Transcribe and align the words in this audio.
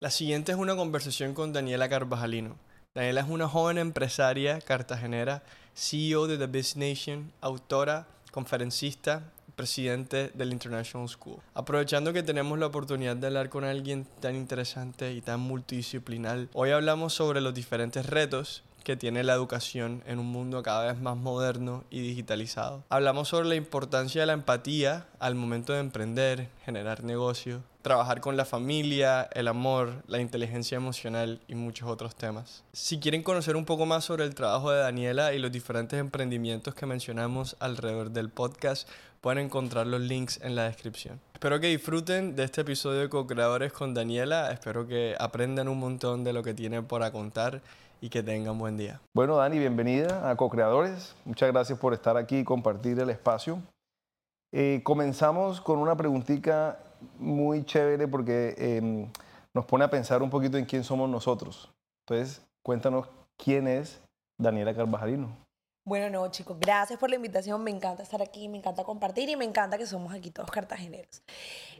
La 0.00 0.12
siguiente 0.12 0.52
es 0.52 0.58
una 0.58 0.76
conversación 0.76 1.34
con 1.34 1.52
Daniela 1.52 1.88
Carvajalino. 1.88 2.54
Daniela 2.94 3.22
es 3.22 3.28
una 3.28 3.48
joven 3.48 3.78
empresaria 3.78 4.60
cartagenera, 4.60 5.42
CEO 5.74 6.28
de 6.28 6.38
The 6.38 6.46
Business 6.46 6.76
Nation, 6.76 7.32
autora, 7.40 8.06
conferencista, 8.30 9.24
presidente 9.56 10.30
del 10.34 10.52
International 10.52 11.08
School. 11.08 11.40
Aprovechando 11.52 12.12
que 12.12 12.22
tenemos 12.22 12.60
la 12.60 12.66
oportunidad 12.66 13.16
de 13.16 13.26
hablar 13.26 13.48
con 13.48 13.64
alguien 13.64 14.06
tan 14.20 14.36
interesante 14.36 15.14
y 15.14 15.20
tan 15.20 15.40
multidisciplinar, 15.40 16.46
hoy 16.52 16.70
hablamos 16.70 17.14
sobre 17.14 17.40
los 17.40 17.52
diferentes 17.52 18.06
retos 18.06 18.62
que 18.84 18.96
tiene 18.96 19.24
la 19.24 19.34
educación 19.34 20.04
en 20.06 20.20
un 20.20 20.26
mundo 20.26 20.62
cada 20.62 20.92
vez 20.92 21.00
más 21.00 21.16
moderno 21.16 21.82
y 21.90 22.02
digitalizado. 22.02 22.84
Hablamos 22.88 23.28
sobre 23.28 23.48
la 23.48 23.56
importancia 23.56 24.22
de 24.22 24.28
la 24.28 24.32
empatía 24.32 25.08
al 25.18 25.34
momento 25.34 25.72
de 25.72 25.80
emprender, 25.80 26.50
generar 26.64 27.02
negocio, 27.02 27.64
trabajar 27.88 28.20
con 28.20 28.36
la 28.36 28.44
familia, 28.44 29.30
el 29.32 29.48
amor, 29.48 30.02
la 30.08 30.20
inteligencia 30.20 30.76
emocional 30.76 31.40
y 31.48 31.54
muchos 31.54 31.88
otros 31.88 32.14
temas. 32.14 32.62
Si 32.74 33.00
quieren 33.00 33.22
conocer 33.22 33.56
un 33.56 33.64
poco 33.64 33.86
más 33.86 34.04
sobre 34.04 34.24
el 34.24 34.34
trabajo 34.34 34.70
de 34.70 34.80
Daniela 34.80 35.32
y 35.32 35.38
los 35.38 35.50
diferentes 35.50 35.98
emprendimientos 35.98 36.74
que 36.74 36.84
mencionamos 36.84 37.56
alrededor 37.60 38.10
del 38.10 38.28
podcast, 38.28 38.86
pueden 39.22 39.46
encontrar 39.46 39.86
los 39.86 40.02
links 40.02 40.38
en 40.42 40.54
la 40.54 40.64
descripción. 40.64 41.18
Espero 41.32 41.60
que 41.60 41.68
disfruten 41.68 42.36
de 42.36 42.44
este 42.44 42.60
episodio 42.60 43.00
de 43.00 43.08
Co-Creadores 43.08 43.72
con 43.72 43.94
Daniela, 43.94 44.52
espero 44.52 44.86
que 44.86 45.16
aprendan 45.18 45.66
un 45.68 45.78
montón 45.78 46.24
de 46.24 46.34
lo 46.34 46.42
que 46.42 46.52
tiene 46.52 46.82
para 46.82 47.10
contar 47.10 47.62
y 48.02 48.10
que 48.10 48.22
tengan 48.22 48.58
buen 48.58 48.76
día. 48.76 49.00
Bueno, 49.14 49.36
Dani, 49.36 49.58
bienvenida 49.58 50.28
a 50.28 50.36
Co-Creadores. 50.36 51.14
Muchas 51.24 51.50
gracias 51.50 51.78
por 51.78 51.94
estar 51.94 52.18
aquí 52.18 52.40
y 52.40 52.44
compartir 52.44 53.00
el 53.00 53.08
espacio. 53.08 53.62
Eh, 54.52 54.80
comenzamos 54.82 55.60
con 55.60 55.78
una 55.78 55.96
preguntita 55.96 56.78
muy 57.18 57.64
chévere 57.64 58.08
porque 58.08 58.54
em, 58.58 59.10
nos 59.52 59.66
pone 59.66 59.84
a 59.84 59.90
pensar 59.90 60.22
un 60.22 60.30
poquito 60.30 60.56
en 60.56 60.64
quién 60.64 60.84
somos 60.84 61.08
nosotros. 61.08 61.70
Entonces, 62.06 62.42
cuéntanos 62.62 63.08
quién 63.36 63.68
es 63.68 64.00
Daniela 64.38 64.74
Carvajalino. 64.74 65.28
Bueno, 65.84 66.10
no, 66.10 66.30
chicos, 66.30 66.58
gracias 66.60 66.98
por 66.98 67.08
la 67.08 67.16
invitación. 67.16 67.64
Me 67.64 67.70
encanta 67.70 68.02
estar 68.02 68.20
aquí, 68.20 68.48
me 68.48 68.58
encanta 68.58 68.84
compartir 68.84 69.28
y 69.30 69.36
me 69.36 69.46
encanta 69.46 69.78
que 69.78 69.86
somos 69.86 70.12
aquí 70.12 70.30
todos 70.30 70.50
cartageneros. 70.50 71.22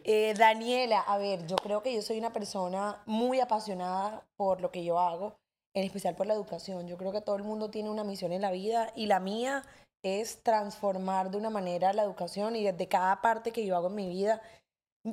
Eh, 0.02 0.33
Daniela, 0.36 1.00
a 1.00 1.19
ver, 1.19 1.46
yo 1.46 1.56
creo 1.56 1.83
que 1.83 1.94
yo 1.94 2.00
soy 2.00 2.19
una 2.19 2.33
persona 2.33 3.02
muy 3.05 3.41
apasionada 3.41 4.24
por 4.36 4.62
lo 4.62 4.70
que 4.70 4.83
yo 4.83 4.98
hago 4.98 5.36
en 5.74 5.84
especial 5.84 6.14
por 6.14 6.27
la 6.27 6.34
educación. 6.34 6.89
Yo 6.89 6.96
creo 6.96 7.12
que 7.12 7.20
todo 7.20 7.36
el 7.36 7.44
mundo 7.44 7.70
tiene 7.70 7.91
una 7.91 8.02
misión 8.02 8.33
en 8.33 8.41
la 8.41 8.50
vida 8.50 8.92
y 8.96 9.06
la 9.06 9.20
mía 9.20 9.62
es 10.02 10.42
transformar 10.42 11.30
de 11.30 11.38
una 11.38 11.50
manera 11.50 11.92
la 11.92 12.02
educación 12.02 12.56
y 12.56 12.64
desde 12.64 12.88
cada 12.88 13.20
parte 13.20 13.52
que 13.52 13.64
yo 13.66 13.77
hago 13.77 13.88
en 13.88 13.94
mi 13.94 14.08
vida, 14.08 14.40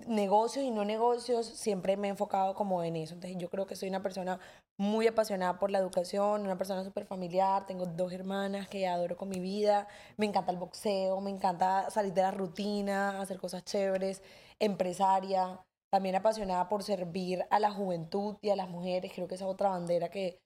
negocios 0.07 0.65
y 0.65 0.71
no 0.71 0.85
negocios, 0.85 1.45
siempre 1.45 1.97
me 1.97 2.07
he 2.07 2.11
enfocado 2.11 2.55
como 2.55 2.83
en 2.83 2.95
eso. 2.95 3.13
Entonces 3.13 3.37
yo 3.39 3.49
creo 3.49 3.65
que 3.65 3.75
soy 3.75 3.89
una 3.89 4.01
persona 4.01 4.39
muy 4.77 5.07
apasionada 5.07 5.57
por 5.59 5.71
la 5.71 5.79
educación, 5.79 6.41
una 6.41 6.57
persona 6.57 6.83
súper 6.83 7.05
familiar, 7.05 7.65
tengo 7.65 7.85
dos 7.85 8.11
hermanas 8.11 8.67
que 8.67 8.87
adoro 8.87 9.15
con 9.17 9.29
mi 9.29 9.39
vida, 9.39 9.87
me 10.17 10.25
encanta 10.25 10.51
el 10.51 10.57
boxeo, 10.57 11.21
me 11.21 11.31
encanta 11.31 11.89
salir 11.89 12.13
de 12.13 12.21
la 12.21 12.31
rutina, 12.31 13.21
hacer 13.21 13.39
cosas 13.39 13.63
chéveres, 13.63 14.21
empresaria, 14.59 15.61
también 15.89 16.15
apasionada 16.15 16.67
por 16.67 16.83
servir 16.83 17.45
a 17.49 17.59
la 17.59 17.71
juventud 17.71 18.37
y 18.41 18.49
a 18.49 18.55
las 18.55 18.69
mujeres, 18.69 19.13
creo 19.13 19.27
que 19.27 19.35
esa 19.35 19.45
es 19.45 19.51
otra 19.51 19.69
bandera 19.69 20.09
que, 20.09 20.39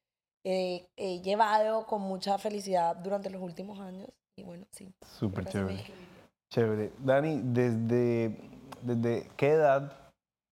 he 0.46 1.22
llevado 1.22 1.86
con 1.86 2.02
mucha 2.02 2.38
felicidad 2.38 2.96
durante 2.96 3.30
los 3.30 3.42
últimos 3.42 3.80
años. 3.80 4.10
Y 4.40 4.44
bueno, 4.44 4.66
sí. 4.72 4.94
Súper 5.20 5.46
chévere. 5.46 5.84
Chévere. 6.50 6.94
Dani, 7.00 7.42
¿desde, 7.44 8.38
¿desde 8.82 9.30
qué 9.36 9.50
edad 9.52 9.92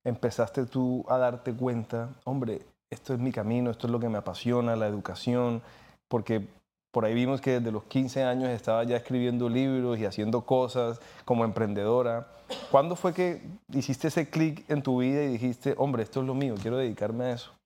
empezaste 0.05 0.65
tú 0.65 1.05
a 1.07 1.17
darte 1.17 1.53
cuenta, 1.53 2.09
hombre, 2.25 2.61
esto 2.91 3.13
es 3.13 3.19
mi 3.19 3.31
camino, 3.31 3.71
esto 3.71 3.87
es 3.87 3.91
lo 3.91 3.99
que 3.99 4.09
me 4.09 4.17
apasiona, 4.17 4.75
la 4.75 4.87
educación? 4.87 5.61
Porque 6.09 6.45
por 6.91 7.05
ahí 7.05 7.13
vimos 7.13 7.39
que 7.39 7.59
desde 7.59 7.71
los 7.71 7.85
15 7.85 8.23
años 8.23 8.49
estaba 8.49 8.83
ya 8.83 8.97
escribiendo 8.97 9.47
libros 9.47 9.97
y 9.99 10.05
haciendo 10.05 10.41
cosas 10.41 10.99
como 11.23 11.45
emprendedora. 11.45 12.27
¿Cuándo 12.69 12.97
fue 12.97 13.13
que 13.13 13.41
hiciste 13.73 14.09
ese 14.09 14.29
clic 14.29 14.69
en 14.69 14.81
tu 14.81 14.99
vida 14.99 15.23
y 15.23 15.27
dijiste, 15.27 15.75
hombre, 15.77 16.03
esto 16.03 16.19
es 16.19 16.27
lo 16.27 16.33
mío, 16.33 16.55
quiero 16.61 16.77
dedicarme 16.77 17.25
a 17.25 17.31
eso? 17.31 17.56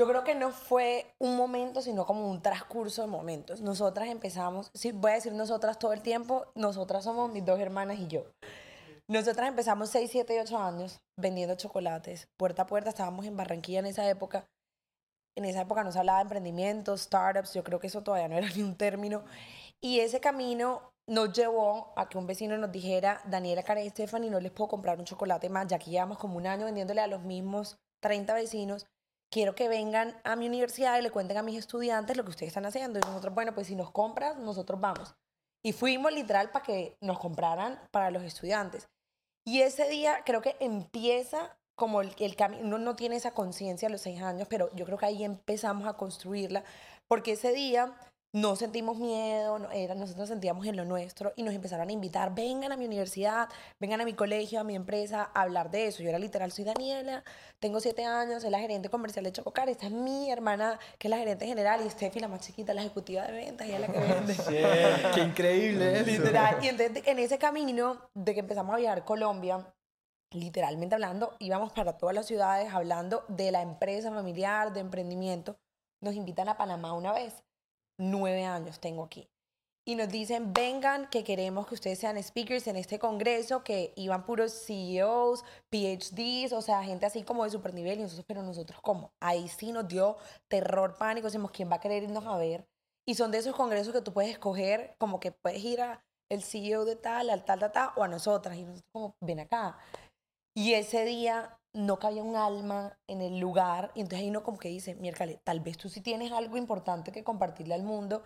Yo 0.00 0.08
creo 0.08 0.24
que 0.24 0.34
no 0.34 0.50
fue 0.50 1.14
un 1.18 1.36
momento, 1.36 1.82
sino 1.82 2.06
como 2.06 2.30
un 2.30 2.40
transcurso 2.40 3.02
de 3.02 3.08
momentos. 3.08 3.60
Nosotras 3.60 4.08
empezamos, 4.08 4.70
sí, 4.72 4.92
voy 4.92 5.10
a 5.10 5.14
decir 5.16 5.34
nosotras 5.34 5.78
todo 5.78 5.92
el 5.92 6.00
tiempo, 6.00 6.46
nosotras 6.54 7.04
somos 7.04 7.30
mis 7.30 7.44
dos 7.44 7.60
hermanas 7.60 7.98
y 7.98 8.06
yo. 8.06 8.24
Nosotras 9.08 9.46
empezamos 9.46 9.90
6, 9.90 10.10
7 10.10 10.36
y 10.36 10.38
8 10.38 10.58
años 10.58 11.02
vendiendo 11.18 11.54
chocolates, 11.54 12.28
puerta 12.38 12.62
a 12.62 12.66
puerta, 12.66 12.88
estábamos 12.88 13.26
en 13.26 13.36
Barranquilla 13.36 13.80
en 13.80 13.84
esa 13.84 14.08
época. 14.08 14.46
En 15.36 15.44
esa 15.44 15.60
época 15.60 15.84
no 15.84 15.92
se 15.92 15.98
hablaba 15.98 16.20
de 16.20 16.22
emprendimiento, 16.22 16.96
startups, 16.96 17.52
yo 17.52 17.62
creo 17.62 17.78
que 17.78 17.88
eso 17.88 18.02
todavía 18.02 18.28
no 18.28 18.38
era 18.38 18.48
ni 18.56 18.62
un 18.62 18.76
término. 18.76 19.22
Y 19.82 20.00
ese 20.00 20.18
camino 20.18 20.94
nos 21.06 21.30
llevó 21.34 21.92
a 21.94 22.08
que 22.08 22.16
un 22.16 22.26
vecino 22.26 22.56
nos 22.56 22.72
dijera, 22.72 23.20
Daniela, 23.26 23.64
Karen 23.64 23.84
y 23.84 23.90
Stephanie, 23.90 24.30
no 24.30 24.40
les 24.40 24.50
puedo 24.50 24.68
comprar 24.68 24.98
un 24.98 25.04
chocolate 25.04 25.50
más, 25.50 25.66
ya 25.66 25.78
que 25.78 25.90
llevamos 25.90 26.16
como 26.16 26.38
un 26.38 26.46
año 26.46 26.64
vendiéndole 26.64 27.02
a 27.02 27.06
los 27.06 27.20
mismos 27.20 27.76
30 28.00 28.32
vecinos 28.32 28.86
quiero 29.30 29.54
que 29.54 29.68
vengan 29.68 30.20
a 30.24 30.36
mi 30.36 30.46
universidad 30.46 30.98
y 30.98 31.02
le 31.02 31.10
cuenten 31.10 31.38
a 31.38 31.42
mis 31.42 31.58
estudiantes 31.58 32.16
lo 32.16 32.24
que 32.24 32.30
ustedes 32.30 32.48
están 32.48 32.66
haciendo. 32.66 32.98
Y 32.98 33.02
nosotros, 33.02 33.34
bueno, 33.34 33.54
pues 33.54 33.68
si 33.68 33.76
nos 33.76 33.90
compras, 33.90 34.36
nosotros 34.36 34.80
vamos. 34.80 35.14
Y 35.62 35.72
fuimos 35.72 36.12
literal 36.12 36.50
para 36.50 36.64
que 36.64 36.96
nos 37.00 37.18
compraran 37.18 37.80
para 37.90 38.10
los 38.10 38.22
estudiantes. 38.22 38.88
Y 39.44 39.62
ese 39.62 39.88
día 39.88 40.22
creo 40.24 40.42
que 40.42 40.56
empieza 40.60 41.56
como 41.74 42.02
el, 42.02 42.14
el 42.18 42.36
camino, 42.36 42.62
uno 42.66 42.78
no 42.78 42.94
tiene 42.94 43.16
esa 43.16 43.32
conciencia 43.32 43.88
a 43.88 43.90
los 43.90 44.02
seis 44.02 44.20
años, 44.20 44.46
pero 44.50 44.68
yo 44.74 44.84
creo 44.84 44.98
que 44.98 45.06
ahí 45.06 45.24
empezamos 45.24 45.88
a 45.88 45.94
construirla, 45.94 46.62
porque 47.08 47.32
ese 47.32 47.52
día 47.52 47.94
no 48.32 48.54
sentimos 48.54 48.96
miedo, 48.98 49.58
no, 49.58 49.70
era, 49.72 49.94
nosotros 49.96 50.28
sentíamos 50.28 50.64
en 50.66 50.76
lo 50.76 50.84
nuestro 50.84 51.32
y 51.34 51.42
nos 51.42 51.52
empezaron 51.52 51.88
a 51.88 51.92
invitar, 51.92 52.32
vengan 52.32 52.70
a 52.70 52.76
mi 52.76 52.84
universidad, 52.84 53.48
vengan 53.80 54.00
a 54.00 54.04
mi 54.04 54.14
colegio, 54.14 54.60
a 54.60 54.64
mi 54.64 54.76
empresa, 54.76 55.30
a 55.34 55.42
hablar 55.42 55.70
de 55.70 55.88
eso. 55.88 56.02
Yo 56.02 56.10
era 56.10 56.18
literal, 56.18 56.52
soy 56.52 56.64
Daniela, 56.64 57.24
tengo 57.58 57.80
siete 57.80 58.04
años, 58.04 58.42
soy 58.42 58.50
la 58.50 58.60
gerente 58.60 58.88
comercial 58.88 59.24
de 59.24 59.32
Chococar, 59.32 59.68
esta 59.68 59.86
es 59.86 59.92
mi 59.92 60.30
hermana 60.30 60.78
que 60.98 61.08
es 61.08 61.10
la 61.10 61.18
gerente 61.18 61.46
general 61.46 61.84
y 61.84 61.90
Steffi, 61.90 62.20
la 62.20 62.28
más 62.28 62.40
chiquita, 62.40 62.72
la 62.72 62.82
ejecutiva 62.82 63.24
de 63.24 63.32
ventas, 63.32 63.66
ella 63.66 63.78
es 63.78 63.80
la 63.80 63.88
que 63.88 63.98
vende. 63.98 64.36
¡Qué 65.14 65.20
increíble 65.20 66.02
Literal, 66.06 66.64
y 66.64 66.68
entonces 66.68 67.02
en 67.06 67.18
ese 67.18 67.38
camino 67.38 68.00
de 68.14 68.34
que 68.34 68.40
empezamos 68.40 68.74
a 68.74 68.78
viajar 68.78 69.04
Colombia, 69.04 69.66
literalmente 70.30 70.94
hablando, 70.94 71.34
íbamos 71.40 71.72
para 71.72 71.98
todas 71.98 72.14
las 72.14 72.26
ciudades 72.26 72.72
hablando 72.72 73.24
de 73.26 73.50
la 73.50 73.62
empresa 73.62 74.12
familiar, 74.12 74.72
de 74.72 74.78
emprendimiento, 74.78 75.56
nos 76.00 76.14
invitan 76.14 76.48
a 76.48 76.56
Panamá 76.56 76.92
una 76.92 77.12
vez 77.12 77.42
nueve 78.00 78.44
años 78.44 78.80
tengo 78.80 79.04
aquí. 79.04 79.28
Y 79.86 79.94
nos 79.94 80.08
dicen, 80.08 80.52
vengan, 80.52 81.08
que 81.08 81.24
queremos 81.24 81.66
que 81.66 81.74
ustedes 81.74 81.98
sean 81.98 82.22
speakers 82.22 82.66
en 82.66 82.76
este 82.76 82.98
congreso, 82.98 83.64
que 83.64 83.92
iban 83.96 84.24
puros 84.24 84.52
CEOs, 84.66 85.44
PhDs, 85.70 86.52
o 86.52 86.62
sea, 86.62 86.82
gente 86.84 87.06
así 87.06 87.22
como 87.22 87.44
de 87.44 87.50
super 87.50 87.72
nivel, 87.72 87.98
y 87.98 88.02
nosotros, 88.02 88.26
pero 88.28 88.42
nosotros 88.42 88.80
como, 88.82 89.12
ahí 89.20 89.48
sí 89.48 89.72
nos 89.72 89.88
dio 89.88 90.18
terror, 90.48 90.96
pánico, 90.98 91.26
decimos, 91.26 91.50
¿quién 91.50 91.70
va 91.70 91.76
a 91.76 91.80
querer 91.80 92.02
irnos 92.02 92.26
a 92.26 92.36
ver? 92.36 92.66
Y 93.08 93.14
son 93.14 93.30
de 93.30 93.38
esos 93.38 93.56
congresos 93.56 93.92
que 93.92 94.02
tú 94.02 94.12
puedes 94.12 94.30
escoger, 94.30 94.94
como 94.98 95.18
que 95.18 95.32
puedes 95.32 95.64
ir 95.64 95.80
a 95.80 96.04
el 96.30 96.42
CEO 96.42 96.84
de 96.84 96.96
tal, 96.96 97.30
al 97.30 97.44
tal, 97.44 97.58
tal, 97.58 97.72
tal, 97.72 97.90
o 97.96 98.04
a 98.04 98.08
nosotras, 98.08 98.56
y 98.56 98.62
nosotros 98.62 98.84
como, 98.92 99.14
ven 99.22 99.40
acá. 99.40 99.78
Y 100.54 100.74
ese 100.74 101.04
día 101.04 101.58
no 101.72 101.98
cabía 101.98 102.22
un 102.22 102.36
alma 102.36 102.98
en 103.06 103.22
el 103.22 103.38
lugar, 103.38 103.92
y 103.94 104.00
entonces 104.00 104.20
ahí 104.24 104.30
uno 104.30 104.42
como 104.42 104.58
que 104.58 104.68
dice, 104.68 104.94
miércoles, 104.96 105.38
tal 105.44 105.60
vez 105.60 105.76
tú 105.76 105.88
sí 105.88 106.00
tienes 106.00 106.32
algo 106.32 106.56
importante 106.56 107.12
que 107.12 107.24
compartirle 107.24 107.74
al 107.74 107.82
mundo, 107.82 108.22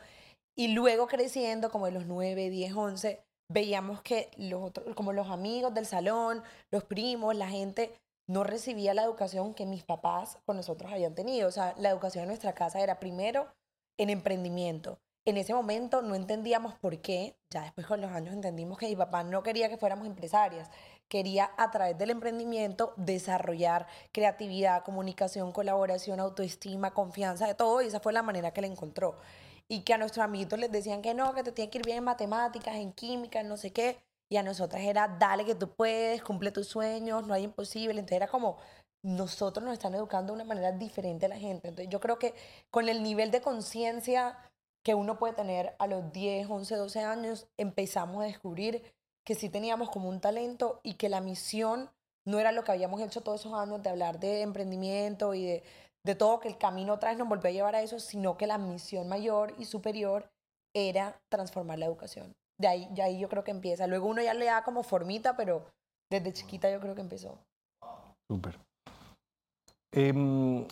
y 0.57 0.69
luego 0.69 1.07
creciendo, 1.07 1.71
como 1.71 1.87
de 1.87 1.93
los 1.93 2.07
9, 2.07 2.49
10, 2.49 2.73
11, 2.75 3.25
veíamos 3.49 4.03
que 4.03 4.31
los 4.37 4.73
como 4.95 5.13
los 5.13 5.29
amigos 5.29 5.75
del 5.75 5.87
salón, 5.87 6.43
los 6.71 6.85
primos, 6.85 7.35
la 7.37 7.49
gente, 7.49 7.95
no 8.27 8.45
recibía 8.45 8.95
la 8.95 9.03
educación 9.03 9.55
que 9.55 9.67
mis 9.67 9.85
papás 9.85 10.39
con 10.47 10.57
nosotros 10.57 10.91
habían 10.93 11.15
tenido. 11.15 11.49
O 11.49 11.51
sea, 11.51 11.75
la 11.77 11.91
educación 11.91 12.23
en 12.23 12.29
nuestra 12.29 12.55
casa 12.55 12.81
era 12.81 12.99
primero 12.99 13.49
en 13.99 14.11
emprendimiento. 14.11 14.99
En 15.27 15.37
ese 15.37 15.55
momento 15.55 16.03
no 16.03 16.15
entendíamos 16.15 16.75
por 16.75 17.01
qué, 17.01 17.37
ya 17.51 17.63
después 17.63 17.87
con 17.87 18.01
los 18.01 18.11
años 18.11 18.35
entendimos 18.35 18.79
que 18.79 18.89
mi 18.89 18.97
papá 18.97 19.25
no 19.25 19.43
quería 19.43 19.69
que 19.69 19.79
fuéramos 19.79 20.07
empresarias, 20.07 20.71
quería 21.15 21.53
a 21.57 21.71
través 21.71 21.97
del 21.97 22.11
emprendimiento 22.11 22.93
desarrollar 22.97 23.87
creatividad, 24.11 24.83
comunicación, 24.83 25.53
colaboración, 25.53 26.19
autoestima, 26.19 26.93
confianza, 26.93 27.47
de 27.47 27.55
todo, 27.55 27.81
y 27.83 27.87
esa 27.87 28.01
fue 28.01 28.13
la 28.13 28.25
manera 28.25 28.51
que 28.51 28.61
le 28.63 28.67
encontró. 28.67 29.15
Y 29.69 29.83
que 29.83 29.95
a 29.95 29.99
nuestros 29.99 30.25
amiguitos 30.25 30.59
les 30.59 30.73
decían 30.73 31.03
que 31.03 31.15
no, 31.15 31.33
que 31.33 31.45
te 31.45 31.53
tiene 31.53 31.71
que 31.71 31.79
ir 31.79 31.85
bien 31.85 31.99
en 31.99 32.05
matemáticas, 32.05 32.75
en 32.75 32.93
química, 32.93 33.39
en 33.39 33.49
no 33.49 33.57
sé 33.57 33.73
qué, 33.73 33.97
y 34.29 34.39
a 34.39 34.43
nosotras 34.43 34.83
era, 34.83 35.07
dale 35.07 35.45
que 35.45 35.55
tú 35.55 35.69
puedes, 35.69 36.21
cumple 36.21 36.51
tus 36.51 36.67
sueños, 36.67 37.25
no 37.25 37.33
hay 37.33 37.45
imposible, 37.45 38.01
entonces 38.01 38.17
era 38.17 38.27
como, 38.27 38.57
nosotros 39.05 39.65
nos 39.65 39.75
están 39.75 39.95
educando 39.95 40.33
de 40.33 40.43
una 40.43 40.49
manera 40.49 40.73
diferente 40.73 41.27
a 41.27 41.29
la 41.29 41.39
gente. 41.39 41.69
Entonces 41.69 41.93
yo 41.93 42.01
creo 42.01 42.19
que 42.19 42.35
con 42.73 42.89
el 42.89 43.05
nivel 43.05 43.31
de 43.31 43.41
conciencia 43.41 44.37
que 44.83 44.97
uno 44.97 45.17
puede 45.21 45.35
tener 45.35 45.77
a 45.79 45.87
los 45.87 46.13
10, 46.13 46.51
11, 46.51 46.75
12 46.75 47.01
años, 47.05 47.47
empezamos 47.57 48.21
a 48.21 48.27
descubrir 48.27 48.83
que 49.25 49.35
sí 49.35 49.49
teníamos 49.49 49.91
como 49.91 50.09
un 50.09 50.21
talento 50.21 50.81
y 50.83 50.95
que 50.95 51.09
la 51.09 51.21
misión 51.21 51.91
no 52.27 52.39
era 52.39 52.53
lo 52.53 52.65
que 52.65 52.73
habíamos 52.73 53.01
hecho 53.01 53.23
todos 53.23 53.41
esos 53.41 53.55
años 53.55 53.83
de 53.83 53.91
hablar 53.91 54.19
de 54.21 54.43
emprendimiento 54.43 55.35
y 55.35 55.45
de, 55.45 55.63
de 56.05 56.15
todo 56.15 56.41
que 56.41 56.49
el 56.49 56.59
camino 56.59 56.95
otra 56.95 57.11
vez 57.11 57.19
nos 57.19 57.29
volvió 57.29 57.49
a 57.49 57.53
llevar 57.53 57.75
a 57.75 57.83
eso, 57.83 58.01
sino 58.01 58.37
que 58.37 58.47
la 58.47 58.59
misión 58.59 59.09
mayor 59.09 59.55
y 59.59 59.65
superior 59.65 60.29
era 60.75 61.19
transformar 61.31 61.79
la 61.79 61.87
educación. 61.87 62.33
De 62.61 62.69
ahí, 62.69 62.89
de 62.93 63.03
ahí 63.03 63.19
yo 63.19 63.29
creo 63.29 63.45
que 63.45 63.51
empieza. 63.51 63.87
Luego 63.87 64.07
uno 64.09 64.23
ya 64.23 64.35
le 64.35 64.47
da 64.47 64.63
como 64.65 64.83
formita, 64.83 65.37
pero 65.37 65.65
desde 66.11 66.33
chiquita 66.33 66.71
yo 66.71 66.81
creo 66.81 66.95
que 66.95 67.01
empezó. 67.01 67.39
Súper. 68.31 68.59
Em, 69.93 70.67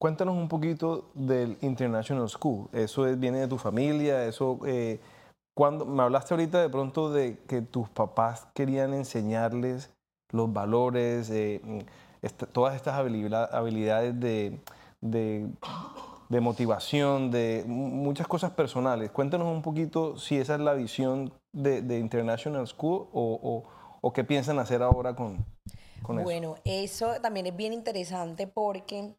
cuéntanos 0.00 0.36
un 0.36 0.48
poquito 0.48 1.10
del 1.14 1.58
International 1.60 2.28
School. 2.28 2.68
¿Eso 2.72 3.06
es- 3.06 3.18
viene 3.18 3.40
de 3.40 3.48
tu 3.48 3.58
familia? 3.58 4.24
Eso, 4.24 4.58
eh, 4.66 4.98
cuando, 5.60 5.84
me 5.84 6.02
hablaste 6.02 6.32
ahorita 6.32 6.58
de 6.62 6.70
pronto 6.70 7.12
de 7.12 7.36
que 7.46 7.60
tus 7.60 7.86
papás 7.90 8.48
querían 8.54 8.94
enseñarles 8.94 9.92
los 10.30 10.50
valores, 10.50 11.28
eh, 11.28 11.60
mm, 11.62 11.78
esta- 12.22 12.46
todas 12.46 12.74
estas 12.74 12.94
habilidad- 12.94 13.54
habilidades 13.54 14.18
de, 14.18 14.58
de, 15.02 15.50
de 16.30 16.40
motivación, 16.40 17.30
de 17.30 17.62
mu- 17.66 17.88
muchas 17.90 18.26
cosas 18.26 18.52
personales. 18.52 19.10
Cuéntanos 19.10 19.48
un 19.48 19.60
poquito 19.60 20.16
si 20.16 20.38
esa 20.38 20.54
es 20.54 20.60
la 20.60 20.72
visión 20.72 21.30
de, 21.52 21.82
de 21.82 21.98
International 21.98 22.66
School 22.66 23.08
o, 23.12 23.38
o- 23.42 23.64
o 24.00 24.12
qué 24.14 24.24
piensan 24.24 24.58
hacer 24.60 24.82
ahora 24.82 25.14
con, 25.14 25.44
con 26.02 26.16
eso. 26.16 26.24
Bueno, 26.24 26.54
eso 26.64 27.20
también 27.20 27.44
es 27.44 27.54
bien 27.54 27.74
interesante 27.74 28.46
porque 28.46 29.14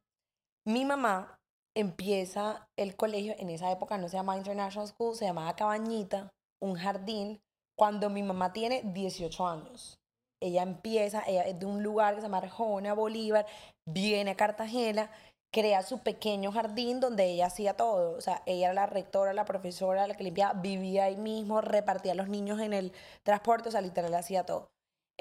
mi 0.65 0.85
mamá 0.85 1.38
empieza 1.75 2.68
el 2.77 2.95
colegio, 2.95 3.35
en 3.38 3.50
esa 3.50 3.71
época 3.71 3.97
no 3.97 4.09
se 4.09 4.18
llamaba 4.18 4.38
International 4.38 4.88
School, 4.88 5.15
se 5.15 5.25
llamaba 5.25 5.56
Cabañita, 5.56 6.29
un 6.62 6.75
jardín, 6.75 7.41
cuando 7.77 8.09
mi 8.09 8.23
mamá 8.23 8.53
tiene 8.53 8.81
18 8.83 9.47
años. 9.47 10.00
Ella 10.41 10.63
empieza, 10.63 11.23
ella 11.27 11.44
es 11.44 11.59
de 11.59 11.65
un 11.65 11.83
lugar 11.83 12.15
que 12.15 12.21
se 12.21 12.27
llama 12.27 12.39
Arjona, 12.39 12.94
Bolívar, 12.94 13.45
viene 13.85 14.31
a 14.31 14.35
Cartagena, 14.35 15.12
crea 15.51 15.83
su 15.83 16.00
pequeño 16.00 16.51
jardín 16.51 17.00
donde 17.00 17.25
ella 17.25 17.47
hacía 17.47 17.75
todo. 17.75 18.17
O 18.17 18.21
sea, 18.21 18.41
ella 18.45 18.67
era 18.67 18.74
la 18.74 18.85
rectora, 18.88 19.33
la 19.33 19.45
profesora, 19.45 20.07
la 20.07 20.15
que 20.15 20.24
limpiaba, 20.24 20.59
vivía 20.59 21.06
ahí 21.06 21.17
mismo, 21.17 21.62
repartía 21.62 22.13
a 22.13 22.15
los 22.15 22.29
niños 22.29 22.59
en 22.59 22.74
el 22.74 22.94
transporte, 23.24 23.69
o 23.69 23.71
sea, 23.71 23.81
literal 23.81 24.13
hacía 24.15 24.45
todo 24.45 24.71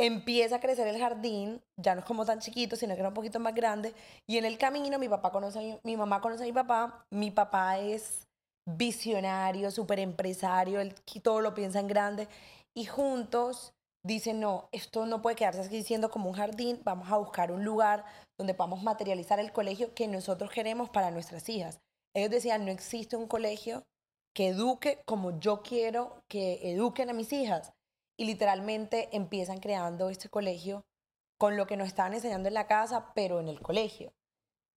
empieza 0.06 0.56
a 0.56 0.61
crecer 0.61 0.87
el 0.88 0.99
jardín, 0.99 1.62
ya 1.76 1.94
no 1.94 2.00
es 2.00 2.06
como 2.06 2.25
tan 2.25 2.41
chiquito, 2.41 2.75
sino 2.75 2.94
que 2.94 3.00
era 3.00 3.08
un 3.08 3.14
poquito 3.14 3.38
más 3.38 3.55
grande, 3.55 3.94
y 4.26 4.38
en 4.38 4.47
el 4.47 4.56
camino 4.56 4.99
mi 4.99 5.11
papá 5.11 5.31
conoce 5.31 5.58
a 5.58 5.81
mi, 5.85 5.97
mamá 5.97 6.23
conoce 6.23 6.44
a 6.44 6.47
mi 6.47 6.55
papá, 6.55 7.05
mi 7.11 7.31
papá 7.31 7.79
es 7.79 8.26
visionario, 8.67 9.70
súper 9.70 9.99
empresario, 9.99 10.81
él 10.81 10.94
todo 11.23 11.43
lo 11.43 11.52
piensa 11.52 11.81
en 11.81 11.87
grande, 11.87 12.29
y 12.75 12.87
juntos 12.87 13.75
dicen, 14.02 14.41
no, 14.41 14.70
esto 14.73 15.05
no 15.05 15.20
puede 15.20 15.37
quedarse 15.37 15.61
así 15.61 15.82
siendo 15.82 16.11
como 16.11 16.31
un 16.31 16.37
jardín, 16.37 16.81
vamos 16.82 17.12
a 17.12 17.19
buscar 17.19 17.53
un 17.53 17.62
lugar 17.62 18.06
donde 18.38 18.55
podamos 18.55 18.82
materializar 18.82 19.38
el 19.38 19.53
colegio 19.53 19.93
que 19.93 20.08
nosotros 20.08 20.50
queremos 20.50 20.88
para 20.88 21.11
nuestras 21.11 21.46
hijas. 21.50 21.79
Ellos 22.17 22.31
decían, 22.31 22.64
no 22.64 22.73
existe 22.73 23.17
un 23.17 23.26
colegio 23.26 23.85
que 24.35 24.49
eduque 24.49 25.03
como 25.05 25.38
yo 25.38 25.61
quiero 25.61 26.23
que 26.26 26.73
eduquen 26.73 27.11
a 27.11 27.12
mis 27.12 27.35
hijas 27.35 27.75
y 28.20 28.26
literalmente 28.26 29.08
empiezan 29.17 29.61
creando 29.61 30.11
este 30.11 30.28
colegio 30.28 30.84
con 31.38 31.56
lo 31.56 31.67
que 31.67 31.78
nos 31.78 31.88
estaban 31.88 32.12
enseñando 32.12 32.49
en 32.49 32.55
la 32.55 32.67
casa, 32.67 33.14
pero 33.14 33.40
en 33.40 33.49
el 33.49 33.62
colegio. 33.62 34.12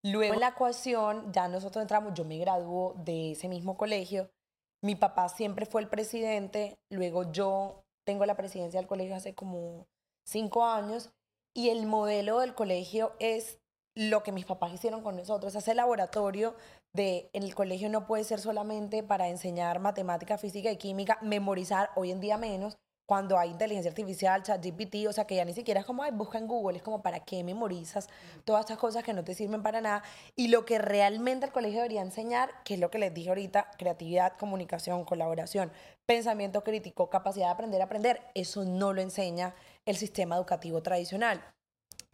Luego 0.02 0.32
en 0.32 0.40
la 0.40 0.48
ecuación, 0.48 1.30
ya 1.30 1.46
nosotros 1.46 1.82
entramos, 1.82 2.14
yo 2.14 2.24
me 2.24 2.38
graduó 2.38 2.94
de 3.04 3.32
ese 3.32 3.50
mismo 3.50 3.76
colegio, 3.76 4.30
mi 4.82 4.94
papá 4.96 5.28
siempre 5.28 5.66
fue 5.66 5.82
el 5.82 5.90
presidente, 5.90 6.78
luego 6.90 7.30
yo 7.32 7.82
tengo 8.06 8.24
la 8.24 8.34
presidencia 8.34 8.80
del 8.80 8.86
colegio 8.86 9.14
hace 9.14 9.34
como 9.34 9.88
cinco 10.26 10.64
años, 10.64 11.10
y 11.54 11.68
el 11.68 11.84
modelo 11.84 12.40
del 12.40 12.54
colegio 12.54 13.12
es 13.18 13.58
lo 13.94 14.22
que 14.22 14.32
mis 14.32 14.46
papás 14.46 14.72
hicieron 14.72 15.02
con 15.02 15.16
nosotros, 15.16 15.54
ese 15.54 15.74
laboratorio 15.74 16.56
de 16.94 17.28
en 17.34 17.42
el 17.42 17.54
colegio 17.54 17.90
no 17.90 18.06
puede 18.06 18.24
ser 18.24 18.40
solamente 18.40 19.02
para 19.02 19.28
enseñar 19.28 19.80
matemática, 19.80 20.38
física 20.38 20.70
y 20.70 20.78
química, 20.78 21.18
memorizar 21.20 21.90
hoy 21.94 22.10
en 22.10 22.20
día 22.20 22.38
menos, 22.38 22.78
cuando 23.06 23.38
hay 23.38 23.50
inteligencia 23.50 23.90
artificial, 23.90 24.42
ChatGPT, 24.42 25.06
o 25.08 25.12
sea, 25.12 25.26
que 25.26 25.36
ya 25.36 25.44
ni 25.44 25.52
siquiera 25.52 25.80
es 25.80 25.86
como, 25.86 26.02
ay, 26.02 26.10
busca 26.12 26.38
en 26.38 26.46
Google, 26.46 26.78
es 26.78 26.82
como, 26.82 27.02
¿para 27.02 27.20
qué 27.20 27.44
memorizas 27.44 28.08
todas 28.44 28.60
estas 28.60 28.78
cosas 28.78 29.04
que 29.04 29.12
no 29.12 29.24
te 29.24 29.34
sirven 29.34 29.62
para 29.62 29.80
nada? 29.80 30.02
Y 30.36 30.48
lo 30.48 30.64
que 30.64 30.78
realmente 30.78 31.46
el 31.46 31.52
colegio 31.52 31.78
debería 31.78 32.02
enseñar, 32.02 32.50
que 32.64 32.74
es 32.74 32.80
lo 32.80 32.90
que 32.90 32.98
les 32.98 33.12
dije 33.12 33.28
ahorita, 33.28 33.70
creatividad, 33.78 34.36
comunicación, 34.38 35.04
colaboración, 35.04 35.70
pensamiento 36.06 36.64
crítico, 36.64 37.10
capacidad 37.10 37.46
de 37.46 37.52
aprender 37.52 37.80
a 37.82 37.84
aprender, 37.84 38.22
eso 38.34 38.64
no 38.64 38.92
lo 38.92 39.02
enseña 39.02 39.54
el 39.84 39.96
sistema 39.96 40.36
educativo 40.36 40.82
tradicional. 40.82 41.44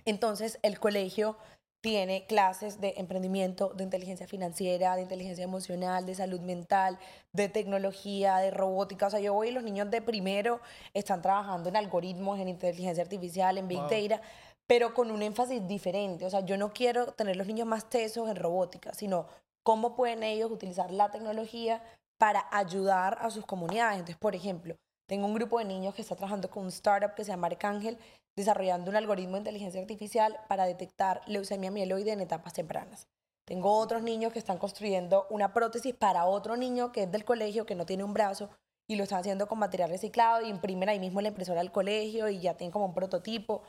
Entonces, 0.05 0.59
el 0.63 0.81
colegio 0.81 1.37
tiene 1.81 2.27
clases 2.27 2.81
de 2.81 2.95
emprendimiento, 2.97 3.71
de 3.71 3.85
inteligencia 3.85 4.27
financiera, 4.27 4.97
de 4.97 5.03
inteligencia 5.03 5.45
emocional, 5.45 6.05
de 6.05 6.15
salud 6.15 6.41
mental, 6.41 6.99
de 7.33 7.49
tecnología, 7.49 8.37
de 8.39 8.51
robótica. 8.51 9.07
O 9.07 9.11
sea, 9.11 9.21
yo 9.21 9.33
voy 9.33 9.49
y 9.49 9.53
los 9.53 9.63
niños 9.63 9.91
de 9.91 10.03
primero 10.03 10.61
están 10.93 11.23
trabajando 11.23 11.69
en 11.69 11.77
algoritmos, 11.77 12.39
en 12.39 12.49
inteligencia 12.49 13.03
artificial, 13.03 13.57
en 13.57 13.69
Big 13.69 13.79
Wow. 13.79 13.89
Data, 13.89 14.23
pero 14.67 14.95
con 14.95 15.11
un 15.11 15.23
énfasis 15.23 15.67
diferente. 15.67 16.27
O 16.27 16.31
sea, 16.31 16.41
yo 16.41 16.57
no 16.57 16.73
quiero 16.73 17.13
tener 17.13 17.37
los 17.37 17.47
niños 17.47 17.67
más 17.67 17.89
tesos 17.89 18.29
en 18.29 18.37
robótica, 18.37 18.93
sino 18.93 19.27
cómo 19.63 19.97
pueden 19.97 20.23
ellos 20.23 20.51
utilizar 20.51 20.91
la 20.91 21.11
tecnología 21.11 21.83
para 22.19 22.47
ayudar 22.53 23.19
a 23.23 23.31
sus 23.31 23.47
comunidades. 23.47 23.95
Entonces, 23.95 24.19
por 24.19 24.35
ejemplo, 24.35 24.77
tengo 25.09 25.27
un 25.27 25.35
grupo 25.35 25.59
de 25.59 25.65
niños 25.65 25.95
que 25.95 26.03
está 26.03 26.15
trabajando 26.15 26.51
con 26.51 26.65
un 26.65 26.69
startup 26.69 27.15
que 27.15 27.25
se 27.25 27.31
llama 27.31 27.47
Arcángel, 27.47 27.99
desarrollando 28.37 28.91
un 28.91 28.97
algoritmo 28.97 29.33
de 29.33 29.41
inteligencia 29.41 29.81
artificial 29.81 30.39
para 30.49 30.65
detectar 30.65 31.23
leucemia 31.27 31.71
mieloide 31.71 32.13
en 32.13 32.21
etapas 32.21 32.53
tempranas. 32.53 33.09
Tengo 33.45 33.79
otros 33.79 34.03
niños 34.03 34.33
que 34.33 34.39
están 34.39 34.59
construyendo 34.59 35.27
una 35.31 35.53
prótesis 35.53 35.95
para 35.95 36.25
otro 36.25 36.57
niño 36.57 36.93
que 36.93 37.03
es 37.03 37.11
del 37.11 37.25
colegio, 37.25 37.67
que 37.67 37.75
no 37.75 37.87
tiene 37.87 38.05
un 38.05 38.15
brazo, 38.15 38.49
y 38.87 38.97
lo 38.97 39.05
están 39.05 39.21
haciendo 39.21 39.47
con 39.47 39.59
material 39.59 39.91
reciclado 39.91 40.43
y 40.43 40.49
imprimen 40.49 40.89
ahí 40.89 40.99
mismo 40.99 41.21
la 41.21 41.29
impresora 41.29 41.61
del 41.61 41.71
colegio 41.71 42.29
y 42.29 42.41
ya 42.41 42.55
tienen 42.57 42.73
como 42.73 42.87
un 42.87 42.95
prototipo. 42.95 43.63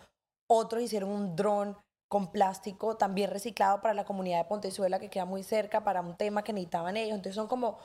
Otros 0.48 0.81
hicieron 0.81 1.10
un 1.10 1.36
dron 1.36 1.78
con 2.08 2.31
plástico 2.31 2.98
también 2.98 3.30
reciclado 3.30 3.81
para 3.81 3.94
la 3.94 4.04
comunidad 4.04 4.40
de 4.40 4.50
Pontezuela 4.50 5.00
que 5.00 5.10
queda 5.10 5.25
muy 5.25 5.44
cerca 5.44 5.84
para 5.84 6.02
un 6.02 6.18
tema 6.18 6.44
que 6.44 6.54
necesitaban 6.54 6.98
ellos. 6.98 7.16
Entonces 7.16 7.36
son 7.36 7.48
como 7.48 7.78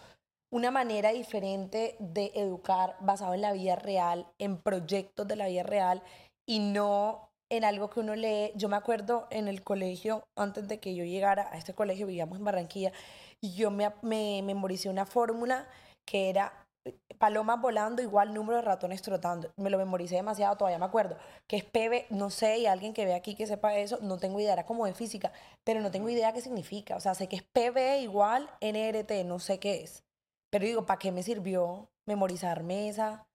una 0.51 0.71
manera 0.71 1.13
diferente 1.13 1.97
de 2.01 2.33
educar 2.35 2.97
basado 3.01 3.35
en 3.35 3.43
la 3.43 3.53
vida 3.53 3.77
real, 3.77 4.27
en 4.39 4.57
proyectos 4.61 5.29
de 5.29 5.37
la 5.37 5.47
vida 5.49 5.63
real 5.63 6.03
y 6.47 6.61
no 6.61 7.31
en 7.51 7.65
algo 7.65 7.91
que 7.91 8.01
uno 8.01 8.15
lee. 8.15 8.53
Yo 8.57 8.69
me 8.69 8.77
acuerdo 8.77 9.27
en 9.31 9.49
el 9.49 9.63
colegio, 9.63 10.25
antes 10.37 10.69
de 10.69 10.81
que 10.81 10.95
yo 10.95 11.05
llegara 11.05 11.51
a 11.53 11.59
este 11.59 11.75
colegio, 11.75 12.07
vivíamos 12.07 12.39
en 12.39 12.45
Barranquilla, 12.45 12.93
y 13.41 13.55
yo 13.55 13.71
me, 13.71 13.93
me 14.03 14.43
memoricé 14.43 14.89
una 14.89 15.07
fórmula 15.07 15.69
que 16.07 16.31
era 16.31 16.67
eh, 16.85 16.97
palomas 17.19 17.61
volando 17.61 18.03
igual 18.03 18.33
número 18.33 18.57
de 18.57 18.63
ratones 18.63 19.03
trotando. 19.03 19.53
Me 19.57 19.71
lo 19.71 19.79
memoricé 19.79 20.17
demasiado, 20.17 20.57
todavía 20.57 20.79
me 20.79 20.87
acuerdo. 20.87 21.17
Que 21.49 21.57
es 21.57 21.65
PB, 21.65 22.07
no 22.11 22.31
sé, 22.31 22.59
y 22.59 22.67
alguien 22.67 22.95
que 22.95 23.05
ve 23.05 23.15
aquí 23.15 23.35
que 23.35 23.47
sepa 23.47 23.77
eso, 23.77 23.99
no 24.03 24.19
tengo 24.19 24.41
idea, 24.41 24.53
era 24.53 24.67
como 24.67 24.87
de 24.87 24.95
física, 24.95 25.33
pero 25.65 25.81
no 25.81 25.91
tengo 25.91 26.09
idea 26.09 26.33
qué 26.33 26.41
significa. 26.41 26.97
O 26.97 27.01
sea, 27.01 27.15
sé 27.15 27.29
que 27.29 27.37
es 27.37 27.43
PB 27.43 28.01
igual 28.03 28.49
NRT, 28.61 29.25
no 29.25 29.39
sé 29.41 29.59
qué 29.59 29.83
es. 29.83 30.05
Pero 30.51 30.65
digo, 30.65 30.87
¿para 30.87 30.99
qué 30.99 31.13
me 31.13 31.23
sirvió 31.23 31.91
memorizarme 32.07 32.89
esa? 32.89 33.26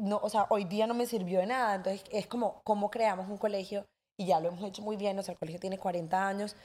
No, 0.00 0.18
o 0.22 0.28
sea, 0.28 0.46
hoy 0.50 0.64
día 0.64 0.86
no 0.86 0.94
me 0.94 1.06
sirvió 1.06 1.40
de 1.40 1.46
nada. 1.46 1.74
Entonces, 1.76 2.04
es 2.10 2.26
como 2.26 2.60
cómo 2.64 2.90
creamos 2.90 3.28
un 3.28 3.38
colegio 3.38 3.84
y 4.18 4.26
ya 4.26 4.40
lo 4.40 4.48
hemos 4.48 4.62
hecho 4.64 4.82
muy 4.82 4.96
bien. 4.96 5.18
O 5.18 5.22
sea, 5.22 5.32
el 5.32 5.38
colegio 5.38 5.60
tiene 5.60 5.78
40 5.78 6.28
años, 6.28 6.56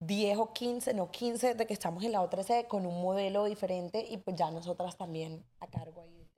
10 0.00 0.38
o 0.38 0.52
15, 0.52 0.94
no 0.94 1.10
15, 1.10 1.54
de 1.54 1.66
que 1.66 1.74
estamos 1.74 2.04
en 2.04 2.12
la 2.12 2.22
otra 2.22 2.42
sede 2.42 2.66
con 2.66 2.86
un 2.86 3.00
modelo 3.00 3.44
diferente 3.44 4.06
y 4.08 4.18
pues 4.18 4.36
ya 4.36 4.50
nosotras 4.50 4.96
también 4.96 5.44
a 5.60 5.66
cargo 5.66 6.02
ahí. 6.02 6.28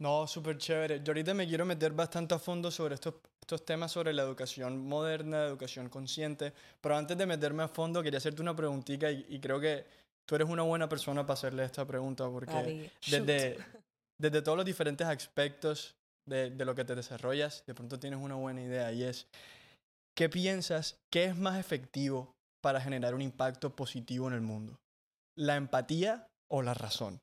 No, 0.00 0.26
súper 0.26 0.58
chévere. 0.58 1.02
Yo 1.02 1.12
ahorita 1.12 1.34
me 1.34 1.46
quiero 1.46 1.64
meter 1.64 1.92
bastante 1.92 2.34
a 2.34 2.38
fondo 2.38 2.70
sobre 2.70 2.94
estos, 2.96 3.14
estos 3.40 3.64
temas 3.64 3.92
sobre 3.92 4.12
la 4.12 4.22
educación 4.22 4.84
moderna, 4.86 5.44
educación 5.44 5.88
consciente, 5.88 6.52
pero 6.80 6.96
antes 6.96 7.16
de 7.16 7.26
meterme 7.26 7.62
a 7.62 7.68
fondo 7.68 8.02
quería 8.02 8.18
hacerte 8.18 8.42
una 8.42 8.56
preguntita 8.56 9.10
y, 9.10 9.24
y 9.28 9.40
creo 9.40 9.60
que 9.60 9.86
tú 10.26 10.34
eres 10.34 10.48
una 10.48 10.62
buena 10.62 10.88
persona 10.88 11.22
para 11.22 11.34
hacerle 11.34 11.64
esta 11.64 11.86
pregunta 11.86 12.28
porque 12.28 12.90
desde, 13.06 13.58
desde 14.20 14.42
todos 14.42 14.56
los 14.56 14.64
diferentes 14.66 15.06
aspectos 15.06 15.94
de, 16.28 16.50
de 16.50 16.64
lo 16.64 16.74
que 16.74 16.84
te 16.84 16.94
desarrollas, 16.94 17.64
de 17.66 17.74
pronto 17.74 17.98
tienes 17.98 18.20
una 18.20 18.34
buena 18.36 18.62
idea 18.62 18.92
y 18.92 19.02
es, 19.04 19.26
¿qué 20.16 20.28
piensas? 20.28 20.96
¿Qué 21.12 21.24
es 21.24 21.36
más 21.36 21.58
efectivo 21.58 22.32
para 22.62 22.80
generar 22.80 23.14
un 23.14 23.22
impacto 23.22 23.74
positivo 23.76 24.28
en 24.28 24.34
el 24.34 24.40
mundo? 24.40 24.76
¿La 25.36 25.56
empatía 25.56 26.26
o 26.50 26.62
la 26.62 26.74
razón? 26.74 27.18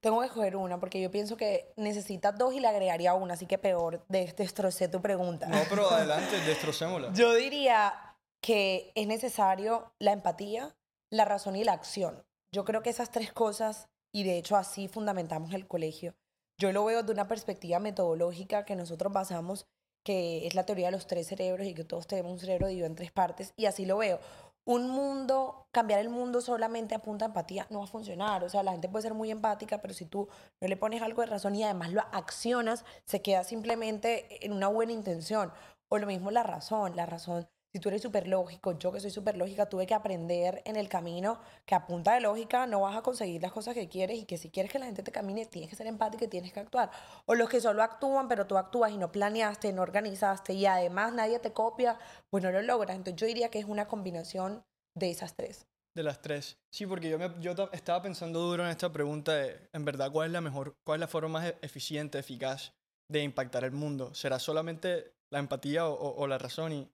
Tengo 0.00 0.20
que 0.20 0.26
escoger 0.28 0.56
una 0.56 0.80
porque 0.80 1.00
yo 1.00 1.10
pienso 1.10 1.36
que 1.36 1.72
necesitas 1.76 2.36
dos 2.38 2.54
y 2.54 2.60
le 2.60 2.68
agregaría 2.68 3.12
una, 3.12 3.34
así 3.34 3.44
que 3.46 3.58
peor, 3.58 4.02
de- 4.08 4.32
destrocé 4.36 4.88
tu 4.88 5.02
pregunta. 5.02 5.46
No, 5.46 5.58
pero 5.68 5.90
adelante, 5.90 6.40
destrocémosla. 6.40 7.12
Yo 7.12 7.34
diría 7.34 8.16
que 8.42 8.92
es 8.94 9.06
necesario 9.06 9.92
la 9.98 10.12
empatía, 10.12 10.74
la 11.12 11.26
razón 11.26 11.54
y 11.54 11.64
la 11.64 11.74
acción. 11.74 12.22
Yo 12.54 12.64
creo 12.64 12.82
que 12.82 12.88
esas 12.88 13.10
tres 13.10 13.30
cosas, 13.34 13.88
y 14.12 14.24
de 14.24 14.38
hecho 14.38 14.56
así 14.56 14.88
fundamentamos 14.88 15.52
el 15.54 15.66
colegio, 15.66 16.14
yo 16.58 16.72
lo 16.72 16.84
veo 16.84 17.02
de 17.02 17.12
una 17.12 17.28
perspectiva 17.28 17.78
metodológica 17.78 18.64
que 18.64 18.76
nosotros 18.76 19.12
basamos 19.12 19.66
que 20.04 20.46
es 20.46 20.54
la 20.54 20.64
teoría 20.64 20.86
de 20.86 20.92
los 20.92 21.06
tres 21.06 21.26
cerebros 21.26 21.66
y 21.66 21.74
que 21.74 21.84
todos 21.84 22.06
tenemos 22.06 22.32
un 22.32 22.38
cerebro 22.38 22.66
dividido 22.66 22.86
en 22.86 22.94
tres 22.94 23.12
partes, 23.12 23.52
y 23.56 23.66
así 23.66 23.84
lo 23.84 23.98
veo. 23.98 24.18
Un 24.64 24.90
mundo, 24.90 25.66
cambiar 25.72 26.00
el 26.00 26.10
mundo 26.10 26.40
solamente 26.40 26.94
a 26.94 27.02
empatía 27.24 27.66
no 27.70 27.78
va 27.78 27.84
a 27.84 27.88
funcionar. 27.88 28.44
O 28.44 28.48
sea, 28.48 28.62
la 28.62 28.72
gente 28.72 28.88
puede 28.88 29.02
ser 29.02 29.14
muy 29.14 29.30
empática, 29.30 29.80
pero 29.80 29.94
si 29.94 30.04
tú 30.04 30.28
no 30.60 30.68
le 30.68 30.76
pones 30.76 31.02
algo 31.02 31.22
de 31.22 31.28
razón 31.28 31.54
y 31.56 31.64
además 31.64 31.92
lo 31.92 32.02
accionas, 32.12 32.84
se 33.04 33.22
queda 33.22 33.42
simplemente 33.42 34.44
en 34.44 34.52
una 34.52 34.68
buena 34.68 34.92
intención. 34.92 35.52
O 35.88 35.98
lo 35.98 36.06
mismo 36.06 36.30
la 36.30 36.42
razón. 36.42 36.94
La 36.94 37.06
razón 37.06 37.48
si 37.72 37.78
tú 37.78 37.88
eres 37.88 38.02
súper 38.02 38.26
lógico, 38.26 38.76
yo 38.78 38.90
que 38.90 38.98
soy 38.98 39.10
súper 39.10 39.36
lógica, 39.36 39.66
tuve 39.66 39.86
que 39.86 39.94
aprender 39.94 40.60
en 40.64 40.74
el 40.74 40.88
camino 40.88 41.40
que 41.64 41.76
a 41.76 41.86
punta 41.86 42.14
de 42.14 42.20
lógica 42.20 42.66
no 42.66 42.80
vas 42.80 42.96
a 42.96 43.02
conseguir 43.02 43.40
las 43.40 43.52
cosas 43.52 43.74
que 43.74 43.88
quieres 43.88 44.18
y 44.18 44.24
que 44.24 44.38
si 44.38 44.50
quieres 44.50 44.72
que 44.72 44.80
la 44.80 44.86
gente 44.86 45.04
te 45.04 45.12
camine, 45.12 45.46
tienes 45.46 45.70
que 45.70 45.76
ser 45.76 45.86
empático 45.86 46.24
y 46.24 46.28
tienes 46.28 46.52
que 46.52 46.58
actuar. 46.58 46.90
O 47.26 47.34
los 47.34 47.48
que 47.48 47.60
solo 47.60 47.82
actúan, 47.82 48.26
pero 48.26 48.46
tú 48.46 48.58
actúas 48.58 48.90
y 48.90 48.98
no 48.98 49.12
planeaste, 49.12 49.72
no 49.72 49.82
organizaste 49.82 50.52
y 50.54 50.66
además 50.66 51.12
nadie 51.12 51.38
te 51.38 51.52
copia, 51.52 51.96
pues 52.28 52.42
no 52.42 52.50
lo 52.50 52.60
logras. 52.60 52.96
Entonces 52.96 53.20
yo 53.20 53.26
diría 53.26 53.50
que 53.50 53.60
es 53.60 53.66
una 53.66 53.86
combinación 53.86 54.64
de 54.96 55.10
esas 55.10 55.36
tres. 55.36 55.68
De 55.94 56.02
las 56.02 56.20
tres. 56.20 56.58
Sí, 56.72 56.86
porque 56.86 57.08
yo, 57.08 57.18
me, 57.18 57.30
yo 57.40 57.54
estaba 57.72 58.02
pensando 58.02 58.40
duro 58.40 58.64
en 58.64 58.70
esta 58.70 58.92
pregunta 58.92 59.34
de, 59.34 59.68
en 59.72 59.84
verdad, 59.84 60.10
¿cuál 60.10 60.26
es 60.26 60.32
la 60.32 60.40
mejor, 60.40 60.76
cuál 60.84 60.98
es 60.98 61.00
la 61.00 61.08
forma 61.08 61.40
más 61.40 61.46
e-, 61.46 61.58
eficiente, 61.62 62.18
eficaz 62.18 62.72
de 63.08 63.22
impactar 63.22 63.62
el 63.64 63.72
mundo? 63.72 64.12
¿Será 64.14 64.40
solamente 64.40 65.12
la 65.30 65.38
empatía 65.38 65.88
o, 65.88 66.14
o 66.16 66.26
la 66.26 66.38
razón? 66.38 66.72
Y 66.72 66.90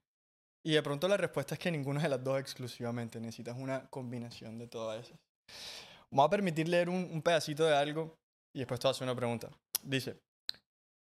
y 0.67 0.73
de 0.73 0.83
pronto 0.83 1.07
la 1.07 1.15
respuesta 1.15 1.55
es 1.55 1.59
que 1.59 1.71
ninguna 1.71 2.01
de 2.01 2.09
las 2.09 2.21
dos 2.21 2.37
exclusivamente, 2.41 3.21
necesitas 3.21 3.55
una 3.57 3.87
combinación 3.89 4.59
de 4.59 4.67
todas 4.67 5.05
esas. 5.05 5.17
Vamos 6.11 6.27
a 6.27 6.29
permitir 6.29 6.67
leer 6.67 6.89
un, 6.89 7.21
pedacito 7.21 7.63
de 7.63 7.73
algo 7.73 8.17
y 8.53 8.59
después 8.59 8.77
te 8.77 8.85
voy 8.85 8.89
a 8.89 8.91
hacer 8.91 9.05
una 9.05 9.15
pregunta. 9.15 9.49
Dice, 9.81 10.17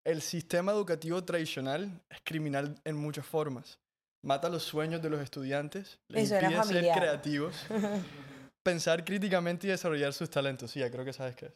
el 0.08 0.22
sistema 0.22 0.72
educativo 0.72 1.22
tradicional 1.25 2.01
es 2.10 2.22
criminal 2.24 2.80
en 2.86 2.96
muchas 2.96 3.25
formas. 3.25 3.80
Mata 4.24 4.48
los 4.48 4.63
sueños 4.63 5.01
de 5.01 5.10
los 5.10 5.20
estudiantes, 5.20 6.00
les 6.08 6.32
impide 6.32 6.63
ser 6.63 6.94
creativos, 6.94 7.66
pensar 8.63 9.04
críticamente 9.04 9.68
y 9.68 9.72
desarrollar 9.72 10.13
sus 10.13 10.30
talentos. 10.30 10.72
Sí, 10.72 10.80
ya 10.80 10.89
creo 10.89 11.04
que 11.04 11.12
sabes 11.12 11.36
qué 11.36 11.48
es. 11.48 11.54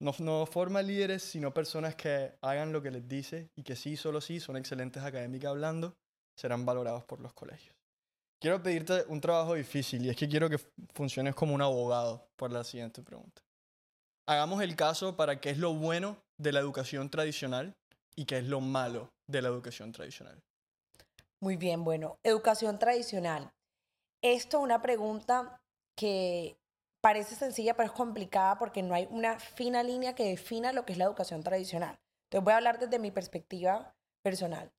No, 0.00 0.14
no, 0.20 0.46
forma 0.46 0.82
líderes, 0.82 1.24
sino 1.24 1.52
personas 1.52 1.96
que 1.96 2.34
hagan 2.42 2.72
lo 2.72 2.80
que 2.80 2.92
les 2.92 3.08
dice 3.08 3.48
y 3.56 3.64
que 3.64 3.74
sí, 3.74 3.96
solo 3.96 4.20
sí, 4.20 4.38
son 4.38 4.56
excelentes 4.56 5.02
académicas 5.02 5.50
hablando, 5.50 5.96
serán 6.36 6.64
valorados 6.64 7.04
por 7.04 7.20
los 7.20 7.32
colegios. 7.32 7.74
Quiero 8.40 8.62
pedirte 8.62 9.04
un 9.08 9.20
trabajo 9.20 9.54
difícil 9.54 10.04
y 10.04 10.10
es 10.10 10.16
que 10.16 10.28
quiero 10.28 10.50
que 10.50 10.58
funciones 10.92 11.34
como 11.34 11.54
un 11.54 11.62
abogado 11.62 12.28
por 12.36 12.52
la 12.52 12.62
siguiente 12.62 13.02
pregunta. 13.02 13.42
Hagamos 14.26 14.62
el 14.62 14.76
caso 14.76 15.16
para 15.16 15.40
qué 15.40 15.50
es 15.50 15.58
lo 15.58 15.74
bueno 15.74 16.16
de 16.38 16.52
la 16.52 16.60
educación 16.60 17.10
tradicional 17.10 17.74
y 18.16 18.24
qué 18.24 18.38
es 18.38 18.44
lo 18.44 18.60
malo 18.60 19.12
de 19.26 19.42
la 19.42 19.48
educación 19.48 19.92
tradicional. 19.92 20.42
Muy 21.40 21.56
bien, 21.56 21.84
bueno, 21.84 22.18
educación 22.22 22.78
tradicional. 22.78 23.52
Esto 24.22 24.58
es 24.58 24.62
una 24.62 24.80
pregunta 24.80 25.60
que 25.96 26.56
parece 27.02 27.34
sencilla, 27.34 27.74
pero 27.74 27.86
es 27.86 27.92
complicada 27.92 28.58
porque 28.58 28.82
no 28.82 28.94
hay 28.94 29.06
una 29.10 29.38
fina 29.38 29.82
línea 29.82 30.14
que 30.14 30.24
defina 30.24 30.72
lo 30.72 30.86
que 30.86 30.92
es 30.92 30.98
la 30.98 31.04
educación 31.04 31.42
tradicional. 31.42 31.98
Entonces 32.24 32.44
voy 32.44 32.54
a 32.54 32.56
hablar 32.56 32.78
desde 32.78 32.98
mi 32.98 33.10
perspectiva 33.10 33.94
personal. 34.22 34.72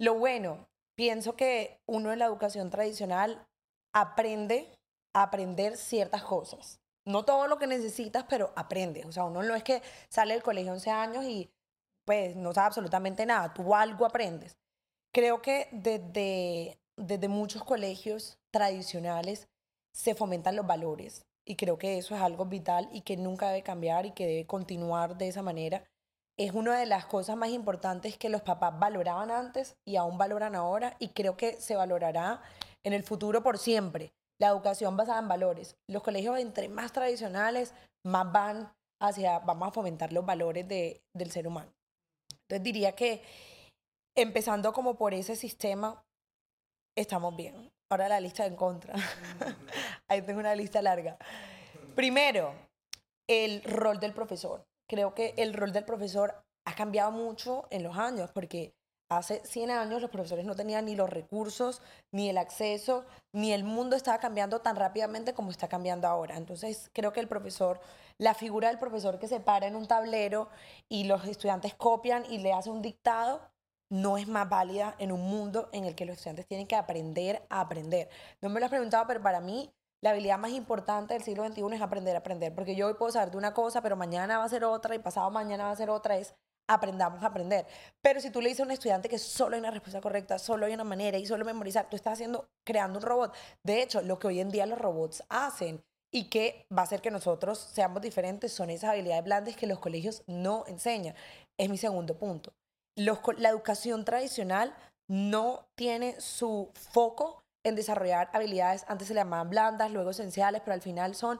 Lo 0.00 0.14
bueno 0.14 0.68
pienso 0.98 1.36
que 1.36 1.80
uno 1.86 2.12
en 2.12 2.18
la 2.18 2.24
educación 2.24 2.70
tradicional 2.70 3.46
aprende 3.92 4.76
a 5.14 5.22
aprender 5.22 5.76
ciertas 5.76 6.24
cosas. 6.24 6.80
No 7.04 7.24
todo 7.24 7.46
lo 7.46 7.56
que 7.56 7.68
necesitas, 7.68 8.24
pero 8.28 8.52
aprende. 8.56 9.04
O 9.06 9.12
sea, 9.12 9.22
uno 9.22 9.44
no 9.44 9.54
es 9.54 9.62
que 9.62 9.80
sale 10.08 10.34
del 10.34 10.42
colegio 10.42 10.72
11 10.72 10.90
años 10.90 11.24
y 11.24 11.52
pues 12.04 12.34
no 12.34 12.52
sabe 12.52 12.66
absolutamente 12.66 13.24
nada. 13.26 13.54
Tú 13.54 13.76
algo 13.76 14.06
aprendes. 14.06 14.58
Creo 15.12 15.40
que 15.40 15.68
desde, 15.70 16.80
desde 16.96 17.28
muchos 17.28 17.62
colegios 17.62 18.40
tradicionales 18.50 19.46
se 19.92 20.16
fomentan 20.16 20.56
los 20.56 20.66
valores 20.66 21.26
y 21.44 21.54
creo 21.54 21.78
que 21.78 21.98
eso 21.98 22.16
es 22.16 22.20
algo 22.20 22.46
vital 22.46 22.88
y 22.90 23.02
que 23.02 23.16
nunca 23.16 23.50
debe 23.50 23.62
cambiar 23.62 24.04
y 24.04 24.10
que 24.10 24.26
debe 24.26 24.46
continuar 24.46 25.16
de 25.16 25.28
esa 25.28 25.42
manera 25.42 25.84
es 26.38 26.52
una 26.52 26.78
de 26.78 26.86
las 26.86 27.04
cosas 27.04 27.36
más 27.36 27.50
importantes 27.50 28.16
que 28.16 28.28
los 28.28 28.42
papás 28.42 28.78
valoraban 28.78 29.30
antes 29.32 29.76
y 29.84 29.96
aún 29.96 30.18
valoran 30.18 30.54
ahora 30.54 30.96
y 31.00 31.08
creo 31.08 31.36
que 31.36 31.60
se 31.60 31.74
valorará 31.74 32.40
en 32.84 32.92
el 32.92 33.02
futuro 33.02 33.42
por 33.42 33.58
siempre. 33.58 34.12
La 34.40 34.48
educación 34.48 34.96
basada 34.96 35.18
en 35.18 35.26
valores. 35.26 35.76
Los 35.88 36.04
colegios 36.04 36.38
entre 36.38 36.68
más 36.68 36.92
tradicionales, 36.92 37.74
más 38.06 38.30
van 38.30 38.72
hacia, 39.02 39.40
vamos 39.40 39.68
a 39.68 39.72
fomentar 39.72 40.12
los 40.12 40.24
valores 40.24 40.66
de, 40.68 41.02
del 41.12 41.32
ser 41.32 41.48
humano. 41.48 41.72
Entonces 42.42 42.62
diría 42.62 42.92
que 42.92 43.24
empezando 44.16 44.72
como 44.72 44.96
por 44.96 45.14
ese 45.14 45.34
sistema, 45.34 46.04
estamos 46.96 47.34
bien. 47.34 47.68
Ahora 47.90 48.08
la 48.08 48.20
lista 48.20 48.46
en 48.46 48.54
contra. 48.54 48.94
Ahí 50.08 50.22
tengo 50.22 50.38
una 50.38 50.54
lista 50.54 50.80
larga. 50.82 51.18
Primero, 51.96 52.54
el 53.26 53.60
rol 53.64 53.98
del 53.98 54.12
profesor 54.12 54.67
creo 54.88 55.14
que 55.14 55.34
el 55.36 55.54
rol 55.54 55.72
del 55.72 55.84
profesor 55.84 56.42
ha 56.64 56.74
cambiado 56.74 57.10
mucho 57.10 57.66
en 57.70 57.82
los 57.82 57.96
años, 57.96 58.30
porque 58.32 58.74
hace 59.10 59.40
100 59.44 59.70
años 59.70 60.02
los 60.02 60.10
profesores 60.10 60.44
no 60.44 60.54
tenían 60.54 60.84
ni 60.84 60.94
los 60.94 61.08
recursos, 61.08 61.80
ni 62.12 62.28
el 62.28 62.36
acceso, 62.36 63.04
ni 63.32 63.52
el 63.52 63.64
mundo 63.64 63.96
estaba 63.96 64.18
cambiando 64.18 64.60
tan 64.60 64.76
rápidamente 64.76 65.34
como 65.34 65.50
está 65.50 65.68
cambiando 65.68 66.08
ahora. 66.08 66.36
Entonces 66.36 66.90
creo 66.92 67.12
que 67.12 67.20
el 67.20 67.28
profesor, 67.28 67.80
la 68.18 68.34
figura 68.34 68.68
del 68.68 68.78
profesor 68.78 69.18
que 69.18 69.28
se 69.28 69.40
para 69.40 69.66
en 69.66 69.76
un 69.76 69.86
tablero 69.86 70.48
y 70.88 71.04
los 71.04 71.24
estudiantes 71.26 71.74
copian 71.74 72.24
y 72.30 72.38
le 72.38 72.52
hace 72.52 72.70
un 72.70 72.82
dictado, 72.82 73.40
no 73.90 74.18
es 74.18 74.28
más 74.28 74.48
válida 74.48 74.94
en 74.98 75.12
un 75.12 75.22
mundo 75.22 75.70
en 75.72 75.84
el 75.84 75.94
que 75.94 76.04
los 76.04 76.16
estudiantes 76.16 76.46
tienen 76.46 76.66
que 76.66 76.76
aprender 76.76 77.46
a 77.48 77.60
aprender. 77.60 78.10
No 78.42 78.50
me 78.50 78.60
lo 78.60 78.66
has 78.66 78.70
preguntado, 78.70 79.06
pero 79.06 79.22
para 79.22 79.40
mí 79.40 79.72
la 80.00 80.10
habilidad 80.10 80.38
más 80.38 80.52
importante 80.52 81.14
del 81.14 81.22
siglo 81.22 81.46
XXI 81.46 81.74
es 81.74 81.82
aprender 81.82 82.14
a 82.14 82.20
aprender, 82.20 82.54
porque 82.54 82.76
yo 82.76 82.86
hoy 82.86 82.94
puedo 82.94 83.12
saber 83.12 83.30
de 83.30 83.36
una 83.36 83.54
cosa, 83.54 83.82
pero 83.82 83.96
mañana 83.96 84.38
va 84.38 84.44
a 84.44 84.48
ser 84.48 84.64
otra 84.64 84.94
y 84.94 84.98
pasado 84.98 85.30
mañana 85.30 85.64
va 85.64 85.70
a 85.70 85.76
ser 85.76 85.90
otra, 85.90 86.16
es 86.16 86.34
aprendamos 86.68 87.22
a 87.22 87.26
aprender. 87.26 87.66
Pero 88.02 88.20
si 88.20 88.30
tú 88.30 88.40
le 88.40 88.50
dices 88.50 88.60
a 88.60 88.64
un 88.64 88.70
estudiante 88.70 89.08
que 89.08 89.18
solo 89.18 89.54
hay 89.54 89.60
una 89.60 89.70
respuesta 89.70 90.00
correcta, 90.00 90.38
solo 90.38 90.66
hay 90.66 90.74
una 90.74 90.84
manera 90.84 91.18
y 91.18 91.26
solo 91.26 91.44
memorizar, 91.44 91.88
tú 91.88 91.96
estás 91.96 92.14
haciendo, 92.14 92.48
creando 92.64 92.98
un 92.98 93.04
robot. 93.04 93.34
De 93.64 93.82
hecho, 93.82 94.02
lo 94.02 94.18
que 94.18 94.28
hoy 94.28 94.40
en 94.40 94.50
día 94.50 94.66
los 94.66 94.78
robots 94.78 95.24
hacen 95.28 95.82
y 96.12 96.24
que 96.24 96.66
va 96.74 96.82
a 96.82 96.84
hacer 96.84 97.00
que 97.00 97.10
nosotros 97.10 97.58
seamos 97.58 98.02
diferentes 98.02 98.52
son 98.52 98.70
esas 98.70 98.90
habilidades 98.90 99.24
blandas 99.24 99.56
que 99.56 99.66
los 99.66 99.78
colegios 99.78 100.22
no 100.26 100.64
enseñan. 100.66 101.14
Es 101.58 101.68
mi 101.68 101.78
segundo 101.78 102.18
punto. 102.18 102.52
la 102.96 103.48
educación 103.48 104.04
tradicional 104.04 104.74
no 105.08 105.66
tiene 105.74 106.20
su 106.20 106.70
foco 106.74 107.42
en 107.68 107.76
desarrollar 107.76 108.30
habilidades, 108.32 108.84
antes 108.88 109.08
se 109.08 109.14
le 109.14 109.20
llamaban 109.20 109.50
blandas, 109.50 109.90
luego 109.90 110.10
esenciales, 110.10 110.62
pero 110.64 110.74
al 110.74 110.82
final 110.82 111.14
son 111.14 111.38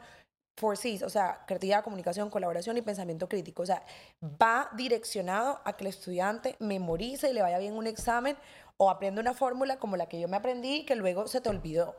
four 0.57 0.77
C's, 0.77 1.03
o 1.03 1.09
sea, 1.09 1.45
creatividad, 1.47 1.85
comunicación, 1.85 2.31
colaboración 2.31 2.77
y 2.77 2.83
pensamiento 2.83 3.29
crítico. 3.29 3.63
O 3.63 3.67
sea, 3.67 3.83
va 4.23 4.69
direccionado 4.75 5.61
a 5.65 5.75
que 5.75 5.85
el 5.85 5.89
estudiante 5.89 6.57
memorice 6.59 7.31
y 7.31 7.33
le 7.33 7.43
vaya 7.43 7.59
bien 7.59 7.75
un 7.75 7.87
examen 7.87 8.37
o 8.77 8.91
aprenda 8.91 9.21
una 9.21 9.35
fórmula 9.35 9.79
como 9.79 9.97
la 9.97 10.07
que 10.07 10.19
yo 10.21 10.29
me 10.29 10.37
aprendí 10.37 10.85
que 10.85 10.97
luego 10.97 11.29
se 11.29 11.41
te 11.41 11.49
olvidó. 11.49 11.95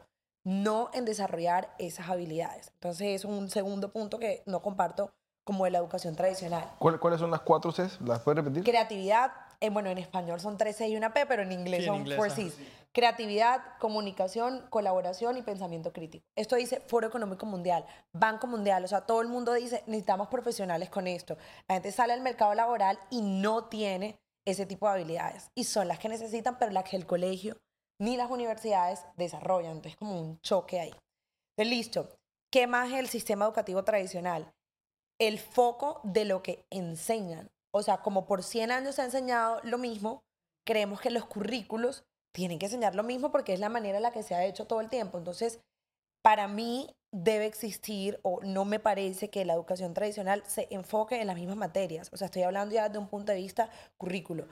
No 0.45 0.89
en 0.93 1.03
desarrollar 1.03 1.75
esas 1.79 2.09
habilidades. 2.09 2.71
Entonces, 2.75 3.07
es 3.07 3.25
un 3.25 3.49
segundo 3.49 3.91
punto 3.91 4.19
que 4.19 4.41
no 4.45 4.61
comparto 4.61 5.11
como 5.43 5.65
de 5.65 5.71
la 5.71 5.79
educación 5.79 6.15
tradicional. 6.15 6.63
¿Cuáles 6.79 7.19
son 7.19 7.29
las 7.31 7.41
cuatro 7.41 7.71
Cs? 7.71 7.99
¿Las 8.01 8.19
puedes 8.19 8.43
repetir? 8.43 8.63
Creatividad, 8.63 9.31
eh, 9.59 9.69
bueno, 9.69 9.89
en 9.89 9.97
español 9.97 10.39
son 10.39 10.57
tres 10.57 10.77
C 10.77 10.87
y 10.87 10.95
una 10.95 11.13
P, 11.13 11.25
pero 11.25 11.41
en 11.41 11.51
inglés 11.51 11.85
son 11.85 12.05
four 12.05 12.31
C's. 12.31 12.55
Creatividad, 12.91 13.77
comunicación, 13.79 14.65
colaboración 14.69 15.37
y 15.37 15.43
pensamiento 15.43 15.93
crítico. 15.93 16.25
Esto 16.35 16.55
dice 16.55 16.79
Foro 16.81 17.07
Económico 17.07 17.45
Mundial, 17.45 17.85
Banco 18.13 18.47
Mundial, 18.47 18.83
o 18.83 18.87
sea, 18.87 19.05
todo 19.05 19.21
el 19.21 19.27
mundo 19.27 19.53
dice, 19.53 19.83
necesitamos 19.85 20.27
profesionales 20.27 20.89
con 20.89 21.05
esto. 21.05 21.37
La 21.67 21.75
gente 21.75 21.91
sale 21.91 22.13
al 22.13 22.21
mercado 22.21 22.55
laboral 22.55 22.97
y 23.11 23.21
no 23.21 23.65
tiene 23.65 24.19
ese 24.47 24.65
tipo 24.65 24.87
de 24.87 24.93
habilidades. 24.93 25.51
Y 25.55 25.65
son 25.65 25.87
las 25.87 25.99
que 25.99 26.09
necesitan, 26.09 26.57
pero 26.57 26.71
las 26.71 26.83
que 26.83 26.95
el 26.97 27.05
colegio 27.05 27.57
ni 27.99 28.17
las 28.17 28.31
universidades 28.31 29.05
desarrollan. 29.17 29.73
Entonces, 29.73 29.97
como 29.97 30.19
un 30.19 30.39
choque 30.41 30.79
ahí. 30.79 30.93
Entonces, 31.55 31.77
listo. 31.77 32.09
¿Qué 32.51 32.65
más 32.65 32.91
el 32.91 33.07
sistema 33.07 33.45
educativo 33.45 33.83
tradicional? 33.83 34.51
El 35.19 35.37
foco 35.37 36.01
de 36.03 36.25
lo 36.25 36.41
que 36.41 36.65
enseñan. 36.71 37.51
O 37.71 37.83
sea, 37.83 38.01
como 38.01 38.25
por 38.25 38.41
100 38.41 38.71
años 38.71 38.95
se 38.95 39.03
ha 39.03 39.05
enseñado 39.05 39.59
lo 39.63 39.77
mismo, 39.77 40.23
creemos 40.65 40.99
que 40.99 41.11
los 41.11 41.25
currículos 41.25 42.05
tienen 42.31 42.59
que 42.59 42.67
enseñar 42.67 42.95
lo 42.95 43.03
mismo 43.03 43.31
porque 43.31 43.53
es 43.53 43.59
la 43.59 43.69
manera 43.69 43.97
en 43.97 44.03
la 44.03 44.11
que 44.11 44.23
se 44.23 44.35
ha 44.35 44.45
hecho 44.45 44.65
todo 44.65 44.81
el 44.81 44.89
tiempo. 44.89 45.17
Entonces, 45.17 45.59
para 46.21 46.47
mí 46.47 46.95
debe 47.11 47.45
existir 47.45 48.19
o 48.23 48.39
no 48.43 48.65
me 48.65 48.79
parece 48.79 49.29
que 49.29 49.45
la 49.45 49.53
educación 49.53 49.93
tradicional 49.93 50.43
se 50.45 50.67
enfoque 50.69 51.21
en 51.21 51.27
las 51.27 51.35
mismas 51.35 51.57
materias. 51.57 52.09
O 52.13 52.17
sea, 52.17 52.25
estoy 52.25 52.43
hablando 52.43 52.75
ya 52.75 52.87
desde 52.87 52.99
un 52.99 53.07
punto 53.07 53.31
de 53.31 53.39
vista 53.39 53.69
currículo. 53.97 54.47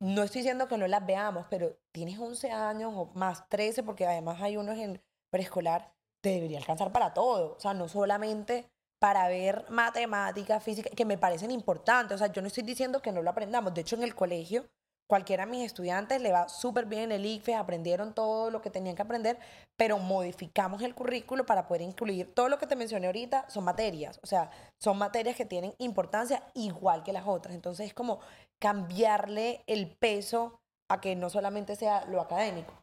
No 0.00 0.22
estoy 0.22 0.40
diciendo 0.40 0.66
que 0.66 0.78
no 0.78 0.88
las 0.88 1.04
veamos, 1.04 1.46
pero 1.50 1.76
tienes 1.92 2.18
11 2.18 2.50
años 2.50 2.92
o 2.96 3.10
más 3.14 3.48
13 3.48 3.82
porque 3.82 4.06
además 4.06 4.40
hay 4.40 4.56
unos 4.56 4.78
en 4.78 5.00
preescolar, 5.30 5.92
te 6.22 6.30
debería 6.30 6.58
alcanzar 6.58 6.90
para 6.90 7.12
todo. 7.12 7.54
O 7.56 7.60
sea, 7.60 7.74
no 7.74 7.88
solamente 7.88 8.70
para 8.98 9.28
ver 9.28 9.64
matemática, 9.70 10.60
física, 10.60 10.90
que 10.90 11.04
me 11.04 11.18
parecen 11.18 11.50
importantes. 11.50 12.14
O 12.14 12.18
sea, 12.18 12.32
yo 12.32 12.42
no 12.42 12.48
estoy 12.48 12.64
diciendo 12.64 13.02
que 13.02 13.12
no 13.12 13.22
lo 13.22 13.30
aprendamos. 13.30 13.72
De 13.74 13.82
hecho, 13.82 13.96
en 13.96 14.02
el 14.02 14.14
colegio 14.14 14.66
cualquiera 15.10 15.44
de 15.44 15.50
mis 15.50 15.66
estudiantes 15.66 16.22
le 16.22 16.30
va 16.30 16.48
súper 16.48 16.86
bien 16.86 17.02
en 17.02 17.12
el 17.12 17.26
ICFES, 17.26 17.56
aprendieron 17.56 18.14
todo 18.14 18.48
lo 18.52 18.62
que 18.62 18.70
tenían 18.70 18.94
que 18.94 19.02
aprender, 19.02 19.40
pero 19.76 19.98
modificamos 19.98 20.82
el 20.82 20.94
currículo 20.94 21.44
para 21.44 21.66
poder 21.66 21.82
incluir 21.82 22.32
todo 22.32 22.48
lo 22.48 22.60
que 22.60 22.68
te 22.68 22.76
mencioné 22.76 23.08
ahorita, 23.08 23.50
son 23.50 23.64
materias, 23.64 24.20
o 24.22 24.28
sea, 24.28 24.52
son 24.78 24.98
materias 24.98 25.34
que 25.34 25.44
tienen 25.44 25.74
importancia 25.78 26.44
igual 26.54 27.02
que 27.02 27.12
las 27.12 27.26
otras. 27.26 27.56
Entonces 27.56 27.88
es 27.88 27.92
como 27.92 28.20
cambiarle 28.60 29.64
el 29.66 29.90
peso 29.90 30.60
a 30.88 31.00
que 31.00 31.16
no 31.16 31.28
solamente 31.28 31.74
sea 31.74 32.04
lo 32.04 32.20
académico. 32.20 32.79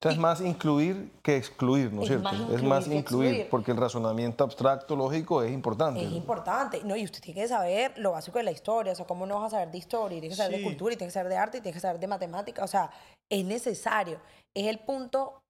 O 0.00 0.02
sea, 0.02 0.12
es 0.12 0.18
más 0.18 0.40
incluir 0.40 1.10
que 1.24 1.36
excluir, 1.36 1.92
¿no 1.92 2.02
es, 2.02 2.08
cierto? 2.08 2.22
más 2.30 2.34
es 2.52 2.62
más 2.62 2.86
incluir, 2.86 3.30
excluir. 3.30 3.48
porque 3.50 3.72
el 3.72 3.76
razonamiento 3.78 4.44
abstracto, 4.44 4.94
lógico, 4.94 5.42
es 5.42 5.50
importante. 5.52 6.00
Es 6.04 6.12
importante, 6.12 6.80
¿no? 6.84 6.94
Y 6.94 7.02
usted 7.04 7.20
tiene 7.20 7.40
que 7.40 7.48
saber 7.48 7.98
lo 7.98 8.12
básico 8.12 8.38
de 8.38 8.44
la 8.44 8.52
historia, 8.52 8.92
o 8.92 8.94
sea, 8.94 9.06
cómo 9.06 9.26
no 9.26 9.40
vas 9.40 9.48
a 9.52 9.56
saber 9.56 9.72
de 9.72 9.78
historia, 9.78 10.18
y 10.18 10.20
tienes 10.20 10.38
que 10.38 10.42
saber 10.44 10.56
Sí. 10.56 10.62
de 10.62 10.68
cultura, 10.68 10.94
y 10.94 10.96
tienes 10.96 11.12
que 11.12 11.18
saber 11.18 11.32
de 11.32 11.36
arte, 11.36 11.58
y 11.58 11.60
tienes 11.62 11.74
que 11.76 11.80
saber 11.80 11.98
de 12.00 12.06
matemática, 12.06 12.62
o 12.62 12.68
sea, 12.68 12.90
es 13.28 13.44
necesario. 13.44 14.20
Es 14.56 14.68
el 14.68 14.78
punto 14.78 15.42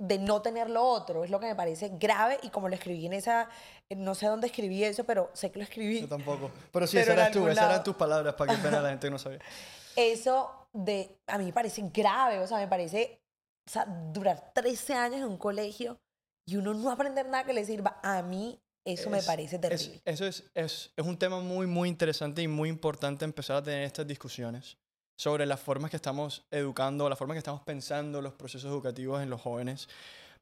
de 0.00 0.18
no 0.18 0.40
tener 0.40 0.70
lo 0.70 0.82
otro, 0.82 1.22
es 1.24 1.30
lo 1.30 1.38
que 1.38 1.46
me 1.48 1.54
parece 1.54 1.90
grave, 1.98 2.38
y 2.42 2.48
como 2.48 2.70
lo 2.70 2.74
escribí 2.76 3.04
en 3.04 3.12
esa, 3.12 3.50
no 3.94 4.14
sé 4.14 4.28
dónde 4.28 4.46
escribí 4.46 4.82
eso, 4.82 5.04
pero 5.04 5.28
sé 5.34 5.50
que 5.52 5.58
lo 5.58 5.64
escribí. 5.64 6.00
Yo 6.00 6.08
tampoco. 6.08 6.50
Pero 6.72 6.86
sí, 6.86 6.96
Pero 6.96 7.12
esas 7.12 7.32
tú, 7.32 7.46
eran 7.46 7.68
lado. 7.68 7.82
tus 7.82 7.96
palabras, 7.96 8.32
para 8.32 8.56
que 8.56 8.62
pena 8.62 8.80
la 8.80 8.88
gente 8.88 9.08
que 9.08 9.10
no 9.10 9.18
sabía. 9.18 9.40
Eso 9.96 10.50
de, 10.72 11.18
a 11.26 11.36
mí 11.36 11.44
me 11.44 11.52
parece 11.52 11.82
grave, 11.92 12.38
o 12.38 12.46
sea, 12.46 12.56
me 12.56 12.68
parece, 12.68 13.19
o 13.70 13.72
sea, 13.72 13.84
durar 14.12 14.50
13 14.52 14.94
años 14.94 15.18
en 15.20 15.26
un 15.26 15.36
colegio 15.38 16.00
y 16.44 16.56
uno 16.56 16.74
no 16.74 16.90
aprender 16.90 17.24
nada 17.28 17.44
que 17.44 17.52
le 17.52 17.64
sirva, 17.64 18.00
a 18.02 18.20
mí 18.20 18.60
eso 18.84 19.08
me 19.10 19.18
Es- 19.18 19.26
parece 19.26 19.54
es- 19.56 19.60
terrible. 19.62 20.02
eso 20.04 20.26
es, 20.26 20.50
es, 20.54 20.90
es 20.96 21.06
un 21.06 21.16
tema 21.16 21.38
muy, 21.40 21.68
muy 21.68 21.88
interesante 21.88 22.42
y 22.42 22.48
muy 22.48 22.68
importante 22.68 23.24
empezar 23.24 23.58
a 23.58 23.62
tener 23.62 23.84
estas 23.84 24.08
discusiones 24.08 24.76
sobre 25.16 25.46
las 25.46 25.60
formas 25.60 25.88
que 25.92 25.96
estamos 25.98 26.44
educando, 26.50 27.08
las 27.08 27.16
formas 27.16 27.36
que 27.36 27.38
estamos 27.40 27.60
pensando 27.62 28.20
los 28.20 28.32
procesos 28.32 28.68
educativos 28.72 29.22
en 29.22 29.30
los 29.30 29.40
jóvenes. 29.40 29.88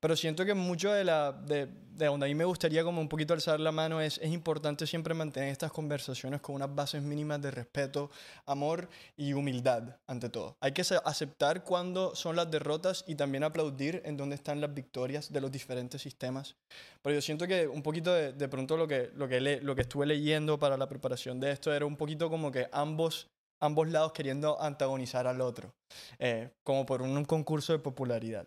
Pero 0.01 0.15
siento 0.17 0.45
que 0.45 0.55
mucho 0.55 0.93
de, 0.93 1.03
la, 1.05 1.33
de, 1.33 1.67
de 1.67 2.07
donde 2.07 2.27
a 2.27 2.29
mí 2.29 2.35
me 2.35 2.45
gustaría 2.45 2.85
como 2.85 3.01
un 3.01 3.09
poquito 3.09 3.35
alzar 3.35 3.59
la 3.59 3.73
mano 3.73 4.01
es, 4.01 4.19
es 4.19 4.31
importante 4.33 4.87
siempre 4.87 5.13
mantener 5.13 5.49
estas 5.51 5.73
conversaciones 5.73 6.41
con 6.41 6.55
unas 6.55 6.73
bases 6.73 7.03
mínimas 7.03 7.43
de 7.43 7.51
respeto, 7.51 8.11
amor 8.47 8.89
y 9.17 9.33
humildad, 9.33 9.97
ante 10.07 10.29
todo. 10.29 10.57
Hay 10.61 10.71
que 10.73 10.83
aceptar 11.05 11.65
cuándo 11.65 12.15
son 12.15 12.37
las 12.37 12.49
derrotas 12.51 13.05
y 13.09 13.17
también 13.17 13.43
aplaudir 13.43 14.01
en 14.05 14.17
dónde 14.17 14.37
están 14.37 14.61
las 14.61 14.73
victorias 14.73 15.33
de 15.33 15.41
los 15.41 15.51
diferentes 15.51 16.01
sistemas. 16.01 16.55
Pero 17.03 17.15
yo 17.17 17.21
siento 17.23 17.47
que 17.49 17.67
un 17.67 17.83
poquito 17.83 18.13
de, 18.13 18.33
de 18.33 18.49
pronto 18.49 18.77
lo 18.77 18.87
que, 18.87 19.11
lo, 19.17 19.27
que 19.29 19.41
le- 19.41 19.61
lo 19.63 19.75
que 19.75 19.83
estuve 19.83 20.07
leyendo 20.07 20.59
para 20.61 20.77
la 20.77 20.89
preparación 20.89 21.41
de 21.41 21.51
esto 21.51 21.73
era 21.75 21.87
un 21.87 21.97
poquito 21.97 22.31
como 22.31 22.53
que 22.53 22.69
ambos, 22.73 23.29
ambos 23.61 23.89
lados 23.89 24.13
queriendo 24.13 24.61
antagonizar 24.61 25.27
al 25.27 25.41
otro, 25.41 25.75
eh, 26.19 26.51
como 26.65 26.87
por 26.87 27.03
un, 27.03 27.17
un 27.17 27.25
concurso 27.25 27.73
de 27.73 27.79
popularidad. 27.79 28.47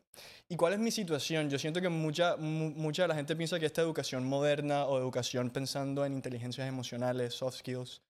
¿Y 0.49 0.55
cuál 0.55 0.73
es 0.73 0.79
mi 0.79 0.91
situación? 0.91 1.49
Yo 1.49 1.59
siento 1.59 1.81
que 1.81 1.89
mucha, 1.89 2.37
mu- 2.37 2.71
mucha 2.71 3.03
de 3.03 3.07
la 3.09 3.15
gente 3.15 3.35
piensa 3.35 3.59
que 3.59 3.65
esta 3.65 3.81
educación 3.81 4.25
moderna 4.25 4.85
o 4.85 4.97
educación 4.97 5.49
pensando 5.49 6.05
en 6.05 6.13
inteligencias 6.13 6.67
emocionales, 6.67 7.33
soft 7.33 7.57
skills, 7.57 8.01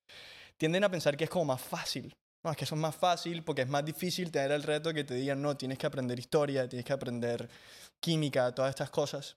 tienden 0.56 0.84
a 0.84 0.90
pensar 0.90 1.16
que 1.16 1.24
es 1.24 1.30
como 1.30 1.46
más 1.46 1.60
fácil. 1.60 2.14
No, 2.44 2.50
es 2.50 2.56
que 2.56 2.64
eso 2.64 2.74
es 2.74 2.80
más 2.80 2.96
fácil 2.96 3.44
porque 3.44 3.62
es 3.62 3.68
más 3.68 3.84
difícil 3.84 4.30
tener 4.32 4.50
el 4.50 4.64
reto 4.64 4.92
que 4.92 5.04
te 5.04 5.14
digan, 5.14 5.40
no, 5.40 5.56
tienes 5.56 5.78
que 5.78 5.86
aprender 5.86 6.18
historia, 6.18 6.68
tienes 6.68 6.84
que 6.84 6.92
aprender 6.92 7.48
química, 8.00 8.52
todas 8.52 8.70
estas 8.70 8.90
cosas. 8.90 9.36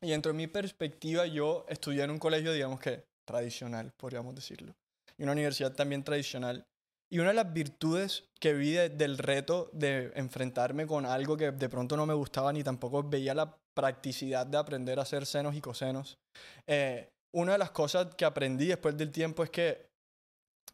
Y 0.00 0.10
dentro 0.10 0.30
de 0.30 0.38
mi 0.38 0.46
perspectiva, 0.46 1.26
yo 1.26 1.66
estudié 1.68 2.04
en 2.04 2.10
un 2.10 2.18
colegio, 2.20 2.52
digamos 2.52 2.78
que 2.78 3.02
tradicional, 3.26 3.92
podríamos 3.96 4.34
decirlo, 4.34 4.72
y 5.16 5.24
una 5.24 5.32
universidad 5.32 5.72
también 5.72 6.04
tradicional. 6.04 6.64
Y 7.10 7.18
una 7.20 7.28
de 7.28 7.34
las 7.34 7.52
virtudes 7.52 8.24
que 8.38 8.52
vi 8.52 8.72
de- 8.72 8.90
del 8.90 9.18
reto 9.18 9.70
de 9.72 10.12
enfrentarme 10.14 10.86
con 10.86 11.06
algo 11.06 11.36
que 11.36 11.50
de 11.52 11.68
pronto 11.68 11.96
no 11.96 12.06
me 12.06 12.14
gustaba 12.14 12.52
ni 12.52 12.62
tampoco 12.62 13.02
veía 13.02 13.34
la 13.34 13.56
practicidad 13.74 14.46
de 14.46 14.58
aprender 14.58 14.98
a 14.98 15.02
hacer 15.02 15.24
senos 15.26 15.54
y 15.54 15.60
cosenos. 15.60 16.18
eh, 16.66 17.08
una 17.34 17.52
de 17.52 17.58
las 17.58 17.70
cosas 17.70 18.14
que 18.14 18.24
aprendí 18.24 18.66
después 18.66 18.96
del 18.96 19.10
tiempo 19.12 19.42
es 19.42 19.50
que 19.50 19.86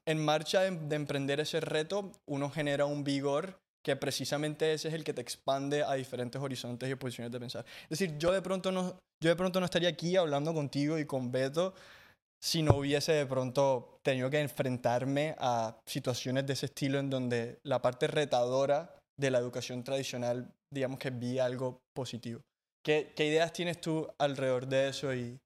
en 0.07 0.25
marcha 0.25 0.61
de, 0.61 0.71
de 0.71 0.97
emprender 0.97 1.41
ese 1.41 1.61
reto, 1.61 2.13
uno 2.27 2.49
genera 2.51 2.85
un 2.85 3.03
vigor 3.05 3.59
que 3.85 3.97
precisamente 3.97 4.73
ese 4.73 4.89
es 4.89 4.95
el 4.95 5.05
que 5.05 5.13
te 5.13 5.21
expande 5.21 5.83
a 5.83 5.95
diferentes 5.95 6.41
horizontes 6.41 6.89
y 6.91 6.95
posiciones 6.95 7.33
de 7.33 7.41
pensar. 7.41 7.65
Es 7.85 7.99
decir, 7.99 8.17
yo 8.19 8.33
de 8.33 8.41
pronto 8.41 8.71
no, 8.73 8.99
yo 9.23 9.31
de 9.31 9.37
pronto 9.37 9.61
no 9.61 9.67
estaría 9.67 9.89
aquí 9.89 10.17
hablando 10.17 10.55
contigo 10.55 10.99
y 10.99 11.07
con 11.07 11.31
Beto 11.33 11.75
si 12.45 12.63
no 12.63 12.77
hubiese 12.77 13.13
de 13.13 13.25
pronto 13.25 14.01
tenido 14.03 14.29
que 14.29 14.39
enfrentarme 14.39 15.35
a 15.39 15.79
situaciones 15.87 16.47
de 16.47 16.53
ese 16.53 16.67
estilo 16.67 16.99
en 16.99 17.09
donde 17.09 17.59
la 17.63 17.81
parte 17.81 18.07
retadora 18.07 18.99
de 19.19 19.31
la 19.31 19.39
educación 19.39 19.83
tradicional, 19.83 20.53
digamos 20.71 20.99
que 20.99 21.09
vi 21.09 21.39
algo 21.39 21.81
positivo. 21.95 22.43
¿Qué, 22.85 23.15
qué 23.17 23.25
ideas 23.25 23.55
tienes 23.55 23.81
tú 23.81 24.07
alrededor 24.19 24.67
de 24.67 24.89
eso 24.89 25.15
y 25.15 25.39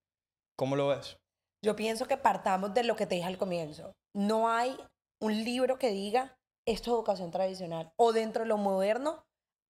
cómo 0.57 0.75
lo 0.75 0.89
ves? 0.89 1.17
Yo 1.65 1.77
pienso 1.77 2.09
que 2.09 2.17
partamos 2.17 2.75
de 2.75 2.83
lo 2.83 2.97
que 2.97 3.07
te 3.07 3.15
dije 3.15 3.29
al 3.29 3.39
comienzo. 3.39 3.93
No 4.17 4.51
hay 4.51 4.77
un 5.23 5.45
libro 5.45 5.79
que 5.79 5.91
diga 5.91 6.35
esto 6.67 6.91
es 6.91 6.95
educación 6.97 7.31
tradicional. 7.31 7.93
O 7.97 8.13
dentro 8.13 8.43
de 8.43 8.49
lo 8.49 8.59
moderno 8.59 9.23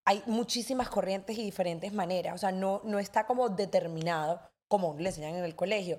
hay 0.06 0.22
muchísimas 0.24 0.88
corrientes 0.88 1.36
y 1.36 1.44
diferentes 1.44 1.92
maneras. 1.92 2.34
O 2.34 2.38
sea, 2.38 2.52
no, 2.52 2.80
no 2.84 2.98
está 2.98 3.26
como 3.26 3.50
determinado 3.50 4.40
como 4.70 4.96
le 4.98 5.10
enseñan 5.10 5.34
en 5.34 5.44
el 5.44 5.54
colegio. 5.54 5.98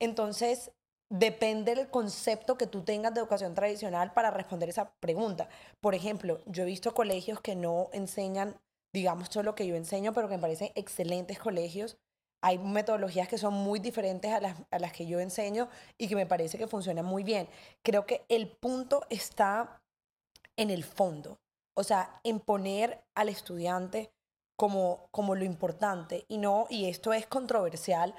Entonces, 0.00 0.72
depende 1.08 1.74
del 1.74 1.88
concepto 1.88 2.56
que 2.58 2.66
tú 2.66 2.82
tengas 2.82 3.14
de 3.14 3.20
educación 3.20 3.54
tradicional 3.54 4.12
para 4.12 4.30
responder 4.30 4.68
esa 4.68 4.90
pregunta. 5.00 5.48
Por 5.80 5.94
ejemplo, 5.94 6.40
yo 6.46 6.64
he 6.64 6.66
visto 6.66 6.94
colegios 6.94 7.40
que 7.40 7.54
no 7.54 7.88
enseñan, 7.92 8.60
digamos, 8.92 9.30
todo 9.30 9.44
lo 9.44 9.54
que 9.54 9.66
yo 9.66 9.76
enseño, 9.76 10.12
pero 10.12 10.28
que 10.28 10.36
me 10.36 10.40
parecen 10.40 10.72
excelentes 10.74 11.38
colegios 11.38 11.98
hay 12.42 12.58
metodologías 12.58 13.28
que 13.28 13.38
son 13.38 13.54
muy 13.54 13.80
diferentes 13.80 14.32
a 14.32 14.40
las, 14.40 14.56
a 14.70 14.78
las 14.78 14.92
que 14.92 15.06
yo 15.06 15.20
enseño 15.20 15.68
y 15.98 16.08
que 16.08 16.16
me 16.16 16.26
parece 16.26 16.58
que 16.58 16.66
funcionan 16.66 17.04
muy 17.04 17.22
bien. 17.22 17.48
Creo 17.82 18.06
que 18.06 18.24
el 18.28 18.48
punto 18.48 19.04
está 19.10 19.82
en 20.56 20.70
el 20.70 20.84
fondo, 20.84 21.38
o 21.74 21.84
sea, 21.84 22.20
en 22.24 22.40
poner 22.40 23.02
al 23.14 23.28
estudiante 23.28 24.10
como, 24.56 25.08
como 25.10 25.34
lo 25.34 25.44
importante 25.44 26.24
y 26.28 26.38
no, 26.38 26.66
y 26.68 26.86
esto 26.86 27.12
es 27.12 27.26
controversial 27.26 28.14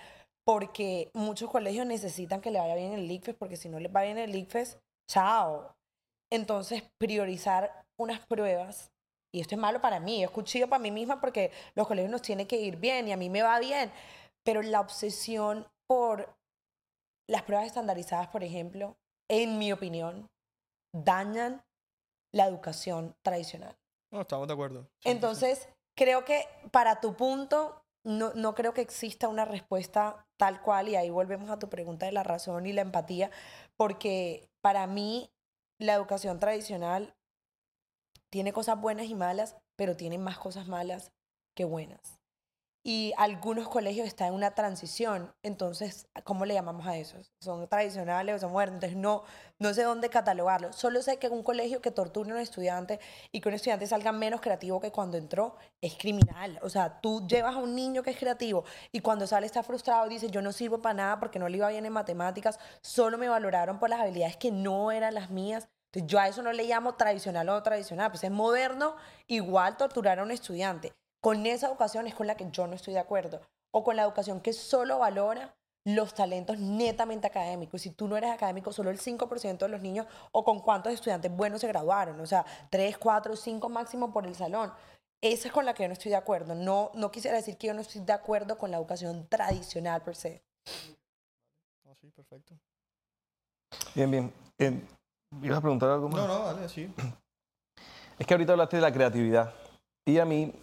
porque 0.54 1.10
muchos 1.14 1.50
colegios 1.50 1.86
necesitan 1.86 2.42
que 2.42 2.52
le 2.52 2.60
vaya 2.60 2.76
bien 2.76 2.92
el 2.92 3.10
ICFES 3.10 3.36
porque 3.36 3.56
si 3.56 3.70
no 3.70 3.80
les 3.80 3.90
va 3.96 4.02
bien 4.02 4.18
el 4.18 4.36
ICFES, 4.36 4.80
chao. 5.10 5.74
Entonces, 6.30 6.84
priorizar 6.98 7.86
unas 7.98 8.20
pruebas 8.28 8.92
y 9.34 9.40
esto 9.40 9.56
es 9.56 9.62
malo 9.62 9.80
para 9.80 10.02
mí, 10.02 10.26
es 10.26 10.30
cuchillo 10.30 10.68
para 10.68 10.82
mí 10.82 10.92
misma 10.92 11.22
porque 11.22 11.54
los 11.74 11.88
colegios 11.88 12.12
nos 12.12 12.22
tienen 12.22 12.48
que 12.48 12.58
ir 12.58 12.76
bien 12.76 13.08
y 13.08 13.14
a 13.14 13.18
mí 13.18 13.30
me 13.30 13.44
va 13.44 13.60
bien, 13.60 13.94
pero 14.44 14.62
la 14.62 14.82
obsesión 14.82 15.66
por 15.88 16.36
las 17.30 17.44
pruebas 17.44 17.68
estandarizadas, 17.68 18.28
por 18.28 18.44
ejemplo, 18.44 18.98
en 19.30 19.58
mi 19.58 19.72
opinión, 19.72 20.30
dañan 20.94 21.64
la 22.34 22.46
educación 22.46 23.16
tradicional. 23.24 23.78
No, 24.12 24.20
estamos 24.20 24.50
de 24.50 24.54
acuerdo. 24.54 24.82
100%. 24.82 25.12
Entonces, 25.12 25.70
creo 25.96 26.26
que 26.26 26.46
para 26.72 27.00
tu 27.00 27.16
punto, 27.16 27.86
no, 28.04 28.34
no 28.34 28.54
creo 28.54 28.74
que 28.74 28.82
exista 28.82 29.30
una 29.30 29.46
respuesta 29.46 30.28
tal 30.42 30.60
cual, 30.64 30.90
y 30.90 30.96
ahí 30.96 31.12
volvemos 31.12 31.52
a 31.52 31.60
tu 31.60 31.70
pregunta 31.70 32.08
de 32.08 32.12
la 32.12 32.24
razón 32.24 32.66
y 32.66 32.74
la 32.74 32.82
empatía, 32.82 33.30
porque 33.78 34.50
para 34.60 34.88
mí 34.88 35.30
la 35.78 35.94
educación 35.94 36.40
tradicional 36.40 37.14
tiene 38.32 38.52
cosas 38.52 38.82
buenas 38.82 39.06
y 39.06 39.14
malas, 39.14 39.56
pero 39.76 39.96
tiene 39.96 40.18
más 40.18 40.40
cosas 40.40 40.68
malas 40.68 41.12
que 41.54 41.64
buenas. 41.64 42.21
Y 42.84 43.14
algunos 43.18 43.70
colegios 43.70 44.08
están 44.08 44.30
en 44.30 44.34
una 44.34 44.56
transición, 44.56 45.32
entonces, 45.44 46.08
¿cómo 46.24 46.46
le 46.46 46.56
llamamos 46.56 46.88
a 46.88 46.98
esos? 46.98 47.32
¿Son 47.40 47.68
tradicionales 47.68 48.36
o 48.36 48.40
son 48.40 48.52
modernos? 48.52 48.78
Entonces, 48.78 48.98
no, 48.98 49.22
no 49.60 49.72
sé 49.76 49.84
dónde 49.84 50.10
catalogarlo. 50.10 50.74
Solo 50.74 51.04
sé 51.04 51.18
que 51.18 51.30
un 51.30 51.44
colegio 51.44 51.80
que 51.80 51.92
torture 51.92 52.32
a 52.32 52.34
un 52.34 52.40
estudiante 52.40 53.00
y 53.32 53.40
que 53.40 53.50
un 53.50 53.54
estudiante 53.54 53.86
salga 53.86 54.12
menos 54.12 54.42
creativo 54.42 54.80
que 54.82 54.92
cuando 54.92 55.18
entró 55.18 55.58
es 55.80 55.96
criminal. 55.96 56.58
O 56.64 56.70
sea, 56.70 57.02
tú 57.02 57.28
llevas 57.28 57.56
a 57.56 57.60
un 57.60 57.76
niño 57.76 58.02
que 58.02 58.10
es 58.10 58.18
creativo 58.18 58.64
y 58.92 59.02
cuando 59.02 59.28
sale 59.28 59.46
está 59.46 59.62
frustrado 59.62 60.08
y 60.08 60.10
dice, 60.10 60.32
yo 60.32 60.42
no 60.42 60.52
sirvo 60.52 60.82
para 60.82 60.96
nada 60.96 61.20
porque 61.20 61.38
no 61.38 61.48
le 61.50 61.58
iba 61.58 61.70
bien 61.70 61.86
en 61.86 61.94
matemáticas, 61.94 62.58
solo 62.82 63.20
me 63.20 63.30
valoraron 63.30 63.78
por 63.78 63.92
las 63.92 64.00
habilidades 64.00 64.38
que 64.38 64.52
no 64.52 64.92
eran 64.92 65.14
las 65.14 65.30
mías. 65.30 65.70
Entonces, 65.94 66.12
yo 66.12 66.20
a 66.20 66.28
eso 66.28 66.42
no 66.42 66.52
le 66.52 66.64
llamo 66.64 66.96
tradicional 66.96 67.48
o 67.50 67.54
no 67.54 67.64
tradicional, 67.64 68.10
pues 68.10 68.24
es 68.24 68.32
moderno, 68.32 68.96
igual 69.28 69.78
torturar 69.78 70.20
a 70.20 70.24
un 70.24 70.32
estudiante. 70.32 70.94
Con 71.22 71.46
esa 71.46 71.68
educación 71.68 72.08
es 72.08 72.16
con 72.16 72.28
la 72.28 72.36
que 72.36 72.50
yo 72.52 72.68
no 72.68 72.76
estoy 72.76 72.96
de 72.96 73.00
acuerdo. 73.00 73.42
O 73.72 73.84
con 73.84 73.96
la 73.96 74.04
educación 74.04 74.42
que 74.42 74.54
solo 74.54 75.00
valora 75.00 75.56
los 75.86 76.14
talentos 76.14 76.60
netamente 76.60 77.28
académicos. 77.28 77.82
Si 77.82 77.92
tú 77.92 78.08
no 78.08 78.18
eres 78.18 78.32
académico, 78.32 78.74
solo 78.74 78.90
el 78.90 79.00
5% 79.00 79.58
de 79.58 79.68
los 79.68 79.82
niños, 79.82 80.08
o 80.32 80.44
con 80.44 80.60
cuántos 80.60 80.94
estudiantes 80.94 81.32
buenos 81.32 81.62
se 81.62 81.68
graduaron, 81.68 82.20
o 82.20 82.26
sea, 82.26 82.46
3, 82.70 82.98
4, 82.98 83.36
5 83.36 83.70
máximo 83.70 84.12
por 84.12 84.26
el 84.26 84.36
salón. 84.36 84.72
Esa 85.22 85.48
es 85.48 85.54
con 85.54 85.66
la 85.66 85.74
que 85.74 85.84
yo 85.84 85.88
no 85.88 85.94
estoy 85.94 86.10
de 86.10 86.18
acuerdo. 86.18 86.56
No, 86.56 86.92
no 86.96 87.12
quisiera 87.12 87.38
decir 87.38 87.58
que 87.58 87.68
yo 87.68 87.74
no 87.74 87.82
estoy 87.82 88.02
de 88.02 88.14
acuerdo 88.14 88.58
con 88.58 88.72
la 88.72 88.78
educación 88.78 89.28
tradicional 89.28 90.02
per 90.02 90.16
se. 90.16 90.44
No, 91.86 91.96
sí, 91.96 92.10
perfecto. 92.10 92.56
Bien, 93.94 94.10
bien. 94.10 94.34
Eh, 94.58 94.82
¿Ibas 95.44 95.60
a 95.60 95.62
preguntar 95.62 95.90
algo 95.90 96.10
más? 96.10 96.22
No, 96.22 96.28
no, 96.28 96.44
vale, 96.46 96.68
sí. 96.68 96.92
Es 98.20 98.28
que 98.28 98.36
ahorita 98.36 98.52
hablaste 98.52 98.76
de 98.76 98.82
la 98.84 98.94
creatividad 98.94 99.52
y 100.06 100.20
a 100.20 100.26
mí 100.26 100.54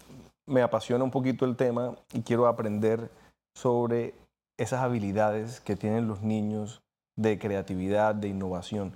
me 0.48 0.62
apasiona 0.62 1.04
un 1.04 1.11
poquito 1.11 1.44
el 1.44 1.56
tema 1.56 1.94
y 2.12 2.22
quiero 2.22 2.46
aprender 2.46 3.11
sobre 3.54 4.14
esas 4.58 4.80
habilidades 4.80 5.61
que 5.61 5.76
tienen 5.76 6.08
los 6.08 6.22
niños 6.22 6.82
de 7.16 7.38
creatividad, 7.38 8.14
de 8.14 8.28
innovación. 8.28 8.94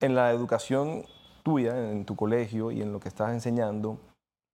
En 0.00 0.14
la 0.14 0.30
educación 0.30 1.04
tuya, 1.42 1.90
en 1.90 2.04
tu 2.04 2.16
colegio 2.16 2.70
y 2.70 2.82
en 2.82 2.92
lo 2.92 3.00
que 3.00 3.08
estás 3.08 3.32
enseñando, 3.32 3.98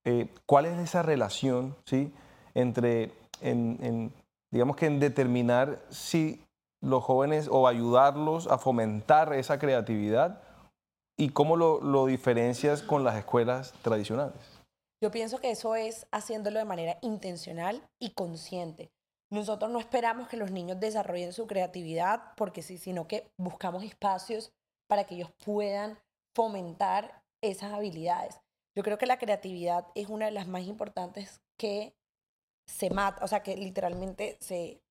eh, 0.05 0.29
¿cuál 0.47 0.67
es 0.67 0.79
esa 0.79 1.03
relación 1.03 1.75
¿sí? 1.85 2.13
entre, 2.55 3.13
en, 3.41 4.13
digamos 4.53 4.77
que 4.77 4.87
en 4.87 5.01
determinar 5.01 5.83
si 5.91 6.43
los 6.83 7.03
jóvenes 7.03 7.49
o 7.51 7.67
ayudarlos 7.67 8.47
a 8.47 8.59
fomentar 8.59 9.33
esa 9.33 9.59
creatividad 9.59 10.43
y 11.19 11.31
cómo 11.31 11.57
lo, 11.57 11.81
lo 11.81 12.07
diferencias 12.07 12.83
con 12.83 13.03
las 13.03 13.17
escuelas 13.17 13.73
tradicionales? 13.83 14.56
Yo 15.07 15.13
pienso 15.13 15.39
que 15.39 15.53
eso 15.53 15.77
es 15.77 16.09
haciéndolo 16.11 16.59
de 16.59 16.65
manera 16.65 16.99
intencional 17.01 17.89
y 18.01 18.11
consciente. 18.11 18.91
Nosotros 19.31 19.71
no 19.71 19.79
esperamos 19.79 20.27
que 20.27 20.37
los 20.37 20.51
niños 20.51 20.81
desarrollen 20.81 21.33
su 21.33 21.47
creatividad 21.47 22.35
porque 22.37 22.61
sí, 22.61 22.77
sino 22.77 23.07
que 23.07 23.31
buscamos 23.37 23.85
espacios 23.85 24.53
para 24.89 25.05
que 25.05 25.15
ellos 25.15 25.31
puedan 25.45 25.97
fomentar 26.35 27.23
esas 27.41 27.73
habilidades. 27.73 28.41
Yo 28.75 28.83
creo 28.83 28.99
que 28.99 29.07
la 29.07 29.21
creatividad 29.21 29.87
es 29.95 30.09
una 30.09 30.25
de 30.25 30.33
las 30.33 30.49
más 30.49 30.63
importantes 30.63 31.41
que 31.57 31.95
se 32.67 32.91
mata, 32.91 33.25
o 33.25 33.29
sea, 33.29 33.45
que 33.45 33.57
literalmente 33.57 34.37
se 34.41 34.83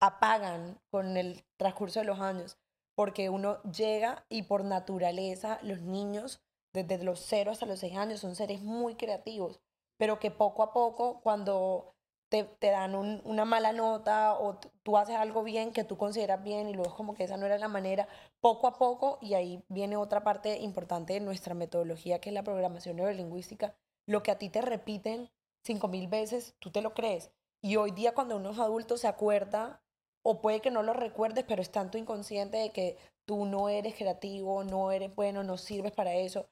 apagan 0.00 0.78
con 0.92 1.16
el 1.16 1.44
transcurso 1.56 1.98
de 1.98 2.06
los 2.06 2.20
años, 2.20 2.58
porque 2.94 3.28
uno 3.28 3.60
llega 3.64 4.24
y 4.28 4.44
por 4.44 4.62
naturaleza 4.62 5.58
los 5.62 5.80
niños 5.80 6.44
desde 6.74 7.04
los 7.04 7.20
0 7.20 7.52
hasta 7.52 7.66
los 7.66 7.78
6 7.78 7.96
años 7.96 8.20
son 8.20 8.34
seres 8.34 8.60
muy 8.60 8.96
creativos, 8.96 9.60
pero 9.96 10.18
que 10.18 10.30
poco 10.30 10.62
a 10.62 10.72
poco 10.72 11.20
cuando 11.22 11.94
te, 12.28 12.44
te 12.44 12.70
dan 12.70 12.94
una 12.94 13.44
mala 13.44 13.72
nota 13.72 14.38
o 14.38 14.58
tú 14.82 14.96
haces 14.96 15.16
algo 15.16 15.42
bien 15.42 15.72
que 15.72 15.84
tú 15.84 15.96
consideras 15.96 16.42
bien 16.42 16.68
y 16.68 16.74
luego 16.74 16.94
como 16.96 17.14
que 17.14 17.24
esa 17.24 17.36
no 17.36 17.46
era 17.46 17.58
la 17.58 17.68
manera, 17.68 18.08
poco 18.40 18.66
a 18.66 18.78
poco, 18.78 19.18
y 19.20 19.34
ahí 19.34 19.62
viene 19.68 19.96
otra 19.96 20.24
parte 20.24 20.58
importante 20.58 21.12
de 21.12 21.20
nuestra 21.20 21.54
metodología 21.54 22.20
que 22.20 22.30
es 22.30 22.34
la 22.34 22.42
programación 22.42 22.96
neurolingüística, 22.96 23.74
lo 24.06 24.22
que 24.22 24.30
a 24.30 24.38
ti 24.38 24.48
te 24.48 24.60
repiten 24.62 25.30
cinco 25.64 25.88
mil 25.88 26.08
veces, 26.08 26.54
tú 26.58 26.70
te 26.70 26.82
lo 26.82 26.94
crees. 26.94 27.30
Y 27.62 27.76
hoy 27.76 27.92
día 27.92 28.12
cuando 28.14 28.36
uno 28.36 28.50
es 28.50 28.58
adulto 28.58 28.96
se 28.96 29.08
acuerda, 29.08 29.80
o 30.22 30.40
puede 30.40 30.60
que 30.60 30.70
no 30.70 30.82
lo 30.82 30.92
recuerdes, 30.92 31.44
pero 31.46 31.62
es 31.62 31.70
tanto 31.70 31.98
inconsciente 31.98 32.56
de 32.56 32.70
que 32.70 32.98
tú 33.26 33.44
no 33.44 33.68
eres 33.68 33.94
creativo, 33.94 34.64
no 34.64 34.90
eres 34.90 35.14
bueno, 35.14 35.42
no 35.42 35.56
sirves 35.56 35.92
para 35.92 36.14
eso. 36.14 36.46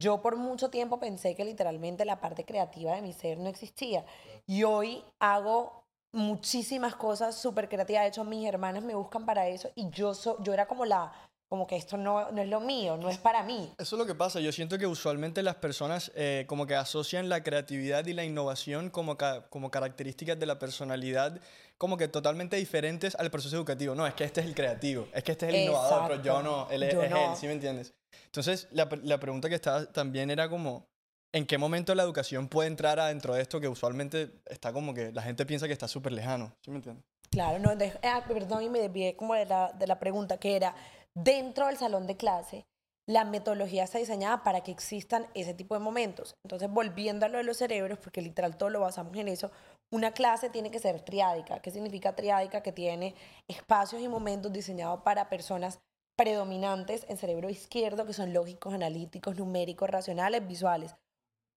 Yo 0.00 0.22
por 0.22 0.36
mucho 0.36 0.70
tiempo 0.70 1.00
pensé 1.00 1.34
que 1.34 1.44
literalmente 1.44 2.04
la 2.04 2.20
parte 2.20 2.44
creativa 2.44 2.94
de 2.94 3.02
mi 3.02 3.12
ser 3.12 3.38
no 3.38 3.48
existía. 3.48 4.04
Y 4.46 4.62
hoy 4.62 5.02
hago 5.18 5.84
muchísimas 6.12 6.94
cosas 6.94 7.34
súper 7.34 7.68
creativas. 7.68 8.02
De 8.02 8.08
hecho, 8.08 8.24
mis 8.24 8.46
hermanas 8.46 8.84
me 8.84 8.94
buscan 8.94 9.26
para 9.26 9.48
eso 9.48 9.70
y 9.74 9.90
yo, 9.90 10.12
yo 10.40 10.54
era 10.54 10.68
como 10.68 10.84
la 10.84 11.12
como 11.48 11.66
que 11.66 11.76
esto 11.76 11.96
no, 11.96 12.30
no, 12.30 12.42
es 12.42 12.48
lo 12.48 12.60
mío, 12.60 12.96
no 12.98 13.08
es 13.08 13.18
para 13.18 13.42
mí. 13.42 13.72
Eso 13.78 13.96
es 13.96 13.98
lo 13.98 14.06
que 14.06 14.14
pasa. 14.14 14.40
Yo 14.40 14.52
siento 14.52 14.78
que 14.78 14.86
usualmente 14.86 15.42
las 15.42 15.56
personas 15.56 16.12
eh, 16.14 16.44
como 16.46 16.66
que 16.66 16.74
asocian 16.74 17.28
la 17.28 17.42
creatividad 17.42 18.06
y 18.06 18.12
la 18.12 18.24
innovación 18.24 18.90
como, 18.90 19.16
como 19.48 19.70
características 19.70 20.38
de 20.38 20.46
la 20.46 20.58
personalidad 20.58 21.40
como 21.78 21.96
que 21.96 22.08
totalmente 22.08 22.56
diferentes 22.56 23.14
al 23.14 23.30
proceso 23.30 23.56
educativo. 23.56 23.94
No, 23.94 24.06
es 24.06 24.14
que 24.14 24.24
este 24.24 24.40
es 24.40 24.46
el 24.46 24.54
creativo, 24.54 25.08
es 25.14 25.22
que 25.22 25.32
este 25.32 25.48
es 25.48 25.54
el 25.54 25.60
innovador, 25.62 26.08
pero 26.08 26.22
yo 26.22 26.42
no, 26.42 26.68
él 26.70 26.82
es, 26.82 26.92
él, 26.92 27.12
¿sí 27.36 27.46
me 27.46 27.52
entiendes? 27.52 27.94
Entonces, 28.26 28.68
la, 28.72 28.88
la 29.02 29.18
pregunta 29.18 29.48
que 29.48 29.54
estaba 29.54 29.86
también 29.86 30.30
era 30.30 30.50
como, 30.50 30.88
¿en 31.32 31.46
qué 31.46 31.56
momento 31.56 31.94
la 31.94 32.02
educación 32.02 32.48
puede 32.48 32.68
entrar 32.68 32.98
adentro 32.98 33.34
de 33.34 33.42
esto 33.42 33.60
que 33.60 33.68
usualmente 33.68 34.40
está 34.46 34.72
como 34.72 34.92
que 34.92 35.12
la 35.12 35.22
gente 35.22 35.46
piensa 35.46 35.66
que 35.66 35.72
está 35.72 35.88
súper 35.88 36.12
lejano? 36.12 36.52
¿Sí 36.62 36.70
me 36.70 36.78
entiendes? 36.78 37.04
Claro, 37.30 37.58
no, 37.58 37.70
ah, 38.02 38.24
perdón, 38.26 38.62
y 38.62 38.70
me 38.70 38.80
desvié 38.80 39.14
como 39.14 39.34
de 39.34 39.44
la, 39.44 39.72
de 39.72 39.86
la 39.86 39.98
pregunta 39.98 40.38
que 40.38 40.56
era 40.56 40.74
dentro 41.22 41.66
del 41.66 41.76
salón 41.76 42.06
de 42.06 42.16
clase, 42.16 42.66
la 43.06 43.24
metodología 43.24 43.84
está 43.84 43.98
diseñada 43.98 44.42
para 44.42 44.60
que 44.62 44.70
existan 44.70 45.26
ese 45.34 45.54
tipo 45.54 45.74
de 45.74 45.80
momentos. 45.80 46.36
Entonces, 46.44 46.70
volviendo 46.70 47.24
a 47.24 47.30
lo 47.30 47.38
de 47.38 47.44
los 47.44 47.56
cerebros, 47.56 47.98
porque 47.98 48.20
literal 48.20 48.58
todo 48.58 48.68
lo 48.68 48.80
basamos 48.80 49.16
en 49.16 49.28
eso, 49.28 49.50
una 49.90 50.12
clase 50.12 50.50
tiene 50.50 50.70
que 50.70 50.78
ser 50.78 51.00
triádica. 51.00 51.60
¿Qué 51.60 51.70
significa 51.70 52.14
triádica? 52.14 52.62
Que 52.62 52.72
tiene 52.72 53.14
espacios 53.48 54.02
y 54.02 54.08
momentos 54.08 54.52
diseñados 54.52 55.00
para 55.00 55.30
personas 55.30 55.80
predominantes 56.16 57.06
en 57.08 57.16
cerebro 57.16 57.48
izquierdo, 57.48 58.04
que 58.04 58.12
son 58.12 58.34
lógicos, 58.34 58.74
analíticos, 58.74 59.36
numéricos, 59.36 59.88
racionales, 59.88 60.46
visuales. 60.46 60.94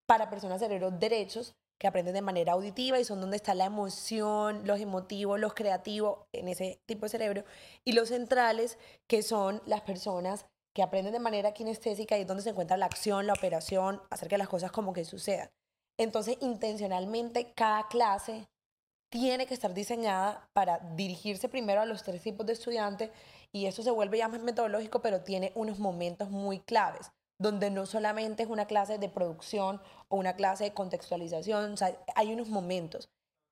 Para 0.08 0.30
personas 0.30 0.62
cerebros 0.62 1.00
derechos, 1.00 1.56
que 1.82 1.88
aprenden 1.88 2.14
de 2.14 2.22
manera 2.22 2.54
auditiva 2.54 3.00
y 3.00 3.04
son 3.04 3.22
donde 3.22 3.38
está 3.38 3.56
la 3.56 3.66
emoción, 3.66 4.68
los 4.68 4.80
emotivos, 4.80 5.40
los 5.40 5.56
creativos 5.56 6.20
en 6.32 6.48
ese 6.48 6.80
tipo 6.86 7.08
de 7.08 7.10
cerebro. 7.10 7.44
Y 7.84 7.94
los 7.94 8.10
centrales, 8.10 8.78
que 9.08 9.24
son 9.24 9.64
las 9.66 9.82
personas 9.82 10.46
que 10.76 10.84
aprenden 10.84 11.12
de 11.12 11.20
manera 11.20 11.56
kinestésica 11.56 12.20
y 12.20 12.22
es 12.22 12.28
donde 12.28 12.44
se 12.44 12.52
encuentra 12.52 12.78
la 12.78 12.86
acción, 12.86 13.26
la 13.26 13.34
operación, 13.34 14.00
hacer 14.12 14.28
que 14.28 14.38
las 14.38 14.48
cosas 14.48 14.72
como 14.72 14.94
que 14.94 15.06
sucedan. 15.06 15.50
Entonces, 15.98 16.38
intencionalmente, 16.42 17.52
cada 17.56 17.88
clase 17.88 18.48
tiene 19.10 19.48
que 19.48 19.56
estar 19.56 19.74
diseñada 19.74 20.52
para 20.54 20.78
dirigirse 20.96 21.50
primero 21.50 21.82
a 21.82 21.88
los 21.88 22.04
tres 22.04 22.22
tipos 22.22 22.46
de 22.46 22.54
estudiantes 22.54 23.10
y 23.52 23.66
eso 23.66 23.82
se 23.82 23.90
vuelve 23.90 24.20
ya 24.20 24.28
más 24.28 24.42
metodológico, 24.42 25.02
pero 25.02 25.22
tiene 25.24 25.52
unos 25.56 25.80
momentos 25.80 26.30
muy 26.30 26.60
claves 26.60 27.12
donde 27.42 27.72
no 27.72 27.86
solamente 27.86 28.44
es 28.44 28.50
una 28.50 28.66
clase 28.66 28.98
de 29.00 29.10
producción 29.10 29.82
o 30.10 30.18
una 30.18 30.36
clase 30.36 30.66
de 30.66 30.74
contextualización, 30.74 31.76
hay 32.16 32.34
unos 32.34 32.50
momentos 32.50 33.10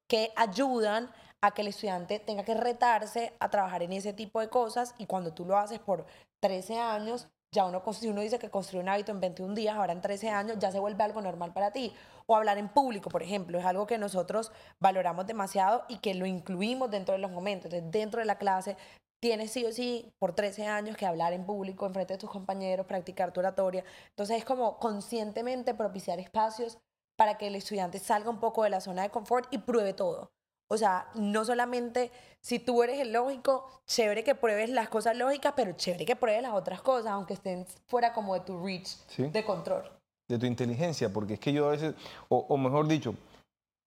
que 0.07 0.31
ayudan 0.35 1.11
a 1.41 1.51
que 1.51 1.61
el 1.61 1.69
estudiante 1.69 2.19
tenga 2.19 2.43
que 2.43 2.53
retarse 2.53 3.33
a 3.39 3.49
trabajar 3.49 3.81
en 3.81 3.93
ese 3.93 4.13
tipo 4.13 4.41
de 4.41 4.49
cosas 4.49 4.93
y 4.97 5.05
cuando 5.05 5.33
tú 5.33 5.45
lo 5.45 5.57
haces 5.57 5.79
por 5.79 6.05
13 6.41 6.77
años, 6.79 7.29
ya 7.51 7.65
uno, 7.65 7.81
si 7.93 8.07
uno 8.07 8.21
dice 8.21 8.37
que 8.37 8.51
construye 8.51 8.83
un 8.83 8.89
hábito 8.89 9.11
en 9.11 9.21
21 9.21 9.55
días, 9.55 9.75
ahora 9.75 9.93
en 9.93 10.01
13 10.01 10.29
años 10.29 10.57
ya 10.59 10.71
se 10.71 10.79
vuelve 10.79 11.03
algo 11.03 11.21
normal 11.21 11.51
para 11.53 11.71
ti. 11.71 11.93
O 12.27 12.35
hablar 12.35 12.59
en 12.59 12.69
público, 12.69 13.09
por 13.09 13.23
ejemplo, 13.23 13.57
es 13.57 13.65
algo 13.65 13.87
que 13.87 13.97
nosotros 13.97 14.51
valoramos 14.79 15.25
demasiado 15.25 15.83
y 15.87 15.97
que 15.97 16.13
lo 16.13 16.27
incluimos 16.27 16.91
dentro 16.91 17.13
de 17.13 17.19
los 17.19 17.31
momentos. 17.31 17.71
Dentro 17.71 18.19
de 18.19 18.25
la 18.25 18.37
clase 18.37 18.77
tienes 19.19 19.51
sí 19.51 19.65
o 19.65 19.71
sí 19.71 20.11
por 20.19 20.33
13 20.33 20.67
años 20.67 20.97
que 20.97 21.05
hablar 21.05 21.33
en 21.33 21.45
público, 21.45 21.85
en 21.85 21.93
frente 21.93 22.13
de 22.13 22.19
tus 22.19 22.29
compañeros, 22.29 22.85
practicar 22.85 23.33
tu 23.33 23.39
oratoria. 23.39 23.83
Entonces 24.09 24.37
es 24.37 24.45
como 24.45 24.79
conscientemente 24.79 25.73
propiciar 25.73 26.19
espacios 26.19 26.77
para 27.17 27.37
que 27.37 27.47
el 27.47 27.55
estudiante 27.55 27.99
salga 27.99 28.29
un 28.29 28.39
poco 28.39 28.63
de 28.63 28.69
la 28.69 28.81
zona 28.81 29.01
de 29.01 29.09
confort 29.09 29.47
y 29.51 29.57
pruebe 29.57 29.93
todo. 29.93 30.31
O 30.71 30.77
sea, 30.77 31.09
no 31.15 31.43
solamente 31.43 32.11
si 32.41 32.59
tú 32.59 32.83
eres 32.83 32.99
el 32.99 33.11
lógico, 33.11 33.67
chévere 33.87 34.23
que 34.23 34.35
pruebes 34.35 34.69
las 34.69 34.87
cosas 34.87 35.17
lógicas, 35.17 35.53
pero 35.55 35.73
chévere 35.73 36.05
que 36.05 36.15
pruebes 36.15 36.43
las 36.43 36.53
otras 36.53 36.81
cosas, 36.81 37.11
aunque 37.11 37.33
estén 37.33 37.65
fuera 37.87 38.13
como 38.13 38.35
de 38.35 38.41
tu 38.41 38.63
reach 38.63 38.95
de 39.17 39.43
control. 39.43 39.91
De 40.29 40.37
tu 40.37 40.45
inteligencia, 40.45 41.11
porque 41.11 41.33
es 41.33 41.39
que 41.39 41.51
yo 41.51 41.67
a 41.67 41.71
veces, 41.71 41.95
o, 42.29 42.45
o 42.47 42.57
mejor 42.57 42.87
dicho, 42.87 43.15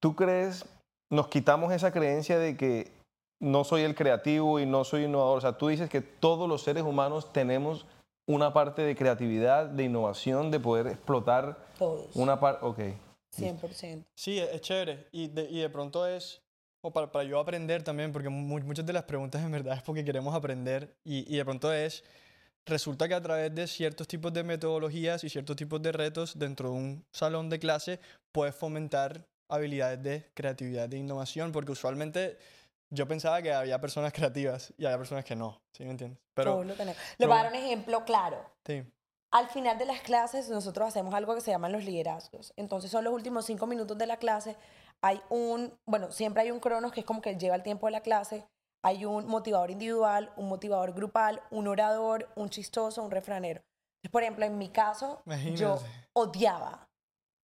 tú 0.01 0.17
crees, 0.17 0.67
nos 1.09 1.29
quitamos 1.29 1.73
esa 1.73 1.93
creencia 1.93 2.37
de 2.39 2.57
que 2.57 2.91
no 3.43 3.65
soy 3.65 3.83
el 3.83 3.95
creativo 3.97 4.61
y 4.61 4.67
no 4.67 4.85
soy 4.85 5.05
innovador. 5.05 5.39
O 5.39 5.41
sea, 5.41 5.59
tú 5.59 5.69
dices 5.69 5.91
que 5.91 6.01
todos 6.01 6.49
los 6.49 6.63
seres 6.63 6.85
humanos 6.85 7.33
tenemos 7.33 7.87
una 8.27 8.53
parte 8.53 8.83
de 8.83 8.95
creatividad, 8.95 9.67
de 9.67 9.85
innovación, 9.85 10.53
de 10.53 10.61
poder 10.61 10.87
explotar 10.87 11.59
Todos. 11.77 12.15
una 12.15 12.39
parte. 12.39 12.65
Ok. 12.65 12.79
100%. 13.37 14.05
Sí, 14.15 14.39
es 14.39 14.61
chévere. 14.61 15.09
Y 15.11 15.27
de, 15.27 15.51
y 15.51 15.61
de 15.61 15.69
pronto 15.69 16.07
es 16.07 16.41
o 16.85 16.93
para, 16.93 17.11
para, 17.11 17.25
yo 17.25 17.39
aprender 17.39 17.83
también, 17.83 18.13
porque 18.13 18.29
muchas 18.29 18.85
de 18.85 18.93
las 18.93 19.05
preguntas 19.05 19.43
en 19.43 19.51
verdad 19.51 19.77
es 19.77 19.83
porque 19.83 20.05
queremos 20.05 20.35
aprender. 20.35 20.95
Y, 21.05 21.33
y 21.33 21.37
de 21.37 21.45
pronto 21.45 21.73
es. 21.73 22.05
Resulta 22.65 23.09
que 23.09 23.15
a 23.15 23.21
través 23.21 23.53
de 23.53 23.67
ciertos 23.67 24.07
tipos 24.07 24.33
de 24.33 24.45
metodologías 24.45 25.25
y 25.25 25.29
ciertos 25.29 25.57
tipos 25.57 25.83
de 25.83 25.91
retos 25.91 26.39
dentro 26.39 26.71
de 26.71 26.77
un 26.77 27.05
salón 27.11 27.51
de 27.51 27.59
clase 27.59 27.99
puedes 28.31 28.55
fomentar 28.55 29.27
habilidades 29.49 30.01
de 30.01 30.31
creatividad, 30.33 30.89
de 30.89 30.99
innovación, 30.99 31.51
porque 31.51 31.73
usualmente 31.73 32.39
yo 32.93 33.09
pensaba 33.09 33.41
que 33.41 33.53
había 33.53 33.81
personas 33.81 34.13
creativas 34.13 34.73
y 34.77 34.85
había 34.85 34.99
personas 34.99 35.25
que 35.25 35.35
no, 35.35 35.63
¿sí 35.73 35.85
me 35.85 35.91
entiendes? 35.91 36.21
Pero, 36.35 36.63
lo 36.63 36.75
tenemos. 36.75 37.01
Le 37.19 37.27
voy 37.27 37.39
a 37.39 37.43
dar 37.43 37.53
un 37.53 37.59
ejemplo 37.59 38.05
claro. 38.05 38.39
Sí. 38.67 38.85
Al 39.33 39.49
final 39.49 39.79
de 39.79 39.87
las 39.87 40.01
clases 40.03 40.51
nosotros 40.51 40.89
hacemos 40.89 41.15
algo 41.15 41.35
que 41.35 41.41
se 41.41 41.51
llaman 41.51 41.73
los 41.73 41.85
liderazgos. 41.85 42.53
Entonces 42.57 42.91
son 42.91 43.05
los 43.05 43.15
últimos 43.15 43.47
cinco 43.47 43.67
minutos 43.67 43.97
de 43.97 44.07
la 44.07 44.19
clase. 44.19 44.57
Hay 45.01 45.23
un, 45.31 45.73
bueno, 45.87 46.13
siempre 46.13 46.43
hay 46.43 46.51
un 46.51 46.61
cronos 46.61 46.93
que 46.93 47.01
es 47.01 47.07
como 47.07 47.23
que 47.23 47.35
lleva 47.37 47.57
el 47.57 47.63
tiempo 47.63 47.87
de 47.87 47.93
la 47.93 48.03
clase. 48.03 48.47
Hay 48.85 49.07
un 49.07 49.27
motivador 49.27 49.71
individual, 49.71 50.31
un 50.37 50.49
motivador 50.49 50.93
grupal, 50.93 51.41
un 51.51 51.69
orador, 51.69 52.29
un 52.37 52.51
chistoso, 52.51 53.03
un 53.03 53.11
refranero. 53.11 53.63
Por 54.11 54.23
ejemplo, 54.23 54.45
en 54.45 54.59
mi 54.59 54.69
caso, 54.69 55.23
yo 55.55 55.81
odiaba 56.13 56.89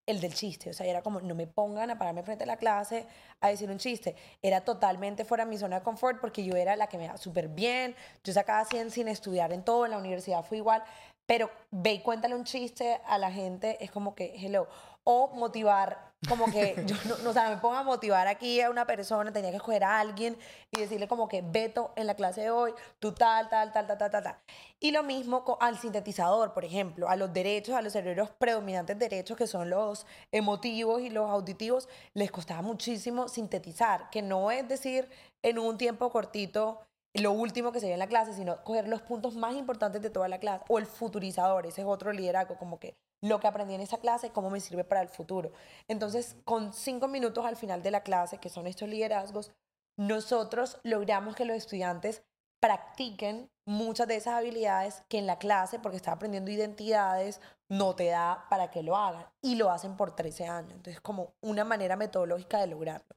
el 0.09 0.21
del 0.21 0.35
chiste. 0.35 0.71
O 0.71 0.73
sea, 0.73 0.87
era 0.87 1.03
como, 1.03 1.21
no 1.21 1.35
me 1.35 1.47
pongan 1.47 1.91
a 1.91 1.99
pararme 1.99 2.23
frente 2.23 2.45
a 2.45 2.47
la 2.47 2.57
clase 2.57 3.07
a 3.41 3.49
decir 3.49 3.71
un 3.71 3.79
chiste. 3.79 4.17
Era 4.43 4.63
totalmente 4.63 5.25
fuera 5.25 5.45
de 5.45 5.51
mi 5.51 5.59
zona 5.59 5.79
de 5.79 5.83
confort 5.85 6.21
porque 6.21 6.43
yo 6.43 6.57
era 6.57 6.75
la 6.77 6.89
que 6.89 6.99
me 6.99 7.05
iba 7.05 7.17
súper 7.19 7.49
bien. 7.49 7.95
Yo 8.25 8.33
sacaba 8.33 8.65
100 8.65 8.91
sin 8.91 9.09
estudiar 9.09 9.53
en 9.53 9.63
todo, 9.63 9.85
en 9.85 9.93
la 9.93 9.99
universidad 9.99 10.43
fue 10.45 10.57
igual. 10.59 10.83
pero 11.27 11.51
ve 11.71 11.93
y 11.93 12.01
cuéntale 12.01 12.35
un 12.35 12.45
chiste 12.45 12.99
a 13.07 13.19
la 13.19 13.31
gente, 13.31 13.77
es 13.85 13.91
como 13.91 14.15
que, 14.15 14.35
hello. 14.37 14.67
O 15.11 15.29
motivar, 15.29 16.13
como 16.29 16.53
que 16.53 16.75
yo 16.87 16.95
no, 17.07 17.17
no, 17.23 17.31
o 17.31 17.33
sea, 17.33 17.49
me 17.49 17.57
pongo 17.57 17.77
a 17.77 17.83
motivar 17.83 18.29
aquí 18.29 18.61
a 18.61 18.69
una 18.69 18.87
persona, 18.87 19.33
tenía 19.33 19.49
que 19.49 19.57
escoger 19.57 19.83
a 19.83 20.01
alguien 20.01 20.37
y 20.71 20.81
decirle 20.81 21.09
como 21.09 21.29
que, 21.29 21.41
Beto, 21.41 21.95
en 21.97 22.07
la 22.07 22.15
clase 22.15 22.43
de 22.43 22.51
hoy, 22.51 22.75
tú 22.99 23.13
tal, 23.13 23.49
tal, 23.49 23.73
tal, 23.73 23.87
tal, 23.87 23.97
tal, 23.97 24.11
tal, 24.11 24.23
tal. 24.23 24.37
Y 24.79 24.91
lo 24.91 25.03
mismo 25.03 25.45
con, 25.47 25.57
al 25.61 25.79
sintetizador, 25.79 26.53
por 26.53 26.67
ejemplo, 26.67 27.09
a 27.09 27.17
los 27.17 27.33
derechos, 27.33 27.75
a 27.75 27.81
los 27.81 27.95
cerebros 27.95 28.29
predominantes 28.33 28.99
derechos, 28.99 29.39
que 29.39 29.47
son 29.47 29.71
los 29.71 30.05
emotivos 30.31 31.01
y 31.01 31.09
los 31.09 31.31
auditivos, 31.31 31.89
les 32.13 32.31
costaba 32.31 32.61
muchísimo 32.61 33.29
sintetizar, 33.29 34.11
que 34.11 34.21
no 34.21 34.51
es 34.51 34.69
decir 34.69 35.09
en 35.41 35.59
un 35.59 35.79
tiempo 35.79 36.11
cortito 36.11 36.83
lo 37.15 37.33
último 37.33 37.73
que 37.73 37.81
se 37.81 37.87
ve 37.87 37.95
en 37.95 37.99
la 37.99 38.09
clase, 38.09 38.35
sino 38.35 38.63
coger 38.63 38.89
los 38.89 39.01
puntos 39.01 39.37
más 39.37 39.55
importantes 39.55 40.03
de 40.03 40.11
toda 40.11 40.29
la 40.29 40.39
clase. 40.39 40.67
O 40.69 40.79
el 40.79 40.85
futurizador, 40.85 41.65
ese 41.65 41.81
es 41.81 41.87
otro 41.87 42.13
liderazgo, 42.13 42.59
como 42.59 42.79
que 42.79 42.95
lo 43.21 43.41
que 43.41 43.47
aprendí 43.47 43.75
en 43.75 43.81
esa 43.81 43.99
clase, 43.99 44.31
cómo 44.31 44.51
me 44.51 44.61
sirve 44.61 44.85
para 44.85 45.03
el 45.03 45.09
futuro. 45.09 45.53
Entonces, 45.89 46.37
con 46.45 46.73
cinco 46.73 47.09
minutos 47.09 47.45
al 47.45 47.57
final 47.57 47.83
de 47.83 47.91
la 47.91 48.03
clase, 48.03 48.39
que 48.39 48.49
son 48.49 48.67
estos 48.67 48.89
liderazgos, 48.89 49.53
nosotros 49.97 50.79
logramos 50.85 51.35
que 51.35 51.45
los 51.45 51.57
estudiantes 51.57 52.23
practiquen 52.61 53.51
muchas 53.67 54.09
de 54.09 54.17
esas 54.17 54.35
habilidades 54.35 55.03
que 55.09 55.19
en 55.19 55.27
la 55.27 55.39
clase, 55.39 55.79
porque 55.79 55.97
está 55.97 56.13
aprendiendo 56.13 56.51
identidades, 56.51 57.41
no 57.69 57.95
te 57.95 58.07
da 58.07 58.47
para 58.49 58.71
que 58.71 58.83
lo 58.83 58.97
hagan. 58.97 59.27
Y 59.43 59.57
lo 59.57 59.71
hacen 59.71 59.97
por 59.97 60.15
13 60.15 60.47
años. 60.47 60.73
Entonces, 60.73 61.01
como 61.01 61.35
una 61.41 61.65
manera 61.65 61.97
metodológica 61.97 62.61
de 62.61 62.69
lograrlo. 62.69 63.17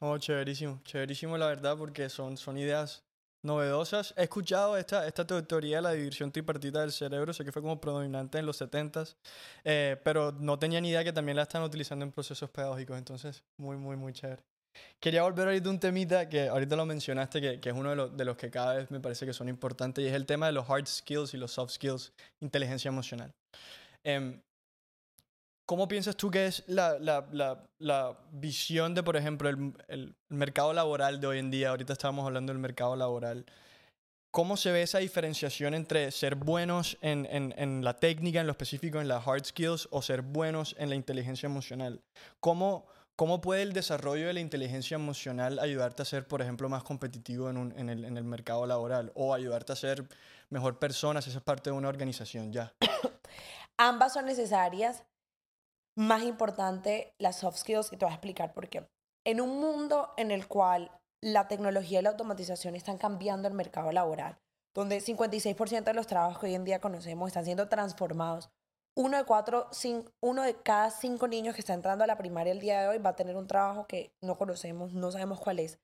Oh, 0.00 0.16
chéverísimo, 0.16 0.80
chéverísimo 0.84 1.36
la 1.36 1.46
verdad, 1.46 1.76
porque 1.76 2.08
son, 2.08 2.36
son 2.36 2.56
ideas 2.56 3.04
novedosas. 3.48 4.14
He 4.16 4.24
escuchado 4.24 4.76
esta, 4.76 5.06
esta 5.08 5.26
teoría 5.26 5.76
de 5.76 5.82
la 5.82 5.92
división 5.92 6.30
tripartita 6.30 6.80
del 6.80 6.92
cerebro, 6.92 7.32
sé 7.32 7.44
que 7.44 7.50
fue 7.50 7.62
como 7.62 7.80
predominante 7.80 8.38
en 8.38 8.46
los 8.46 8.60
70s, 8.60 9.16
eh, 9.64 9.96
pero 10.04 10.30
no 10.32 10.58
tenía 10.58 10.80
ni 10.80 10.90
idea 10.90 11.02
que 11.02 11.12
también 11.12 11.36
la 11.36 11.42
están 11.42 11.62
utilizando 11.62 12.04
en 12.04 12.12
procesos 12.12 12.48
pedagógicos, 12.50 12.96
entonces 12.96 13.42
muy, 13.56 13.76
muy, 13.76 13.96
muy 13.96 14.12
chévere. 14.12 14.42
Quería 15.00 15.22
volver 15.22 15.48
ahorita 15.48 15.68
a 15.68 15.72
un 15.72 15.80
temita 15.80 16.28
que 16.28 16.48
ahorita 16.48 16.76
lo 16.76 16.86
mencionaste, 16.86 17.40
que, 17.40 17.60
que 17.60 17.70
es 17.70 17.74
uno 17.74 17.90
de, 17.90 17.96
los, 17.96 18.16
de 18.16 18.24
los 18.24 18.36
que 18.36 18.50
cada 18.50 18.74
vez 18.74 18.90
me 18.92 19.00
parece 19.00 19.26
que 19.26 19.32
son 19.32 19.48
importantes, 19.48 20.04
y 20.04 20.06
es 20.06 20.14
el 20.14 20.26
tema 20.26 20.46
de 20.46 20.52
los 20.52 20.70
hard 20.70 20.86
skills 20.86 21.34
y 21.34 21.36
los 21.36 21.50
soft 21.50 21.72
skills, 21.72 22.12
inteligencia 22.40 22.88
emocional. 22.88 23.34
Eh, 24.04 24.40
¿Cómo 25.68 25.86
piensas 25.86 26.16
tú 26.16 26.30
que 26.30 26.46
es 26.46 26.64
la, 26.66 26.98
la, 26.98 27.26
la, 27.30 27.62
la 27.78 28.16
visión 28.32 28.94
de, 28.94 29.02
por 29.02 29.18
ejemplo, 29.18 29.50
el, 29.50 29.74
el, 29.88 30.16
mercado 30.30 30.72
laboral 30.72 31.20
de 31.20 31.26
hoy 31.26 31.38
en 31.40 31.50
día? 31.50 31.68
Ahorita 31.68 31.92
estábamos 31.92 32.24
hablando 32.24 32.54
del 32.54 32.58
mercado 32.58 32.96
laboral. 32.96 33.44
¿Cómo 34.30 34.56
se 34.56 34.72
ve 34.72 34.80
esa 34.80 34.96
diferenciación 34.96 35.74
entre 35.74 36.10
ser 36.10 36.36
buenos 36.36 36.96
en, 37.02 37.26
en, 37.26 37.52
en, 37.58 37.84
la 37.84 37.98
técnica, 37.98 38.40
en 38.40 38.46
lo 38.46 38.52
específico, 38.52 38.98
en 38.98 39.08
las 39.08 39.28
hard 39.28 39.44
skills, 39.44 39.88
o 39.90 40.00
ser 40.00 40.22
buenos 40.22 40.74
en 40.78 40.88
la 40.88 40.94
inteligencia 40.94 41.46
emocional? 41.46 42.00
¿Cómo, 42.40 42.86
cómo 43.14 43.42
puede 43.42 43.60
el 43.60 43.74
desarrollo 43.74 44.26
de 44.26 44.32
la 44.32 44.40
inteligencia 44.40 44.94
emocional 44.94 45.58
ayudarte 45.58 46.00
a 46.00 46.06
ser, 46.06 46.26
por 46.26 46.40
ejemplo, 46.40 46.70
más 46.70 46.82
competitivo 46.82 47.50
en, 47.50 47.58
un, 47.58 47.74
en, 47.76 47.90
el, 47.90 48.06
en 48.06 48.16
el 48.16 48.24
mercado 48.24 48.64
laboral? 48.64 49.12
O 49.14 49.34
ayudarte 49.34 49.74
a 49.74 49.76
ser 49.76 50.08
mejor 50.48 50.78
persona 50.78 51.20
si 51.20 51.28
es 51.28 51.38
parte 51.42 51.68
de 51.68 51.76
una 51.76 51.90
organización 51.90 52.54
ya. 52.54 52.72
Ambas 53.76 54.14
son 54.14 54.24
necesarias 54.24 55.04
más 55.98 56.22
importante 56.22 57.12
las 57.18 57.40
soft 57.40 57.58
skills 57.58 57.92
y 57.92 57.96
te 57.96 58.04
voy 58.04 58.12
a 58.12 58.14
explicar 58.14 58.54
por 58.54 58.68
qué. 58.68 58.88
En 59.24 59.40
un 59.40 59.60
mundo 59.60 60.12
en 60.16 60.30
el 60.30 60.46
cual 60.46 60.92
la 61.20 61.48
tecnología 61.48 61.98
y 61.98 62.02
la 62.02 62.10
automatización 62.10 62.76
están 62.76 62.98
cambiando 62.98 63.48
el 63.48 63.54
mercado 63.54 63.90
laboral, 63.90 64.38
donde 64.74 65.00
56% 65.00 65.82
de 65.82 65.94
los 65.94 66.06
trabajos 66.06 66.38
que 66.38 66.46
hoy 66.46 66.54
en 66.54 66.64
día 66.64 66.80
conocemos 66.80 67.26
están 67.26 67.44
siendo 67.44 67.68
transformados. 67.68 68.48
Uno 68.94 69.16
de, 69.16 69.24
cuatro, 69.24 69.68
uno 70.20 70.42
de 70.44 70.62
cada 70.62 70.92
cinco 70.92 71.26
niños 71.26 71.56
que 71.56 71.62
está 71.62 71.74
entrando 71.74 72.04
a 72.04 72.06
la 72.06 72.16
primaria 72.16 72.52
el 72.52 72.60
día 72.60 72.80
de 72.80 72.88
hoy 72.88 72.98
va 72.98 73.10
a 73.10 73.16
tener 73.16 73.36
un 73.36 73.48
trabajo 73.48 73.88
que 73.88 74.14
no 74.20 74.38
conocemos, 74.38 74.92
no 74.92 75.10
sabemos 75.10 75.40
cuál 75.40 75.58
es. 75.58 75.80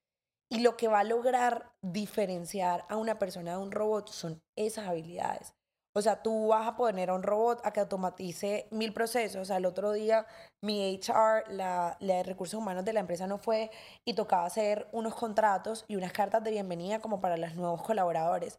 Y 0.49 0.61
lo 0.61 0.77
que 0.77 0.87
va 0.87 1.01
a 1.01 1.05
lograr 1.05 1.73
diferenciar 1.83 2.85
a 2.89 2.97
una 2.97 3.19
persona 3.19 3.53
de 3.53 3.59
un 3.59 3.73
robot 3.73 4.11
son 4.11 4.41
esas 4.55 4.87
habilidades. 4.87 5.55
O 5.97 6.03
sea, 6.03 6.23
tú 6.23 6.49
vas 6.49 6.67
a 6.67 6.77
poner 6.77 7.11
a 7.11 7.15
un 7.15 7.23
robot 7.23 7.61
a 7.65 7.73
que 7.73 7.81
automatice 7.81 8.67
mil 8.73 8.93
procesos. 8.93 9.43
O 9.43 9.45
sea, 9.45 9.59
el 9.59 9.67
otro 9.67 9.93
día 9.93 10.27
mi 10.61 10.95
HR, 10.97 11.45
la, 11.53 11.97
la, 12.01 12.15
de 12.17 12.23
recursos 12.25 12.59
humanos 12.59 12.85
de 12.85 12.93
la 12.93 13.01
empresa 13.01 13.27
no 13.29 13.39
fue 13.39 13.71
y 14.05 14.15
tocaba 14.15 14.45
hacer 14.47 14.89
unos 14.93 15.15
contratos 15.15 15.85
y 15.87 15.97
unas 15.97 16.13
cartas 16.13 16.43
de 16.43 16.51
bienvenida 16.51 17.01
como 17.01 17.21
para 17.21 17.37
los 17.37 17.55
nuevos 17.55 17.83
colaboradores. 17.83 18.59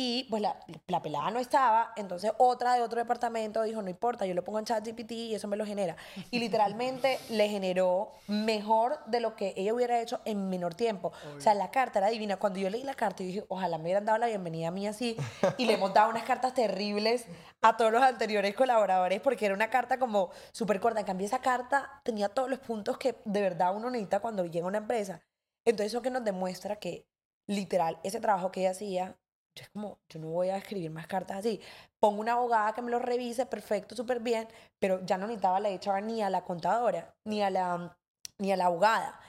Y 0.00 0.28
pues 0.30 0.40
la, 0.40 0.56
la, 0.86 1.02
pelada 1.02 1.28
no 1.32 1.40
estaba, 1.40 1.92
entonces 1.96 2.30
otra 2.38 2.74
de 2.74 2.82
otro 2.82 3.00
departamento 3.00 3.64
dijo, 3.64 3.82
no 3.82 3.90
importa, 3.90 4.26
yo 4.26 4.34
lo 4.34 4.44
pongo 4.44 4.60
en 4.60 4.64
ChatGPT 4.64 5.10
y 5.10 5.34
eso 5.34 5.48
me 5.48 5.56
lo 5.56 5.66
genera. 5.66 5.96
Y 6.30 6.38
literalmente 6.38 7.18
le 7.30 7.48
generó 7.48 8.12
mejor 8.28 9.04
de 9.06 9.18
lo 9.18 9.34
que 9.34 9.54
ella 9.56 9.74
hubiera 9.74 10.00
hecho 10.00 10.20
en 10.24 10.50
menor 10.50 10.76
tiempo. 10.76 11.08
Obvio. 11.08 11.38
O 11.38 11.40
sea, 11.40 11.52
la 11.54 11.72
carta 11.72 11.98
era 11.98 12.10
divina. 12.10 12.36
Cuando 12.36 12.60
yo 12.60 12.70
leí 12.70 12.84
la 12.84 12.94
carta, 12.94 13.24
yo 13.24 13.26
dije, 13.26 13.44
ojalá 13.48 13.76
me 13.76 13.86
hubieran 13.86 14.04
dado 14.04 14.18
la 14.18 14.28
bienvenida 14.28 14.68
a 14.68 14.70
mí 14.70 14.86
así. 14.86 15.16
Y 15.56 15.64
le 15.64 15.72
hemos 15.72 15.92
dado 15.92 16.10
unas 16.10 16.22
cartas 16.22 16.54
terribles 16.54 17.26
a 17.60 17.76
todos 17.76 17.90
los 17.90 18.00
anteriores 18.00 18.54
colaboradores 18.54 19.20
porque 19.20 19.46
era 19.46 19.54
una 19.56 19.68
carta 19.68 19.98
como 19.98 20.30
súper 20.52 20.78
corta. 20.78 21.00
En 21.00 21.06
cambio, 21.06 21.26
esa 21.26 21.40
carta 21.40 22.00
tenía 22.04 22.28
todos 22.28 22.48
los 22.48 22.60
puntos 22.60 22.98
que 22.98 23.16
de 23.24 23.40
verdad 23.40 23.74
uno 23.74 23.90
necesita 23.90 24.20
cuando 24.20 24.46
llega 24.46 24.64
a 24.64 24.68
una 24.68 24.78
empresa. 24.78 25.22
Entonces, 25.64 25.92
eso 25.92 26.02
que 26.02 26.10
nos 26.10 26.22
demuestra 26.22 26.76
que 26.76 27.08
literal, 27.48 27.98
ese 28.04 28.20
trabajo 28.20 28.52
que 28.52 28.60
ella 28.60 28.70
hacía 28.70 29.16
es 29.64 29.70
como, 29.70 29.98
yo 30.08 30.20
no 30.20 30.28
voy 30.28 30.48
a 30.48 30.56
escribir 30.56 30.90
más 30.90 31.06
cartas 31.06 31.38
así. 31.38 31.60
Pongo 32.00 32.20
una 32.20 32.32
abogada 32.32 32.72
que 32.74 32.82
me 32.82 32.90
lo 32.90 32.98
revise, 32.98 33.46
perfecto, 33.46 33.96
súper 33.96 34.20
bien, 34.20 34.48
pero 34.78 35.04
ya 35.04 35.18
no 35.18 35.26
necesitaba 35.26 35.60
la 35.60 35.70
HR 35.70 36.02
ni 36.02 36.22
a 36.22 36.30
la 36.30 36.44
contadora, 36.44 37.14
ni 37.24 37.42
a 37.42 37.50
la, 37.50 37.96
ni 38.38 38.52
a 38.52 38.56
la 38.56 38.66
abogada. 38.66 39.20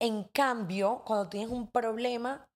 En 0.00 0.24
cambio, 0.24 1.02
cuando 1.06 1.28
tienes 1.28 1.50
un 1.50 1.70
problema, 1.70 2.46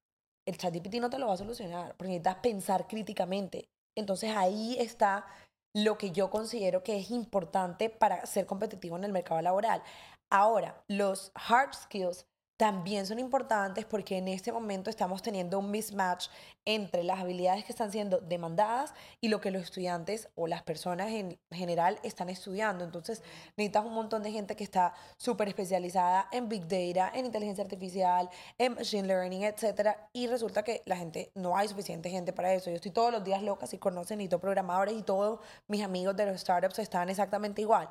el 0.46 0.56
ChatGPT 0.56 0.94
no 0.96 1.10
te 1.10 1.18
lo 1.18 1.28
va 1.28 1.34
a 1.34 1.38
solucionar, 1.38 1.94
porque 1.96 2.08
necesitas 2.08 2.36
pensar 2.36 2.86
críticamente. 2.86 3.68
Entonces 3.96 4.36
ahí 4.36 4.76
está 4.78 5.26
lo 5.74 5.98
que 5.98 6.10
yo 6.10 6.30
considero 6.30 6.82
que 6.82 6.98
es 6.98 7.10
importante 7.10 7.90
para 7.90 8.24
ser 8.26 8.46
competitivo 8.46 8.96
en 8.96 9.04
el 9.04 9.12
mercado 9.12 9.40
laboral. 9.42 9.82
Ahora, 10.30 10.82
los 10.88 11.32
hard 11.34 11.74
skills 11.74 12.26
también 12.58 13.06
son 13.06 13.20
importantes 13.20 13.84
porque 13.84 14.18
en 14.18 14.26
este 14.26 14.50
momento 14.50 14.90
estamos 14.90 15.22
teniendo 15.22 15.60
un 15.60 15.70
mismatch 15.70 16.26
entre 16.64 17.04
las 17.04 17.20
habilidades 17.20 17.64
que 17.64 17.70
están 17.70 17.92
siendo 17.92 18.18
demandadas 18.18 18.94
y 19.20 19.28
lo 19.28 19.40
que 19.40 19.52
los 19.52 19.62
estudiantes 19.62 20.28
o 20.34 20.48
las 20.48 20.64
personas 20.64 21.12
en 21.12 21.38
general 21.52 22.00
están 22.02 22.28
estudiando. 22.28 22.84
Entonces 22.84 23.22
necesitas 23.56 23.84
un 23.86 23.94
montón 23.94 24.24
de 24.24 24.32
gente 24.32 24.56
que 24.56 24.64
está 24.64 24.92
súper 25.16 25.46
especializada 25.46 26.28
en 26.32 26.48
Big 26.48 26.66
Data, 26.66 27.12
en 27.14 27.26
inteligencia 27.26 27.62
artificial, 27.62 28.28
en 28.58 28.74
Machine 28.74 29.06
Learning, 29.06 29.44
etc. 29.44 29.90
Y 30.12 30.26
resulta 30.26 30.64
que 30.64 30.82
la 30.84 30.96
gente, 30.96 31.30
no 31.36 31.56
hay 31.56 31.68
suficiente 31.68 32.10
gente 32.10 32.32
para 32.32 32.52
eso. 32.52 32.70
Yo 32.70 32.76
estoy 32.76 32.90
todos 32.90 33.12
los 33.12 33.22
días 33.22 33.40
loca, 33.40 33.68
si 33.68 33.78
conocen, 33.78 34.18
necesito 34.18 34.40
programadores 34.40 34.94
y 34.94 35.04
todos 35.04 35.38
mis 35.68 35.84
amigos 35.84 36.16
de 36.16 36.26
los 36.26 36.40
startups 36.40 36.80
están 36.80 37.08
exactamente 37.08 37.62
igual. 37.62 37.88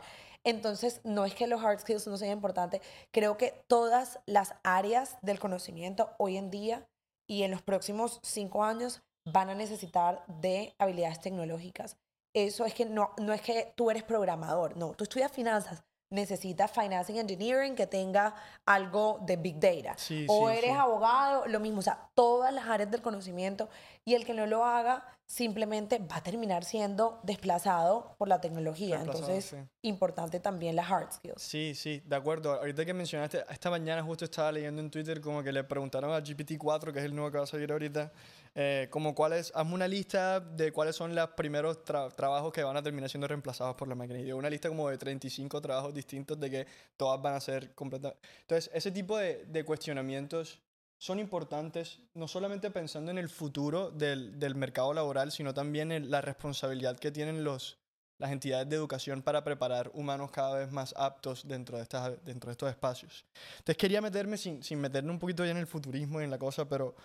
Entonces, 0.48 1.02
no 1.04 1.26
es 1.26 1.36
que 1.36 1.46
los 1.46 1.62
hard 1.62 1.82
skills 1.82 2.08
no 2.08 2.16
sean 2.16 2.32
importantes, 2.32 2.82
creo 3.12 3.36
que 3.36 3.66
todas 3.68 4.22
las 4.26 4.56
áreas 4.64 5.18
del 5.22 5.40
conocimiento 5.40 6.12
hoy 6.20 6.38
en 6.38 6.50
día 6.50 6.88
y 7.28 7.44
en 7.44 7.52
los 7.52 7.62
próximos 7.62 8.22
cinco 8.24 8.64
años 8.64 9.02
van 9.26 9.50
a 9.50 9.56
necesitar 9.56 10.24
de 10.28 10.74
habilidades 10.80 11.20
tecnológicas. 11.20 11.98
Eso 12.34 12.64
es 12.64 12.74
que 12.74 12.86
no, 12.86 13.12
no 13.18 13.34
es 13.34 13.42
que 13.42 13.74
tú 13.76 13.92
eres 13.92 14.04
programador, 14.04 14.78
no, 14.78 14.94
tú 14.94 15.04
estudias 15.04 15.34
finanzas, 15.34 15.84
necesitas 16.10 16.72
financing 16.72 17.17
engineering 17.17 17.76
que 17.76 17.88
tenga 17.88 18.36
algo 18.65 19.20
de 19.26 19.36
big 19.36 19.60
data. 19.60 19.96
Sí, 19.98 20.26
o 20.30 20.50
sí, 20.50 20.58
eres 20.58 20.72
sí. 20.72 20.78
abogado, 20.78 21.46
lo 21.48 21.60
mismo, 21.60 21.80
o 21.80 21.84
sea, 21.84 22.10
todas 22.13 22.54
las 22.54 22.67
áreas 22.67 22.89
del 22.91 23.02
conocimiento 23.02 23.70
y 24.06 24.15
el 24.15 24.26
que 24.26 24.34
no 24.34 24.46
lo 24.46 24.63
haga 24.63 25.06
simplemente 25.28 26.00
va 26.00 26.17
a 26.17 26.24
terminar 26.24 26.63
siendo 26.63 27.20
desplazado 27.24 28.15
por 28.17 28.30
la 28.30 28.39
tecnología. 28.39 29.00
Desplazado, 29.00 29.28
Entonces, 29.28 29.60
importante 29.82 30.39
también 30.39 30.78
las 30.78 30.89
hard 30.89 31.12
skills. 31.12 31.41
Sí, 31.41 31.76
sí, 31.76 32.02
de 32.06 32.15
acuerdo. 32.15 32.54
Ahorita 32.54 32.86
que 32.86 32.93
mencionaste, 32.93 33.43
esta 33.50 33.70
mañana 33.70 34.02
justo 34.02 34.24
estaba 34.24 34.54
leyendo 34.54 34.82
en 34.82 34.89
Twitter 34.89 35.20
como 35.20 35.43
que 35.43 35.52
le 35.52 35.65
preguntaron 35.65 36.13
a 36.13 36.20
GPT-4, 36.20 36.93
que 36.93 37.00
es 37.00 37.06
el 37.06 37.13
nuevo 37.13 37.30
que 37.30 37.38
va 37.39 37.43
a 37.43 37.48
salir 37.48 37.70
ahorita, 37.70 38.13
eh, 38.60 38.88
como 38.89 39.13
cuáles, 39.13 39.52
hazme 39.54 39.76
una 39.76 39.88
lista 39.88 40.39
de 40.39 40.72
cuáles 40.72 40.96
son 40.96 41.13
los 41.13 41.30
primeros 41.30 41.86
tra- 41.86 42.12
trabajos 42.15 42.52
que 42.52 42.63
van 42.63 42.76
a 42.76 42.82
terminar 42.82 43.08
siendo 43.08 43.28
reemplazados 43.28 43.76
por 43.76 43.88
la 43.88 43.93
máquina. 43.93 44.20
Y 44.20 44.32
una 44.32 44.50
lista 44.50 44.67
como 44.67 44.89
de 44.89 44.98
35 44.98 45.62
trabajos 45.62 45.93
distintos 45.93 46.39
de 46.39 46.50
que 46.50 46.67
todas 46.98 47.22
van 47.22 47.36
a 47.36 47.39
ser 47.39 47.76
completamente... 47.76 48.20
Entonces, 48.41 48.72
ese 48.74 48.89
tipo 48.91 49.15
de, 49.20 49.46
de 49.46 49.63
cuestionamientos 49.63 50.60
son 50.98 51.20
importantes, 51.20 52.00
no 52.15 52.28
solamente 52.28 52.72
pensando 52.72 53.12
en 53.12 53.20
el 53.20 53.30
futuro 53.30 53.91
del, 53.91 54.39
del 54.39 54.56
mercado 54.56 54.91
laboral, 54.91 55.32
sino 55.32 55.54
también 55.54 55.91
en 55.91 56.10
la 56.10 56.22
responsabilidad 56.22 56.98
que 56.98 57.12
tienen 57.12 57.43
los, 57.43 57.78
las 58.17 58.32
entidades 58.32 58.67
de 58.67 58.76
educación 58.76 59.22
para 59.22 59.43
preparar 59.43 59.91
humanos 59.93 60.32
cada 60.32 60.58
vez 60.58 60.72
más 60.72 60.96
aptos 60.98 61.48
dentro 61.48 61.78
de, 61.78 61.84
estas, 61.84 62.13
dentro 62.26 62.48
de 62.48 62.54
estos 62.54 62.72
espacios. 62.72 63.24
Entonces 63.60 63.78
quería 63.78 64.02
meterme, 64.02 64.36
sin, 64.36 64.63
sin 64.63 64.82
meterme 64.82 65.12
un 65.12 65.20
poquito 65.20 65.46
ya 65.46 65.52
en 65.52 65.58
el 65.58 65.67
futurismo 65.67 66.20
y 66.20 66.24
en 66.24 66.32
la 66.32 66.39
cosa, 66.39 66.67
pero 66.67 66.96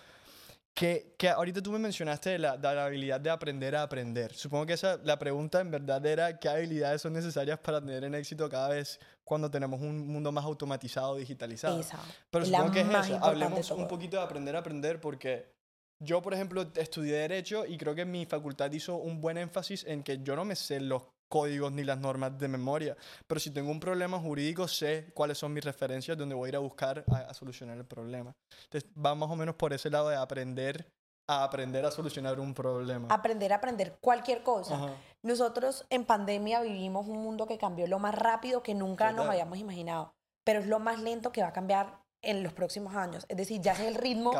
que, 0.74 1.14
que 1.18 1.28
ahorita 1.28 1.62
tú 1.62 1.70
me 1.70 1.78
mencionaste 1.78 2.30
de 2.30 2.38
la, 2.38 2.56
de 2.56 2.74
la 2.74 2.86
habilidad 2.86 3.20
de 3.20 3.30
aprender 3.30 3.76
a 3.76 3.82
aprender. 3.82 4.32
Supongo 4.34 4.66
que 4.66 4.72
esa, 4.72 4.98
la 5.04 5.18
pregunta 5.18 5.60
en 5.60 5.70
verdad 5.70 6.04
era 6.06 6.38
qué 6.38 6.48
habilidades 6.48 7.02
son 7.02 7.12
necesarias 7.12 7.58
para 7.58 7.80
tener 7.80 8.04
en 8.04 8.14
éxito 8.14 8.48
cada 8.48 8.68
vez 8.68 8.98
cuando 9.24 9.50
tenemos 9.50 9.80
un 9.80 10.06
mundo 10.06 10.32
más 10.32 10.44
automatizado, 10.44 11.16
digitalizado. 11.16 11.78
Esa. 11.80 11.98
Pero 12.30 12.44
es 12.44 12.50
la 12.50 12.58
supongo 12.58 12.74
que 12.74 12.80
es 12.80 13.06
eso. 13.06 13.24
Hablemos 13.24 13.70
un 13.70 13.86
poquito 13.86 14.16
de 14.16 14.22
aprender 14.22 14.56
a 14.56 14.60
aprender 14.60 15.00
porque 15.00 15.52
yo, 16.00 16.20
por 16.22 16.34
ejemplo, 16.34 16.66
estudié 16.74 17.14
Derecho 17.14 17.64
y 17.66 17.76
creo 17.76 17.94
que 17.94 18.04
mi 18.04 18.26
facultad 18.26 18.72
hizo 18.72 18.96
un 18.96 19.20
buen 19.20 19.38
énfasis 19.38 19.84
en 19.84 20.02
que 20.02 20.22
yo 20.22 20.34
no 20.34 20.44
me 20.44 20.56
sé 20.56 20.80
los 20.80 21.04
códigos 21.32 21.72
ni 21.72 21.82
las 21.82 21.98
normas 21.98 22.38
de 22.38 22.46
memoria, 22.46 22.94
pero 23.26 23.40
si 23.40 23.50
tengo 23.50 23.70
un 23.70 23.80
problema 23.80 24.18
jurídico 24.18 24.68
sé 24.68 25.10
cuáles 25.14 25.38
son 25.38 25.54
mis 25.54 25.64
referencias 25.64 26.18
donde 26.18 26.34
voy 26.34 26.48
a 26.48 26.50
ir 26.50 26.56
a 26.56 26.58
buscar 26.58 27.06
a, 27.10 27.20
a 27.20 27.32
solucionar 27.32 27.78
el 27.78 27.86
problema. 27.86 28.34
Entonces 28.64 28.90
va 28.94 29.14
más 29.14 29.30
o 29.30 29.36
menos 29.36 29.54
por 29.54 29.72
ese 29.72 29.88
lado 29.88 30.10
de 30.10 30.16
aprender 30.16 30.86
a 31.26 31.44
aprender 31.44 31.86
a 31.86 31.90
solucionar 31.90 32.38
un 32.38 32.52
problema. 32.52 33.08
Aprender 33.08 33.50
a 33.54 33.56
aprender 33.56 33.96
cualquier 34.02 34.42
cosa. 34.42 34.74
Ajá. 34.74 34.90
Nosotros 35.22 35.86
en 35.88 36.04
pandemia 36.04 36.60
vivimos 36.60 37.06
un 37.06 37.22
mundo 37.22 37.46
que 37.46 37.56
cambió 37.56 37.86
lo 37.86 37.98
más 37.98 38.14
rápido 38.14 38.62
que 38.62 38.74
nunca 38.74 39.12
nos 39.12 39.26
habíamos 39.26 39.56
imaginado, 39.56 40.12
pero 40.44 40.60
es 40.60 40.66
lo 40.66 40.80
más 40.80 41.00
lento 41.00 41.32
que 41.32 41.40
va 41.40 41.48
a 41.48 41.52
cambiar 41.54 42.02
en 42.20 42.42
los 42.42 42.52
próximos 42.52 42.94
años. 42.94 43.24
Es 43.28 43.38
decir, 43.38 43.62
ya 43.62 43.72
es 43.72 43.80
el 43.80 43.94
ritmo 43.94 44.32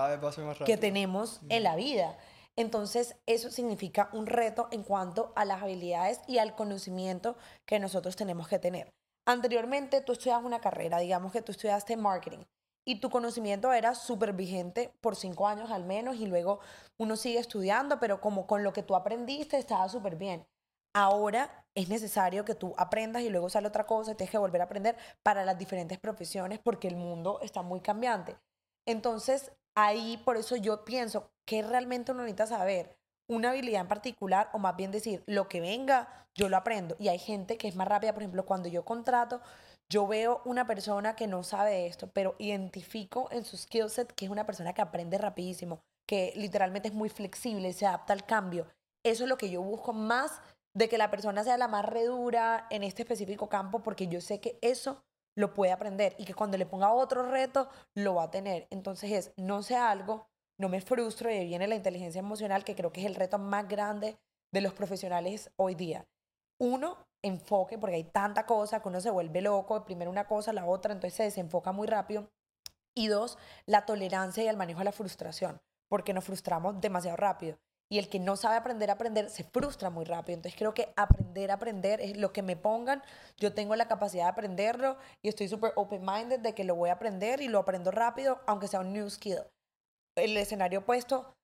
que 0.66 0.76
tenemos 0.76 1.40
en 1.48 1.62
la 1.62 1.74
vida. 1.74 2.18
Entonces, 2.56 3.16
eso 3.26 3.50
significa 3.50 4.10
un 4.12 4.26
reto 4.26 4.68
en 4.70 4.82
cuanto 4.82 5.32
a 5.36 5.44
las 5.44 5.62
habilidades 5.62 6.20
y 6.26 6.38
al 6.38 6.54
conocimiento 6.54 7.36
que 7.66 7.78
nosotros 7.78 8.16
tenemos 8.16 8.48
que 8.48 8.58
tener. 8.58 8.92
Anteriormente, 9.26 10.00
tú 10.00 10.12
estudias 10.12 10.42
una 10.42 10.60
carrera, 10.60 10.98
digamos 10.98 11.32
que 11.32 11.42
tú 11.42 11.52
estudiaste 11.52 11.96
marketing 11.96 12.44
y 12.84 13.00
tu 13.00 13.10
conocimiento 13.10 13.72
era 13.72 13.94
súper 13.94 14.32
vigente 14.32 14.92
por 15.00 15.16
cinco 15.16 15.46
años 15.46 15.70
al 15.70 15.84
menos 15.84 16.16
y 16.16 16.26
luego 16.26 16.60
uno 16.98 17.16
sigue 17.16 17.38
estudiando, 17.38 18.00
pero 18.00 18.20
como 18.20 18.46
con 18.46 18.64
lo 18.64 18.72
que 18.72 18.82
tú 18.82 18.96
aprendiste 18.96 19.56
estaba 19.56 19.88
súper 19.88 20.16
bien. 20.16 20.46
Ahora 20.94 21.64
es 21.74 21.88
necesario 21.88 22.44
que 22.44 22.54
tú 22.54 22.74
aprendas 22.76 23.22
y 23.22 23.30
luego 23.30 23.48
sale 23.48 23.68
otra 23.68 23.86
cosa 23.86 24.12
y 24.12 24.14
tienes 24.14 24.30
que 24.30 24.38
volver 24.38 24.60
a 24.60 24.64
aprender 24.64 24.96
para 25.22 25.44
las 25.44 25.56
diferentes 25.56 25.98
profesiones 25.98 26.58
porque 26.58 26.88
el 26.88 26.96
mundo 26.96 27.38
está 27.40 27.62
muy 27.62 27.80
cambiante. 27.80 28.36
Entonces, 28.86 29.52
ahí 29.74 30.20
por 30.24 30.36
eso 30.36 30.56
yo 30.56 30.84
pienso 30.84 31.31
que 31.46 31.62
realmente 31.62 32.12
uno 32.12 32.22
necesita 32.22 32.46
saber 32.46 32.96
una 33.28 33.50
habilidad 33.50 33.82
en 33.82 33.88
particular 33.88 34.50
o 34.52 34.58
más 34.58 34.76
bien 34.76 34.90
decir, 34.90 35.22
lo 35.26 35.48
que 35.48 35.60
venga, 35.60 36.26
yo 36.34 36.48
lo 36.48 36.56
aprendo. 36.56 36.96
Y 36.98 37.08
hay 37.08 37.18
gente 37.18 37.56
que 37.56 37.68
es 37.68 37.76
más 37.76 37.88
rápida, 37.88 38.12
por 38.12 38.22
ejemplo, 38.22 38.44
cuando 38.44 38.68
yo 38.68 38.84
contrato, 38.84 39.40
yo 39.90 40.06
veo 40.06 40.42
una 40.44 40.66
persona 40.66 41.16
que 41.16 41.26
no 41.26 41.42
sabe 41.42 41.86
esto, 41.86 42.10
pero 42.12 42.34
identifico 42.38 43.28
en 43.30 43.44
su 43.44 43.56
skill 43.56 43.90
set 43.90 44.12
que 44.12 44.24
es 44.24 44.30
una 44.30 44.46
persona 44.46 44.72
que 44.72 44.82
aprende 44.82 45.18
rapidísimo, 45.18 45.80
que 46.08 46.32
literalmente 46.36 46.88
es 46.88 46.94
muy 46.94 47.08
flexible, 47.08 47.72
se 47.72 47.86
adapta 47.86 48.12
al 48.12 48.24
cambio. 48.24 48.66
Eso 49.04 49.24
es 49.24 49.28
lo 49.28 49.36
que 49.36 49.50
yo 49.50 49.62
busco 49.62 49.92
más 49.92 50.40
de 50.74 50.88
que 50.88 50.98
la 50.98 51.10
persona 51.10 51.44
sea 51.44 51.58
la 51.58 51.68
más 51.68 51.84
redura 51.84 52.66
en 52.70 52.82
este 52.82 53.02
específico 53.02 53.48
campo, 53.48 53.82
porque 53.82 54.08
yo 54.08 54.20
sé 54.20 54.40
que 54.40 54.58
eso 54.62 55.02
lo 55.36 55.54
puede 55.54 55.72
aprender 55.72 56.14
y 56.18 56.24
que 56.24 56.34
cuando 56.34 56.56
le 56.56 56.66
ponga 56.66 56.92
otro 56.92 57.30
reto, 57.30 57.68
lo 57.94 58.14
va 58.14 58.24
a 58.24 58.30
tener. 58.30 58.66
Entonces 58.70 59.10
es, 59.12 59.32
no 59.36 59.62
sé 59.62 59.76
algo, 59.76 60.28
no 60.62 60.68
me 60.68 60.80
frustro 60.80 61.28
y 61.28 61.44
viene 61.44 61.66
la 61.66 61.74
inteligencia 61.74 62.20
emocional, 62.20 62.62
que 62.62 62.76
creo 62.76 62.92
que 62.92 63.00
es 63.00 63.06
el 63.06 63.16
reto 63.16 63.36
más 63.36 63.68
grande 63.68 64.16
de 64.52 64.60
los 64.60 64.72
profesionales 64.72 65.50
hoy 65.56 65.74
día. 65.74 66.06
Uno, 66.58 66.96
enfoque, 67.20 67.78
porque 67.78 67.96
hay 67.96 68.04
tanta 68.04 68.46
cosa 68.46 68.80
que 68.80 68.88
uno 68.88 69.00
se 69.00 69.10
vuelve 69.10 69.42
loco, 69.42 69.84
primero 69.84 70.08
una 70.08 70.28
cosa, 70.28 70.52
la 70.52 70.64
otra, 70.64 70.92
entonces 70.92 71.16
se 71.16 71.24
desenfoca 71.24 71.72
muy 71.72 71.88
rápido. 71.88 72.30
Y 72.94 73.08
dos, 73.08 73.38
la 73.66 73.86
tolerancia 73.86 74.44
y 74.44 74.46
el 74.46 74.56
manejo 74.56 74.78
de 74.78 74.84
la 74.84 74.92
frustración, 74.92 75.60
porque 75.88 76.14
nos 76.14 76.24
frustramos 76.24 76.80
demasiado 76.80 77.16
rápido. 77.16 77.58
Y 77.90 77.98
el 77.98 78.08
que 78.08 78.20
no 78.20 78.36
sabe 78.36 78.54
aprender 78.54 78.88
a 78.90 78.94
aprender 78.94 79.30
se 79.30 79.42
frustra 79.42 79.90
muy 79.90 80.04
rápido. 80.04 80.36
Entonces 80.36 80.56
creo 80.56 80.74
que 80.74 80.92
aprender 80.96 81.50
a 81.50 81.54
aprender 81.54 82.00
es 82.00 82.16
lo 82.16 82.32
que 82.32 82.42
me 82.42 82.56
pongan. 82.56 83.02
Yo 83.36 83.52
tengo 83.52 83.74
la 83.74 83.88
capacidad 83.88 84.24
de 84.24 84.30
aprenderlo 84.30 84.96
y 85.22 85.28
estoy 85.28 85.48
súper 85.48 85.72
open-minded 85.74 86.38
de 86.38 86.54
que 86.54 86.64
lo 86.64 86.76
voy 86.76 86.90
a 86.90 86.94
aprender 86.94 87.40
y 87.42 87.48
lo 87.48 87.58
aprendo 87.58 87.90
rápido, 87.90 88.40
aunque 88.46 88.68
sea 88.68 88.80
un 88.80 88.92
new 88.92 89.10
skill. 89.10 89.40
El 90.16 90.36
escenario 90.36 90.80
opuesto, 90.80 91.34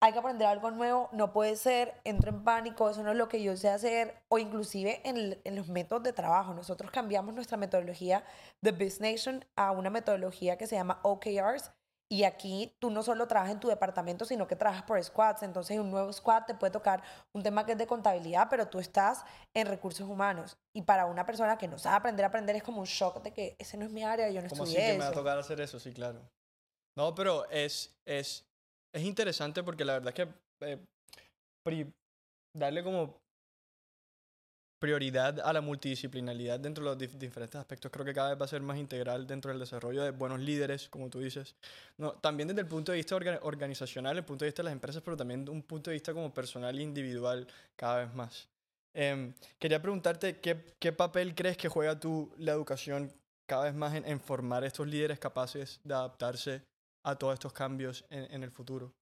hay 0.00 0.12
que 0.12 0.18
aprender 0.18 0.46
algo 0.46 0.70
nuevo, 0.70 1.08
no 1.12 1.32
puede 1.32 1.56
ser, 1.56 2.00
entro 2.04 2.30
en 2.30 2.44
pánico, 2.44 2.88
eso 2.90 3.02
no 3.02 3.10
es 3.10 3.16
lo 3.16 3.28
que 3.28 3.42
yo 3.42 3.56
sé 3.56 3.68
hacer, 3.68 4.22
o 4.28 4.38
inclusive 4.38 5.00
en, 5.08 5.16
el- 5.16 5.40
en 5.44 5.56
los 5.56 5.68
métodos 5.68 6.02
de 6.04 6.12
trabajo. 6.12 6.54
Nosotros 6.54 6.90
cambiamos 6.90 7.34
nuestra 7.34 7.56
metodología 7.56 8.24
de 8.62 8.72
Business 8.72 9.00
Nation 9.00 9.44
a 9.56 9.72
una 9.72 9.90
metodología 9.90 10.56
que 10.58 10.66
se 10.66 10.76
llama 10.76 11.00
OKRs, 11.02 11.72
y 12.10 12.24
aquí 12.24 12.74
tú 12.80 12.88
no 12.90 13.02
solo 13.02 13.26
trabajas 13.28 13.52
en 13.52 13.60
tu 13.60 13.68
departamento, 13.68 14.24
sino 14.24 14.46
que 14.46 14.56
trabajas 14.56 14.84
por 14.84 15.02
squads. 15.02 15.42
Entonces, 15.42 15.76
en 15.76 15.82
un 15.82 15.90
nuevo 15.90 16.10
squad 16.10 16.44
te 16.46 16.54
puede 16.54 16.70
tocar 16.70 17.02
un 17.34 17.42
tema 17.42 17.66
que 17.66 17.72
es 17.72 17.78
de 17.78 17.86
contabilidad, 17.86 18.46
pero 18.48 18.66
tú 18.68 18.78
estás 18.78 19.24
en 19.54 19.66
recursos 19.66 20.08
humanos. 20.08 20.56
Y 20.74 20.82
para 20.82 21.04
una 21.04 21.26
persona 21.26 21.58
que 21.58 21.68
no 21.68 21.76
sabe 21.78 21.96
aprender 21.96 22.24
a 22.24 22.28
aprender 22.28 22.56
es 22.56 22.62
como 22.62 22.80
un 22.80 22.86
shock 22.86 23.22
de 23.22 23.32
que 23.34 23.56
ese 23.58 23.76
no 23.76 23.84
es 23.84 23.90
mi 23.90 24.04
área, 24.04 24.30
yo 24.30 24.40
no 24.40 24.48
¿Cómo 24.48 24.62
así 24.62 24.72
estudié 24.72 24.86
que 24.86 24.92
me 24.94 24.98
va 25.00 25.04
a 25.08 25.10
eso. 25.10 25.20
tocar 25.20 25.38
hacer 25.38 25.60
eso? 25.60 25.78
Sí, 25.78 25.92
claro. 25.92 26.22
No, 26.98 27.14
pero 27.14 27.48
es, 27.48 27.94
es, 28.04 28.44
es 28.92 29.02
interesante 29.04 29.62
porque 29.62 29.84
la 29.84 29.92
verdad 29.92 30.12
es 30.18 30.26
que 30.26 30.34
eh, 30.66 30.78
darle 32.56 32.82
como 32.82 33.20
prioridad 34.80 35.38
a 35.40 35.52
la 35.52 35.60
multidisciplinaridad 35.60 36.58
dentro 36.58 36.82
de 36.84 36.90
los 36.90 36.98
dif- 36.98 37.16
diferentes 37.18 37.56
aspectos 37.56 37.90
creo 37.92 38.04
que 38.04 38.12
cada 38.14 38.30
vez 38.30 38.40
va 38.40 38.46
a 38.46 38.48
ser 38.48 38.62
más 38.62 38.78
integral 38.78 39.28
dentro 39.28 39.50
del 39.52 39.60
desarrollo 39.60 40.02
de 40.02 40.10
buenos 40.10 40.40
líderes, 40.40 40.88
como 40.88 41.08
tú 41.08 41.20
dices. 41.20 41.54
No, 41.98 42.14
también 42.14 42.48
desde 42.48 42.62
el 42.62 42.66
punto 42.66 42.90
de 42.90 42.96
vista 42.98 43.14
orga- 43.16 43.38
organizacional, 43.42 44.16
el 44.18 44.24
punto 44.24 44.44
de 44.44 44.48
vista 44.48 44.62
de 44.62 44.64
las 44.64 44.72
empresas, 44.72 45.00
pero 45.04 45.16
también 45.16 45.48
un 45.48 45.62
punto 45.62 45.90
de 45.90 45.94
vista 45.94 46.12
como 46.12 46.34
personal 46.34 46.76
e 46.76 46.82
individual 46.82 47.46
cada 47.76 48.04
vez 48.04 48.14
más. 48.14 48.48
Em, 48.92 49.32
quería 49.60 49.80
preguntarte, 49.80 50.40
¿qué, 50.40 50.74
¿qué 50.80 50.92
papel 50.92 51.36
crees 51.36 51.56
que 51.56 51.68
juega 51.68 51.98
tú 52.00 52.32
la 52.38 52.50
educación 52.52 53.12
cada 53.48 53.64
vez 53.64 53.74
más 53.74 53.94
en, 53.94 54.04
en 54.04 54.18
formar 54.20 54.64
estos 54.64 54.88
líderes 54.88 55.20
capaces 55.20 55.80
de 55.84 55.94
adaptarse 55.94 56.62
a 57.02 57.16
todos 57.16 57.34
estos 57.34 57.52
cambios 57.52 58.04
en, 58.10 58.32
en 58.32 58.42
el 58.42 58.50
futuro? 58.50 58.94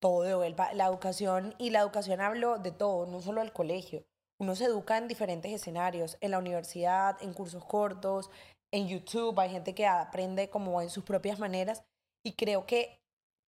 todo, 0.00 0.42
el 0.42 0.56
la 0.74 0.86
educación, 0.86 1.54
y 1.58 1.70
la 1.70 1.80
educación 1.80 2.20
hablo 2.20 2.58
de 2.58 2.72
todo, 2.72 3.06
no 3.06 3.20
solo 3.20 3.42
del 3.42 3.52
colegio. 3.52 4.04
Uno 4.40 4.56
se 4.56 4.64
educa 4.64 4.96
en 4.96 5.06
diferentes 5.06 5.52
escenarios, 5.52 6.16
en 6.20 6.30
la 6.32 6.38
universidad, 6.38 7.22
en 7.22 7.34
cursos 7.34 7.64
cortos, 7.64 8.30
en 8.72 8.88
YouTube, 8.88 9.38
hay 9.38 9.50
gente 9.50 9.74
que 9.74 9.86
aprende 9.86 10.48
como 10.48 10.80
en 10.80 10.90
sus 10.90 11.04
propias 11.04 11.38
maneras 11.38 11.84
y 12.24 12.32
creo 12.32 12.66
que 12.66 13.00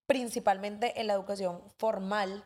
principalmente 0.08 1.00
en 1.00 1.08
la 1.08 1.14
educación 1.14 1.62
formal 1.78 2.46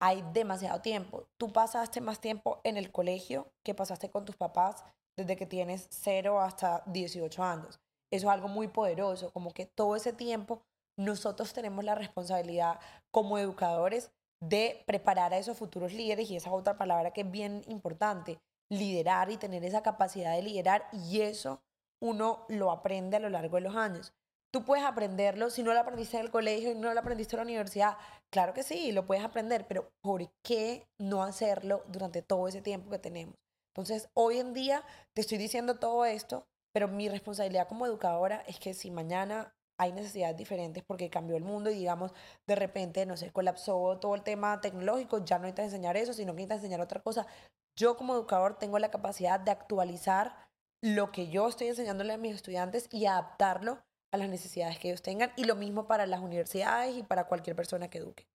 hay 0.00 0.24
demasiado 0.32 0.80
tiempo. 0.80 1.26
Tú 1.36 1.52
pasaste 1.52 2.00
más 2.00 2.20
tiempo 2.20 2.60
en 2.64 2.76
el 2.76 2.90
colegio 2.90 3.52
que 3.62 3.74
pasaste 3.74 4.08
con 4.08 4.24
tus 4.24 4.36
papás 4.36 4.82
desde 5.16 5.36
que 5.36 5.46
tienes 5.46 5.88
0 5.90 6.40
hasta 6.40 6.82
18 6.86 7.42
años. 7.42 7.80
Eso 8.10 8.28
es 8.28 8.32
algo 8.32 8.48
muy 8.48 8.68
poderoso, 8.68 9.30
como 9.32 9.52
que 9.52 9.66
todo 9.66 9.96
ese 9.96 10.12
tiempo 10.12 10.62
nosotros 10.96 11.52
tenemos 11.52 11.84
la 11.84 11.94
responsabilidad 11.94 12.80
como 13.10 13.38
educadores 13.38 14.10
de 14.40 14.82
preparar 14.86 15.32
a 15.32 15.38
esos 15.38 15.56
futuros 15.56 15.92
líderes 15.92 16.30
y 16.30 16.36
esa 16.36 16.48
es 16.48 16.54
otra 16.54 16.76
palabra 16.76 17.12
que 17.12 17.20
es 17.20 17.30
bien 17.30 17.62
importante, 17.68 18.40
liderar 18.70 19.30
y 19.30 19.36
tener 19.36 19.64
esa 19.64 19.82
capacidad 19.82 20.34
de 20.34 20.42
liderar 20.42 20.88
y 20.92 21.20
eso 21.20 21.62
uno 22.00 22.44
lo 22.48 22.70
aprende 22.72 23.16
a 23.16 23.20
lo 23.20 23.28
largo 23.28 23.56
de 23.56 23.62
los 23.62 23.76
años. 23.76 24.12
Tú 24.52 24.64
puedes 24.64 24.84
aprenderlo 24.84 25.48
si 25.48 25.62
no 25.62 25.72
lo 25.72 25.80
aprendiste 25.80 26.18
en 26.18 26.24
el 26.24 26.30
colegio 26.30 26.72
y 26.72 26.74
no 26.74 26.92
lo 26.92 27.00
aprendiste 27.00 27.36
en 27.36 27.38
la 27.38 27.44
universidad. 27.44 27.96
Claro 28.30 28.52
que 28.52 28.62
sí, 28.62 28.92
lo 28.92 29.06
puedes 29.06 29.24
aprender, 29.24 29.66
pero 29.66 29.90
¿por 30.02 30.28
qué 30.42 30.86
no 30.98 31.22
hacerlo 31.22 31.84
durante 31.86 32.20
todo 32.20 32.48
ese 32.48 32.60
tiempo 32.60 32.90
que 32.90 32.98
tenemos? 32.98 33.36
Entonces, 33.74 34.10
hoy 34.12 34.38
en 34.38 34.52
día 34.52 34.84
te 35.14 35.22
estoy 35.22 35.38
diciendo 35.38 35.78
todo 35.78 36.04
esto, 36.04 36.46
pero 36.74 36.88
mi 36.88 37.08
responsabilidad 37.08 37.68
como 37.68 37.86
educadora 37.86 38.42
es 38.46 38.58
que 38.58 38.74
si 38.74 38.90
mañana 38.90 39.54
hay 39.82 39.92
necesidades 39.92 40.36
diferentes 40.36 40.82
porque 40.84 41.10
cambió 41.10 41.36
el 41.36 41.42
mundo 41.42 41.70
y 41.70 41.74
digamos, 41.74 42.12
de 42.46 42.54
repente, 42.54 43.04
no 43.04 43.16
sé, 43.16 43.32
colapsó 43.32 43.98
todo 44.00 44.14
el 44.14 44.22
tema 44.22 44.60
tecnológico, 44.60 45.24
ya 45.24 45.38
no 45.38 45.42
necesitas 45.42 45.66
enseñar 45.66 45.96
eso, 45.96 46.12
sino 46.12 46.32
que 46.32 46.42
necesitas 46.42 46.58
enseñar 46.58 46.80
otra 46.80 47.00
cosa. 47.00 47.26
Yo 47.76 47.96
como 47.96 48.14
educador 48.14 48.58
tengo 48.58 48.78
la 48.78 48.90
capacidad 48.90 49.40
de 49.40 49.50
actualizar 49.50 50.36
lo 50.82 51.10
que 51.10 51.28
yo 51.28 51.48
estoy 51.48 51.68
enseñándole 51.68 52.12
a 52.12 52.18
mis 52.18 52.34
estudiantes 52.34 52.88
y 52.92 53.06
adaptarlo 53.06 53.82
a 54.12 54.16
las 54.18 54.28
necesidades 54.28 54.78
que 54.78 54.88
ellos 54.88 55.02
tengan 55.02 55.32
y 55.36 55.44
lo 55.44 55.56
mismo 55.56 55.86
para 55.86 56.06
las 56.06 56.20
universidades 56.20 56.96
y 56.96 57.02
para 57.02 57.26
cualquier 57.26 57.56
persona 57.56 57.88
que 57.88 57.98
eduque. 57.98 58.26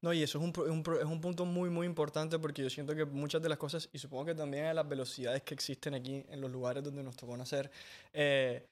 No, 0.00 0.12
y 0.12 0.22
eso 0.22 0.38
es 0.38 0.44
un, 0.44 0.52
un 0.70 0.96
es 0.98 1.04
un 1.04 1.20
punto 1.20 1.44
muy, 1.44 1.68
muy 1.68 1.86
importante 1.86 2.38
porque 2.38 2.62
yo 2.62 2.70
siento 2.70 2.94
que 2.94 3.04
muchas 3.04 3.42
de 3.42 3.48
las 3.48 3.58
cosas, 3.58 3.88
y 3.92 3.98
supongo 3.98 4.24
que 4.24 4.34
también 4.34 4.64
a 4.64 4.74
las 4.74 4.88
velocidades 4.88 5.42
que 5.42 5.54
existen 5.54 5.94
aquí 5.94 6.24
en 6.28 6.40
los 6.40 6.50
lugares 6.50 6.82
donde 6.82 7.02
nos 7.02 7.16
tocó 7.16 7.36
nacer, 7.36 7.70
eh, 8.12 8.66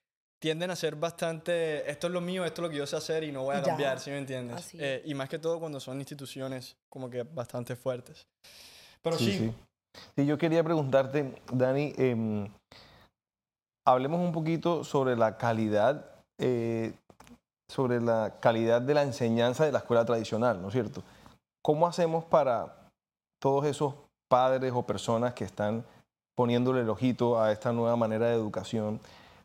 tienden 0.45 0.71
a 0.71 0.77
ser 0.77 0.95
bastante, 0.95 1.91
esto 1.91 2.07
es 2.09 2.13
lo 2.13 2.21
mío, 2.21 2.45
esto 2.45 2.61
es 2.61 2.65
lo 2.65 2.71
que 2.71 2.77
yo 2.77 2.87
sé 2.87 2.97
hacer 2.97 3.25
y 3.25 3.33
no 3.33 3.45
voy 3.45 3.57
a 3.57 3.61
Ya, 3.61 3.69
cambiar, 3.69 3.99
¿sí 3.99 4.11
me 4.11 4.19
entiendes? 4.19 4.59
así 4.59 4.77
Eh, 4.79 5.01
y 5.07 5.15
más 5.15 5.31
que 5.31 5.39
todo 5.39 5.59
cuando 5.59 5.81
son 5.81 5.99
instituciones 6.01 6.77
como 6.91 7.09
que 7.09 7.23
bastante 7.23 7.75
fuertes. 7.77 8.27
Pero 9.01 9.17
sí, 9.17 9.33
sí. 9.39 9.55
Sí, 10.15 10.27
yo 10.27 10.37
quería 10.37 10.63
preguntarte, 10.63 11.41
Dani, 11.51 11.95
em, 11.97 12.47
hablemos 13.87 14.21
un 14.21 14.33
poquito 14.33 14.85
sobre 14.85 15.17
la 15.17 15.39
calidad 15.39 16.11
eh, 16.39 16.93
sobre 17.73 18.03
la 18.03 18.35
calidad 18.39 18.83
de 18.83 18.93
la 18.93 19.03
enseñanza 19.03 19.65
de 19.65 19.73
la 19.73 19.79
escuela 19.79 20.05
tradicional, 20.05 20.61
¿no 20.61 20.69
es 20.69 20.75
cierto? 20.75 21.03
¿Cómo 21.63 21.87
hacemos 21.87 22.23
para 22.23 22.91
todos 23.41 23.65
esos 23.65 23.95
padres 24.29 24.75
o 24.75 24.83
personas 24.83 25.33
que 25.33 25.45
están 25.45 25.87
poniéndole 26.37 26.83
el 26.83 26.91
ojito 26.91 27.41
a 27.41 27.51
esta 27.51 27.73
nueva 27.73 27.97
manera 27.97 28.27
de 28.27 28.35
educación 28.35 29.01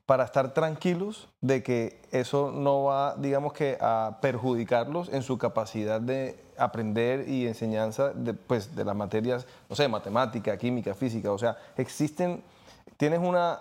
para 0.09 0.23
estar 0.23 0.55
tranquilos 0.55 1.29
de 1.39 1.61
que 1.61 2.01
eso 2.09 2.51
no 2.51 2.85
va, 2.85 3.15
digamos 3.15 3.53
que, 3.53 3.77
a 3.79 4.17
perjudicarlos 4.23 5.07
en 5.09 5.21
su 5.21 5.37
capacidad 5.37 6.01
de 6.01 6.35
aprender 6.57 7.29
y 7.29 7.45
enseñanza 7.45 8.09
de, 8.15 8.33
pues, 8.33 8.75
de 8.75 8.85
las 8.85 8.95
materias, 8.95 9.45
no 9.69 9.75
sé, 9.75 9.87
matemática, 9.87 10.57
química, 10.57 10.95
física. 10.95 11.31
O 11.31 11.37
sea, 11.37 11.59
existen, 11.77 12.41
tienes 12.97 13.19
una, 13.19 13.59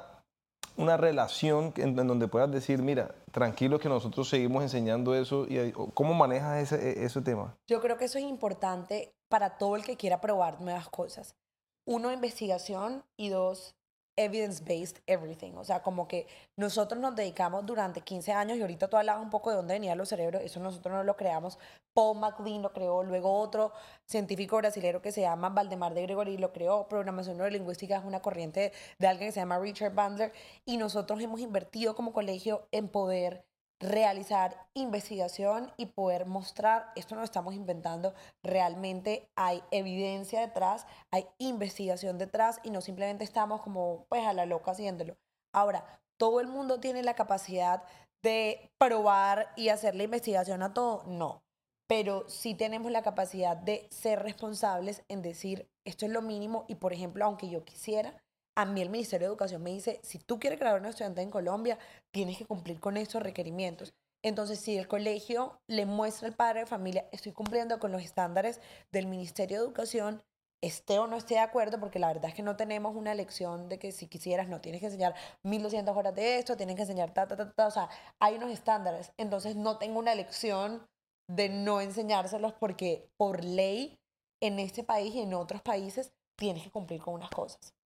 una 0.78 0.96
relación 0.96 1.74
en, 1.76 1.94
donde 1.94 2.28
puedas 2.28 2.50
decir, 2.50 2.80
mira, 2.80 3.14
tranquilo 3.30 3.78
que 3.78 3.90
nosotros 3.90 4.26
seguimos 4.26 4.62
enseñando 4.62 5.14
eso. 5.14 5.44
y 5.50 5.70
¿Cómo 5.92 6.14
manejas 6.14 6.72
ese, 6.72 7.04
ese 7.04 7.20
tema? 7.20 7.58
Yo 7.66 7.82
creo 7.82 7.98
que 7.98 8.06
eso 8.06 8.16
es 8.16 8.24
importante 8.24 9.12
para 9.28 9.58
todo 9.58 9.76
el 9.76 9.84
que 9.84 9.98
quiera 9.98 10.22
probar 10.22 10.62
nuevas 10.62 10.88
cosas. 10.88 11.36
Uno, 11.84 12.10
investigación 12.10 13.04
y 13.18 13.28
dos, 13.28 13.74
evidence-based 14.18 14.98
everything. 15.06 15.52
O 15.56 15.64
sea, 15.64 15.80
como 15.80 16.08
que 16.08 16.26
nosotros 16.56 17.00
nos 17.00 17.14
dedicamos 17.14 17.64
durante 17.64 18.00
15 18.00 18.32
años 18.32 18.58
y 18.58 18.60
ahorita 18.60 18.88
tú 18.88 18.96
hablabas 18.96 19.22
un 19.22 19.30
poco 19.30 19.50
de 19.50 19.56
dónde 19.56 19.74
venían 19.74 19.96
los 19.96 20.08
cerebros, 20.08 20.42
eso 20.42 20.60
nosotros 20.60 20.92
no 20.92 21.04
lo 21.04 21.16
creamos. 21.16 21.58
Paul 21.94 22.18
MacLean 22.18 22.62
lo 22.62 22.72
creó, 22.72 23.02
luego 23.04 23.32
otro 23.32 23.72
científico 24.04 24.56
brasileño 24.56 25.00
que 25.00 25.12
se 25.12 25.20
llama 25.20 25.50
Valdemar 25.50 25.94
de 25.94 26.02
Gregory 26.02 26.36
lo 26.36 26.52
creó. 26.52 26.88
Programación 26.88 27.36
neurolingüística 27.36 27.96
es 27.96 28.04
una 28.04 28.20
corriente 28.20 28.72
de 28.98 29.06
alguien 29.06 29.28
que 29.28 29.32
se 29.32 29.40
llama 29.40 29.58
Richard 29.58 29.94
Bandler 29.94 30.32
y 30.64 30.76
nosotros 30.76 31.20
hemos 31.20 31.40
invertido 31.40 31.94
como 31.94 32.12
colegio 32.12 32.66
en 32.72 32.88
poder 32.88 33.44
realizar 33.80 34.68
investigación 34.74 35.72
y 35.76 35.86
poder 35.86 36.26
mostrar, 36.26 36.92
esto 36.96 37.14
no 37.14 37.20
lo 37.20 37.24
estamos 37.24 37.54
inventando, 37.54 38.14
realmente 38.42 39.30
hay 39.36 39.62
evidencia 39.70 40.40
detrás, 40.40 40.86
hay 41.12 41.26
investigación 41.38 42.18
detrás 42.18 42.60
y 42.62 42.70
no 42.70 42.80
simplemente 42.80 43.24
estamos 43.24 43.62
como 43.62 44.06
pues 44.08 44.26
a 44.26 44.32
la 44.32 44.46
loca 44.46 44.72
haciéndolo. 44.72 45.16
Ahora, 45.52 45.84
todo 46.18 46.40
el 46.40 46.48
mundo 46.48 46.80
tiene 46.80 47.02
la 47.02 47.14
capacidad 47.14 47.84
de 48.22 48.72
probar 48.78 49.52
y 49.56 49.68
hacer 49.68 49.94
la 49.94 50.02
investigación 50.02 50.62
a 50.62 50.74
todo, 50.74 51.04
no, 51.06 51.44
pero 51.86 52.28
sí 52.28 52.54
tenemos 52.54 52.90
la 52.90 53.02
capacidad 53.02 53.56
de 53.56 53.88
ser 53.90 54.22
responsables 54.22 55.04
en 55.08 55.22
decir, 55.22 55.70
esto 55.86 56.04
es 56.04 56.12
lo 56.12 56.20
mínimo 56.20 56.64
y 56.68 56.74
por 56.74 56.92
ejemplo, 56.92 57.24
aunque 57.24 57.48
yo 57.48 57.64
quisiera, 57.64 58.20
a 58.58 58.64
mí 58.64 58.82
el 58.82 58.90
Ministerio 58.90 59.28
de 59.28 59.30
Educación 59.30 59.62
me 59.62 59.70
dice, 59.70 60.00
si 60.02 60.18
tú 60.18 60.40
quieres 60.40 60.58
graduar 60.58 60.80
a 60.80 60.82
un 60.82 60.88
estudiante 60.88 61.22
en 61.22 61.30
Colombia, 61.30 61.78
tienes 62.12 62.36
que 62.36 62.44
cumplir 62.44 62.80
con 62.80 62.96
estos 62.96 63.22
requerimientos. 63.22 63.94
Entonces, 64.20 64.58
si 64.58 64.76
el 64.76 64.88
colegio 64.88 65.60
le 65.68 65.86
muestra 65.86 66.26
al 66.26 66.34
padre 66.34 66.60
de 66.60 66.66
familia, 66.66 67.08
estoy 67.12 67.30
cumpliendo 67.30 67.78
con 67.78 67.92
los 67.92 68.02
estándares 68.02 68.60
del 68.92 69.06
Ministerio 69.06 69.58
de 69.58 69.64
Educación, 69.64 70.24
esté 70.60 70.98
o 70.98 71.06
no 71.06 71.16
esté 71.16 71.34
de 71.34 71.40
acuerdo, 71.40 71.78
porque 71.78 72.00
la 72.00 72.08
verdad 72.08 72.30
es 72.30 72.34
que 72.34 72.42
no 72.42 72.56
tenemos 72.56 72.96
una 72.96 73.14
lección 73.14 73.68
de 73.68 73.78
que 73.78 73.92
si 73.92 74.08
quisieras 74.08 74.48
no 74.48 74.60
tienes 74.60 74.80
que 74.80 74.86
enseñar 74.86 75.14
1200 75.44 75.96
horas 75.96 76.16
de 76.16 76.38
esto, 76.38 76.56
tienes 76.56 76.74
que 76.74 76.82
enseñar 76.82 77.14
ta, 77.14 77.28
ta, 77.28 77.36
ta, 77.36 77.52
ta, 77.52 77.68
o 77.68 77.70
sea, 77.70 77.88
hay 78.18 78.34
unos 78.38 78.50
estándares. 78.50 79.12
Entonces, 79.18 79.54
no 79.54 79.78
tengo 79.78 80.00
una 80.00 80.16
lección 80.16 80.84
de 81.30 81.48
no 81.48 81.80
enseñárselos 81.80 82.54
porque 82.54 83.08
por 83.16 83.44
ley 83.44 84.00
en 84.42 84.58
este 84.58 84.82
país 84.82 85.14
y 85.14 85.20
en 85.20 85.34
otros 85.34 85.62
países 85.62 86.10
tienes 86.36 86.64
que 86.64 86.72
cumplir 86.72 87.00
con 87.00 87.14
unas 87.14 87.30
cosas. 87.30 87.77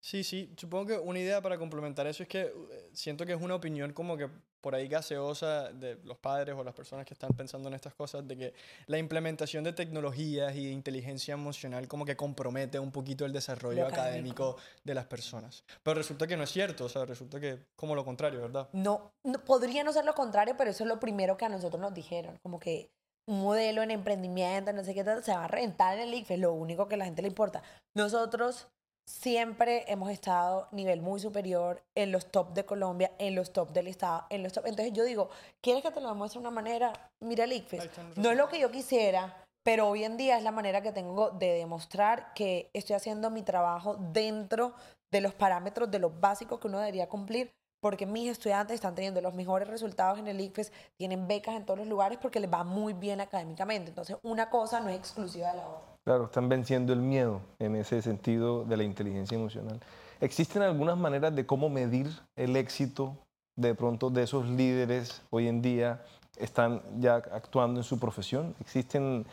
Sí, 0.00 0.24
sí, 0.24 0.52
supongo 0.56 0.86
que 0.86 0.98
una 0.98 1.18
idea 1.18 1.42
para 1.42 1.58
complementar 1.58 2.06
eso 2.06 2.22
es 2.22 2.28
que 2.28 2.40
eh, 2.42 2.90
siento 2.92 3.26
que 3.26 3.34
es 3.34 3.40
una 3.40 3.54
opinión 3.54 3.92
como 3.92 4.16
que 4.16 4.30
por 4.60 4.74
ahí 4.74 4.88
gaseosa 4.88 5.72
de 5.72 5.98
los 6.04 6.18
padres 6.18 6.54
o 6.56 6.64
las 6.64 6.74
personas 6.74 7.06
que 7.06 7.14
están 7.14 7.30
pensando 7.32 7.68
en 7.68 7.74
estas 7.74 7.94
cosas, 7.94 8.26
de 8.26 8.36
que 8.36 8.54
la 8.86 8.98
implementación 8.98 9.64
de 9.64 9.72
tecnologías 9.72 10.54
y 10.54 10.66
de 10.66 10.72
inteligencia 10.72 11.34
emocional 11.34 11.88
como 11.88 12.04
que 12.04 12.16
compromete 12.16 12.78
un 12.78 12.92
poquito 12.92 13.24
el 13.24 13.32
desarrollo 13.32 13.86
académico. 13.86 14.56
de 14.84 14.94
las 14.94 15.06
personas. 15.06 15.64
Pero 15.82 15.94
resulta 15.94 16.26
que 16.26 16.36
no 16.36 16.44
es 16.44 16.50
cierto, 16.50 16.84
o 16.84 16.88
sea, 16.88 17.04
resulta 17.04 17.40
que 17.40 17.66
como 17.76 17.94
lo 17.94 18.04
contrario, 18.04 18.40
¿verdad? 18.40 18.68
No, 18.72 19.12
no, 19.22 19.44
podría 19.44 19.84
no 19.84 19.92
ser 19.92 20.04
lo 20.04 20.14
contrario, 20.14 20.54
pero 20.56 20.70
eso 20.70 20.84
es 20.84 20.88
lo 20.88 20.98
primero 20.98 21.36
que 21.36 21.44
a 21.44 21.48
nosotros 21.48 21.80
nos 21.80 21.94
dijeron, 21.94 22.38
como 22.42 22.58
que 22.58 22.90
un 23.26 23.42
modelo 23.42 23.82
en 23.82 23.90
emprendimiento, 23.90 24.72
no 24.72 24.82
sé 24.84 24.94
qué 24.94 25.04
tal, 25.04 25.22
se 25.22 25.32
va 25.32 25.44
a 25.44 25.48
rentar 25.48 25.98
en 25.98 26.08
el 26.08 26.14
ICFE, 26.14 26.34
es 26.34 26.40
lo 26.40 26.52
único 26.52 26.88
que 26.88 26.94
a 26.94 26.98
la 26.98 27.04
gente 27.04 27.22
le 27.22 27.28
importa. 27.28 27.62
Nosotros 27.94 28.68
siempre 29.10 29.84
hemos 29.88 30.10
estado 30.10 30.68
nivel 30.70 31.02
muy 31.02 31.20
superior 31.20 31.82
en 31.94 32.12
los 32.12 32.30
top 32.30 32.54
de 32.54 32.64
Colombia, 32.64 33.12
en 33.18 33.34
los 33.34 33.52
top 33.52 33.72
del 33.72 33.88
Estado, 33.88 34.24
en 34.30 34.42
los 34.42 34.52
top. 34.52 34.66
Entonces 34.66 34.92
yo 34.94 35.04
digo, 35.04 35.30
¿quieres 35.60 35.82
que 35.82 35.90
te 35.90 36.00
lo 36.00 36.08
demuestre 36.08 36.40
de 36.40 36.46
una 36.46 36.54
manera? 36.54 36.92
Mira 37.20 37.44
el 37.44 37.52
ICFES. 37.52 37.90
No 38.16 38.30
es 38.30 38.36
lo 38.36 38.48
que 38.48 38.60
yo 38.60 38.70
quisiera, 38.70 39.44
pero 39.64 39.88
hoy 39.88 40.04
en 40.04 40.16
día 40.16 40.38
es 40.38 40.44
la 40.44 40.52
manera 40.52 40.80
que 40.80 40.92
tengo 40.92 41.30
de 41.30 41.54
demostrar 41.54 42.32
que 42.34 42.70
estoy 42.72 42.96
haciendo 42.96 43.30
mi 43.30 43.42
trabajo 43.42 43.96
dentro 44.12 44.74
de 45.10 45.20
los 45.20 45.34
parámetros 45.34 45.90
de 45.90 45.98
los 45.98 46.18
básicos 46.20 46.60
que 46.60 46.68
uno 46.68 46.78
debería 46.78 47.08
cumplir, 47.08 47.52
porque 47.82 48.06
mis 48.06 48.30
estudiantes 48.30 48.76
están 48.76 48.94
teniendo 48.94 49.20
los 49.20 49.34
mejores 49.34 49.66
resultados 49.66 50.18
en 50.18 50.28
el 50.28 50.40
ICFES, 50.40 50.72
tienen 50.96 51.26
becas 51.26 51.56
en 51.56 51.66
todos 51.66 51.80
los 51.80 51.88
lugares 51.88 52.18
porque 52.22 52.38
les 52.38 52.52
va 52.52 52.62
muy 52.62 52.92
bien 52.92 53.20
académicamente. 53.20 53.90
Entonces, 53.90 54.16
una 54.22 54.50
cosa 54.50 54.78
no 54.80 54.88
es 54.88 54.96
exclusiva 54.96 55.50
de 55.50 55.56
la 55.56 55.68
otra. 55.68 55.96
Claro, 56.04 56.24
están 56.24 56.48
venciendo 56.48 56.92
el 56.92 57.00
miedo 57.00 57.42
en 57.58 57.76
ese 57.76 58.00
sentido 58.00 58.64
de 58.64 58.76
la 58.76 58.84
inteligencia 58.84 59.36
emocional. 59.36 59.80
¿Existen 60.20 60.62
algunas 60.62 60.96
maneras 60.96 61.34
de 61.34 61.46
cómo 61.46 61.68
medir 61.68 62.08
el 62.36 62.56
éxito 62.56 63.16
de 63.56 63.74
pronto 63.74 64.10
de 64.10 64.22
esos 64.22 64.46
líderes 64.48 65.22
hoy 65.30 65.48
en 65.48 65.62
día? 65.62 66.02
¿Están 66.38 66.82
ya 67.00 67.16
actuando 67.16 67.80
en 67.80 67.84
su 67.84 67.98
profesión? 67.98 68.54
¿Existen 68.60 69.26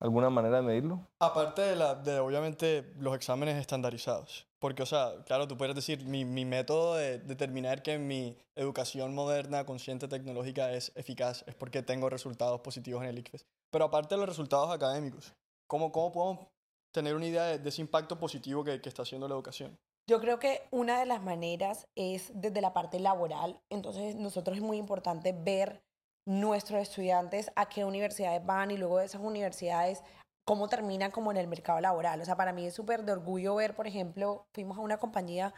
alguna 0.00 0.30
manera 0.30 0.56
de 0.56 0.62
medirlo? 0.62 1.00
Aparte 1.20 1.62
de, 1.62 1.76
la, 1.76 1.94
de 1.94 2.18
obviamente 2.18 2.92
los 2.98 3.14
exámenes 3.14 3.56
estandarizados. 3.56 4.46
Porque, 4.58 4.82
o 4.84 4.86
sea, 4.86 5.12
claro, 5.26 5.48
tú 5.48 5.56
puedes 5.56 5.74
decir, 5.74 6.04
mi, 6.04 6.24
mi 6.24 6.44
método 6.44 6.94
de 6.94 7.18
determinar 7.18 7.82
que 7.82 7.98
mi 7.98 8.36
educación 8.54 9.12
moderna, 9.12 9.64
consciente, 9.64 10.06
tecnológica 10.06 10.72
es 10.72 10.92
eficaz 10.94 11.42
es 11.48 11.54
porque 11.56 11.82
tengo 11.82 12.08
resultados 12.08 12.60
positivos 12.60 13.02
en 13.02 13.08
el 13.08 13.18
ICFES. 13.18 13.44
Pero 13.70 13.86
aparte 13.86 14.14
de 14.14 14.20
los 14.20 14.28
resultados 14.28 14.70
académicos, 14.70 15.32
¿Cómo, 15.72 15.90
cómo 15.90 16.12
podemos 16.12 16.46
tener 16.92 17.16
una 17.16 17.24
idea 17.24 17.56
de, 17.56 17.66
ese 17.66 17.80
impacto 17.80 18.18
positivo 18.18 18.62
que, 18.62 18.82
que 18.82 18.90
está 18.90 19.04
haciendo 19.04 19.26
la 19.26 19.34
educación? 19.34 19.78
Yo 20.06 20.20
creo 20.20 20.38
que 20.38 20.60
una 20.70 21.00
de 21.00 21.06
las 21.06 21.22
maneras 21.22 21.88
es 21.94 22.30
desde 22.34 22.60
la 22.60 22.74
parte 22.74 23.00
laboral. 23.00 23.58
Entonces, 23.70 24.14
nosotros 24.16 24.58
es 24.58 24.62
muy 24.62 24.76
importante 24.76 25.32
ver 25.32 25.82
nuestros 26.26 26.82
estudiantes 26.82 27.50
a 27.56 27.70
qué 27.70 27.86
universidades 27.86 28.44
van 28.44 28.70
y 28.70 28.76
luego 28.76 28.98
de 28.98 29.06
esas 29.06 29.22
universidades 29.22 30.04
cómo 30.44 30.68
terminan 30.68 31.10
como 31.10 31.30
en 31.30 31.38
el 31.38 31.48
mercado 31.48 31.80
laboral. 31.80 32.20
O 32.20 32.24
sea, 32.26 32.36
para 32.36 32.52
mí 32.52 32.66
es 32.66 32.74
súper 32.74 33.06
de 33.06 33.12
orgullo 33.12 33.54
ver, 33.54 33.74
por 33.74 33.86
ejemplo, 33.86 34.44
fuimos 34.52 34.76
a 34.76 34.82
una 34.82 34.98
compañía, 34.98 35.54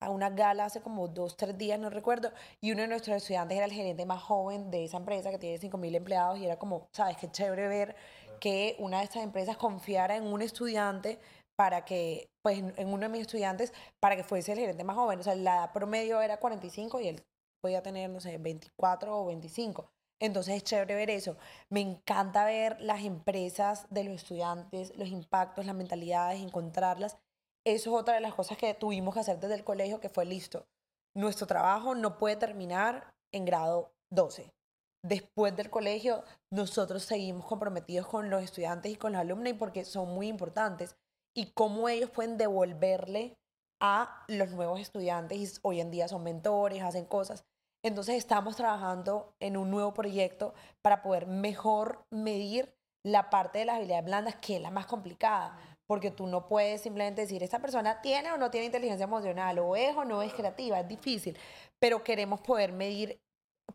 a 0.00 0.10
una 0.10 0.28
gala 0.28 0.66
hace 0.66 0.82
como 0.82 1.08
dos, 1.08 1.38
tres 1.38 1.56
días, 1.56 1.80
no 1.80 1.88
recuerdo, 1.88 2.30
y 2.60 2.72
uno 2.72 2.82
de 2.82 2.88
nuestros 2.88 3.16
estudiantes 3.16 3.56
era 3.56 3.64
el 3.64 3.72
gerente 3.72 4.04
más 4.04 4.22
joven 4.22 4.70
de 4.70 4.84
esa 4.84 4.98
empresa 4.98 5.30
que 5.30 5.38
tiene 5.38 5.58
5.000 5.58 5.96
empleados 5.96 6.38
y 6.38 6.44
era 6.44 6.58
como, 6.58 6.90
sabes, 6.92 7.16
qué 7.16 7.30
chévere 7.30 7.68
ver 7.68 7.96
que 8.38 8.76
una 8.78 8.98
de 8.98 9.04
estas 9.04 9.22
empresas 9.22 9.56
confiara 9.56 10.16
en 10.16 10.24
un 10.24 10.42
estudiante 10.42 11.18
para 11.56 11.84
que, 11.84 12.28
pues 12.42 12.58
en 12.58 12.88
uno 12.88 13.02
de 13.02 13.08
mis 13.08 13.22
estudiantes, 13.22 13.72
para 14.00 14.16
que 14.16 14.24
fuese 14.24 14.52
el 14.52 14.58
gerente 14.58 14.84
más 14.84 14.96
joven. 14.96 15.20
O 15.20 15.22
sea, 15.22 15.34
la 15.34 15.56
edad 15.56 15.72
promedio 15.72 16.20
era 16.20 16.38
45 16.38 17.00
y 17.00 17.08
él 17.08 17.24
podía 17.62 17.82
tener, 17.82 18.10
no 18.10 18.20
sé, 18.20 18.38
24 18.38 19.18
o 19.18 19.26
25. 19.26 19.90
Entonces 20.20 20.56
es 20.56 20.64
chévere 20.64 20.94
ver 20.94 21.10
eso. 21.10 21.36
Me 21.70 21.80
encanta 21.80 22.44
ver 22.44 22.80
las 22.80 23.04
empresas 23.04 23.86
de 23.90 24.04
los 24.04 24.14
estudiantes, 24.14 24.96
los 24.96 25.08
impactos, 25.08 25.66
las 25.66 25.74
mentalidades, 25.74 26.42
encontrarlas. 26.42 27.18
Eso 27.64 27.90
es 27.90 28.00
otra 28.00 28.14
de 28.14 28.20
las 28.20 28.34
cosas 28.34 28.56
que 28.58 28.74
tuvimos 28.74 29.14
que 29.14 29.20
hacer 29.20 29.40
desde 29.40 29.56
el 29.56 29.64
colegio, 29.64 30.00
que 30.00 30.08
fue 30.08 30.24
listo. 30.24 30.66
Nuestro 31.14 31.46
trabajo 31.46 31.94
no 31.94 32.18
puede 32.18 32.36
terminar 32.36 33.14
en 33.32 33.44
grado 33.44 33.92
12 34.10 34.55
después 35.02 35.54
del 35.56 35.70
colegio, 35.70 36.24
nosotros 36.50 37.02
seguimos 37.02 37.46
comprometidos 37.46 38.06
con 38.06 38.30
los 38.30 38.42
estudiantes 38.42 38.92
y 38.92 38.96
con 38.96 39.12
los 39.12 39.20
alumnos 39.20 39.52
porque 39.58 39.84
son 39.84 40.08
muy 40.08 40.28
importantes 40.28 40.96
y 41.34 41.52
cómo 41.52 41.88
ellos 41.88 42.10
pueden 42.10 42.38
devolverle 42.38 43.36
a 43.80 44.24
los 44.28 44.50
nuevos 44.50 44.80
estudiantes 44.80 45.38
y 45.38 45.58
hoy 45.62 45.80
en 45.80 45.90
día 45.90 46.08
son 46.08 46.22
mentores, 46.22 46.82
hacen 46.82 47.04
cosas. 47.04 47.44
Entonces 47.82 48.16
estamos 48.16 48.56
trabajando 48.56 49.34
en 49.38 49.56
un 49.56 49.70
nuevo 49.70 49.94
proyecto 49.94 50.54
para 50.82 51.02
poder 51.02 51.26
mejor 51.26 52.04
medir 52.10 52.74
la 53.04 53.30
parte 53.30 53.60
de 53.60 53.66
las 53.66 53.76
habilidades 53.76 54.04
blandas, 54.04 54.36
que 54.36 54.56
es 54.56 54.62
la 54.62 54.72
más 54.72 54.86
complicada, 54.86 55.56
porque 55.86 56.10
tú 56.10 56.26
no 56.26 56.48
puedes 56.48 56.80
simplemente 56.80 57.20
decir, 57.20 57.42
esta 57.44 57.60
persona 57.60 58.00
tiene 58.00 58.32
o 58.32 58.38
no 58.38 58.50
tiene 58.50 58.66
inteligencia 58.66 59.04
emocional, 59.04 59.60
o 59.60 59.76
es 59.76 59.96
o 59.96 60.04
no 60.04 60.22
es 60.22 60.34
creativa, 60.34 60.80
es 60.80 60.88
difícil, 60.88 61.38
pero 61.78 62.02
queremos 62.02 62.40
poder 62.40 62.72
medir 62.72 63.20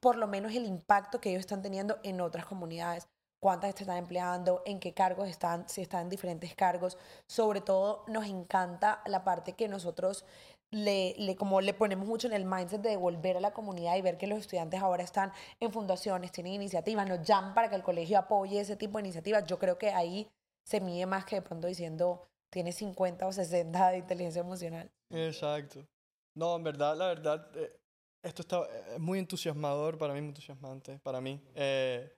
por 0.02 0.18
lo 0.18 0.28
menos 0.28 0.54
el 0.54 0.66
impacto 0.66 1.22
que 1.22 1.30
ellos 1.30 1.42
están 1.42 1.62
teniendo 1.62 2.00
en 2.04 2.20
otras 2.20 2.46
comunidades, 2.46 3.08
cuántas 3.40 3.80
están 3.80 3.98
empleando, 3.98 4.62
en 4.66 4.80
qué 4.80 4.94
cargos 4.94 5.30
están, 5.30 5.70
si 5.70 5.82
están 5.82 6.02
en 6.02 6.10
diferentes 6.10 6.54
cargos. 6.56 6.98
Sobre 7.28 7.62
todo 7.62 8.04
nos 8.08 8.26
encanta 8.26 9.02
la 9.06 9.24
parte 9.24 9.54
que 9.54 9.68
nosotros 9.68 10.26
le, 10.72 11.14
le, 11.18 11.36
como 11.36 11.62
le 11.62 11.74
ponemos 11.74 12.08
mucho 12.08 12.28
en 12.28 12.34
el 12.34 12.46
mindset 12.46 12.82
de 12.82 12.90
devolver 12.90 13.38
a 13.38 13.42
la 13.42 13.54
comunidad 13.54 13.96
y 13.96 14.02
ver 14.02 14.18
que 14.18 14.28
los 14.28 14.40
estudiantes 14.40 14.82
ahora 14.82 15.04
están 15.04 15.32
en 15.60 15.72
fundaciones, 15.72 16.32
tienen 16.32 16.54
iniciativas, 16.54 17.08
nos 17.08 17.22
llaman 17.24 17.54
para 17.54 17.70
que 17.70 17.76
el 17.76 17.84
colegio 17.84 18.18
apoye 18.18 18.60
ese 18.60 18.76
tipo 18.76 18.98
de 18.98 19.04
iniciativas. 19.04 19.46
Yo 19.46 19.60
creo 19.60 19.78
que 19.78 19.92
ahí 19.92 20.30
se 20.64 20.82
mide 20.82 21.06
más 21.06 21.26
que 21.26 21.36
de 21.36 21.42
pronto 21.42 21.68
diciendo 21.68 22.28
tiene 22.50 22.72
50 22.72 23.28
o 23.28 23.32
60 23.32 23.90
de 23.90 23.98
inteligencia 23.98 24.40
emocional. 24.40 24.90
Exacto. 25.10 25.86
No, 26.34 26.56
en 26.56 26.64
verdad, 26.64 26.96
la 26.96 27.08
verdad, 27.08 27.50
eh, 27.56 27.81
esto 28.24 28.42
está 28.42 28.68
es 28.94 29.00
muy 29.00 29.20
entusiasmador, 29.20 29.98
para 29.98 30.14
mí 30.14 30.22
muy 30.22 30.30
entusiasmante, 30.30 31.00
para 31.00 31.22
mí. 31.22 31.42
Eh, 31.56 32.12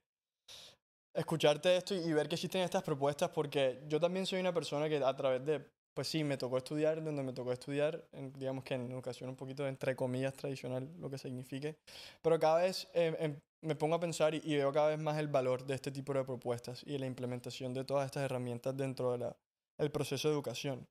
escucharte 1.13 1.77
esto 1.77 1.93
y 1.95 2.11
ver 2.13 2.27
que 2.27 2.35
existen 2.35 2.61
estas 2.61 2.83
propuestas, 2.83 3.29
porque 3.29 3.83
yo 3.87 3.99
también 3.99 4.25
soy 4.25 4.39
una 4.39 4.53
persona 4.53 4.89
que 4.89 4.97
a 4.97 5.15
través 5.15 5.45
de 5.45 5.65
pues 5.93 6.07
sí, 6.07 6.23
me 6.23 6.37
tocó 6.37 6.57
estudiar 6.57 7.03
donde 7.03 7.23
me 7.23 7.33
tocó 7.33 7.51
estudiar, 7.51 8.03
digamos 8.35 8.63
que 8.63 8.73
en 8.73 8.91
educación 8.91 9.29
un 9.29 9.35
poquito 9.35 9.67
entre 9.67 9.95
comillas 9.95 10.33
tradicional, 10.33 10.89
lo 10.99 11.09
que 11.09 11.17
signifique, 11.17 11.77
pero 12.21 12.39
cada 12.39 12.61
vez 12.61 12.87
eh, 12.93 13.15
em, 13.19 13.39
me 13.61 13.75
pongo 13.75 13.95
a 13.95 13.99
pensar 13.99 14.33
y, 14.33 14.55
veo 14.55 14.71
cada 14.73 14.89
vez 14.89 14.99
más 14.99 15.17
el 15.19 15.27
valor 15.27 15.63
de 15.65 15.75
este 15.75 15.91
tipo 15.91 16.13
de 16.13 16.23
propuestas 16.23 16.83
y 16.85 16.97
la 16.97 17.05
implementación 17.05 17.73
de 17.73 17.83
todas 17.85 18.05
estas 18.05 18.23
herramientas 18.23 18.75
dentro 18.75 19.11
del 19.11 19.33
el 19.77 19.91
proceso 19.91 20.27
de 20.27 20.33
educación. 20.33 20.87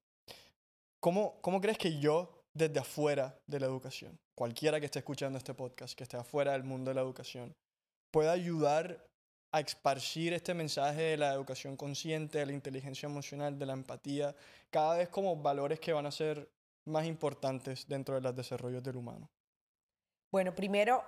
¿Cómo, 1.01 1.41
¿Cómo 1.41 1.61
crees 1.61 1.79
que 1.79 1.99
yo, 1.99 2.42
desde 2.55 2.81
afuera 2.81 3.39
de 3.47 3.61
la 3.61 3.67
educación, 3.67 4.19
cualquiera 4.37 4.79
que 4.79 4.87
esté 4.87 4.99
escuchando 4.99 5.39
este 5.39 5.55
podcast, 5.55 5.97
que 5.97 6.05
esté 6.05 6.17
afuera 6.17 6.53
del 6.53 6.65
mundo 6.65 6.91
de 6.91 6.95
la 6.95 7.01
educación, 7.01 7.55
pueda 8.13 8.33
ayudar 8.33 9.07
a 9.55 9.61
esparcir 9.61 10.33
este 10.33 10.55
mensaje 10.55 11.03
de 11.03 11.17
la 11.17 11.33
educación 11.33 11.77
consciente, 11.77 12.39
de 12.39 12.47
la 12.47 12.53
inteligencia 12.53 13.07
emocional, 13.07 13.59
de 13.59 13.67
la 13.67 13.75
empatía, 13.75 14.35
cada 14.71 14.97
vez 14.97 15.09
como 15.09 15.37
valores 15.37 15.79
que 15.79 15.93
van 15.93 16.07
a 16.07 16.11
ser 16.11 16.49
más 16.87 17.07
importantes 17.07 17.87
dentro 17.87 18.15
de 18.15 18.21
los 18.21 18.35
desarrollos 18.35 18.83
del 18.83 18.97
humano? 18.97 19.31
Bueno, 20.33 20.55
primero, 20.55 21.05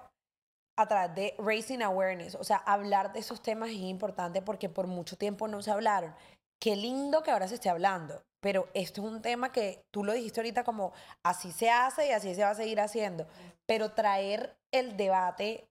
a 0.79 0.87
través 0.87 1.15
de 1.15 1.35
raising 1.39 1.83
awareness, 1.83 2.35
o 2.35 2.45
sea, 2.45 2.59
hablar 2.59 3.13
de 3.13 3.21
esos 3.21 3.43
temas 3.43 3.71
es 3.71 3.77
importante 3.77 4.43
porque 4.43 4.69
por 4.69 4.87
mucho 4.87 5.17
tiempo 5.17 5.49
no 5.49 5.63
se 5.63 5.71
hablaron. 5.71 6.15
Qué 6.61 6.77
lindo 6.77 7.23
que 7.23 7.31
ahora 7.31 7.49
se 7.49 7.55
esté 7.55 7.69
hablando, 7.69 8.23
pero 8.45 8.69
esto 8.75 9.01
es 9.01 9.11
un 9.11 9.23
tema 9.23 9.51
que 9.53 9.87
tú 9.91 10.05
lo 10.05 10.13
dijiste 10.13 10.39
ahorita 10.39 10.65
como 10.65 10.93
así 11.23 11.51
se 11.51 11.71
hace 11.71 12.09
y 12.09 12.11
así 12.11 12.35
se 12.35 12.43
va 12.43 12.51
a 12.51 12.55
seguir 12.55 12.79
haciendo, 12.79 13.27
pero 13.65 13.93
traer 13.93 14.55
el 14.71 14.99
debate 14.99 15.67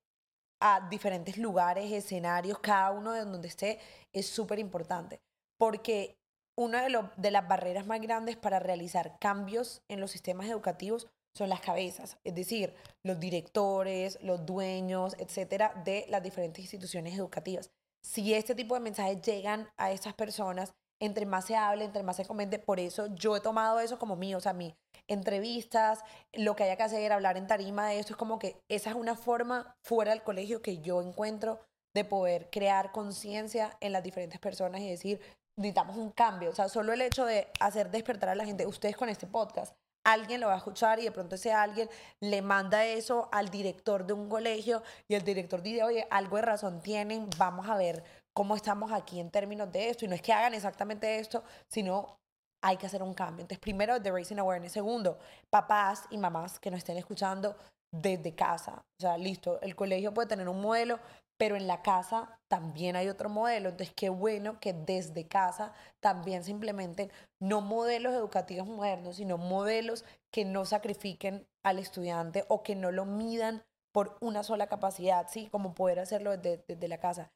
a 0.59 0.87
diferentes 0.89 1.37
lugares, 1.37 1.91
escenarios, 1.91 2.57
cada 2.57 2.89
uno 2.89 3.11
de 3.11 3.25
donde 3.25 3.47
esté, 3.47 3.77
es 4.11 4.25
súper 4.25 4.57
importante. 4.57 5.21
Porque 5.59 6.17
una 6.57 6.81
de, 6.81 7.09
de 7.15 7.29
las 7.29 7.47
barreras 7.47 7.85
más 7.85 8.01
grandes 8.01 8.37
para 8.37 8.57
realizar 8.57 9.19
cambios 9.19 9.83
en 9.87 9.99
los 9.99 10.09
sistemas 10.09 10.47
educativos 10.47 11.05
son 11.37 11.49
las 11.49 11.61
cabezas, 11.61 12.17
es 12.23 12.33
decir, 12.33 12.73
los 13.03 13.19
directores, 13.19 14.17
los 14.23 14.47
dueños, 14.47 15.15
etcétera, 15.19 15.79
de 15.85 16.07
las 16.09 16.23
diferentes 16.23 16.63
instituciones 16.63 17.13
educativas. 17.13 17.69
Si 18.03 18.33
este 18.33 18.55
tipo 18.55 18.73
de 18.73 18.81
mensajes 18.81 19.21
llegan 19.21 19.69
a 19.77 19.91
esas 19.91 20.15
personas, 20.15 20.73
entre 21.05 21.25
más 21.25 21.45
se 21.45 21.55
hable, 21.55 21.85
entre 21.85 22.03
más 22.03 22.15
se 22.15 22.25
comente, 22.25 22.59
por 22.59 22.79
eso 22.79 23.07
yo 23.15 23.35
he 23.35 23.41
tomado 23.41 23.79
eso 23.79 23.99
como 23.99 24.15
mío, 24.15 24.37
o 24.37 24.41
sea, 24.41 24.53
mi 24.53 24.75
entrevistas, 25.07 25.99
lo 26.31 26.55
que 26.55 26.63
haya 26.63 26.77
que 26.77 26.83
hacer, 26.83 27.11
hablar 27.11 27.35
en 27.37 27.47
tarima 27.47 27.87
de 27.87 27.99
esto, 27.99 28.13
es 28.13 28.17
como 28.17 28.39
que 28.39 28.61
esa 28.69 28.89
es 28.89 28.95
una 28.95 29.15
forma 29.15 29.75
fuera 29.83 30.11
del 30.11 30.23
colegio 30.23 30.61
que 30.61 30.79
yo 30.79 31.01
encuentro 31.01 31.59
de 31.93 32.05
poder 32.05 32.49
crear 32.49 32.91
conciencia 32.91 33.77
en 33.81 33.91
las 33.91 34.01
diferentes 34.01 34.39
personas 34.39 34.81
y 34.81 34.89
decir, 34.89 35.19
necesitamos 35.57 35.97
un 35.97 36.11
cambio, 36.11 36.49
o 36.49 36.55
sea, 36.55 36.69
solo 36.69 36.93
el 36.93 37.01
hecho 37.01 37.25
de 37.25 37.47
hacer 37.59 37.91
despertar 37.91 38.29
a 38.29 38.35
la 38.35 38.45
gente, 38.45 38.65
ustedes 38.65 38.95
con 38.95 39.09
este 39.09 39.27
podcast, 39.27 39.75
alguien 40.05 40.41
lo 40.41 40.47
va 40.47 40.55
a 40.55 40.57
escuchar 40.57 40.99
y 40.99 41.03
de 41.03 41.11
pronto 41.11 41.35
ese 41.35 41.51
alguien 41.51 41.89
le 42.21 42.41
manda 42.41 42.85
eso 42.85 43.29
al 43.31 43.49
director 43.49 44.05
de 44.05 44.13
un 44.13 44.29
colegio 44.29 44.83
y 45.07 45.15
el 45.15 45.23
director 45.23 45.61
dice, 45.61 45.83
oye, 45.83 46.07
algo 46.09 46.37
de 46.37 46.43
razón 46.43 46.81
tienen, 46.81 47.29
vamos 47.37 47.69
a 47.69 47.77
ver 47.77 48.03
cómo 48.33 48.55
estamos 48.55 48.91
aquí 48.91 49.19
en 49.19 49.29
términos 49.29 49.71
de 49.71 49.89
esto. 49.89 50.05
Y 50.05 50.07
no 50.07 50.15
es 50.15 50.21
que 50.21 50.33
hagan 50.33 50.53
exactamente 50.53 51.19
esto, 51.19 51.43
sino 51.67 52.17
hay 52.61 52.77
que 52.77 52.85
hacer 52.85 53.03
un 53.03 53.13
cambio. 53.13 53.41
Entonces, 53.41 53.59
primero, 53.59 54.01
the 54.01 54.11
raising 54.11 54.39
awareness. 54.39 54.71
Segundo, 54.71 55.19
papás 55.49 56.05
y 56.09 56.17
mamás 56.17 56.59
que 56.59 56.71
nos 56.71 56.79
estén 56.79 56.97
escuchando 56.97 57.55
desde 57.91 58.33
casa. 58.33 58.83
O 58.99 59.01
sea, 59.01 59.17
listo, 59.17 59.61
el 59.61 59.75
colegio 59.75 60.13
puede 60.13 60.29
tener 60.29 60.49
un 60.49 60.61
modelo, 60.61 60.99
pero 61.37 61.55
en 61.55 61.67
la 61.67 61.81
casa 61.81 62.39
también 62.47 62.95
hay 62.95 63.09
otro 63.09 63.29
modelo. 63.29 63.69
Entonces, 63.69 63.93
qué 63.95 64.09
bueno 64.09 64.59
que 64.59 64.73
desde 64.73 65.27
casa 65.27 65.73
también 65.99 66.43
se 66.43 66.51
implementen 66.51 67.11
no 67.41 67.61
modelos 67.61 68.13
educativos 68.13 68.67
modernos, 68.67 69.17
sino 69.17 69.37
modelos 69.37 70.05
que 70.31 70.45
no 70.45 70.65
sacrifiquen 70.65 71.45
al 71.63 71.79
estudiante 71.79 72.45
o 72.47 72.63
que 72.63 72.75
no 72.75 72.91
lo 72.91 73.05
midan 73.05 73.63
por 73.93 74.17
una 74.21 74.41
sola 74.41 74.67
capacidad, 74.67 75.27
¿sí? 75.29 75.49
Como 75.49 75.75
poder 75.75 75.99
hacerlo 75.99 76.35
desde, 76.35 76.63
desde 76.67 76.87
la 76.87 76.97
casa. 76.97 77.31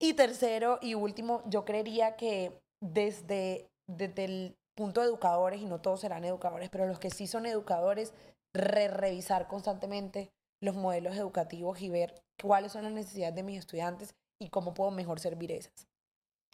Y 0.00 0.14
tercero 0.14 0.78
y 0.80 0.94
último, 0.94 1.42
yo 1.46 1.64
creería 1.64 2.16
que 2.16 2.58
desde, 2.80 3.66
desde 3.88 4.24
el 4.24 4.56
punto 4.76 5.00
de 5.00 5.08
educadores, 5.08 5.60
y 5.60 5.66
no 5.66 5.80
todos 5.80 6.00
serán 6.00 6.24
educadores, 6.24 6.68
pero 6.70 6.86
los 6.86 7.00
que 7.00 7.10
sí 7.10 7.26
son 7.26 7.46
educadores, 7.46 8.14
re 8.54 8.88
revisar 8.88 9.48
constantemente 9.48 10.30
los 10.62 10.76
modelos 10.76 11.16
educativos 11.16 11.80
y 11.80 11.90
ver 11.90 12.14
cuáles 12.40 12.72
son 12.72 12.84
las 12.84 12.92
necesidades 12.92 13.34
de 13.34 13.42
mis 13.42 13.58
estudiantes 13.58 14.14
y 14.40 14.48
cómo 14.50 14.74
puedo 14.74 14.90
mejor 14.90 15.20
servir 15.20 15.52
esas. 15.52 15.86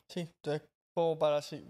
Sí, 0.09 0.29
entonces 0.43 0.69
como 0.95 1.19
para 1.19 1.43
sí, 1.43 1.67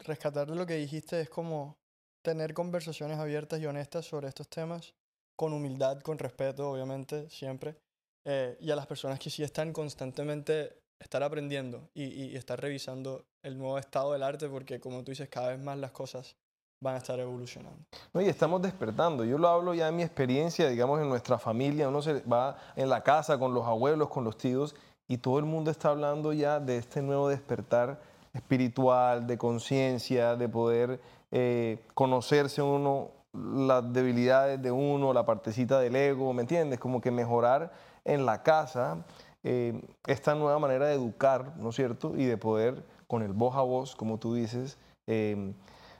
rescatar 0.00 0.48
lo 0.48 0.66
que 0.66 0.74
dijiste 0.74 1.20
es 1.20 1.28
como 1.28 1.76
tener 2.24 2.54
conversaciones 2.54 3.18
abiertas 3.18 3.60
y 3.60 3.66
honestas 3.66 4.06
sobre 4.06 4.28
estos 4.28 4.48
temas, 4.48 4.94
con 5.36 5.52
humildad, 5.52 6.00
con 6.00 6.18
respeto, 6.18 6.70
obviamente, 6.70 7.28
siempre, 7.28 7.76
eh, 8.24 8.56
y 8.60 8.70
a 8.70 8.76
las 8.76 8.86
personas 8.86 9.18
que 9.18 9.30
sí 9.30 9.42
están 9.42 9.72
constantemente 9.72 10.81
estar 11.02 11.22
aprendiendo 11.22 11.88
y, 11.94 12.04
y, 12.04 12.36
estar 12.36 12.60
revisando 12.60 13.24
el 13.42 13.58
nuevo 13.58 13.78
estado 13.78 14.12
del 14.12 14.22
arte 14.22 14.48
porque 14.48 14.80
como 14.80 15.02
tú 15.04 15.10
dices, 15.10 15.28
cada 15.28 15.48
vez 15.48 15.60
más 15.60 15.76
las 15.78 15.90
cosas 15.90 16.36
van 16.82 16.96
a 16.96 16.98
estar 16.98 17.18
evolucionando. 17.20 17.78
No, 18.12 18.20
y 18.20 18.28
estamos 18.28 18.60
despertando. 18.60 19.24
Yo 19.24 19.38
lo 19.38 19.48
hablo 19.48 19.72
ya 19.72 19.86
de 19.86 19.92
mi 19.92 20.02
experiencia, 20.02 20.68
digamos, 20.68 21.00
en 21.00 21.08
nuestra 21.08 21.38
familia. 21.38 21.88
Uno 21.88 22.02
se 22.02 22.20
va 22.22 22.56
en 22.74 22.88
la 22.88 23.02
casa 23.02 23.38
con 23.38 23.54
los 23.54 23.64
abuelos, 23.66 24.08
con 24.08 24.24
los 24.24 24.36
tíos, 24.36 24.74
y 25.06 25.18
todo 25.18 25.38
el 25.38 25.44
mundo 25.44 25.70
está 25.70 25.90
hablando 25.90 26.32
ya 26.32 26.58
de 26.58 26.78
este 26.78 27.00
nuevo 27.00 27.28
despertar 27.28 28.00
espiritual, 28.34 29.26
de 29.26 29.38
conciencia, 29.38 30.34
de 30.36 30.48
poder 30.48 31.00
eh, 31.30 31.84
conocerse 31.94 32.62
uno, 32.62 33.10
las 33.32 33.92
debilidades 33.92 34.60
de 34.60 34.70
uno, 34.70 35.12
la 35.12 35.24
partecita 35.24 35.78
del 35.78 35.94
ego, 35.94 36.32
¿me 36.32 36.42
entiendes? 36.42 36.80
Como 36.80 37.00
que 37.00 37.10
mejorar 37.10 37.72
en 38.04 38.26
la 38.26 38.42
casa 38.42 39.04
eh, 39.44 39.80
esta 40.06 40.34
nueva 40.34 40.58
manera 40.58 40.86
de 40.86 40.94
educar, 40.94 41.56
¿no 41.56 41.70
es 41.70 41.76
cierto? 41.76 42.14
Y 42.16 42.26
de 42.26 42.36
poder, 42.36 42.84
con 43.06 43.22
el 43.22 43.32
voz 43.32 43.56
a 43.56 43.62
voz, 43.62 43.96
como 43.96 44.18
tú 44.18 44.34
dices, 44.34 44.78
eh, 45.08 45.52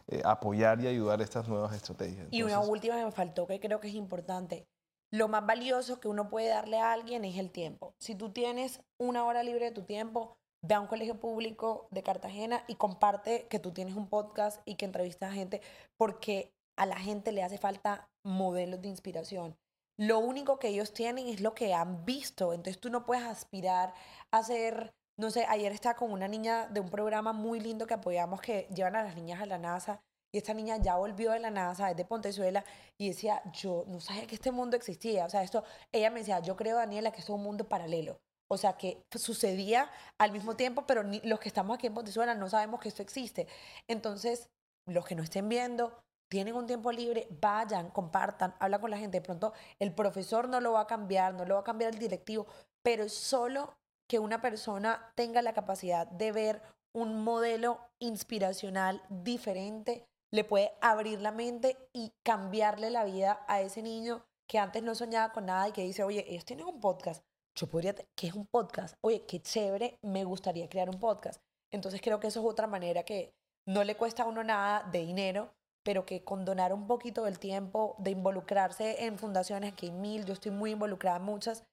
eh, 0.09 0.22
apoyar 0.24 0.80
y 0.80 0.86
ayudar 0.86 1.20
a 1.20 1.24
estas 1.24 1.49
nuevas 1.49 1.74
estrategias. 1.74 2.28
y 2.30 2.43
una 2.43 2.61
última 2.61 2.97
que 2.97 3.05
me 3.05 3.12
faltó 3.12 3.47
que 3.47 3.61
creo 3.61 3.80
que 3.80 3.88
es 3.88 3.95
importante. 3.95 4.66
Lo 5.11 5.28
más 5.28 5.45
valioso 5.45 6.01
que 6.01 6.09
uno 6.09 6.30
puede 6.30 6.49
darle 6.49 6.78
a 6.78 6.93
alguien 6.93 7.24
es 7.24 7.36
el 7.36 7.51
tiempo. 7.51 7.95
Si 7.99 8.14
tú 8.14 8.30
tienes 8.30 8.80
una 8.99 9.24
hora 9.24 9.43
libre 9.43 9.66
de 9.66 9.72
tu 9.72 9.82
tiempo, 9.82 10.36
ve 10.62 10.74
a 10.74 10.80
un 10.80 10.86
colegio 10.86 11.20
público 11.20 11.86
de 11.90 12.03
Cartagena 12.03 12.64
y 12.66 12.76
comparte 12.76 13.47
que 13.49 13.59
tú 13.59 13.72
tienes 13.72 13.95
un 13.95 14.09
podcast 14.09 14.62
y 14.64 14.76
que 14.76 14.86
entrevistas 14.86 15.30
a 15.30 15.34
gente, 15.34 15.61
porque 15.99 16.51
a 16.78 16.86
la 16.86 16.97
gente 16.97 17.32
le 17.32 17.43
hace 17.43 17.59
falta 17.59 18.09
modelos 18.24 18.80
de 18.80 18.88
inspiración 18.88 19.55
lo 20.03 20.18
único 20.18 20.59
que 20.59 20.68
ellos 20.68 20.92
tienen 20.92 21.28
es 21.28 21.40
lo 21.40 21.55
que 21.55 21.74
han 21.74 22.05
visto. 22.05 22.53
Entonces 22.53 22.80
tú 22.80 22.90
no 22.90 23.07
puedes 23.07 23.24
aspirar 23.24 23.94
a 24.32 24.42
ser, 24.42 24.92
no 25.16 25.30
sé, 25.30 25.46
ayer 25.48 25.70
estaba 25.70 25.94
con 25.94 26.11
una 26.11 26.26
niña 26.26 26.66
de 26.66 26.80
un 26.80 26.88
programa 26.88 27.32
muy 27.32 27.61
lindo 27.61 27.86
que 27.86 27.94
apoyamos 27.94 28.40
que 28.40 28.66
llevan 28.74 28.96
a 28.96 29.05
las 29.05 29.14
niñas 29.14 29.40
a 29.40 29.46
la 29.46 29.59
NASA. 29.59 30.00
Y 30.34 30.38
esta 30.38 30.55
niña 30.55 30.78
ya 30.78 30.96
volvió 30.96 31.30
de 31.30 31.38
la 31.38 31.50
NASA, 31.50 31.90
es 31.90 31.96
de 31.96 32.05
Pontezuela, 32.05 32.64
y 32.98 33.11
decía, 33.11 33.42
yo 33.53 33.84
no 33.86 34.00
sabía 34.00 34.26
que 34.26 34.34
este 34.34 34.50
mundo 34.50 34.76
existía. 34.76 35.26
O 35.26 35.30
sea, 35.30 35.44
esto, 35.44 35.62
ella 35.92 36.11
me 36.11 36.20
decía, 36.20 36.40
yo 36.40 36.57
creo, 36.57 36.76
Daniela, 36.76 37.12
que 37.12 37.20
es 37.20 37.28
un 37.28 37.42
mundo 37.42 37.68
paralelo. 37.68 38.18
O 38.50 38.57
sea, 38.57 38.76
que 38.76 39.05
sucedía 39.14 39.88
al 40.18 40.32
mismo 40.32 40.57
tiempo, 40.57 40.84
pero 40.84 41.05
los 41.05 41.38
que 41.38 41.48
estamos 41.48 41.76
aquí 41.76 41.86
en 41.86 41.94
Pontezuela 41.94 42.34
no 42.34 42.48
sabemos 42.48 42.80
que 42.80 42.88
esto 42.88 43.03
existe. 43.03 43.46
Entonces, 43.86 44.48
los 44.86 45.05
que 45.07 45.14
no 45.14 45.22
estén 45.22 45.48
viendo, 45.48 46.03
tienen 46.33 46.55
un 46.55 46.66
tiempo 46.66 46.91
libre, 46.91 47.28
vayan, 47.43 47.91
compartan, 47.91 48.55
habla 48.59 48.80
con 48.80 48.91
la 48.91 48.97
gente. 48.97 49.18
De 49.18 49.24
pronto 49.24 49.53
el 49.78 49.95
profesor 49.95 50.49
no 50.49 50.62
lo 50.62 50.72
va 50.72 50.80
a 50.80 50.87
cambiar, 50.87 51.35
no 51.35 51.45
lo 51.45 51.57
va 51.57 51.61
a 51.61 51.64
cambiar 51.64 51.93
el 51.93 51.99
directivo, 51.99 52.47
pero 52.83 53.07
solo 53.11 53.74
que 54.09 54.18
una 54.18 54.41
persona 54.41 55.12
tenga 55.14 55.43
la 55.43 55.53
capacidad 55.53 56.07
de 56.07 56.33
ver 56.33 56.62
un 56.95 57.22
modelo 57.22 57.80
inspiracional 57.99 59.03
diferente 59.11 60.07
le 60.30 60.45
puede 60.45 60.72
abrir 60.80 61.20
la 61.20 61.33
mente 61.33 61.76
y 61.93 62.14
cambiarle 62.22 62.89
la 62.89 63.05
vida 63.05 63.45
a 63.47 63.61
ese 63.61 63.83
niño 63.83 64.24
que 64.49 64.59
antes 64.59 64.83
no 64.83 64.95
soñaba 64.95 65.35
con 65.35 65.45
nada 65.45 65.68
y 65.68 65.72
que 65.72 65.83
dice, 65.83 66.03
oye, 66.03 66.24
ellos 66.26 66.47
tienen 66.47 66.64
un 66.64 66.80
podcast. 66.80 67.22
Yo 67.55 67.66
podría, 67.68 67.95
¿qué 68.16 68.28
es 68.28 68.33
un 68.33 68.47
podcast? 68.47 68.97
Oye, 69.03 69.26
qué 69.26 69.43
chévere, 69.43 69.99
me 70.01 70.24
gustaría 70.24 70.70
crear 70.70 70.89
un 70.89 70.99
podcast. 70.99 71.43
Entonces 71.70 72.01
creo 72.01 72.18
que 72.18 72.28
eso 72.28 72.41
es 72.41 72.47
otra 72.47 72.66
manera 72.66 73.03
que 73.03 73.35
no 73.66 73.85
le 73.85 73.95
cuesta 73.95 74.22
a 74.22 74.26
uno 74.26 74.43
nada 74.43 74.89
de 74.91 75.01
dinero, 75.01 75.53
pero 75.83 76.07
que 76.07 76.24
con 76.24 76.45
donar 76.45 76.72
un 76.72 76.87
poquito 76.87 77.24
del 77.24 77.39
tiempo, 77.39 77.97
de 77.99 78.11
involucrarse 78.11 79.05
en 79.05 79.18
fundaciones, 79.18 79.74
que 79.74 79.87
hay 79.87 79.93
mil, 79.93 80.24
yo 80.24 80.33
estoy 80.33 80.53
muy 80.53 80.72
involucrada 80.72 81.16
en 81.16 81.24
muchas, 81.24 81.64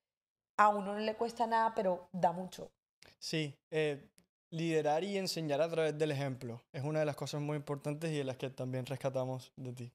a 0.57 0.69
uno 0.69 0.93
no 0.93 0.99
le 0.99 1.15
cuesta 1.15 1.47
nada, 1.47 1.73
pero 1.73 2.09
da 2.11 2.31
mucho. 2.31 2.69
Sí, 3.17 3.55
eh, 3.71 4.09
liderar 4.51 5.03
y 5.03 5.17
enseñar 5.17 5.61
a 5.61 5.69
través 5.69 5.97
del 5.97 6.11
ejemplo 6.11 6.61
es 6.73 6.83
una 6.83 6.99
de 6.99 7.05
las 7.05 7.15
cosas 7.15 7.41
muy 7.41 7.55
importantes 7.55 8.11
y 8.11 8.17
de 8.17 8.23
las 8.23 8.37
que 8.37 8.49
también 8.49 8.85
rescatamos 8.85 9.51
de 9.55 9.73
ti. 9.73 9.91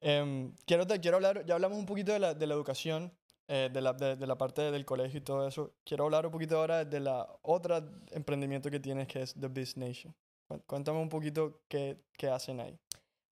Em, 0.00 0.52
quiero, 0.66 0.86
te, 0.86 1.00
quiero 1.00 1.16
hablar, 1.16 1.44
ya 1.46 1.54
hablamos 1.54 1.78
un 1.78 1.86
poquito 1.86 2.12
de 2.12 2.18
la, 2.18 2.34
de 2.34 2.46
la 2.46 2.54
educación, 2.54 3.12
eh, 3.48 3.70
de, 3.72 3.80
la, 3.80 3.92
de, 3.92 4.26
la 4.26 4.36
parte 4.36 4.62
del 4.70 4.84
colegio 4.84 5.18
y 5.18 5.22
todo 5.22 5.46
eso. 5.46 5.74
Quiero 5.84 6.04
hablar 6.04 6.26
un 6.26 6.32
poquito 6.32 6.58
ahora 6.58 6.84
de 6.84 7.00
la 7.00 7.28
otra 7.42 7.84
emprendimiento 8.10 8.70
que 8.70 8.80
tienes 8.80 9.08
que 9.08 9.22
es 9.22 9.34
The 9.34 9.48
Biz 9.48 9.76
Nation. 9.76 10.14
Cuéntame 10.60 10.98
un 10.98 11.08
poquito 11.08 11.60
qué, 11.68 12.02
qué 12.16 12.28
hacen 12.28 12.60
ahí. 12.60 12.78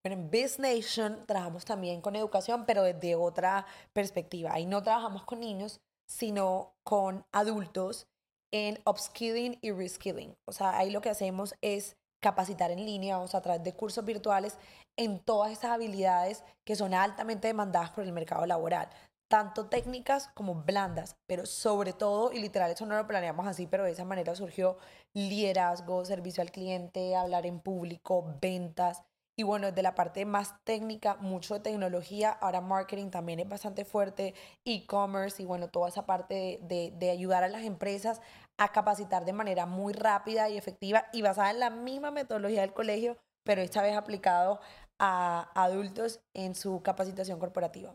Bueno, 0.05 0.23
en 0.23 0.31
Biz 0.31 0.59
Nation 0.59 1.25
trabajamos 1.27 1.65
también 1.65 2.01
con 2.01 2.17
educación, 2.17 2.65
pero 2.67 2.83
desde 2.83 3.15
otra 3.17 3.67
perspectiva. 3.93 4.53
Ahí 4.53 4.65
no 4.65 4.83
trabajamos 4.83 5.25
con 5.25 5.41
niños, 5.41 5.81
sino 6.07 6.75
con 6.85 7.25
adultos 7.33 8.07
en 8.51 8.81
upskilling 8.87 9.59
y 9.61 9.73
reskilling. 9.73 10.37
O 10.47 10.53
sea, 10.53 10.79
ahí 10.79 10.91
lo 10.91 11.01
que 11.01 11.11
hacemos 11.11 11.55
es 11.61 11.97
capacitar 12.21 12.71
en 12.71 12.85
línea, 12.85 13.19
o 13.19 13.29
sea, 13.29 13.41
a 13.41 13.43
través 13.43 13.63
de 13.63 13.75
cursos 13.75 14.05
virtuales, 14.05 14.59
en 14.97 15.21
todas 15.21 15.53
esas 15.53 15.71
habilidades 15.71 16.43
que 16.65 16.75
son 16.75 16.95
altamente 16.95 17.49
demandadas 17.49 17.91
por 17.91 18.05
el 18.05 18.13
mercado 18.13 18.45
laboral, 18.47 18.89
tanto 19.29 19.69
técnicas 19.69 20.29
como 20.35 20.55
blandas, 20.55 21.17
pero 21.27 21.47
sobre 21.47 21.93
todo, 21.93 22.33
y 22.33 22.41
literal 22.41 22.71
eso 22.71 22.87
no 22.87 22.97
lo 22.97 23.07
planeamos 23.07 23.47
así, 23.47 23.67
pero 23.67 23.85
de 23.85 23.93
esa 23.93 24.05
manera 24.05 24.35
surgió 24.35 24.79
liderazgo, 25.15 26.05
servicio 26.05 26.43
al 26.43 26.51
cliente, 26.51 27.15
hablar 27.15 27.47
en 27.47 27.61
público, 27.61 28.35
ventas, 28.41 29.05
y 29.39 29.45
bueno, 29.45 29.69
desde 29.69 29.85
la 29.85 29.95
parte 29.95 30.25
más 30.25 30.57
técnica, 30.65 31.15
mucho 31.21 31.55
de 31.55 31.61
tecnología, 31.61 32.31
ahora 32.33 32.61
marketing 32.61 33.11
también 33.11 33.39
es 33.39 33.49
bastante 33.49 33.85
fuerte, 33.85 34.35
e-commerce 34.65 35.41
y 35.41 35.47
bueno, 35.47 35.69
toda 35.69 35.89
esa 35.89 36.07
parte 36.07 36.59
de, 36.63 36.93
de, 36.97 37.11
ayudar 37.11 37.45
a 37.45 37.49
las 37.49 37.63
empresas 37.63 38.21
a 38.57 38.73
capacitar 38.73 39.25
de 39.25 39.33
manera 39.33 39.65
muy 39.65 39.93
rápida 39.93 40.49
y 40.49 40.59
efectiva 40.59 41.05
y 41.13 41.23
basada 41.23 41.53
en 41.53 41.61
la 41.61 41.71
misma 41.71 42.11
metodología 42.11 42.63
del 42.63 42.73
colegio, 42.73 43.17
pero 43.45 43.63
esta 43.63 43.81
vez 43.81 43.97
aplicado 43.97 44.59
a 44.99 45.53
adultos 45.55 46.21
en 46.35 46.57
su 46.57 46.83
capacitación 46.83 47.39
corporativa. 47.39 47.95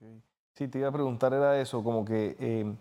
Okay. 0.00 0.22
Sí, 0.54 0.68
te 0.68 0.78
iba 0.78 0.88
a 0.88 0.92
preguntar 0.92 1.34
era 1.34 1.60
eso, 1.60 1.84
como 1.84 2.04
que 2.04 2.36
eh, 2.38 2.74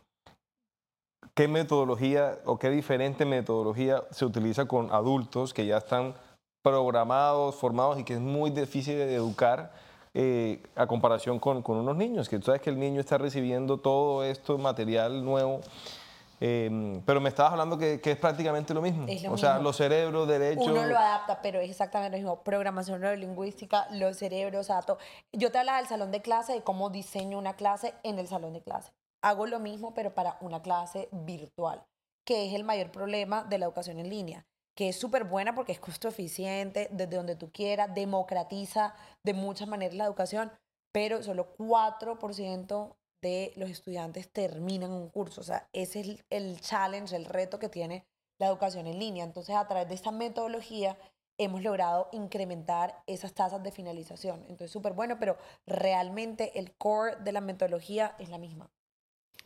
qué 1.33 1.47
metodología 1.47 2.39
o 2.45 2.57
qué 2.57 2.69
diferente 2.69 3.25
metodología 3.25 4.03
se 4.11 4.25
utiliza 4.25 4.65
con 4.65 4.91
adultos 4.91 5.53
que 5.53 5.65
ya 5.65 5.77
están 5.77 6.13
programados, 6.63 7.55
formados 7.55 7.99
y 7.99 8.03
que 8.03 8.13
es 8.13 8.19
muy 8.19 8.51
difícil 8.51 8.97
de 8.97 9.15
educar 9.15 9.71
eh, 10.13 10.63
a 10.75 10.87
comparación 10.87 11.39
con, 11.39 11.61
con, 11.61 11.77
unos 11.77 11.95
niños, 11.95 12.27
que 12.27 12.39
tú 12.39 12.45
sabes 12.45 12.61
que 12.61 12.69
el 12.69 12.79
niño 12.79 12.99
está 12.99 13.17
recibiendo 13.17 13.77
todo 13.77 14.23
esto 14.23 14.57
material 14.57 15.23
nuevo. 15.23 15.61
Em, 16.39 17.01
pero 17.01 17.19
me 17.19 17.29
estabas 17.29 17.51
hablando 17.51 17.77
que, 17.77 17.99
que 17.99 18.11
es 18.11 18.17
prácticamente 18.17 18.73
lo 18.73 18.81
mismo. 18.81 19.05
o 19.29 19.37
sea, 19.37 19.59
los 19.59 19.75
cerebros, 19.75 20.27
derechos. 20.27 20.67
Uno 20.67 20.85
lo 20.85 20.97
adapta, 20.97 21.41
pero 21.41 21.59
es 21.59 21.69
exactamente 21.69 22.11
lo 22.11 22.17
mismo. 22.17 22.43
Programación 22.43 23.01
neurolingüística, 23.01 23.87
los 23.91 24.17
cerebros, 24.17 24.67
todo. 24.85 24.97
Yo 25.33 25.51
te 25.51 25.57
hablaba 25.57 25.79
del 25.79 25.87
salón 25.87 26.11
de 26.11 26.21
clase, 26.21 26.53
de 26.53 26.63
cómo 26.63 26.89
diseño 26.89 27.37
una 27.37 27.55
clase 27.55 27.93
en 28.03 28.19
el 28.19 28.27
salón 28.27 28.53
de 28.53 28.61
clase. 28.61 28.91
Hago 29.21 29.47
lo 29.47 29.59
mismo, 29.59 29.93
pero 29.93 30.13
para 30.13 30.37
una 30.39 30.61
clase 30.61 31.09
virtual, 31.11 31.83
que 32.25 32.47
es 32.47 32.53
el 32.53 32.63
mayor 32.63 32.91
problema 32.91 33.43
de 33.43 33.57
la 33.57 33.65
educación 33.65 33.99
en 33.99 34.09
línea 34.09 34.45
que 34.79 34.87
es 34.87 34.95
súper 34.95 35.25
buena 35.25 35.53
porque 35.55 35.73
es 35.73 35.79
costo 35.81 36.07
eficiente, 36.07 36.87
desde 36.93 37.17
donde 37.17 37.35
tú 37.35 37.51
quieras, 37.51 37.93
democratiza 37.93 38.93
de 39.25 39.33
muchas 39.33 39.67
maneras 39.67 39.93
la 39.95 40.05
educación, 40.05 40.53
pero 40.93 41.21
solo 41.21 41.53
4% 41.57 42.95
de 43.21 43.53
los 43.55 43.69
estudiantes 43.69 44.31
terminan 44.31 44.91
un 44.91 45.09
curso. 45.09 45.41
O 45.41 45.43
sea, 45.43 45.67
ese 45.73 45.99
es 46.01 46.25
el 46.29 46.59
challenge, 46.61 47.15
el 47.15 47.25
reto 47.25 47.59
que 47.59 47.69
tiene 47.69 48.05
la 48.37 48.47
educación 48.47 48.87
en 48.87 48.99
línea. 48.99 49.23
Entonces, 49.23 49.55
a 49.55 49.67
través 49.67 49.87
de 49.87 49.95
esta 49.95 50.11
metodología 50.11 50.97
hemos 51.37 51.63
logrado 51.63 52.09
incrementar 52.11 53.01
esas 53.07 53.33
tasas 53.33 53.63
de 53.63 53.71
finalización. 53.71 54.41
Entonces, 54.49 54.71
súper 54.71 54.93
bueno, 54.93 55.17
pero 55.19 55.37
realmente 55.65 56.57
el 56.59 56.73
core 56.73 57.15
de 57.17 57.31
la 57.31 57.41
metodología 57.41 58.15
es 58.19 58.29
la 58.29 58.37
misma. 58.37 58.69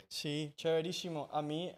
Sí, 0.08 0.52
chéverísimo. 0.56 1.28
A 1.32 1.42
mí 1.42 1.74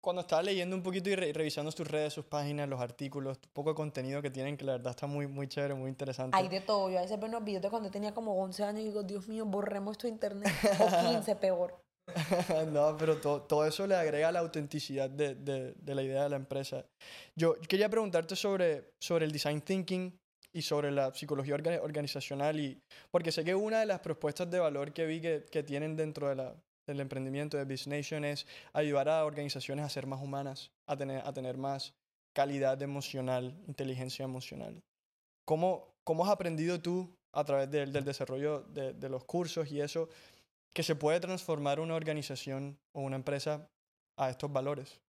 cuando 0.00 0.22
estaba 0.22 0.42
leyendo 0.42 0.74
un 0.74 0.82
poquito 0.82 1.10
y 1.10 1.14
revisando 1.14 1.70
sus 1.70 1.86
redes, 1.86 2.12
sus 2.12 2.24
páginas, 2.24 2.68
los 2.68 2.80
artículos, 2.80 3.38
un 3.44 3.52
poco 3.52 3.70
de 3.70 3.74
contenido 3.74 4.22
que 4.22 4.30
tienen, 4.30 4.56
que 4.56 4.64
la 4.64 4.72
verdad 4.72 4.90
está 4.90 5.06
muy, 5.06 5.26
muy 5.26 5.46
chévere, 5.46 5.74
muy 5.74 5.90
interesante. 5.90 6.36
Hay 6.36 6.48
de 6.48 6.60
todo. 6.60 6.90
Yo 6.90 6.98
a 6.98 7.02
veces 7.02 7.18
veo 7.18 7.28
unos 7.28 7.44
videos 7.44 7.62
de 7.62 7.70
cuando 7.70 7.90
tenía 7.90 8.14
como 8.14 8.34
11 8.42 8.64
años 8.64 8.80
y 8.82 8.84
digo, 8.84 9.02
Dios 9.02 9.28
mío, 9.28 9.44
borremos 9.44 9.98
tu 9.98 10.06
internet. 10.06 10.52
O 10.80 10.86
15, 11.12 11.36
peor. 11.36 11.80
no, 12.72 12.96
pero 12.96 13.20
todo, 13.20 13.42
todo, 13.42 13.66
eso 13.66 13.86
le 13.86 13.94
agrega 13.94 14.32
la 14.32 14.40
autenticidad 14.40 15.08
de, 15.08 15.34
de, 15.34 15.74
de, 15.74 15.94
la 15.94 16.02
idea 16.02 16.24
de 16.24 16.30
la 16.30 16.36
empresa. 16.36 16.84
Yo 17.36 17.54
quería 17.68 17.88
preguntarte 17.88 18.34
sobre, 18.34 18.94
sobre 19.00 19.26
el 19.26 19.32
design 19.32 19.60
thinking 19.60 20.18
y 20.52 20.62
sobre 20.62 20.90
la 20.90 21.14
psicología 21.14 21.54
organizacional, 21.54 22.58
y, 22.58 22.82
porque 23.12 23.30
sé 23.30 23.44
que 23.44 23.54
una 23.54 23.80
de 23.80 23.86
las 23.86 24.00
propuestas 24.00 24.50
de 24.50 24.58
valor 24.58 24.92
que 24.92 25.06
vi 25.06 25.20
que, 25.20 25.44
que 25.48 25.62
tienen 25.62 25.94
dentro 25.94 26.28
de 26.28 26.34
la, 26.34 26.56
el 26.86 27.00
emprendimiento 27.00 27.56
de 27.56 27.64
Business 27.64 28.10
Nation 28.10 28.24
es 28.24 28.46
ayudar 28.72 29.08
a 29.08 29.24
organizaciones 29.24 29.84
a 29.84 29.88
ser 29.88 30.06
más 30.06 30.20
humanas, 30.20 30.70
a 30.86 30.96
tener, 30.96 31.26
a 31.26 31.32
tener 31.32 31.56
más 31.56 31.94
calidad 32.32 32.80
emocional, 32.82 33.54
inteligencia 33.66 34.24
emocional. 34.24 34.82
¿Cómo, 35.44 35.94
cómo 36.04 36.24
has 36.24 36.30
aprendido 36.30 36.80
tú 36.80 37.16
a 37.32 37.44
través 37.44 37.70
del 37.70 38.04
desarrollo 38.04 38.62
de, 38.62 38.92
de, 38.92 39.08
los 39.08 39.24
cursos 39.24 39.70
y 39.70 39.80
eso 39.80 40.08
que 40.72 40.82
se 40.82 40.96
puede 40.96 41.20
transformar 41.20 41.80
una 41.80 41.94
organización 41.94 42.78
o 42.92 43.00
una 43.00 43.16
empresa 43.16 43.68
a 44.16 44.30
estos 44.30 44.52
valores? 44.52 45.00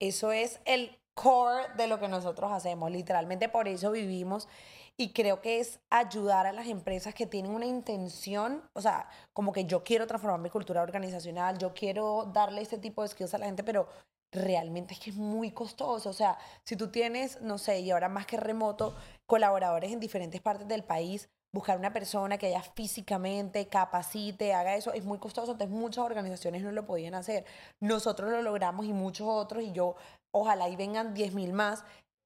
Eso 0.00 0.32
es 0.32 0.60
el 0.64 0.96
core 1.14 1.64
de 1.76 1.86
lo 1.86 1.98
que 1.98 2.08
nosotros 2.08 2.52
hacemos, 2.52 2.90
literalmente 2.90 3.48
por 3.48 3.68
eso 3.68 3.90
vivimos 3.90 4.48
y 4.96 5.12
creo 5.12 5.40
que 5.40 5.60
es 5.60 5.80
ayudar 5.90 6.46
a 6.46 6.52
las 6.52 6.66
empresas 6.66 7.14
que 7.14 7.26
tienen 7.26 7.52
una 7.52 7.66
intención, 7.66 8.62
o 8.74 8.80
sea, 8.80 9.08
como 9.32 9.52
que 9.52 9.64
yo 9.64 9.82
quiero 9.82 10.06
transformar 10.06 10.40
mi 10.40 10.50
cultura 10.50 10.82
organizacional, 10.82 11.58
yo 11.58 11.72
quiero 11.74 12.30
darle 12.32 12.60
este 12.60 12.78
tipo 12.78 13.02
de 13.02 13.08
skills 13.08 13.34
a 13.34 13.38
la 13.38 13.46
gente, 13.46 13.64
pero 13.64 13.88
realmente 14.30 14.94
es 14.94 15.00
que 15.00 15.10
es 15.10 15.16
muy 15.16 15.50
costoso. 15.50 16.10
O 16.10 16.12
sea, 16.12 16.38
si 16.64 16.76
tú 16.76 16.88
tienes, 16.88 17.40
no 17.40 17.58
sé, 17.58 17.80
y 17.80 17.90
ahora 17.90 18.08
más 18.08 18.26
que 18.26 18.36
remoto, 18.36 18.94
colaboradores 19.26 19.92
en 19.92 20.00
diferentes 20.00 20.40
partes 20.40 20.68
del 20.68 20.84
país, 20.84 21.30
buscar 21.52 21.78
una 21.78 21.92
persona 21.92 22.38
que 22.38 22.46
haya 22.46 22.62
físicamente 22.62 23.68
capacite, 23.68 24.54
haga 24.54 24.74
eso, 24.74 24.92
es 24.92 25.04
muy 25.04 25.18
costoso. 25.18 25.52
Entonces 25.52 25.76
muchas 25.76 26.04
organizaciones 26.04 26.62
no 26.62 26.72
lo 26.72 26.86
podían 26.86 27.14
hacer. 27.14 27.44
Nosotros 27.80 28.30
lo 28.30 28.42
logramos 28.42 28.86
y 28.86 28.92
muchos 28.92 29.28
otros, 29.28 29.62
y 29.62 29.72
yo, 29.72 29.96
ojalá 30.32 30.68
y 30.68 30.76
vengan 30.76 31.14
10.000 31.14 31.52
más 31.52 31.84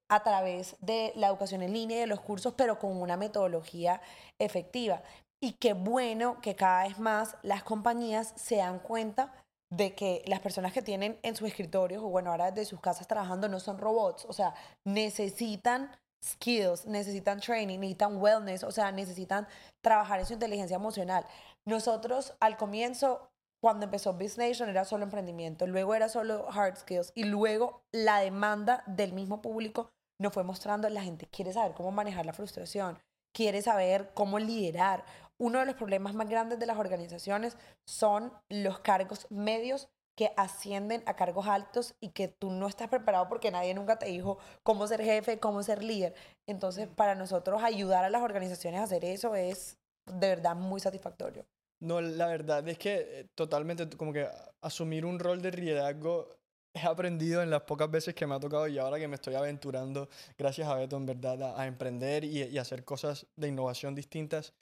a 0.09 0.23
través 0.23 0.77
de 0.79 1.11
la 1.15 1.27
educación 1.27 1.61
en 1.61 1.73
línea 1.73 1.97
y 1.97 1.99
de 2.01 2.07
los 2.07 2.21
cursos, 2.21 2.53
pero 2.55 2.79
con 2.79 2.95
una 2.95 3.17
metodología 3.17 4.01
efectiva. 4.39 5.03
Y 5.41 5.53
qué 5.53 5.73
bueno 5.73 6.39
que 6.41 6.55
cada 6.55 6.87
vez 6.87 6.97
más 6.97 7.35
las 7.43 7.63
compañías 7.63 8.33
se 8.37 8.57
dan 8.57 8.79
cuenta 8.79 9.33
de 9.69 9.93
que 9.93 10.23
las 10.25 10.39
personas 10.39 10.71
que 10.71 10.81
tienen 10.81 11.19
en 11.23 11.35
sus 11.35 11.49
escritorios 11.49 12.01
o 12.01 12.07
bueno, 12.07 12.31
ahora 12.31 12.51
desde 12.51 12.69
sus 12.69 12.79
casas 12.79 13.07
trabajando 13.07 13.49
no 13.49 13.59
son 13.59 13.77
robots, 13.77 14.25
o 14.25 14.33
sea, 14.33 14.53
necesitan 14.85 15.91
skills, 16.23 16.85
necesitan 16.85 17.39
training, 17.39 17.79
necesitan 17.79 18.17
wellness, 18.17 18.63
o 18.63 18.71
sea, 18.71 18.91
necesitan 18.91 19.47
trabajar 19.81 20.19
en 20.19 20.25
su 20.25 20.33
inteligencia 20.33 20.75
emocional. 20.75 21.25
Nosotros 21.65 22.33
al 22.39 22.57
comienzo, 22.57 23.29
cuando 23.61 23.85
empezó 23.85 24.13
Business 24.13 24.37
Nation, 24.37 24.69
era 24.69 24.85
solo 24.85 25.03
emprendimiento, 25.03 25.67
luego 25.67 25.95
era 25.95 26.09
solo 26.09 26.47
hard 26.51 26.77
skills 26.77 27.11
y 27.15 27.23
luego 27.25 27.81
la 27.91 28.19
demanda 28.19 28.83
del 28.87 29.13
mismo 29.13 29.41
público 29.41 29.91
nos 30.19 30.33
fue 30.33 30.43
mostrando, 30.43 30.89
la 30.89 31.03
gente 31.03 31.27
quiere 31.27 31.53
saber 31.53 31.73
cómo 31.73 31.91
manejar 31.91 32.25
la 32.25 32.33
frustración, 32.33 32.97
quiere 33.33 33.61
saber 33.61 34.11
cómo 34.13 34.39
liderar. 34.39 35.05
Uno 35.39 35.59
de 35.59 35.65
los 35.65 35.75
problemas 35.75 36.15
más 36.15 36.27
grandes 36.27 36.57
de 36.57 36.65
las 36.65 36.77
organizaciones 36.77 37.55
son 37.85 38.33
los 38.49 38.79
cargos 38.79 39.27
medios 39.29 39.89
que 40.17 40.33
ascienden 40.35 41.03
a 41.05 41.15
cargos 41.15 41.45
altos 41.47 41.93
y 42.01 42.09
que 42.09 42.27
tú 42.27 42.49
no 42.49 42.67
estás 42.67 42.89
preparado 42.89 43.29
porque 43.29 43.51
nadie 43.51 43.75
nunca 43.75 43.99
te 43.99 44.07
dijo 44.07 44.39
cómo 44.63 44.87
ser 44.87 45.03
jefe, 45.03 45.39
cómo 45.39 45.61
ser 45.61 45.83
líder. 45.83 46.15
Entonces, 46.47 46.87
para 46.87 47.13
nosotros 47.13 47.61
ayudar 47.63 48.03
a 48.03 48.09
las 48.09 48.23
organizaciones 48.23 48.81
a 48.81 48.85
hacer 48.85 49.05
eso 49.05 49.35
es 49.35 49.77
de 50.07 50.27
verdad 50.27 50.55
muy 50.55 50.79
satisfactorio. 50.79 51.45
No, 51.79 52.01
la 52.01 52.25
verdad 52.25 52.67
es 52.67 52.79
que 52.79 52.95
eh, 52.95 53.27
totalmente 53.35 53.87
como 53.95 54.11
que 54.11 54.27
asumir 54.61 55.05
un 55.05 55.19
rol 55.19 55.39
de 55.39 55.51
liderazgo 55.51 56.27
he 56.73 56.87
aprendido 56.87 57.43
en 57.43 57.51
las 57.51 57.61
pocas 57.61 57.89
veces 57.91 58.15
que 58.15 58.25
me 58.25 58.33
ha 58.33 58.39
tocado 58.39 58.67
y 58.67 58.79
ahora 58.79 58.97
que 58.97 59.07
me 59.07 59.15
estoy 59.15 59.35
aventurando, 59.35 60.09
gracias 60.35 60.67
a 60.67 60.73
Beto, 60.73 60.97
en 60.97 61.05
verdad, 61.05 61.59
a, 61.59 61.67
emprender 61.67 62.23
y, 62.23 62.43
y, 62.43 62.57
hacer 62.57 62.83
cosas 62.83 63.27
de 63.35 63.49
innovación 63.49 63.93
distintas, 63.93 64.53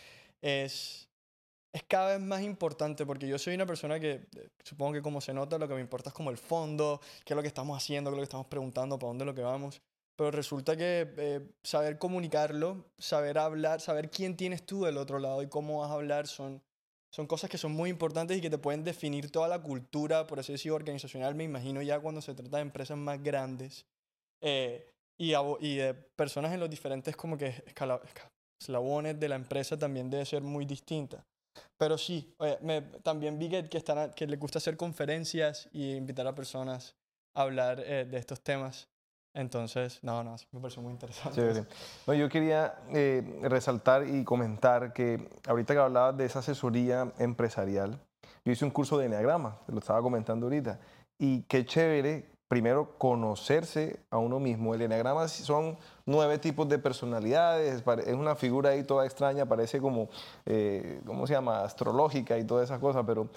es, 0.42 1.08
es 1.76 1.84
cada 1.84 2.16
vez 2.16 2.22
más 2.22 2.42
importante 2.42 3.06
porque 3.06 3.28
yo 3.28 3.38
soy 3.38 3.54
una 3.54 3.66
persona 3.66 4.00
que, 4.00 4.30
eh, 4.38 4.50
supongo 4.64 4.94
que 4.94 5.02
como 5.02 5.20
se 5.20 5.34
nota, 5.34 5.58
lo 5.58 5.68
que 5.68 5.74
me 5.74 5.82
importa 5.82 6.10
es 6.10 6.14
como 6.14 6.30
el 6.30 6.38
fondo, 6.38 7.02
qué 7.26 7.34
es 7.34 7.36
lo 7.36 7.42
que 7.42 7.50
estamos 7.50 7.76
haciendo, 7.78 8.10
qué 8.10 8.14
es 8.14 8.18
lo 8.18 8.22
que 8.22 8.30
estamos 8.32 8.48
preguntando, 8.48 8.98
para 8.98 9.10
dónde 9.10 9.24
es 9.24 9.28
lo 9.28 9.36
que 9.36 9.42
vamos. 9.42 9.82
pero 10.16 10.32
resulta 10.32 10.78
que 10.78 11.14
eh, 11.18 11.42
saber 11.64 11.98
comunicarlo, 11.98 12.86
saber 12.98 13.38
hablar, 13.38 13.82
saber 13.82 14.10
quién 14.10 14.38
tienes 14.38 14.66
tú 14.66 14.86
del 14.86 14.98
otro 14.98 15.20
lado 15.20 15.44
y 15.44 15.50
cómo 15.50 15.82
vas 15.82 15.92
a 15.92 15.96
hablar 15.96 16.28
son, 16.28 16.64
son 17.12 17.28
cosas 17.28 17.50
que 17.50 17.58
son 17.58 17.74
muy 17.74 17.90
importantes 17.90 18.38
y 18.38 18.42
que 18.42 18.50
te 18.50 18.58
pueden 18.58 18.86
definir 18.86 19.30
toda 19.30 19.50
la 19.50 19.62
cultura, 19.62 20.28
por 20.28 20.40
así 20.40 20.54
decirlo, 20.54 20.78
organizacional, 20.78 21.36
me 21.36 21.44
imagino 21.44 21.82
ya 21.82 22.00
cuando 22.00 22.22
se 22.22 22.34
trata 22.34 22.58
de 22.58 22.62
empresas 22.64 22.98
más 22.98 23.22
grandes 23.22 23.86
eh, 24.40 24.88
y, 25.18 25.34
y 25.60 25.76
de 25.76 25.94
personas 25.94 26.54
en 26.54 26.62
los 26.62 26.70
diferentes 26.70 27.18
como 27.18 27.38
que 27.38 27.66
eslabones 28.62 29.20
de 29.20 29.28
la 29.28 29.36
empresa 29.36 29.78
también 29.78 30.10
debe 30.10 30.26
ser 30.26 30.42
muy 30.42 30.66
distinta. 30.66 31.26
Pero 31.78 31.98
sí, 31.98 32.36
me, 32.62 32.82
también 33.04 33.38
vi 33.38 33.50
que, 33.50 33.70
que, 33.70 33.78
están, 33.78 34.12
que 34.12 34.28
les 34.28 34.40
gusta 34.40 34.60
hacer 34.60 34.78
conferencias 34.78 35.70
y 35.72 35.94
invitar 35.94 36.28
a 36.28 36.36
personas 36.36 36.96
a 37.34 37.42
hablar 37.42 37.82
eh, 37.86 38.06
de 38.06 38.18
estos 38.18 38.42
temas. 38.42 38.88
Entonces, 39.34 40.00
no, 40.02 40.24
no, 40.24 40.38
me 40.54 40.62
pareció 40.62 40.82
muy 40.82 40.94
interesante. 40.94 41.66
No, 42.08 42.14
yo 42.14 42.30
quería 42.30 42.76
eh, 42.94 43.22
resaltar 43.44 44.08
y 44.08 44.24
comentar 44.24 44.94
que 44.94 45.28
ahorita 45.46 45.74
que 45.74 45.80
hablabas 45.80 46.16
de 46.16 46.26
esa 46.26 46.40
asesoría 46.40 47.12
empresarial, 47.20 48.00
yo 48.46 48.54
hice 48.54 48.64
un 48.64 48.72
curso 48.72 48.98
de 48.98 49.08
Enneagrama, 49.08 49.60
te 49.66 49.74
lo 49.74 49.80
estaba 49.80 50.02
comentando 50.02 50.46
ahorita, 50.46 50.80
y 51.20 51.42
qué 51.44 51.66
chévere 51.66 52.35
primero 52.48 52.98
conocerse 52.98 54.00
a 54.10 54.18
uno 54.18 54.40
mismo. 54.40 54.74
El 54.74 54.82
Enneagrama 54.84 55.28
son 55.28 55.78
nueve 56.06 56.38
tipos 56.38 56.70
de 56.70 56.80
personalidades, 56.80 57.84
es 58.06 58.14
una 58.14 58.36
figura 58.36 58.72
ahí 58.72 58.84
toda 58.84 59.06
extraña, 59.06 59.46
parece 59.46 59.80
como, 59.80 60.10
eh, 60.46 61.02
¿cómo 61.06 61.28
se 61.28 61.34
llama?, 61.34 61.62
astrológica 61.62 62.38
y 62.38 62.44
todas 62.44 62.66
esas 62.66 62.80
cosas, 62.80 63.04
pero 63.06 63.30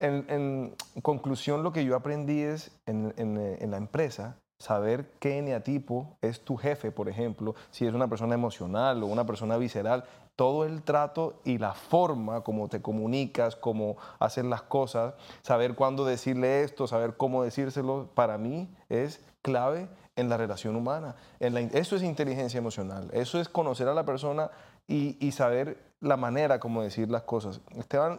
en, 0.00 0.74
conclusión 1.02 1.62
lo 1.62 1.72
que 1.72 1.84
yo 1.84 1.96
aprendí 1.96 2.40
es 2.40 2.70
en, 2.86 3.12
en 3.16 3.70
la 3.70 3.76
empresa, 3.76 4.36
saber 4.60 5.10
qué 5.18 5.38
eneatipo 5.38 6.18
es 6.20 6.44
tu 6.44 6.56
jefe, 6.56 6.92
por 6.92 7.08
ejemplo, 7.08 7.54
si 7.70 7.86
es 7.86 7.94
una 7.94 8.08
persona 8.08 8.34
emocional 8.34 9.02
o 9.02 9.06
una 9.06 9.24
persona 9.24 9.56
visceral, 9.56 10.04
todo 10.40 10.64
el 10.64 10.80
trato 10.80 11.38
y 11.44 11.58
la 11.58 11.74
forma 11.74 12.40
como 12.40 12.66
te 12.68 12.80
comunicas, 12.80 13.56
cómo 13.56 13.98
hacer 14.18 14.46
las 14.46 14.62
cosas, 14.62 15.12
saber 15.42 15.74
cuándo 15.74 16.06
decirle 16.06 16.62
esto, 16.62 16.86
saber 16.86 17.18
cómo 17.18 17.42
decírselo, 17.42 18.08
para 18.14 18.38
mí 18.38 18.74
es 18.88 19.22
clave 19.42 19.86
en 20.16 20.30
la 20.30 20.38
relación 20.38 20.76
humana. 20.76 21.14
Eso 21.40 21.94
es 21.94 22.02
inteligencia 22.02 22.56
emocional, 22.56 23.10
eso 23.12 23.38
es 23.38 23.50
conocer 23.50 23.86
a 23.88 23.92
la 23.92 24.06
persona 24.06 24.50
y, 24.88 25.18
y 25.20 25.32
saber 25.32 25.76
la 26.00 26.16
manera 26.16 26.58
como 26.58 26.82
decir 26.82 27.10
las 27.10 27.24
cosas. 27.24 27.60
Esteban 27.76 28.18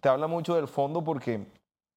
te 0.00 0.08
habla 0.08 0.28
mucho 0.28 0.54
del 0.54 0.68
fondo 0.68 1.02
porque 1.02 1.48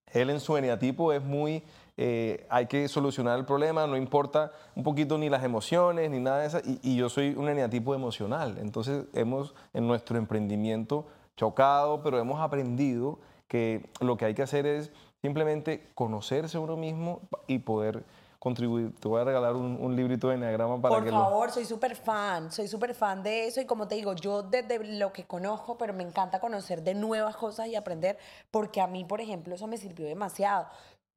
él 0.07 0.31
en 0.31 0.39
su 0.39 0.57
eneatipo 0.57 1.13
es 1.13 1.21
muy 1.21 1.63
eh, 2.01 2.47
hay 2.49 2.67
que 2.67 2.87
solucionar 2.87 3.37
el 3.37 3.43
problema, 3.43 3.85
no 3.85 3.97
importa 3.97 4.53
un 4.73 4.83
poquito 4.83 5.17
ni 5.17 5.27
las 5.27 5.43
emociones 5.43 6.09
ni 6.09 6.21
nada 6.21 6.39
de 6.39 6.47
eso. 6.47 6.59
Y, 6.81 6.95
yo 6.95 7.09
soy 7.09 7.35
un 7.35 7.49
eneatipo 7.49 7.93
emocional. 7.93 8.57
Entonces 8.61 9.03
hemos 9.11 9.53
en 9.73 9.85
nuestro 9.85 10.17
emprendimiento 10.17 11.05
chocado, 11.35 12.01
pero 12.01 12.17
hemos 12.17 12.39
aprendido 12.39 13.19
que 13.49 13.89
lo 13.99 14.15
que 14.15 14.23
hay 14.23 14.33
que 14.33 14.43
hacer 14.43 14.65
es 14.65 14.93
simplemente 15.21 15.89
conocerse 15.93 16.57
uno 16.57 16.77
mismo 16.77 17.19
y 17.47 17.59
poder 17.59 18.05
contribuir. 18.39 18.95
Te 18.95 19.09
voy 19.09 19.19
a 19.19 19.25
regalar 19.25 19.57
un, 19.57 19.93
librito 19.93 20.29
de 20.29 20.35
Enneagrama 20.35 20.81
para 20.81 21.03
que 21.03 21.11
Por 21.11 21.19
favor, 21.19 21.51
soy 21.51 21.65
súper 21.65 21.97
fan, 21.97 22.49
soy 22.49 22.69
súper 22.69 22.95
fan 22.95 23.21
de 23.21 23.47
eso 23.47 23.59
y 23.59 23.65
como 23.65 23.89
te 23.89 23.95
digo, 23.95 24.13
yo 24.13 24.41
desde 24.41 24.81
lo 24.97 25.11
que 25.11 25.25
conozco, 25.25 25.77
pero 25.77 25.93
me 25.93 26.03
encanta 26.03 26.39
conocer 26.39 26.81
de 26.81 26.93
nuevas 26.93 27.35
cosas 27.35 27.67
y 27.67 27.75
aprender, 27.75 28.17
porque 28.51 28.79
a 28.79 28.87
mí, 28.87 29.03
por 29.03 29.19
ejemplo, 29.19 29.53
eso 29.53 29.67
me 29.67 29.75
sirvió 29.75 30.05
demasiado 30.05 30.67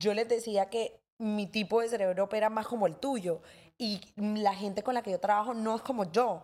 yo 0.03 0.15
les 0.15 0.29
decía 0.29 0.69
que 0.69 1.01
mi 1.19 1.47
tipo 1.47 1.81
de 1.81 1.89
cerebro 1.89 2.25
opera 2.25 2.51
más 2.51 2.67
como 2.67 2.87
el 2.87 2.97
tuyo 2.97 3.41
y 3.79 4.01
la 4.17 4.55
gente 4.55 4.83
con 4.83 4.95
la 4.95 5.03
que 5.03 5.13
yo 5.13 5.21
trabajo 5.21 5.55
no 5.55 5.77
es 5.77 5.83
como 5.83 6.11
yo. 6.11 6.43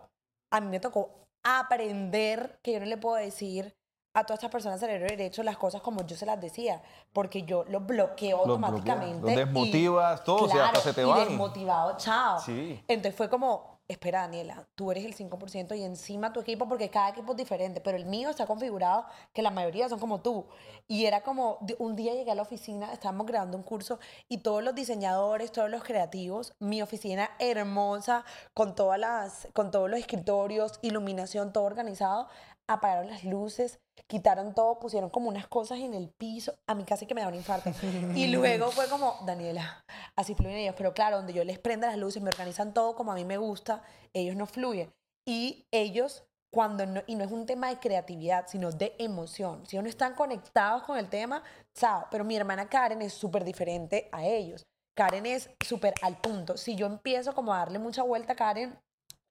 A 0.50 0.60
mí 0.60 0.68
me 0.68 0.78
tocó 0.78 1.10
aprender 1.42 2.60
que 2.62 2.72
yo 2.72 2.80
no 2.80 2.86
le 2.86 2.96
puedo 2.96 3.16
decir 3.16 3.74
a 4.14 4.24
todas 4.24 4.38
estas 4.38 4.50
personas 4.50 4.80
cerebro 4.80 5.06
derecho 5.08 5.42
las 5.42 5.56
cosas 5.56 5.82
como 5.82 6.06
yo 6.06 6.16
se 6.16 6.26
las 6.26 6.40
decía, 6.40 6.82
porque 7.12 7.42
yo 7.42 7.64
lo 7.68 7.80
bloqueo 7.80 8.38
automáticamente. 8.38 9.34
Lo 9.34 9.38
desmotivas, 9.38 10.24
todo, 10.24 10.44
o 10.44 10.48
sea, 10.48 10.66
hasta 10.66 10.80
se 10.80 10.92
te 10.92 11.04
van. 11.04 11.22
Y 11.22 11.24
desmotivado, 11.24 11.96
chao. 11.96 12.38
Sí. 12.40 12.82
Entonces 12.88 13.16
fue 13.16 13.28
como, 13.28 13.77
espera 13.88 14.20
Daniela, 14.20 14.68
tú 14.74 14.90
eres 14.92 15.06
el 15.06 15.16
5% 15.16 15.76
y 15.76 15.82
encima 15.82 16.32
tu 16.32 16.40
equipo, 16.40 16.68
porque 16.68 16.90
cada 16.90 17.08
equipo 17.08 17.32
es 17.32 17.38
diferente, 17.38 17.80
pero 17.80 17.96
el 17.96 18.04
mío 18.04 18.28
está 18.28 18.46
configurado 18.46 19.06
que 19.32 19.40
la 19.40 19.50
mayoría 19.50 19.88
son 19.88 19.98
como 19.98 20.20
tú. 20.20 20.46
Y 20.86 21.06
era 21.06 21.22
como, 21.22 21.58
un 21.78 21.96
día 21.96 22.12
llegué 22.12 22.30
a 22.30 22.34
la 22.34 22.42
oficina, 22.42 22.92
estábamos 22.92 23.26
grabando 23.26 23.56
un 23.56 23.62
curso 23.62 23.98
y 24.28 24.38
todos 24.38 24.62
los 24.62 24.74
diseñadores, 24.74 25.52
todos 25.52 25.70
los 25.70 25.82
creativos, 25.82 26.54
mi 26.58 26.82
oficina 26.82 27.30
hermosa, 27.38 28.24
con, 28.52 28.74
todas 28.74 28.98
las, 28.98 29.48
con 29.54 29.70
todos 29.70 29.88
los 29.88 29.98
escritorios, 29.98 30.78
iluminación, 30.82 31.52
todo 31.52 31.64
organizado, 31.64 32.28
apagaron 32.68 33.08
las 33.08 33.24
luces, 33.24 33.80
quitaron 34.06 34.54
todo, 34.54 34.78
pusieron 34.78 35.10
como 35.10 35.28
unas 35.28 35.48
cosas 35.48 35.78
en 35.78 35.94
el 35.94 36.10
piso. 36.10 36.54
A 36.66 36.74
mí 36.74 36.84
casi 36.84 37.06
que 37.06 37.14
me 37.14 37.22
da 37.22 37.28
un 37.28 37.34
infarto. 37.34 37.70
Y 38.14 38.26
luego 38.32 38.70
fue 38.70 38.88
como, 38.88 39.16
Daniela, 39.26 39.84
así 40.14 40.34
fluyen 40.34 40.58
ellos. 40.58 40.74
Pero 40.76 40.92
claro, 40.92 41.16
donde 41.16 41.32
yo 41.32 41.42
les 41.44 41.58
prenda 41.58 41.88
las 41.88 41.96
luces, 41.96 42.22
me 42.22 42.28
organizan 42.28 42.74
todo 42.74 42.94
como 42.94 43.10
a 43.10 43.14
mí 43.14 43.24
me 43.24 43.38
gusta, 43.38 43.82
ellos 44.12 44.36
no 44.36 44.46
fluyen. 44.46 44.92
Y 45.26 45.66
ellos, 45.72 46.24
cuando 46.52 46.86
no, 46.86 47.02
y 47.06 47.16
no 47.16 47.24
es 47.24 47.32
un 47.32 47.46
tema 47.46 47.68
de 47.68 47.78
creatividad, 47.78 48.46
sino 48.46 48.70
de 48.70 48.94
emoción. 48.98 49.66
Si 49.66 49.76
ellos 49.76 49.84
no 49.84 49.90
están 49.90 50.14
conectados 50.14 50.82
con 50.82 50.98
el 50.98 51.08
tema, 51.08 51.42
chao. 51.74 52.06
Pero 52.10 52.24
mi 52.24 52.36
hermana 52.36 52.68
Karen 52.68 53.02
es 53.02 53.14
súper 53.14 53.44
diferente 53.44 54.08
a 54.12 54.24
ellos. 54.26 54.66
Karen 54.94 55.26
es 55.26 55.50
súper 55.64 55.94
al 56.02 56.20
punto. 56.20 56.56
Si 56.56 56.76
yo 56.76 56.86
empiezo 56.86 57.34
como 57.34 57.54
a 57.54 57.58
darle 57.58 57.78
mucha 57.78 58.02
vuelta 58.02 58.34
a 58.34 58.36
Karen, 58.36 58.78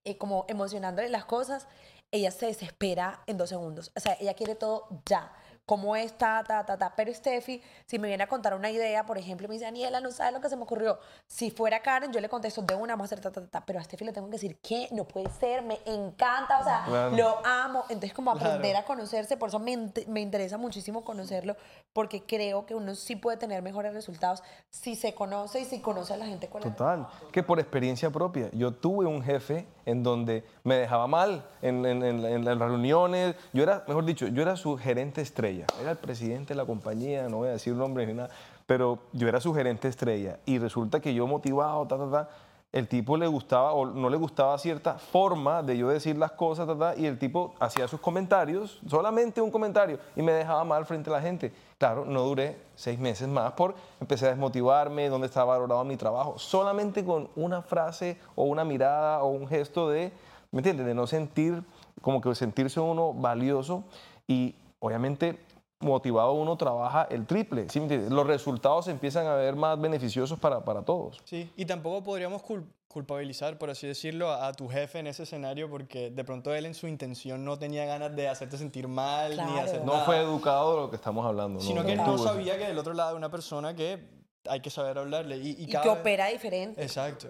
eh, 0.07 0.17
como 0.17 0.45
emocionándole 0.47 1.09
las 1.09 1.25
cosas, 1.25 1.67
ella 2.11 2.31
se 2.31 2.47
desespera 2.47 3.21
en 3.27 3.37
dos 3.37 3.49
segundos. 3.49 3.91
O 3.95 3.99
sea, 3.99 4.17
ella 4.19 4.33
quiere 4.33 4.55
todo 4.55 4.87
ya. 5.05 5.31
¿Cómo 5.67 5.97
es? 5.97 6.17
Ta, 6.17 6.45
ta, 6.47 6.65
ta, 6.65 6.77
ta. 6.77 6.93
Pero 6.95 7.13
Steffi, 7.13 7.61
si 7.85 7.99
me 7.99 8.07
viene 8.07 8.23
a 8.23 8.27
contar 8.27 8.53
una 8.53 8.71
idea, 8.71 9.05
por 9.05 9.17
ejemplo, 9.17 9.49
me 9.49 9.55
dice, 9.55 9.65
Daniela, 9.65 9.99
no 9.99 10.11
sabes 10.11 10.31
lo 10.31 10.39
que 10.39 10.47
se 10.47 10.55
me 10.55 10.63
ocurrió. 10.63 10.97
Si 11.27 11.51
fuera 11.51 11.81
Karen, 11.81 12.13
yo 12.13 12.21
le 12.21 12.29
contesto 12.29 12.61
de 12.61 12.73
una, 12.73 12.93
vamos 12.93 13.11
a 13.11 13.15
hacer 13.15 13.19
ta, 13.19 13.31
ta, 13.33 13.45
ta. 13.45 13.65
Pero 13.65 13.77
a 13.77 13.83
Steffi 13.83 14.05
le 14.05 14.13
tengo 14.13 14.27
que 14.27 14.37
decir, 14.37 14.57
¿qué? 14.63 14.87
No 14.91 15.03
puede 15.03 15.29
ser, 15.29 15.63
me 15.63 15.77
encanta, 15.85 16.61
o 16.61 16.63
sea, 16.63 17.09
lo 17.09 17.45
amo. 17.45 17.83
Entonces, 17.89 18.13
como 18.13 18.31
aprender 18.31 18.77
a 18.77 18.85
conocerse, 18.85 19.35
por 19.35 19.49
eso 19.49 19.59
me, 19.59 19.91
me 20.07 20.21
interesa 20.21 20.57
muchísimo 20.57 21.03
conocerlo, 21.03 21.57
porque 21.91 22.23
creo 22.23 22.65
que 22.65 22.73
uno 22.73 22.95
sí 22.95 23.17
puede 23.17 23.35
tener 23.35 23.61
mejores 23.61 23.93
resultados 23.93 24.43
si 24.69 24.95
se 24.95 25.13
conoce 25.13 25.59
y 25.59 25.65
si 25.65 25.81
conoce 25.81 26.13
a 26.13 26.17
la 26.17 26.27
gente 26.27 26.47
con 26.47 26.61
Total, 26.61 27.07
que 27.33 27.43
por 27.43 27.59
experiencia 27.59 28.09
propia. 28.09 28.49
Yo 28.53 28.73
tuve 28.73 29.05
un 29.05 29.21
jefe 29.21 29.67
en 29.85 30.03
donde 30.03 30.43
me 30.63 30.75
dejaba 30.75 31.07
mal 31.07 31.45
en, 31.61 31.85
en, 31.85 32.03
en, 32.03 32.45
las 32.45 32.57
reuniones. 32.57 33.35
Yo 33.53 33.63
era, 33.63 33.83
mejor 33.87 34.05
dicho, 34.05 34.27
yo 34.27 34.41
era 34.41 34.55
su 34.55 34.77
gerente 34.77 35.21
estrella. 35.21 35.56
Era 35.81 35.91
el 35.91 35.97
presidente 35.97 36.53
de 36.53 36.55
la 36.55 36.65
compañía, 36.65 37.27
no 37.29 37.37
voy 37.37 37.49
a 37.49 37.53
decir 37.53 37.73
nombre 37.73 38.05
ni 38.05 38.13
nada, 38.13 38.29
pero 38.65 38.99
yo 39.13 39.27
era 39.27 39.39
su 39.39 39.53
gerente 39.53 39.87
estrella. 39.87 40.39
Y 40.45 40.59
resulta 40.59 40.99
que 40.99 41.13
yo 41.13 41.25
motivado, 41.27 41.87
ta, 41.87 41.97
ta, 41.97 42.11
ta, 42.11 42.29
el 42.73 42.87
tipo 42.87 43.15
le 43.15 43.27
gustaba 43.27 43.73
o 43.73 43.85
no 43.85 44.09
le 44.09 44.17
gustaba 44.17 44.57
cierta 44.57 44.95
forma 44.95 45.63
de 45.63 45.77
yo 45.77 45.87
decir 45.87 46.17
las 46.17 46.31
cosas, 46.33 46.67
y 46.97 47.05
el 47.05 47.17
tipo 47.17 47.55
hacía 47.59 47.87
sus 47.87 47.99
comentarios, 48.01 48.79
solamente 48.87 49.41
un 49.41 49.51
comentario, 49.51 49.99
y 50.15 50.21
me 50.21 50.33
dejaba 50.33 50.63
mal 50.63 50.85
frente 50.85 51.09
a 51.09 51.13
la 51.13 51.21
gente. 51.21 51.53
Claro, 51.77 52.05
no 52.05 52.23
duré 52.23 52.57
seis 52.75 52.99
meses 52.99 53.27
más 53.27 53.53
por 53.53 53.75
empecé 54.01 54.25
a 54.25 54.29
desmotivarme, 54.29 55.09
dónde 55.09 55.27
estaba 55.27 55.53
valorado 55.53 55.83
mi 55.85 55.95
trabajo, 55.95 56.37
solamente 56.37 57.05
con 57.05 57.29
una 57.35 57.61
frase 57.61 58.17
o 58.35 58.43
una 58.43 58.65
mirada 58.65 59.23
o 59.23 59.27
un 59.27 59.47
gesto 59.47 59.89
de, 59.89 60.11
¿me 60.51 60.59
entiendes? 60.59 60.85
De 60.85 60.93
no 60.93 61.07
sentir, 61.07 61.63
como 62.01 62.19
que 62.19 62.35
sentirse 62.35 62.79
uno 62.79 63.13
valioso 63.13 63.83
y 64.27 64.55
obviamente 64.79 65.39
motivado 65.79 66.33
uno 66.33 66.57
trabaja 66.57 67.07
el 67.09 67.25
triple. 67.25 67.69
¿sí? 67.69 67.81
Los 68.09 68.27
resultados 68.27 68.87
empiezan 68.87 69.27
a 69.27 69.35
ver 69.35 69.55
más 69.55 69.79
beneficiosos 69.79 70.39
para, 70.39 70.63
para 70.63 70.83
todos. 70.83 71.21
Sí, 71.25 71.51
y 71.55 71.65
tampoco 71.65 72.03
podríamos 72.03 72.41
culpabilizar, 72.87 73.57
por 73.57 73.69
así 73.69 73.87
decirlo, 73.87 74.31
a, 74.31 74.51
tu 74.53 74.67
jefe 74.67 74.99
en 74.99 75.07
ese 75.07 75.23
escenario 75.23 75.69
porque 75.69 76.09
de 76.09 76.23
pronto 76.23 76.53
él 76.53 76.65
en 76.65 76.73
su 76.73 76.87
intención 76.87 77.45
no 77.45 77.59
tenía 77.59 77.85
ganas 77.85 78.15
de 78.15 78.27
hacerte 78.27 78.57
sentir 78.57 78.87
mal 78.87 79.37
ni 79.37 79.59
hacer 79.59 79.83
No 79.85 79.99
fue 80.05 80.17
educado 80.17 80.75
de 80.75 80.81
lo 80.81 80.89
que 80.89 80.95
estamos 80.95 81.25
hablando. 81.25 81.59
Sino 81.59 81.85
que 81.85 81.95
no 81.95 82.17
sabía 82.17 82.57
que 82.57 82.65
del 82.65 82.77
otro 82.77 82.93
lado 82.93 83.11
hay 83.11 83.15
una 83.15 83.29
persona 83.29 83.75
que 83.75 84.17
hay 84.49 84.61
que 84.61 84.69
saber 84.69 84.97
hablarle. 84.97 85.37
Y, 85.37 85.63
y, 85.63 85.67
que 85.67 85.77
opera 85.89 86.27
diferente. 86.27 86.81
Exacto. 86.81 87.27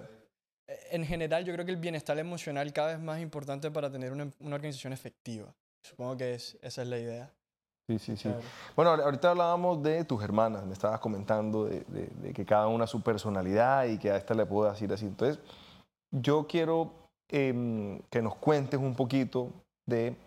En 0.91 1.05
general, 1.05 1.45
yo 1.45 1.53
creo 1.53 1.65
que 1.65 1.71
el 1.71 1.77
bienestar 1.77 2.19
emocional 2.19 2.71
cada 2.73 2.89
vez 2.89 2.99
más 2.99 3.21
importante 3.21 3.71
para 3.71 3.89
tener 3.89 4.11
una, 4.11 4.29
una 4.39 4.55
organización 4.55 4.91
efectiva. 4.91 5.55
Supongo 5.81 6.17
que 6.17 6.33
es, 6.33 6.57
esa 6.61 6.81
es 6.81 6.87
la 6.89 6.97
idea. 6.97 7.33
Sí, 7.87 7.99
sí, 7.99 8.17
sí. 8.17 8.29
Bueno, 8.75 8.91
ahorita 8.91 9.31
hablábamos 9.31 9.81
de 9.81 10.03
tus 10.03 10.21
hermanas, 10.21 10.65
me 10.65 10.73
estabas 10.73 10.99
comentando 10.99 11.65
de, 11.65 12.33
que 12.33 12.45
cada 12.45 12.67
una 12.67 12.85
su 12.85 13.01
personalidad 13.01 13.85
y 13.85 13.97
que 13.97 14.11
a 14.11 14.17
esta 14.17 14.33
le 14.33 14.45
puedo 14.45 14.69
decir 14.69 14.91
así. 14.91 15.05
Entonces, 15.05 15.39
yo 16.11 16.47
quiero 16.47 16.91
em, 17.29 17.99
que 18.09 18.21
nos 18.21 18.35
cuentes 18.35 18.77
un 18.77 18.93
poquito 18.93 19.53
de 19.87 20.17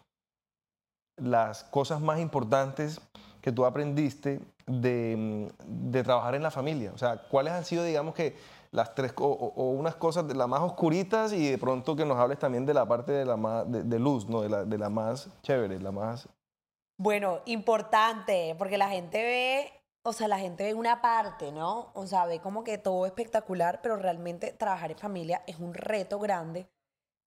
las 1.21 1.65
cosas 1.65 2.01
más 2.01 2.19
importantes 2.19 2.99
que 3.43 3.53
tú 3.53 3.67
aprendiste 3.67 4.41
de, 4.67 5.53
de, 5.67 6.03
trabajar 6.03 6.35
en 6.35 6.43
la 6.43 6.51
familia. 6.51 6.93
O 6.95 6.99
sea, 6.99 7.19
¿cuáles 7.29 7.53
han 7.53 7.67
sido, 7.67 7.85
digamos 7.85 8.15
que, 8.15 8.37
las 8.73 8.95
tres, 8.95 9.13
o, 9.19 9.27
o, 9.27 9.71
unas 9.73 9.97
cosas 9.97 10.27
de 10.27 10.35
las 10.35 10.49
más 10.49 10.61
oscuritas 10.61 11.33
y 11.35 11.51
de 11.51 11.59
pronto 11.59 11.95
que 11.95 12.07
nos 12.07 12.17
hables 12.19 12.39
también 12.39 12.65
de 12.65 12.73
la 12.73 12.87
parte 12.87 13.13
de 13.13 13.27
la 13.27 13.37
más, 13.37 13.71
de, 13.71 13.99
luz, 13.99 14.29
¿no? 14.29 14.41
De 14.41 14.49
la, 14.49 14.65
de 14.65 14.79
la 14.79 14.89
más 14.89 15.29
chévere, 15.43 15.79
la 15.79 15.91
más... 15.91 16.27
Bueno, 17.03 17.41
importante, 17.47 18.55
porque 18.59 18.77
la 18.77 18.91
gente 18.91 19.23
ve, 19.23 19.73
o 20.03 20.13
sea, 20.13 20.29
la 20.29 20.39
gente 20.39 20.65
ve 20.65 20.75
una 20.75 21.01
parte, 21.01 21.51
¿no? 21.51 21.93
O 21.95 22.07
sea, 22.07 22.27
ve 22.27 22.41
como 22.41 22.63
que 22.63 22.77
todo 22.77 23.07
espectacular, 23.07 23.81
pero 23.81 23.97
realmente 23.97 24.53
trabajar 24.53 24.91
en 24.91 24.99
familia 24.99 25.43
es 25.47 25.59
un 25.59 25.73
reto 25.73 26.19
grande. 26.19 26.69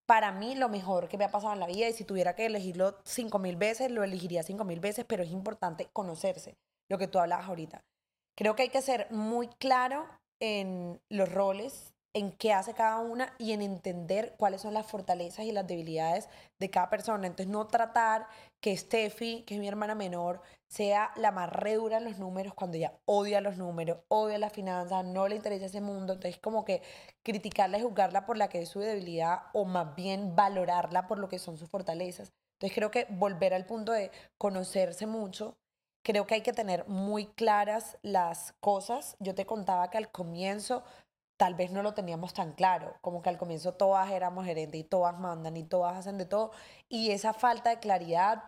Para 0.06 0.32
mí, 0.32 0.54
lo 0.54 0.70
mejor 0.70 1.08
que 1.08 1.18
me 1.18 1.26
ha 1.26 1.32
pasado 1.32 1.54
en 1.54 1.60
la 1.60 1.66
vida, 1.66 1.90
y 1.90 1.94
si 1.94 2.06
tuviera 2.06 2.36
que 2.36 2.46
elegirlo 2.46 3.00
cinco 3.04 3.40
mil 3.40 3.56
veces, 3.56 3.90
lo 3.90 4.04
elegiría 4.04 4.44
cinco 4.44 4.64
mil 4.64 4.80
veces, 4.80 5.06
pero 5.06 5.24
es 5.24 5.32
importante 5.32 5.90
conocerse, 5.92 6.56
lo 6.88 7.00
que 7.00 7.08
tú 7.08 7.18
hablabas 7.18 7.48
ahorita. 7.48 7.84
Creo 8.38 8.56
que 8.56 8.62
hay 8.62 8.70
que 8.70 8.84
ser 8.84 9.08
muy 9.10 9.48
claro 9.48 10.08
en 10.40 11.02
los 11.10 11.34
roles, 11.34 11.93
en 12.14 12.32
qué 12.32 12.54
hace 12.54 12.74
cada 12.74 13.00
una 13.00 13.34
y 13.40 13.54
en 13.54 13.62
entender 13.62 14.36
cuáles 14.38 14.62
son 14.62 14.74
las 14.74 14.86
fortalezas 14.86 15.46
y 15.46 15.52
las 15.52 15.66
debilidades 15.68 16.30
de 16.60 16.70
cada 16.70 16.90
persona. 16.90 17.28
Entonces, 17.28 17.52
no 17.52 17.68
tratar 17.68 18.28
que 18.62 18.78
Steffi, 18.78 19.44
que 19.44 19.56
es 19.56 19.60
mi 19.60 19.68
hermana 19.68 19.96
menor, 19.96 20.42
sea 20.68 21.12
la 21.16 21.32
más 21.32 21.50
redura 21.52 21.98
en 21.98 22.06
los 22.06 22.20
números 22.20 22.54
cuando 22.54 22.78
ella 22.78 22.94
odia 23.06 23.42
los 23.42 23.58
números, 23.58 24.00
odia 24.10 24.38
las 24.38 24.54
finanzas, 24.54 25.04
no 25.06 25.28
le 25.28 25.36
interesa 25.36 25.66
ese 25.66 25.82
mundo. 25.82 26.14
Entonces, 26.14 26.40
como 26.40 26.64
que 26.66 26.82
criticarla 27.24 27.80
y 27.80 27.82
juzgarla 27.82 28.26
por 28.26 28.38
la 28.38 28.48
que 28.48 28.62
es 28.62 28.70
su 28.70 28.80
debilidad 28.80 29.44
o 29.54 29.66
más 29.66 29.96
bien 29.96 30.36
valorarla 30.36 31.08
por 31.08 31.18
lo 31.20 31.30
que 31.30 31.40
son 31.40 31.58
sus 31.58 31.70
fortalezas. 31.70 32.32
Entonces, 32.60 32.76
creo 32.76 32.92
que 32.92 33.08
volver 33.10 33.54
al 33.54 33.66
punto 33.66 33.92
de 33.92 34.12
conocerse 34.38 35.08
mucho 35.08 35.58
creo 36.04 36.28
que 36.28 36.36
hay 36.36 36.42
que 36.42 36.54
tener 36.54 36.88
muy 36.88 37.26
claras 37.28 37.98
las 38.02 38.54
cosas. 38.60 39.16
Yo 39.20 39.34
te 39.34 39.46
contaba 39.46 39.90
que 39.90 39.98
al 39.98 40.12
comienzo 40.12 40.84
tal 41.38 41.56
vez 41.56 41.72
no 41.72 41.82
lo 41.84 41.94
teníamos 41.94 42.34
tan 42.34 42.54
claro, 42.54 42.96
como 43.02 43.22
que 43.22 43.30
al 43.30 43.38
comienzo 43.38 43.74
todas 43.74 44.12
éramos 44.12 44.46
gerentes 44.46 44.80
y 44.80 44.84
todas 44.84 45.20
mandan 45.20 45.58
y 45.58 45.64
todas 45.64 45.98
hacen 45.98 46.18
de 46.18 46.26
todo, 46.26 46.52
y 46.90 47.12
esa 47.12 47.34
falta 47.34 47.70
de 47.70 47.80
claridad 47.80 48.44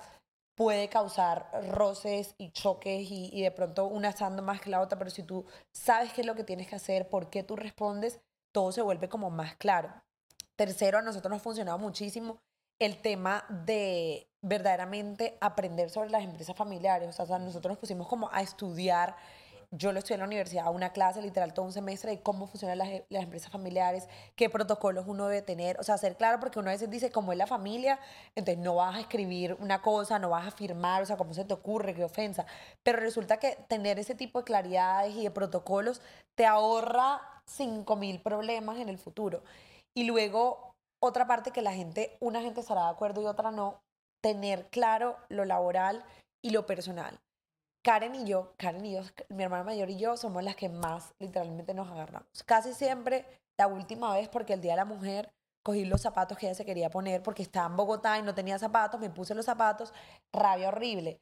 puede 0.56 0.88
causar 0.88 1.50
roces 1.72 2.36
y 2.38 2.52
choques 2.52 3.12
y, 3.12 3.30
y 3.34 3.42
de 3.42 3.52
pronto 3.52 3.88
una 3.88 4.10
estando 4.10 4.42
más 4.42 4.62
que 4.62 4.70
la 4.70 4.82
otra, 4.82 4.98
pero 4.98 5.10
si 5.10 5.24
tú 5.24 5.46
sabes 5.72 6.14
qué 6.14 6.22
es 6.22 6.28
lo 6.28 6.36
que 6.36 6.44
tienes 6.44 6.68
que 6.68 6.76
hacer, 6.76 7.10
por 7.10 7.30
qué 7.30 7.44
tú 7.44 7.56
respondes, 7.56 8.20
todo 8.52 8.72
se 8.72 8.82
vuelve 8.82 9.10
como 9.10 9.30
más 9.30 9.56
claro. 9.58 9.92
Tercero, 10.56 11.00
a 11.00 11.02
nosotros 11.02 11.30
nos 11.30 11.42
ha 11.42 11.44
funcionado 11.44 11.78
muchísimo 11.78 12.40
el 12.80 13.02
tema 13.02 13.46
de 13.50 14.30
verdaderamente 14.42 15.38
aprender 15.42 15.90
sobre 15.90 16.10
las 16.10 16.24
empresas 16.24 16.56
familiares. 16.56 17.20
O 17.20 17.26
sea, 17.26 17.40
nosotros 17.40 17.72
nos 17.72 17.80
pusimos 17.80 18.08
como 18.08 18.30
a 18.32 18.42
estudiar. 18.42 19.16
Yo 19.78 19.92
lo 19.92 20.00
estudié 20.00 20.16
en 20.16 20.20
la 20.22 20.28
universidad, 20.28 20.72
una 20.74 20.92
clase 20.94 21.22
literal 21.22 21.54
todo 21.54 21.66
un 21.66 21.74
semestre 21.74 22.12
de 22.12 22.22
cómo 22.22 22.48
funcionan 22.48 22.78
las, 22.78 22.90
las, 23.10 23.24
empresas 23.24 23.52
familiares, 23.52 24.08
qué 24.36 24.50
protocolos 24.50 25.06
uno 25.08 25.28
debe 25.28 25.42
tener. 25.42 25.78
O 25.80 25.84
sea, 25.84 25.98
ser 25.98 26.16
claro 26.16 26.40
porque 26.40 26.60
uno 26.60 26.70
a 26.70 26.74
veces 26.74 26.90
dice, 26.90 27.12
como 27.12 27.34
es 27.34 27.38
la 27.38 27.46
familia, 27.46 28.00
entonces 28.36 28.64
no 28.64 28.76
vas 28.76 28.96
a 28.96 29.00
escribir 29.02 29.58
una 29.60 29.82
cosa, 29.82 30.18
no 30.18 30.30
vas 30.30 30.48
a 30.48 30.52
firmar, 30.52 31.02
o 31.02 31.06
sea, 31.06 31.18
cómo 31.18 31.34
se 31.34 31.44
te 31.44 31.54
ocurre, 31.54 31.94
qué 31.94 32.06
ofensa. 32.06 32.46
Pero 32.84 33.00
resulta 33.00 33.38
que 33.38 33.58
tener 33.68 34.00
ese 34.00 34.16
tipo 34.16 34.40
de 34.40 34.46
claridades 34.46 35.16
y 35.16 35.24
de 35.24 35.32
protocolos 35.32 36.02
te 36.36 36.46
ahorra 36.46 37.22
5.000 37.48 38.22
problemas 38.22 38.78
en 38.78 38.88
el 38.88 38.98
futuro. 38.98 39.44
Y 39.94 40.06
luego 40.06 40.74
otra 41.04 41.28
parte 41.28 41.52
que 41.52 41.62
la 41.62 41.74
gente, 41.74 42.18
una 42.20 42.42
gente 42.42 42.62
estará 42.62 42.86
de 42.86 42.92
acuerdo 42.92 43.22
y 43.22 43.26
otra 43.26 43.52
no, 43.52 43.82
tener 44.22 44.68
claro 44.70 45.18
lo 45.30 45.46
laboral 45.46 46.04
y 46.42 46.52
lo 46.52 46.66
personal. 46.66 47.20
Karen 47.86 48.16
y 48.16 48.26
yo, 48.26 48.52
Karen 48.58 48.84
y 48.84 48.94
yo, 48.94 49.02
mi 49.30 49.44
hermana 49.44 49.64
mayor 49.64 49.92
y 49.92 49.98
yo 49.98 50.18
somos 50.18 50.44
las 50.44 50.56
que 50.56 50.70
más 50.70 51.14
literalmente 51.20 51.76
nos 51.76 51.88
agarramos. 51.88 52.42
Casi 52.44 52.74
siempre, 52.74 53.28
la 53.58 53.68
última 53.68 54.12
vez, 54.12 54.28
porque 54.28 54.54
el 54.54 54.62
Día 54.62 54.72
de 54.72 54.78
la 54.78 54.86
Mujer, 54.86 55.32
cogí 55.62 55.86
los 55.86 56.02
zapatos 56.02 56.36
que 56.36 56.48
ella 56.48 56.56
se 56.56 56.66
quería 56.66 56.90
poner 56.90 57.22
porque 57.22 57.44
estaba 57.44 57.68
en 57.68 57.76
Bogotá 57.76 58.18
y 58.18 58.24
no 58.24 58.34
tenía 58.34 58.58
zapatos, 58.58 59.00
me 59.00 59.12
puse 59.12 59.36
los 59.36 59.46
zapatos, 59.46 59.94
rabia 60.34 60.70
horrible. 60.70 61.22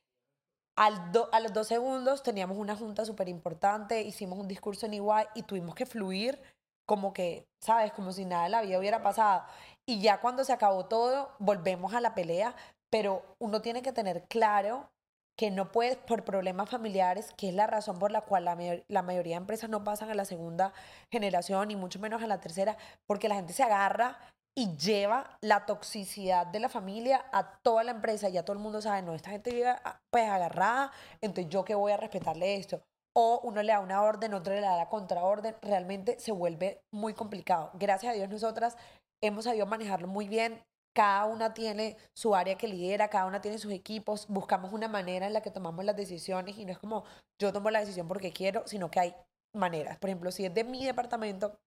Al 0.77 1.11
a 1.33 1.39
los 1.41 1.51
dos 1.51 1.67
segundos 1.67 2.23
teníamos 2.23 2.57
una 2.57 2.77
junta 2.77 3.03
súper 3.03 3.27
importante, 3.27 4.01
hicimos 4.01 4.39
un 4.39 4.47
discurso 4.47 4.85
en 4.85 4.93
igual 4.93 5.27
y 5.35 5.43
tuvimos 5.43 5.75
que 5.75 5.85
fluir 5.85 6.41
como 6.85 7.11
que, 7.11 7.45
¿sabes? 7.59 7.91
Como 7.91 8.13
si 8.13 8.23
nada 8.23 8.45
de 8.45 8.49
la 8.49 8.61
vida 8.61 8.79
hubiera 8.79 9.03
pasado. 9.03 9.43
Y 9.85 9.99
ya 9.99 10.21
cuando 10.21 10.45
se 10.45 10.53
acabó 10.53 10.85
todo, 10.85 11.35
volvemos 11.39 11.93
a 11.93 11.99
la 11.99 12.15
pelea, 12.15 12.55
pero 12.89 13.35
uno 13.39 13.61
tiene 13.61 13.81
que 13.81 13.91
tener 13.91 14.23
claro 14.29 14.89
que 15.37 15.51
no 15.51 15.71
puedes, 15.71 15.97
por 15.97 16.23
problemas 16.23 16.69
familiares, 16.69 17.33
que 17.37 17.49
es 17.49 17.55
la 17.55 17.67
razón 17.67 17.99
por 17.99 18.11
la 18.11 18.21
cual 18.21 18.45
la, 18.45 18.57
la, 18.87 19.01
mayoría 19.01 19.35
de 19.35 19.41
empresas 19.41 19.69
no 19.69 19.83
pasan 19.83 20.09
a 20.09 20.15
la 20.15 20.25
segunda 20.25 20.73
generación 21.11 21.71
y 21.71 21.75
mucho 21.75 21.99
menos 21.99 22.21
a 22.21 22.27
la 22.27 22.39
tercera, 22.39 22.77
porque 23.07 23.29
la 23.29 23.35
gente 23.35 23.53
se 23.53 23.63
agarra 23.63 24.17
y 24.55 24.77
lleva 24.77 25.37
la 25.41 25.65
toxicidad 25.65 26.45
de 26.45 26.59
la 26.59 26.69
familia 26.69 27.25
a 27.31 27.57
toda 27.63 27.83
la 27.83 27.91
empresa. 27.91 28.29
Ya 28.29 28.45
todo 28.45 28.55
el 28.55 28.61
mundo 28.61 28.81
sabe, 28.81 29.01
no, 29.01 29.15
esta 29.15 29.31
gente 29.31 29.51
vive 29.51 29.69
ah, 29.69 29.99
pues 30.11 30.29
agarrada, 30.29 30.91
entonces 31.21 31.51
yo 31.51 31.65
que 31.65 31.75
voy 31.75 31.91
a 31.91 31.97
respetarle 31.97 32.55
esto 32.55 32.83
o 33.15 33.39
uno 33.43 33.61
le 33.61 33.71
da 33.71 33.79
una 33.79 34.01
orden, 34.01 34.33
otro 34.33 34.53
le 34.53 34.61
da 34.61 34.75
la 34.75 34.89
contraorden, 34.89 35.55
realmente 35.61 36.19
se 36.19 36.31
vuelve 36.31 36.81
muy 36.91 37.13
complicado. 37.13 37.69
Gracias 37.75 38.11
a 38.11 38.15
Dios 38.15 38.29
nosotras 38.29 38.75
hemos 39.21 39.45
sabido 39.45 39.65
manejarlo 39.65 40.07
muy 40.07 40.27
bien. 40.27 40.63
Cada 40.93 41.25
una 41.25 41.53
tiene 41.53 41.97
su 42.13 42.35
área 42.35 42.55
que 42.55 42.67
lidera, 42.67 43.09
cada 43.09 43.25
una 43.25 43.41
tiene 43.41 43.57
sus 43.57 43.71
equipos, 43.73 44.27
buscamos 44.27 44.71
una 44.73 44.87
manera 44.87 45.25
en 45.25 45.33
la 45.33 45.41
que 45.41 45.49
tomamos 45.49 45.83
las 45.83 45.95
decisiones 45.95 46.57
y 46.57 46.65
no 46.65 46.71
es 46.71 46.77
como 46.77 47.03
yo 47.39 47.51
tomo 47.51 47.71
la 47.71 47.79
decisión 47.79 48.07
porque 48.07 48.31
quiero, 48.31 48.63
sino 48.67 48.91
que 48.91 48.99
hay 48.99 49.15
maneras. 49.53 49.97
Por 49.97 50.09
ejemplo, 50.09 50.31
si 50.31 50.45
es 50.45 50.53
de 50.53 50.63
mi 50.63 50.85
departamento, 50.85 51.59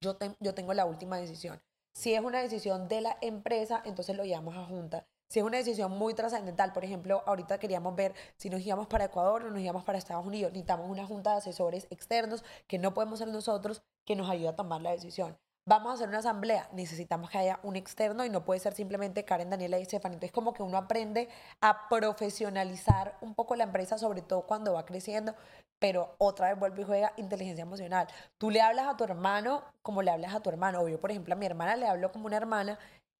yo, 0.00 0.16
tengo 0.54 0.74
la 0.74 0.84
última 0.84 1.16
decisión. 1.16 1.60
Si 1.94 2.14
es 2.14 2.20
una 2.20 2.40
decisión 2.40 2.88
de 2.88 3.00
la 3.00 3.16
empresa, 3.22 3.82
entonces 3.84 4.16
lo 4.16 4.24
llevamos 4.24 4.56
a 4.56 4.64
junta. 4.66 5.06
Si 5.28 5.40
es 5.40 5.44
una 5.44 5.56
decisión 5.56 5.90
muy 5.92 6.14
trascendental, 6.14 6.72
por 6.72 6.84
ejemplo, 6.84 7.22
ahorita 7.26 7.58
queríamos 7.58 7.96
ver 7.96 8.14
si 8.36 8.50
nos 8.50 8.60
íbamos 8.60 8.86
para 8.86 9.06
Ecuador 9.06 9.44
o 9.44 9.50
nos 9.50 9.60
íbamos 9.60 9.84
para 9.84 9.98
Estados 9.98 10.24
Unidos, 10.24 10.52
necesitamos 10.52 10.88
una 10.88 11.06
junta 11.06 11.32
de 11.32 11.38
asesores 11.38 11.86
externos 11.90 12.44
que 12.68 12.78
no 12.78 12.94
podemos 12.94 13.18
ser 13.18 13.28
nosotros 13.28 13.82
que 14.04 14.14
nos 14.14 14.28
ayude 14.30 14.48
a 14.48 14.56
tomar 14.56 14.82
la 14.82 14.92
decisión. 14.92 15.36
Vamos 15.68 15.90
a 15.90 15.94
hacer 15.94 16.08
una 16.08 16.18
asamblea, 16.18 16.68
necesitamos 16.72 17.28
que 17.28 17.38
haya 17.38 17.58
un 17.64 17.74
externo 17.74 18.24
y 18.24 18.30
no 18.30 18.44
puede 18.44 18.60
ser 18.60 18.72
simplemente 18.72 19.24
Karen, 19.24 19.50
Daniela 19.50 19.80
y 19.80 19.82
Estefan. 19.82 20.12
Entonces, 20.12 20.30
como 20.30 20.54
que 20.54 20.62
uno 20.62 20.78
aprende 20.78 21.28
a 21.60 21.88
profesionalizar 21.88 23.16
un 23.20 23.34
poco 23.34 23.56
la 23.56 23.64
empresa, 23.64 23.98
sobre 23.98 24.22
todo 24.22 24.42
cuando 24.42 24.74
va 24.74 24.86
creciendo, 24.86 25.34
pero 25.80 26.14
otra 26.18 26.50
vez 26.50 26.60
vuelve 26.60 26.82
y 26.82 26.84
juega 26.84 27.12
inteligencia 27.16 27.62
emocional. 27.62 28.06
Tú 28.38 28.50
le 28.50 28.60
hablas 28.60 28.86
a 28.86 28.96
tu 28.96 29.02
hermano 29.02 29.64
como 29.82 30.02
le 30.02 30.12
hablas 30.12 30.36
a 30.36 30.40
tu 30.40 30.50
hermano. 30.50 30.82
O 30.82 30.88
yo, 30.88 31.00
por 31.00 31.10
ejemplo, 31.10 31.34
a 31.34 31.36
mi 31.36 31.46
hermana 31.46 31.74
le 31.74 31.88
hablo 31.88 32.12
como 32.12 32.26
una 32.26 32.36
hermana. 32.36 32.78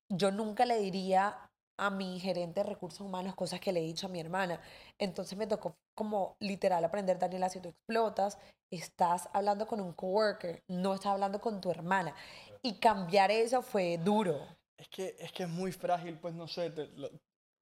Yo 0.09 0.31
nunca 0.31 0.67
le 0.67 0.79
diría 0.79 1.46
a 1.77 1.91
mi 1.91 2.19
gerente 2.21 2.63
de 2.63 2.69
recursos 2.69 3.01
humanos 3.01 3.35
cosas 3.35 3.61
que 3.61 3.73
le 3.73 3.81
he 3.81 3.85
dicho 3.85 4.07
a 4.07 4.11
mi 4.11 4.21
hermana. 4.21 4.61
Entonces 4.99 5.37
me 5.37 5.47
tocó 5.47 5.77
como 5.95 6.37
literal 6.41 6.85
aprender, 6.85 7.19
Daniela, 7.19 7.49
si 7.49 7.61
tú 7.61 7.71
explotas, 7.71 8.39
estás 8.71 9.29
hablando 9.33 9.67
con 9.67 9.81
un 9.81 9.93
coworker, 9.93 10.63
no 10.69 10.95
estás 10.95 11.13
hablando 11.13 11.41
con 11.41 11.61
tu 11.61 11.71
hermana. 11.71 12.15
Y 12.63 12.75
cambiar 12.75 13.31
eso 13.31 13.63
fue 13.63 13.99
duro. 13.99 14.47
Es 14.77 14.89
que 14.89 15.17
es, 15.19 15.33
que 15.33 15.45
es 15.45 15.49
muy 15.49 15.73
frágil, 15.73 16.19
pues 16.19 16.35
no 16.35 16.47
sé, 16.47 16.73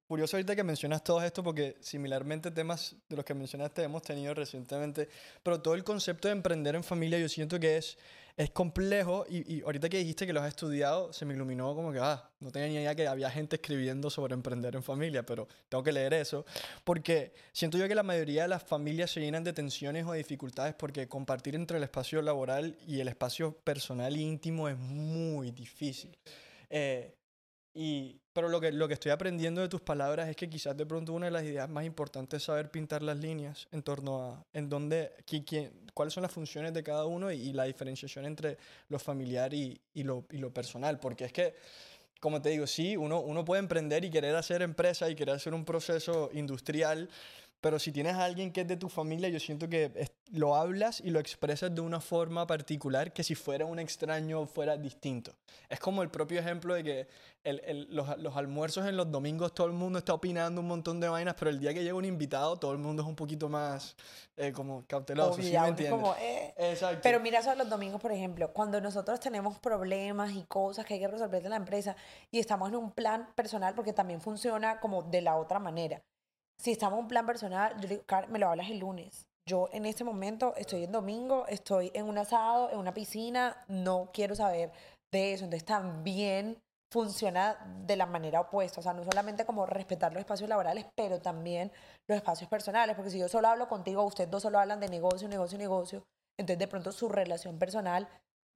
curioso 0.07 0.37
ahorita 0.37 0.55
que 0.55 0.63
mencionas 0.63 1.03
todo 1.03 1.21
esto 1.23 1.43
porque 1.43 1.77
similarmente 1.79 2.51
temas 2.51 2.95
de 3.09 3.15
los 3.15 3.25
que 3.25 3.33
mencionaste 3.33 3.83
hemos 3.83 4.01
tenido 4.01 4.33
recientemente, 4.33 5.09
pero 5.41 5.61
todo 5.61 5.73
el 5.73 5.83
concepto 5.83 6.27
de 6.27 6.33
emprender 6.33 6.75
en 6.75 6.83
familia 6.83 7.17
yo 7.17 7.29
siento 7.29 7.59
que 7.59 7.77
es 7.77 7.97
es 8.37 8.49
complejo 8.51 9.25
y, 9.29 9.61
ahorita 9.61 9.87
que 9.87 9.97
dijiste 9.97 10.27
que 10.27 10.33
lo 10.33 10.41
has 10.41 10.49
estudiado, 10.49 11.13
se 11.13 11.25
me 11.25 11.33
iluminó 11.33 11.73
como 11.73 11.93
que, 11.93 11.99
ah, 11.99 12.29
no 12.41 12.51
tenía 12.51 12.67
ni 12.67 12.75
idea 12.75 12.93
que 12.93 13.07
había 13.07 13.29
gente 13.29 13.55
escribiendo 13.55 14.09
sobre 14.09 14.33
emprender 14.33 14.75
en 14.75 14.83
familia, 14.83 15.25
pero 15.25 15.47
tengo 15.69 15.83
que 15.83 15.93
leer 15.93 16.13
eso, 16.13 16.45
porque 16.83 17.33
siento 17.53 17.77
yo 17.77 17.87
que 17.87 17.95
la 17.95 18.03
mayoría 18.03 18.43
de 18.43 18.49
las 18.49 18.63
familias 18.63 19.11
se 19.11 19.21
llenan 19.21 19.43
de 19.45 19.53
tensiones 19.53 20.05
o 20.05 20.11
dificultades 20.13 20.75
porque 20.75 21.07
compartir 21.07 21.55
entre 21.55 21.77
el 21.77 21.83
espacio 21.83 22.21
laboral 22.21 22.77
y 22.85 22.99
el 22.99 23.07
espacio 23.07 23.53
personal 23.59 24.13
e 24.13 24.19
íntimo 24.19 24.67
es 24.67 24.77
muy 24.77 25.51
difícil. 25.51 26.17
Eh, 26.69 27.15
y, 27.77 28.21
pero 28.31 28.47
lo 28.47 28.61
que, 28.61 28.71
lo 28.71 28.87
que 28.87 28.93
estoy 28.93 29.11
aprendiendo 29.11 29.59
de 29.59 29.67
tus 29.67 29.81
palabras 29.81 30.29
es 30.29 30.37
que 30.37 30.49
quizás 30.49 30.77
de 30.77 30.85
pronto 30.85 31.11
una 31.11 31.25
de 31.25 31.31
las 31.31 31.43
ideas 31.43 31.69
más 31.69 31.83
importantes 31.83 32.37
es 32.37 32.43
saber 32.45 32.71
pintar 32.71 33.03
las 33.03 33.17
líneas 33.17 33.67
en 33.73 33.83
torno 33.83 34.23
a 34.23 34.45
en 34.53 34.69
dónde, 34.69 35.11
quién, 35.25 35.73
cuáles 35.93 36.13
son 36.13 36.23
las 36.23 36.31
funciones 36.31 36.73
de 36.73 36.81
cada 36.83 37.05
uno 37.05 37.29
y, 37.33 37.51
la 37.51 37.65
diferenciación 37.65 38.25
entre 38.25 38.57
lo 38.87 38.97
familiar 38.97 39.53
y, 39.53 39.77
y, 39.93 40.03
lo, 40.03 40.25
y, 40.31 40.37
lo, 40.37 40.53
personal. 40.53 40.99
Porque 41.01 41.25
es 41.25 41.33
que, 41.33 41.53
como 42.21 42.41
te 42.41 42.49
digo, 42.49 42.65
sí, 42.65 42.95
uno, 42.95 43.19
uno 43.19 43.43
puede 43.43 43.59
emprender 43.59 44.05
y 44.05 44.09
querer 44.09 44.37
hacer 44.37 44.61
empresa 44.61 45.09
y 45.09 45.15
querer 45.15 45.35
hacer 45.35 45.53
un 45.53 45.65
proceso 45.65 46.29
industrial, 46.31 47.09
pero 47.65 47.79
si 47.79 47.91
tienes 47.91 48.13
a 48.13 48.25
alguien 48.25 48.51
que 48.51 48.61
es 48.61 48.67
de 48.67 48.77
tu 48.77 48.89
familia, 48.89 49.27
yo 49.27 49.39
siento 49.39 49.67
que 49.67 50.07
lo 50.31 50.55
hablas 50.55 51.01
y 51.01 51.09
lo 51.09 51.19
expresas 51.19 51.73
de 51.73 51.81
una 51.81 51.99
forma 51.99 52.45
particular 52.45 53.11
que 53.11 53.23
si 53.23 53.33
fuera 53.33 53.65
un 53.65 53.79
extraño 53.79 54.45
fuera 54.45 54.77
distinto. 54.77 55.31
Es 55.67 55.79
como 55.79 56.03
el 56.03 56.11
propio 56.11 56.39
ejemplo 56.39 56.75
de 56.75 56.83
que 56.83 57.07
el- 57.43 57.61
el- 57.65 57.87
los, 57.89 58.15
los 58.19 58.37
almuerzos 58.37 58.85
en 58.85 58.95
los 58.95 59.09
domingos 59.11 59.51
todo 59.55 59.65
el 59.65 59.73
mundo 59.73 59.97
está 59.97 60.13
opinando 60.13 60.61
un 60.61 60.67
montón 60.67 60.99
de 60.99 61.09
vainas, 61.09 61.33
pero 61.39 61.49
el 61.49 61.59
día 61.59 61.73
que 61.73 61.81
llega 61.81 61.95
un 61.95 62.05
invitado 62.05 62.55
todo 62.57 62.71
el 62.71 62.77
mundo 62.77 63.01
es 63.01 63.09
un 63.09 63.15
poquito 63.15 63.49
más 63.49 63.95
eh, 64.37 64.51
como 64.51 64.85
cauteloso, 64.85 65.41
¿sí 65.41 65.57
me 65.57 65.67
entiendes? 65.69 65.89
como, 65.89 66.15
eh. 66.17 66.53
Exacto. 66.57 66.99
Pero 67.01 67.19
mira 67.19 67.39
eso 67.39 67.49
de 67.49 67.55
los 67.55 67.67
domingos, 67.67 67.99
por 67.99 68.11
ejemplo, 68.11 68.53
cuando 68.53 68.79
nosotros 68.79 69.19
tenemos 69.19 69.57
problemas 69.57 70.33
y 70.35 70.43
cosas 70.43 70.85
que 70.85 70.93
hay 70.93 70.99
que 70.99 71.07
resolver 71.07 71.41
de 71.41 71.49
la 71.49 71.55
empresa 71.55 71.95
y 72.29 72.37
estamos 72.37 72.69
en 72.69 72.75
un 72.75 72.91
plan 72.91 73.27
personal, 73.33 73.73
porque 73.73 73.91
también 73.91 74.21
funciona 74.21 74.79
como 74.79 75.01
de 75.01 75.21
la 75.23 75.35
otra 75.37 75.57
manera. 75.57 76.03
Si 76.57 76.71
estamos 76.71 76.97
en 76.97 77.03
un 77.03 77.07
plan 77.07 77.25
personal, 77.25 77.79
yo 77.79 77.87
digo, 77.87 78.03
Karen, 78.05 78.31
me 78.31 78.39
lo 78.39 78.49
hablas 78.49 78.69
el 78.69 78.79
lunes. 78.79 79.27
Yo 79.47 79.69
en 79.71 79.85
este 79.85 80.03
momento 80.03 80.55
estoy 80.55 80.85
en 80.85 80.91
domingo, 80.91 81.45
estoy 81.47 81.91
en 81.93 82.07
un 82.07 82.17
asado, 82.17 82.71
en 82.71 82.79
una 82.79 82.93
piscina, 82.93 83.63
no 83.67 84.09
quiero 84.11 84.35
saber 84.35 84.71
de 85.11 85.33
eso. 85.33 85.43
Entonces 85.45 85.65
también 85.65 86.57
funciona 86.91 87.57
de 87.85 87.95
la 87.95 88.05
manera 88.05 88.41
opuesta. 88.41 88.79
O 88.79 88.83
sea, 88.83 88.93
no 88.93 89.03
solamente 89.03 89.45
como 89.45 89.65
respetar 89.65 90.13
los 90.13 90.21
espacios 90.21 90.49
laborales, 90.49 90.85
pero 90.95 91.21
también 91.21 91.71
los 92.07 92.15
espacios 92.15 92.49
personales. 92.49 92.95
Porque 92.95 93.11
si 93.11 93.19
yo 93.19 93.27
solo 93.27 93.49
hablo 93.49 93.67
contigo, 93.67 94.03
ustedes 94.03 94.31
dos 94.31 94.41
solo 94.41 94.59
hablan 94.59 94.79
de 94.79 94.89
negocio, 94.89 95.27
negocio, 95.27 95.57
negocio, 95.57 96.03
entonces 96.37 96.59
de 96.59 96.67
pronto 96.67 96.91
su 96.91 97.09
relación 97.09 97.59
personal 97.59 98.07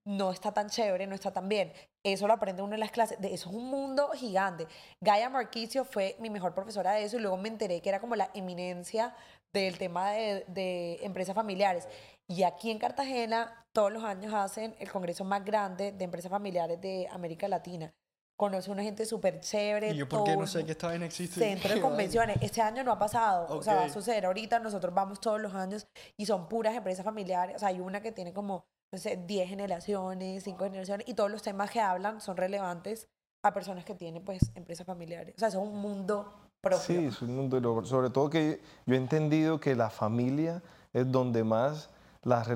no 0.09 0.31
está 0.31 0.51
tan 0.51 0.69
chévere, 0.69 1.05
no 1.05 1.13
está 1.13 1.31
tan 1.31 1.47
bien. 1.47 1.71
Eso 2.03 2.25
lo 2.25 2.33
aprende 2.33 2.63
uno 2.63 2.73
en 2.73 2.79
las 2.79 2.91
clases. 2.91 3.21
De 3.21 3.31
eso 3.31 3.49
es 3.49 3.55
un 3.55 3.69
mundo 3.69 4.09
gigante. 4.15 4.67
Gaia 4.99 5.29
Marquicio 5.29 5.85
fue 5.85 6.15
mi 6.19 6.31
mejor 6.31 6.55
profesora 6.55 6.93
de 6.93 7.03
eso 7.03 7.17
y 7.17 7.19
luego 7.19 7.37
me 7.37 7.47
enteré 7.47 7.79
que 7.81 7.89
era 7.89 7.99
como 7.99 8.15
la 8.15 8.31
eminencia 8.33 9.15
del 9.53 9.77
tema 9.77 10.11
de, 10.11 10.45
de 10.47 10.99
empresas 11.03 11.35
familiares. 11.35 11.87
Y 12.27 12.41
aquí 12.41 12.71
en 12.71 12.79
Cartagena 12.79 13.65
todos 13.71 13.91
los 13.91 14.03
años 14.03 14.33
hacen 14.33 14.75
el 14.79 14.91
congreso 14.91 15.23
más 15.25 15.45
grande 15.45 15.91
de 15.91 16.03
empresas 16.03 16.31
familiares 16.31 16.81
de 16.81 17.07
América 17.11 17.47
Latina. 17.47 17.93
Conoce 18.35 18.71
una 18.71 18.81
gente 18.81 19.05
súper 19.05 19.41
chévere. 19.41 19.91
¿Y 19.91 19.97
yo 19.97 20.09
por 20.09 20.23
qué 20.23 20.35
no 20.35 20.47
sé 20.47 20.65
que 20.65 20.71
esta 20.71 20.87
vaina 20.87 21.05
existe? 21.05 21.39
centro 21.39 21.75
de 21.75 21.81
convenciones. 21.87 22.37
Este 22.41 22.61
año 22.61 22.83
no 22.83 22.93
ha 22.93 22.97
pasado, 22.97 23.55
o 23.55 23.61
sea, 23.61 23.75
va 23.75 23.83
a 23.83 23.89
suceder 23.89 24.25
ahorita. 24.25 24.59
Nosotros 24.59 24.91
vamos 24.91 25.19
todos 25.19 25.39
los 25.39 25.53
años 25.53 25.87
y 26.17 26.25
son 26.25 26.47
puras 26.47 26.73
empresas 26.75 27.05
familiares. 27.05 27.57
O 27.57 27.59
sea, 27.59 27.67
hay 27.67 27.79
una 27.79 28.01
que 28.01 28.11
tiene 28.11 28.33
como, 28.33 28.65
no 28.91 28.97
sé, 28.97 29.17
10 29.25 29.49
generaciones, 29.49 30.43
5 30.43 30.63
generaciones 30.63 31.07
y 31.07 31.13
todos 31.13 31.29
los 31.29 31.41
temas 31.41 31.69
que 31.71 31.79
hablan 31.79 32.21
son 32.21 32.37
relevantes 32.37 33.07
a 33.43 33.53
personas 33.53 33.85
que 33.85 33.95
tienen, 33.95 34.23
pues, 34.23 34.51
empresas 34.55 34.85
familiares. 34.85 35.35
O 35.37 35.39
sea, 35.39 35.47
es 35.49 35.55
un 35.55 35.75
mundo 35.75 36.33
propio. 36.61 36.79
Sí, 36.79 37.05
es 37.05 37.21
un 37.21 37.35
mundo. 37.35 37.85
Sobre 37.85 38.09
todo 38.09 38.29
que 38.29 38.61
yo 38.85 38.95
he 38.95 38.97
entendido 38.97 39.59
que 39.59 39.75
la 39.75 39.89
familia 39.89 40.61
es 40.93 41.09
donde 41.09 41.43
más, 41.43 41.89
las 42.23 42.49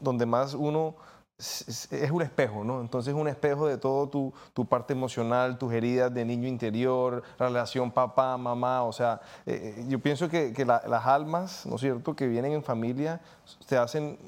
donde 0.00 0.26
más 0.26 0.54
uno 0.54 0.96
es, 1.38 2.10
un 2.10 2.22
espejo, 2.22 2.64
¿no? 2.64 2.80
Entonces 2.80 3.14
es 3.14 3.20
un 3.20 3.28
espejo 3.28 3.66
de 3.66 3.76
todo 3.76 4.08
tu, 4.08 4.32
tu 4.54 4.64
parte 4.64 4.94
emocional, 4.94 5.58
tus 5.58 5.72
heridas 5.72 6.12
de 6.12 6.24
niño 6.24 6.48
interior, 6.48 7.22
la 7.38 7.46
relación 7.46 7.90
papá, 7.90 8.36
mamá, 8.38 8.84
o 8.84 8.92
sea, 8.92 9.20
eh, 9.44 9.74
eh, 9.78 9.84
yo 9.88 9.98
pienso 9.98 10.28
que, 10.28 10.52
que 10.52 10.64
la- 10.64 10.82
las 10.88 11.04
almas, 11.06 11.66
¿no 11.66 11.74
es 11.76 11.82
cierto?, 11.82 12.16
que 12.16 12.26
vienen 12.26 12.52
en 12.52 12.62
familia, 12.62 13.20
se 13.66 13.76
hacen, 13.76 14.18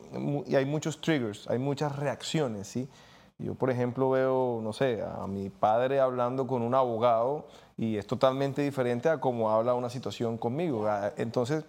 y 0.46 0.54
hay 0.54 0.66
muchos 0.66 1.00
triggers, 1.00 1.48
hay 1.48 1.58
muchas 1.58 1.96
reacciones, 1.96 2.68
¿sí? 2.68 2.88
Yo, 3.38 3.54
por 3.54 3.70
ejemplo, 3.70 4.10
veo, 4.10 4.60
no 4.62 4.72
sé, 4.72 5.00
a 5.02 5.26
mi 5.28 5.48
padre 5.48 6.00
hablando 6.00 6.46
con 6.48 6.60
un 6.60 6.74
abogado 6.74 7.46
y 7.76 7.96
es 7.96 8.04
totalmente 8.06 8.62
diferente 8.62 9.08
a 9.08 9.20
cómo 9.20 9.50
habla 9.50 9.74
una 9.74 9.88
situación 9.88 10.36
conmigo. 10.36 10.86
Entonces, 11.16 11.64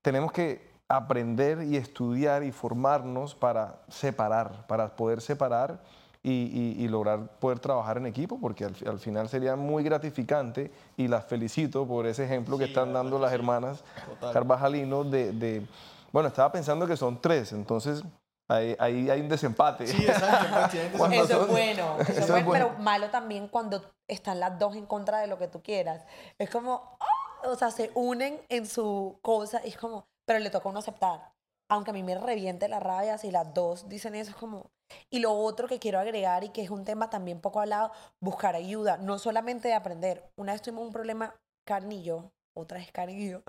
tenemos 0.00 0.32
que 0.32 0.73
aprender 0.96 1.62
y 1.62 1.76
estudiar 1.76 2.42
y 2.42 2.52
formarnos 2.52 3.34
para 3.34 3.76
separar, 3.88 4.66
para 4.66 4.94
poder 4.96 5.20
separar 5.20 5.78
y, 6.22 6.30
y- 6.78 6.84
y 6.84 6.88
lograr 6.88 7.20
poder 7.38 7.58
trabajar 7.58 7.98
en 7.98 8.06
equipo, 8.06 8.38
porque 8.40 8.64
al, 8.64 8.74
fi- 8.74 8.86
al 8.86 8.98
final 8.98 9.28
sería 9.28 9.56
muy 9.56 9.82
gratificante 9.84 10.70
y 10.96 11.06
las 11.08 11.24
felicito 11.26 11.86
por 11.86 12.06
ese 12.06 12.24
ejemplo 12.24 12.56
que 12.56 12.64
Sí, 12.64 12.70
están 12.70 12.92
dando 12.92 13.18
las 13.18 13.32
hermanas 13.32 13.84
Total. 14.08 14.32
Carvajalinos 14.32 15.10
de, 15.10 15.32
de- 15.32 15.66
Bueno, 16.12 16.28
estaba 16.28 16.50
pensando 16.50 16.86
que 16.86 16.96
son 16.96 17.20
tres, 17.20 17.52
entonces 17.52 18.02
ahí, 18.48 18.74
ahí 18.78 19.10
hay 19.10 19.20
un 19.20 19.28
desempate. 19.28 19.86
Sí, 19.86 20.06
exacto. 20.06 20.46
Eso 21.12 21.42
es 21.42 21.48
bueno, 21.48 21.96
eso 21.98 22.10
es 22.12 22.18
eso 22.18 22.36
es 22.36 22.44
bueno, 22.44 22.50
pero 22.52 22.82
malo 22.82 23.10
también 23.10 23.48
cuando 23.48 23.82
están 24.08 24.40
las 24.40 24.58
dos 24.58 24.76
en 24.76 24.86
contra 24.86 25.18
de 25.18 25.26
lo 25.26 25.38
que 25.38 25.48
tú 25.48 25.62
quieras. 25.62 26.04
Es 26.38 26.48
como, 26.48 26.96
¡ah! 27.00 27.48
o 27.48 27.56
sea, 27.56 27.70
se 27.70 27.90
unen 27.94 28.40
en 28.48 28.66
su 28.66 29.18
cosa 29.20 29.60
y 29.64 29.68
es 29.68 29.76
como, 29.76 30.06
pero 30.24 30.38
le 30.38 30.50
toca 30.50 30.68
a 30.68 30.70
uno 30.70 30.78
aceptar. 30.78 31.32
Aunque 31.68 31.90
a 31.90 31.94
mí 31.94 32.02
me 32.02 32.14
reviente 32.14 32.68
la 32.68 32.80
rabia 32.80 33.18
si 33.18 33.30
las 33.30 33.52
dos 33.54 33.88
dicen 33.88 34.14
eso, 34.14 34.30
es 34.30 34.36
como... 34.36 34.70
Y 35.10 35.20
lo 35.20 35.32
otro 35.32 35.66
que 35.66 35.78
quiero 35.78 35.98
agregar 35.98 36.44
y 36.44 36.50
que 36.50 36.62
es 36.62 36.70
un 36.70 36.84
tema 36.84 37.08
también 37.08 37.40
poco 37.40 37.60
hablado, 37.60 37.90
buscar 38.20 38.54
ayuda, 38.54 38.98
no 38.98 39.18
solamente 39.18 39.68
de 39.68 39.74
aprender. 39.74 40.30
Una 40.36 40.52
vez 40.52 40.62
tuvimos 40.62 40.84
un 40.84 40.92
problema, 40.92 41.34
Karen 41.64 41.90
y 41.90 42.02
yo, 42.02 42.30
otra 42.54 42.78
vez 42.78 42.92
Karen 42.92 43.18
y 43.20 43.30
yo, 43.30 43.42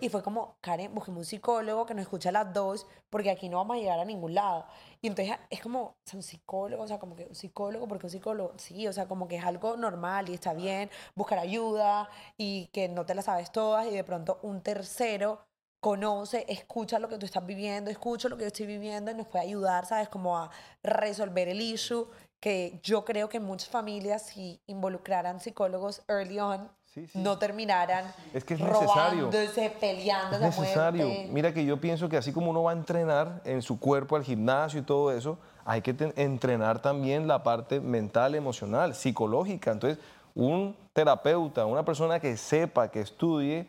y 0.00 0.08
fue 0.08 0.22
como, 0.22 0.56
Karen, 0.60 0.94
busquemos 0.94 1.18
un 1.18 1.24
psicólogo 1.24 1.86
que 1.86 1.94
nos 1.94 2.02
escuche 2.02 2.30
a 2.30 2.32
las 2.32 2.52
dos, 2.52 2.86
porque 3.10 3.30
aquí 3.30 3.48
no 3.48 3.58
vamos 3.58 3.76
a 3.76 3.80
llegar 3.80 4.00
a 4.00 4.04
ningún 4.04 4.34
lado. 4.34 4.66
Y 5.00 5.06
entonces 5.06 5.36
es 5.50 5.60
como, 5.60 5.80
o 5.80 5.96
sea, 6.04 6.16
un 6.16 6.22
psicólogo, 6.22 6.82
o 6.82 6.88
sea, 6.88 6.98
como 6.98 7.14
que 7.14 7.26
un 7.26 7.34
psicólogo, 7.34 7.86
porque 7.86 8.06
un 8.06 8.10
psicólogo, 8.10 8.54
sí, 8.56 8.88
o 8.88 8.92
sea, 8.92 9.06
como 9.06 9.28
que 9.28 9.36
es 9.36 9.44
algo 9.44 9.76
normal 9.76 10.28
y 10.28 10.34
está 10.34 10.54
bien 10.54 10.90
buscar 11.14 11.38
ayuda 11.38 12.08
y 12.36 12.66
que 12.72 12.88
no 12.88 13.06
te 13.06 13.14
la 13.14 13.22
sabes 13.22 13.52
todas 13.52 13.86
y 13.86 13.90
de 13.90 14.04
pronto 14.04 14.40
un 14.42 14.62
tercero 14.62 15.47
conoce, 15.80 16.44
escucha 16.48 16.98
lo 16.98 17.08
que 17.08 17.18
tú 17.18 17.26
estás 17.26 17.44
viviendo, 17.46 17.90
escucha 17.90 18.28
lo 18.28 18.36
que 18.36 18.42
yo 18.42 18.48
estoy 18.48 18.66
viviendo 18.66 19.10
y 19.10 19.14
nos 19.14 19.26
puede 19.28 19.44
ayudar, 19.44 19.86
¿sabes? 19.86 20.08
Como 20.08 20.36
a 20.36 20.50
resolver 20.82 21.48
el 21.48 21.60
issue 21.60 22.08
que 22.40 22.80
yo 22.82 23.04
creo 23.04 23.28
que 23.28 23.40
muchas 23.40 23.68
familias 23.68 24.22
si 24.26 24.60
involucraran 24.66 25.40
psicólogos 25.40 26.02
early 26.08 26.38
on 26.40 26.68
Sí, 26.94 27.06
sí. 27.06 27.18
no 27.18 27.38
terminaran 27.38 28.12
Es 28.32 28.44
que 28.44 28.54
es 28.54 28.60
necesario. 28.60 29.26
robándose, 29.30 29.70
peleándose 29.78 30.48
Es 30.48 30.58
necesario. 30.58 31.06
muerte. 31.06 31.28
Mira 31.30 31.52
que 31.52 31.64
yo 31.64 31.78
pienso 31.80 32.08
que 32.08 32.16
así 32.16 32.32
como 32.32 32.50
uno 32.50 32.62
va 32.62 32.70
a 32.70 32.74
entrenar 32.74 33.42
en 33.44 33.60
su 33.60 33.78
cuerpo 33.78 34.16
al 34.16 34.24
gimnasio 34.24 34.80
y 34.80 34.82
todo 34.82 35.12
eso, 35.12 35.38
hay 35.66 35.82
que 35.82 35.94
entrenar 36.16 36.80
también 36.80 37.28
la 37.28 37.42
parte 37.42 37.78
mental, 37.80 38.34
emocional, 38.34 38.94
psicológica. 38.94 39.70
Entonces, 39.70 39.98
un 40.34 40.74
terapeuta, 40.94 41.66
una 41.66 41.84
persona 41.84 42.18
que 42.20 42.36
sepa, 42.38 42.90
que 42.90 43.00
estudie, 43.02 43.68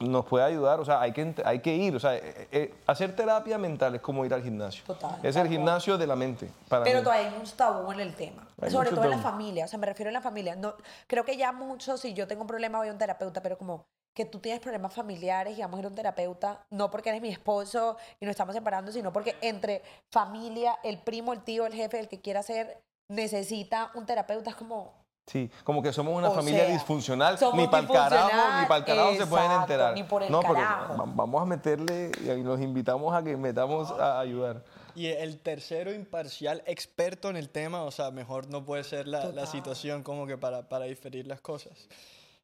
nos 0.00 0.24
puede 0.24 0.44
ayudar. 0.44 0.80
O 0.80 0.84
sea, 0.84 1.00
hay 1.00 1.12
que, 1.12 1.34
hay 1.44 1.60
que 1.60 1.74
ir. 1.74 1.96
O 1.96 2.00
sea, 2.00 2.16
eh, 2.16 2.48
eh, 2.50 2.74
hacer 2.86 3.14
terapia 3.14 3.58
mental 3.58 3.94
es 3.94 4.00
como 4.00 4.24
ir 4.24 4.34
al 4.34 4.42
gimnasio. 4.42 4.84
Total, 4.84 5.18
Es 5.22 5.36
el 5.36 5.48
gimnasio 5.48 5.98
de 5.98 6.06
la 6.06 6.16
mente. 6.16 6.50
Para 6.68 6.84
Pero 6.84 6.98
mí. 6.98 7.04
todavía 7.04 7.28
hay 7.28 7.34
un 7.34 7.50
tabú 7.50 7.92
en 7.92 8.00
el 8.00 8.14
tema. 8.14 8.46
Hay 8.60 8.70
Sobre 8.70 8.90
todo 8.90 9.04
en 9.04 9.10
la 9.10 9.18
familia. 9.18 9.64
O 9.64 9.68
sea, 9.68 9.78
me 9.78 9.86
refiero 9.86 10.10
a 10.10 10.12
la 10.12 10.20
familia. 10.20 10.56
No, 10.56 10.74
creo 11.06 11.24
que 11.24 11.36
ya 11.36 11.52
muchos, 11.52 12.00
si 12.00 12.14
yo 12.14 12.26
tengo 12.26 12.42
un 12.42 12.48
problema, 12.48 12.78
voy 12.78 12.88
a 12.88 12.92
un 12.92 12.98
terapeuta, 12.98 13.42
pero 13.42 13.56
como 13.56 13.86
que 14.14 14.24
tú 14.24 14.38
tienes 14.38 14.60
problemas 14.60 14.94
familiares 14.94 15.58
y 15.58 15.60
vamos 15.60 15.76
a 15.76 15.80
ir 15.80 15.86
a 15.86 15.88
un 15.88 15.94
terapeuta, 15.96 16.64
no 16.70 16.88
porque 16.88 17.08
eres 17.08 17.20
mi 17.20 17.30
esposo 17.30 17.96
y 18.20 18.24
nos 18.24 18.30
estamos 18.30 18.54
separando, 18.54 18.92
sino 18.92 19.12
porque 19.12 19.36
entre 19.40 19.82
familia, 20.12 20.78
el 20.84 20.98
primo, 20.98 21.32
el 21.32 21.42
tío, 21.42 21.66
el 21.66 21.74
jefe, 21.74 21.98
el 21.98 22.08
que 22.08 22.20
quiera 22.20 22.44
ser, 22.44 22.80
necesita 23.08 23.90
un 23.94 24.06
terapeuta. 24.06 24.50
Es 24.50 24.56
como, 24.56 25.03
Sí, 25.26 25.50
como 25.64 25.82
que 25.82 25.90
somos 25.92 26.14
una 26.16 26.28
O 26.28 26.34
familia 26.34 26.64
sea, 26.66 26.72
disfuncional, 26.74 27.38
somos 27.38 27.56
ni 27.56 27.66
para 27.66 27.82
el 27.82 27.88
carajo, 27.88 28.60
ni 28.60 28.66
para 28.66 28.76
el 28.78 28.84
carajo 28.84 29.14
se 29.16 29.26
pueden 29.26 29.50
enterar. 29.52 29.92
exacto, 29.92 29.94
ni 29.94 30.02
por 30.02 30.22
el 30.22 30.30
no, 30.30 30.40
porque 30.42 30.62
carajo. 30.62 30.96
va- 30.98 31.04
vamos 31.06 31.42
a 31.42 31.46
meterle 31.46 32.10
y 32.22 32.42
los 32.42 32.60
invitamos 32.60 33.14
a 33.14 33.22
que 33.22 33.34
metamos 33.36 33.90
a 33.92 34.20
ayudar. 34.20 34.62
Y 34.94 35.06
el 35.06 35.38
tercero 35.40 35.92
imparcial, 35.94 36.62
experto 36.66 37.30
en 37.30 37.36
el 37.36 37.48
tema, 37.48 37.84
o 37.84 37.90
sea, 37.90 38.10
mejor 38.10 38.48
no 38.48 38.64
puede 38.64 38.84
ser 38.84 39.08
la, 39.08 39.24
la 39.32 39.46
situación 39.46 40.02
como 40.02 40.26
que 40.26 40.36
para, 40.36 40.68
para 40.68 40.84
diferir 40.84 41.26
las 41.26 41.40
cosas. 41.40 41.88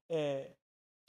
Eh, 0.09 0.57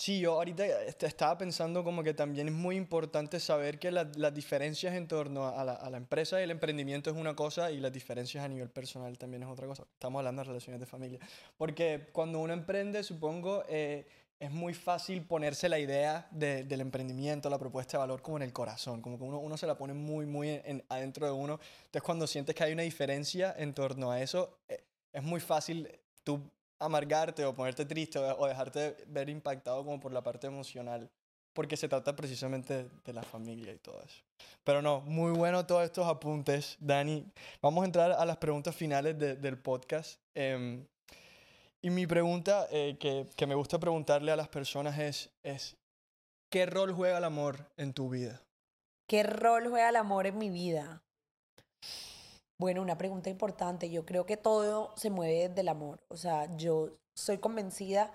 sí, 0.01 0.19
yo 0.19 0.33
ahorita 0.33 0.65
est- 0.65 1.03
estaba 1.03 1.37
pensando 1.37 1.83
como 1.83 2.01
que 2.01 2.15
también 2.15 2.47
es 2.47 2.53
muy 2.53 2.75
importante 2.75 3.39
saber 3.39 3.77
que 3.77 3.91
la- 3.91 4.09
las 4.15 4.33
diferencias 4.33 4.95
en 4.95 5.07
torno 5.07 5.47
a 5.47 5.63
la, 5.63 5.73
a 5.73 5.89
la 5.91 5.97
empresa 5.97 6.39
y 6.39 6.43
el 6.43 6.49
emprendimiento 6.51 7.11
es 7.11 7.15
una 7.15 7.35
cosa 7.35 7.69
y 7.71 7.77
las 7.79 7.93
diferencias 7.93 8.43
a 8.43 8.47
nivel 8.47 8.69
personal 8.71 9.15
también 9.19 9.43
es 9.43 9.49
otra 9.49 9.67
cosa. 9.67 9.83
Estamos 9.93 10.19
hablando 10.19 10.41
de 10.41 10.47
relaciones 10.47 10.79
de 10.79 10.87
familia. 10.87 11.19
Porque 11.55 12.09
cuando 12.13 12.39
uno 12.39 12.51
emprende, 12.51 13.03
supongo, 13.03 13.63
eh, 13.69 14.07
es 14.39 14.49
muy 14.49 14.73
fácil 14.73 15.21
ponerse 15.23 15.69
la 15.69 15.77
idea 15.77 16.27
de- 16.31 16.63
del 16.63 16.81
emprendimiento, 16.81 17.47
la 17.47 17.59
propuesta 17.59 17.97
de 17.97 17.99
valor 17.99 18.23
como 18.23 18.37
en 18.37 18.43
el 18.43 18.53
corazón, 18.53 19.03
como 19.03 19.19
que 19.19 19.23
uno, 19.23 19.37
uno 19.37 19.55
se 19.55 19.67
la 19.67 19.77
pone 19.77 19.93
muy, 19.93 20.25
muy 20.25 20.49
en- 20.49 20.61
en- 20.65 20.83
adentro 20.89 21.27
de 21.27 21.31
uno. 21.31 21.59
Entonces 21.85 22.01
cuando 22.01 22.25
sientes 22.25 22.55
que 22.55 22.63
hay 22.63 22.73
una 22.73 22.81
diferencia 22.81 23.53
en 23.55 23.75
torno 23.75 24.09
a 24.09 24.19
eso, 24.19 24.57
eh, 24.67 24.83
es 25.13 25.21
muy 25.21 25.39
fácil 25.39 25.87
tú 26.23 26.41
amargarte 26.81 27.45
o 27.45 27.53
ponerte 27.55 27.85
triste 27.85 28.19
o, 28.19 28.47
dejarte 28.47 28.97
ver 29.07 29.29
impactado 29.29 29.83
como 29.85 29.99
por 29.99 30.11
la 30.11 30.21
parte 30.21 30.47
emocional, 30.47 31.09
porque 31.53 31.77
se 31.77 31.87
trata 31.87 32.15
precisamente 32.15 32.89
de 33.03 33.13
la 33.13 33.23
familia 33.23 33.73
y 33.73 33.77
todo 33.77 34.01
eso. 34.03 34.23
Pero 34.63 34.81
no, 34.81 35.01
muy 35.01 35.31
bueno 35.31 35.65
todos 35.65 35.83
estos 35.83 36.07
apuntes, 36.07 36.77
Dani. 36.79 37.25
Vamos 37.61 37.81
a 37.83 37.85
entrar 37.85 38.11
a 38.11 38.25
las 38.25 38.37
preguntas 38.37 38.75
finales 38.75 39.17
de- 39.17 39.35
del 39.35 39.57
podcast. 39.57 40.19
Em, 40.35 40.85
y 41.81 41.89
mi 41.89 42.05
pregunta 42.07 42.67
eh, 42.71 42.97
que, 42.99 43.27
que 43.35 43.47
me 43.47 43.55
gusta 43.55 43.79
preguntarle 43.79 44.31
a 44.31 44.35
las 44.35 44.47
personas 44.47 44.97
es, 44.99 45.29
es, 45.43 45.75
¿qué 46.49 46.65
rol 46.65 46.93
juega 46.93 47.17
el 47.17 47.23
amor 47.23 47.69
en 47.77 47.93
tu 47.93 48.09
vida? 48.09 48.41
¿Qué 49.07 49.23
rol 49.23 49.67
juega 49.67 49.89
el 49.89 49.95
amor 49.97 50.27
en 50.27 50.37
mi 50.37 50.49
vida? 50.49 51.01
Bueno, 52.61 52.83
una 52.83 52.99
pregunta 52.99 53.31
importante. 53.31 53.89
Yo 53.89 54.05
creo 54.05 54.27
que 54.27 54.37
todo 54.37 54.93
se 54.95 55.09
mueve 55.09 55.49
desde 55.49 55.61
el 55.61 55.67
amor. 55.67 56.03
O 56.09 56.15
sea, 56.15 56.45
yo 56.57 56.91
soy 57.15 57.39
convencida 57.39 58.11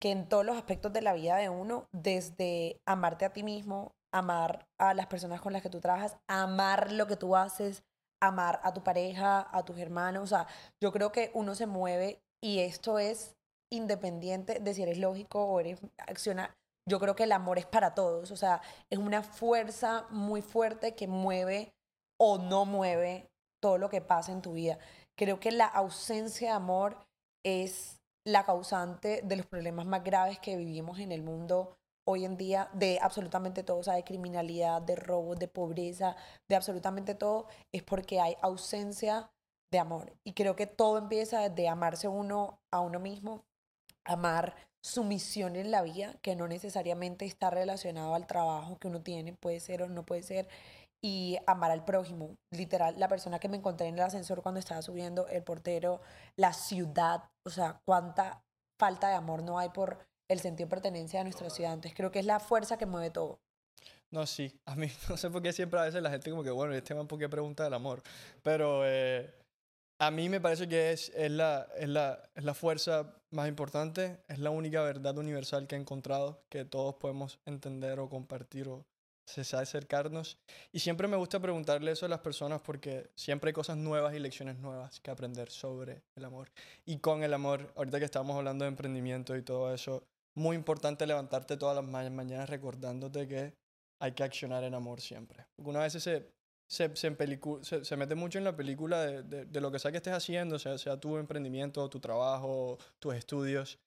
que 0.00 0.10
en 0.10 0.26
todos 0.26 0.42
los 0.42 0.56
aspectos 0.56 0.90
de 0.94 1.02
la 1.02 1.12
vida 1.12 1.36
de 1.36 1.50
uno, 1.50 1.84
desde 1.92 2.80
amarte 2.86 3.26
a 3.26 3.34
ti 3.34 3.42
mismo, 3.42 3.92
amar 4.10 4.66
a 4.78 4.94
las 4.94 5.06
personas 5.06 5.42
con 5.42 5.52
las 5.52 5.60
que 5.60 5.68
tú 5.68 5.80
trabajas, 5.80 6.16
amar 6.28 6.92
lo 6.92 7.06
que 7.06 7.16
tú 7.16 7.36
haces, 7.36 7.84
amar 8.22 8.62
a 8.64 8.72
tu 8.72 8.82
pareja, 8.82 9.46
a 9.52 9.66
tus 9.66 9.76
hermanos. 9.76 10.22
O 10.22 10.26
sea, 10.26 10.46
yo 10.80 10.92
creo 10.92 11.12
que 11.12 11.30
uno 11.34 11.54
se 11.54 11.66
mueve 11.66 12.22
y 12.42 12.60
esto 12.60 12.98
es 12.98 13.36
independiente 13.70 14.60
de 14.60 14.72
si 14.72 14.82
eres 14.82 14.96
lógico 14.96 15.44
o 15.44 15.60
eres 15.60 15.78
accionar. 15.98 16.56
Yo 16.88 17.00
creo 17.00 17.14
que 17.14 17.24
el 17.24 17.32
amor 17.32 17.58
es 17.58 17.66
para 17.66 17.94
todos. 17.94 18.30
O 18.30 18.36
sea, 18.36 18.62
es 18.88 18.98
una 18.98 19.22
fuerza 19.22 20.06
muy 20.08 20.40
fuerte 20.40 20.94
que 20.94 21.06
mueve 21.06 21.74
o 22.18 22.38
no 22.38 22.64
mueve 22.64 23.29
todo 23.60 23.78
lo 23.78 23.88
que 23.90 24.00
pasa 24.00 24.32
en 24.32 24.42
tu 24.42 24.54
vida. 24.54 24.78
Creo 25.16 25.38
que 25.40 25.52
la 25.52 25.66
ausencia 25.66 26.50
de 26.50 26.56
amor 26.56 27.06
es 27.44 28.00
la 28.24 28.44
causante 28.44 29.22
de 29.22 29.36
los 29.36 29.46
problemas 29.46 29.86
más 29.86 30.04
graves 30.04 30.38
que 30.38 30.56
vivimos 30.56 30.98
en 30.98 31.12
el 31.12 31.22
mundo 31.22 31.76
hoy 32.04 32.24
en 32.24 32.36
día 32.36 32.68
de 32.72 32.98
absolutamente 33.00 33.62
todo, 33.62 33.78
o 33.78 33.82
sea, 33.82 33.94
de 33.94 34.04
criminalidad, 34.04 34.82
de 34.82 34.96
robos, 34.96 35.38
de 35.38 35.48
pobreza, 35.48 36.16
de 36.48 36.56
absolutamente 36.56 37.14
todo, 37.14 37.46
es 37.72 37.82
porque 37.82 38.20
hay 38.20 38.36
ausencia 38.42 39.30
de 39.70 39.78
amor. 39.78 40.12
Y 40.24 40.32
creo 40.32 40.56
que 40.56 40.66
todo 40.66 40.98
empieza 40.98 41.48
desde 41.48 41.68
amarse 41.68 42.08
uno 42.08 42.60
a 42.70 42.80
uno 42.80 42.98
mismo, 42.98 43.44
amar 44.04 44.56
su 44.82 45.04
misión 45.04 45.56
en 45.56 45.70
la 45.70 45.82
vida, 45.82 46.16
que 46.22 46.34
no 46.36 46.48
necesariamente 46.48 47.26
está 47.26 47.50
relacionado 47.50 48.14
al 48.14 48.26
trabajo 48.26 48.78
que 48.78 48.88
uno 48.88 49.02
tiene, 49.02 49.34
puede 49.34 49.60
ser 49.60 49.82
o 49.82 49.88
no 49.88 50.04
puede 50.04 50.22
ser, 50.22 50.48
y 51.02 51.38
amar 51.46 51.70
al 51.70 51.84
prójimo. 51.84 52.36
Literal, 52.50 52.98
la 52.98 53.08
persona 53.08 53.38
que 53.38 53.48
me 53.48 53.56
encontré 53.56 53.88
en 53.88 53.94
el 53.94 54.00
ascensor 54.00 54.42
cuando 54.42 54.60
estaba 54.60 54.82
subiendo, 54.82 55.26
el 55.28 55.42
portero, 55.42 56.00
la 56.36 56.52
ciudad, 56.52 57.24
o 57.46 57.50
sea, 57.50 57.80
cuánta 57.84 58.42
falta 58.78 59.08
de 59.08 59.14
amor 59.14 59.42
no 59.42 59.58
hay 59.58 59.70
por 59.70 59.98
el 60.28 60.40
sentido 60.40 60.66
de 60.66 60.70
pertenencia 60.70 61.20
a 61.20 61.24
nuestra 61.24 61.50
ciudad. 61.50 61.72
Entonces 61.72 61.96
creo 61.96 62.10
que 62.10 62.20
es 62.20 62.26
la 62.26 62.40
fuerza 62.40 62.78
que 62.78 62.86
mueve 62.86 63.10
todo. 63.10 63.40
No, 64.10 64.26
sí. 64.26 64.52
A 64.66 64.74
mí 64.76 64.88
no 65.08 65.16
sé 65.16 65.30
por 65.30 65.42
qué 65.42 65.52
siempre 65.52 65.80
a 65.80 65.84
veces 65.84 66.02
la 66.02 66.10
gente 66.10 66.30
como 66.30 66.42
que, 66.42 66.50
bueno, 66.50 66.74
este 66.74 66.94
man, 66.94 67.06
¿por 67.06 67.18
qué 67.18 67.28
pregunta 67.28 67.64
del 67.64 67.74
amor? 67.74 68.02
Pero 68.42 68.82
eh, 68.84 69.32
a 69.98 70.10
mí 70.10 70.28
me 70.28 70.40
parece 70.40 70.68
que 70.68 70.92
es, 70.92 71.10
es, 71.10 71.30
la, 71.30 71.68
es, 71.76 71.88
la, 71.88 72.22
es 72.34 72.44
la 72.44 72.54
fuerza 72.54 73.14
más 73.30 73.48
importante, 73.48 74.18
es 74.28 74.38
la 74.38 74.50
única 74.50 74.82
verdad 74.82 75.16
universal 75.18 75.66
que 75.66 75.76
he 75.76 75.78
encontrado 75.78 76.42
que 76.48 76.64
todos 76.64 76.96
podemos 76.96 77.38
entender 77.44 78.00
o 78.00 78.08
compartir 78.08 78.68
o 78.68 78.84
se 79.30 79.44
sabe 79.44 79.62
acercarnos. 79.62 80.38
Y 80.72 80.80
siempre 80.80 81.08
me 81.08 81.16
gusta 81.16 81.40
preguntarle 81.40 81.92
eso 81.92 82.06
a 82.06 82.08
las 82.08 82.20
personas 82.20 82.60
porque 82.60 83.10
siempre 83.14 83.50
hay 83.50 83.54
cosas 83.54 83.76
nuevas 83.76 84.14
y 84.14 84.18
lecciones 84.18 84.58
nuevas 84.58 85.00
que 85.00 85.10
aprender 85.10 85.50
sobre 85.50 86.02
el 86.16 86.24
amor. 86.24 86.50
Y 86.84 86.98
con 86.98 87.22
el 87.22 87.32
amor, 87.32 87.72
ahorita 87.76 87.98
que 87.98 88.04
estamos 88.04 88.36
hablando 88.36 88.64
de 88.64 88.70
emprendimiento 88.70 89.36
y 89.36 89.42
todo 89.42 89.72
eso, 89.72 90.04
muy 90.34 90.56
importante 90.56 91.06
levantarte 91.06 91.56
todas 91.56 91.76
las 91.76 91.84
mañanas 91.84 92.48
recordándote 92.48 93.28
que 93.28 93.54
hay 93.98 94.12
que 94.12 94.24
accionar 94.24 94.64
en 94.64 94.74
amor 94.74 95.00
siempre. 95.00 95.46
Porque 95.56 95.70
una 95.70 95.80
vez 95.80 95.92
se, 95.92 96.26
se, 96.66 96.96
se, 96.96 97.96
mete 97.96 98.14
mucho 98.14 98.38
en 98.38 98.44
la 98.44 98.56
película 98.56 99.04
de, 99.04 99.22
de, 99.22 99.44
de, 99.44 99.60
lo 99.60 99.70
que 99.70 99.78
sea 99.78 99.90
que 99.90 99.98
estés 99.98 100.14
haciendo, 100.14 100.58
sea, 100.58 100.78
sea 100.78 100.98
tu 100.98 101.16
emprendimiento, 101.18 101.88
tu 101.90 102.00
trabajo, 102.00 102.78
tus 102.98 103.14
estudios, 103.14 103.78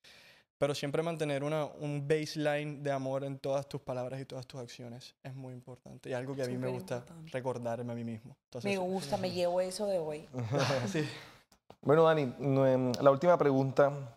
pero 0.58 0.74
siempre 0.74 1.02
mantener 1.02 1.44
una, 1.44 1.64
un 1.64 2.06
baseline 2.06 2.82
de 2.82 2.92
amor 2.92 3.24
en 3.24 3.38
todas 3.38 3.68
tus 3.68 3.80
palabras 3.80 4.20
y 4.20 4.24
todas 4.24 4.46
tus 4.46 4.60
acciones 4.60 5.14
es 5.22 5.34
muy 5.34 5.52
importante 5.52 6.10
y 6.10 6.12
algo 6.12 6.34
que 6.34 6.42
a 6.42 6.46
mí 6.46 6.56
me 6.56 6.68
gusta 6.68 6.96
importante. 6.96 7.30
recordarme 7.32 7.92
a 7.92 7.96
mí 7.96 8.04
mismo. 8.04 8.36
Entonces, 8.44 8.70
me 8.70 8.78
gusta, 8.78 9.16
me 9.16 9.30
llevo 9.30 9.60
eso 9.60 9.86
de 9.86 9.98
hoy. 9.98 10.28
sí. 10.92 11.04
Bueno, 11.82 12.04
Dani, 12.04 12.32
la 13.00 13.10
última 13.10 13.36
pregunta 13.36 14.16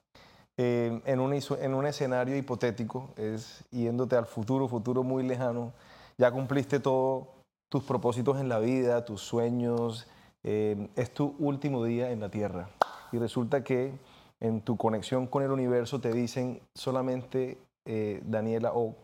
eh, 0.60 1.02
en, 1.06 1.20
un, 1.20 1.34
en 1.34 1.74
un 1.74 1.86
escenario 1.86 2.36
hipotético, 2.36 3.14
es 3.16 3.64
yéndote 3.70 4.16
al 4.16 4.26
futuro, 4.26 4.68
futuro 4.68 5.04
muy 5.04 5.24
lejano, 5.24 5.74
ya 6.18 6.32
cumpliste 6.32 6.80
todos 6.80 7.28
tus 7.70 7.84
propósitos 7.84 8.40
en 8.40 8.50
la 8.50 8.60
vida, 8.60 9.06
tus 9.06 9.22
sueños, 9.22 10.08
eh, 10.44 10.88
es 10.96 11.14
tu 11.14 11.36
último 11.38 11.84
día 11.84 12.10
en 12.10 12.22
la 12.22 12.30
Tierra. 12.30 12.70
Y 13.12 13.18
resulta 13.18 13.64
que 13.64 13.94
en 14.40 14.62
tu 14.62 14.78
conexión 14.78 15.28
con 15.28 15.44
el 15.44 15.52
universo 15.52 16.00
te 16.00 16.14
dicen 16.14 16.62
solamente, 16.76 17.58
eh, 17.86 18.22
Daniela, 18.26 18.72
o 18.74 18.96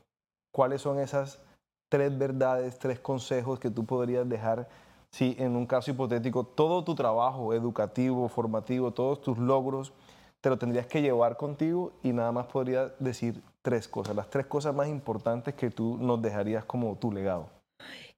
cuáles 0.51 0.81
son 0.81 0.99
esas 0.99 1.41
tres 1.89 2.17
verdades, 2.17 2.79
tres 2.79 2.99
consejos 2.99 3.59
que 3.59 3.69
tú 3.69 3.85
podrías 3.85 4.27
dejar 4.27 4.67
si 5.11 5.35
en 5.37 5.55
un 5.55 5.67
caso 5.67 5.91
hipotético 5.91 6.43
todo 6.43 6.83
tu 6.83 6.95
trabajo 6.95 7.53
educativo, 7.53 8.27
formativo, 8.29 8.91
todos 8.91 9.21
tus 9.21 9.37
logros, 9.37 9.93
te 10.41 10.49
lo 10.49 10.57
tendrías 10.57 10.87
que 10.87 11.01
llevar 11.01 11.37
contigo 11.37 11.93
y 12.01 12.11
nada 12.11 12.31
más 12.31 12.47
podría 12.47 12.87
decir 12.99 13.41
tres 13.61 13.87
cosas, 13.87 14.15
las 14.15 14.29
tres 14.29 14.47
cosas 14.47 14.73
más 14.73 14.87
importantes 14.87 15.53
que 15.53 15.69
tú 15.69 15.97
nos 15.99 16.21
dejarías 16.21 16.65
como 16.65 16.95
tu 16.95 17.11
legado. 17.11 17.47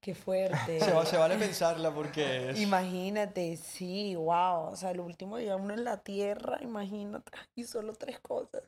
Qué 0.05 0.13
fuerte. 0.13 0.79
se, 0.79 1.05
se, 1.07 1.17
vale 1.17 1.35
pensarla 1.35 1.91
porque 1.91 2.51
es... 2.51 2.59
Imagínate, 2.59 3.57
sí, 3.57 4.13
wow. 4.15 4.69
O 4.69 4.75
sea, 4.75 4.91
el 4.91 4.99
último 4.99 5.37
día 5.37 5.55
uno 5.55 5.73
en 5.73 5.83
la 5.83 6.03
tierra, 6.03 6.59
imagínate. 6.61 7.31
Y 7.55 7.63
solo 7.63 7.95
tres 7.95 8.19
cosas. 8.19 8.61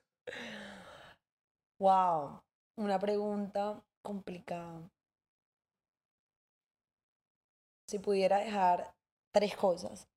Wow. 1.80 2.42
Una 2.80 2.98
pregunta 2.98 3.84
complicada. 4.02 4.90
Si 7.88 8.00
pudiera 8.00 8.40
dejar 8.40 8.96
tres 9.32 9.56
cosas. 9.56 10.08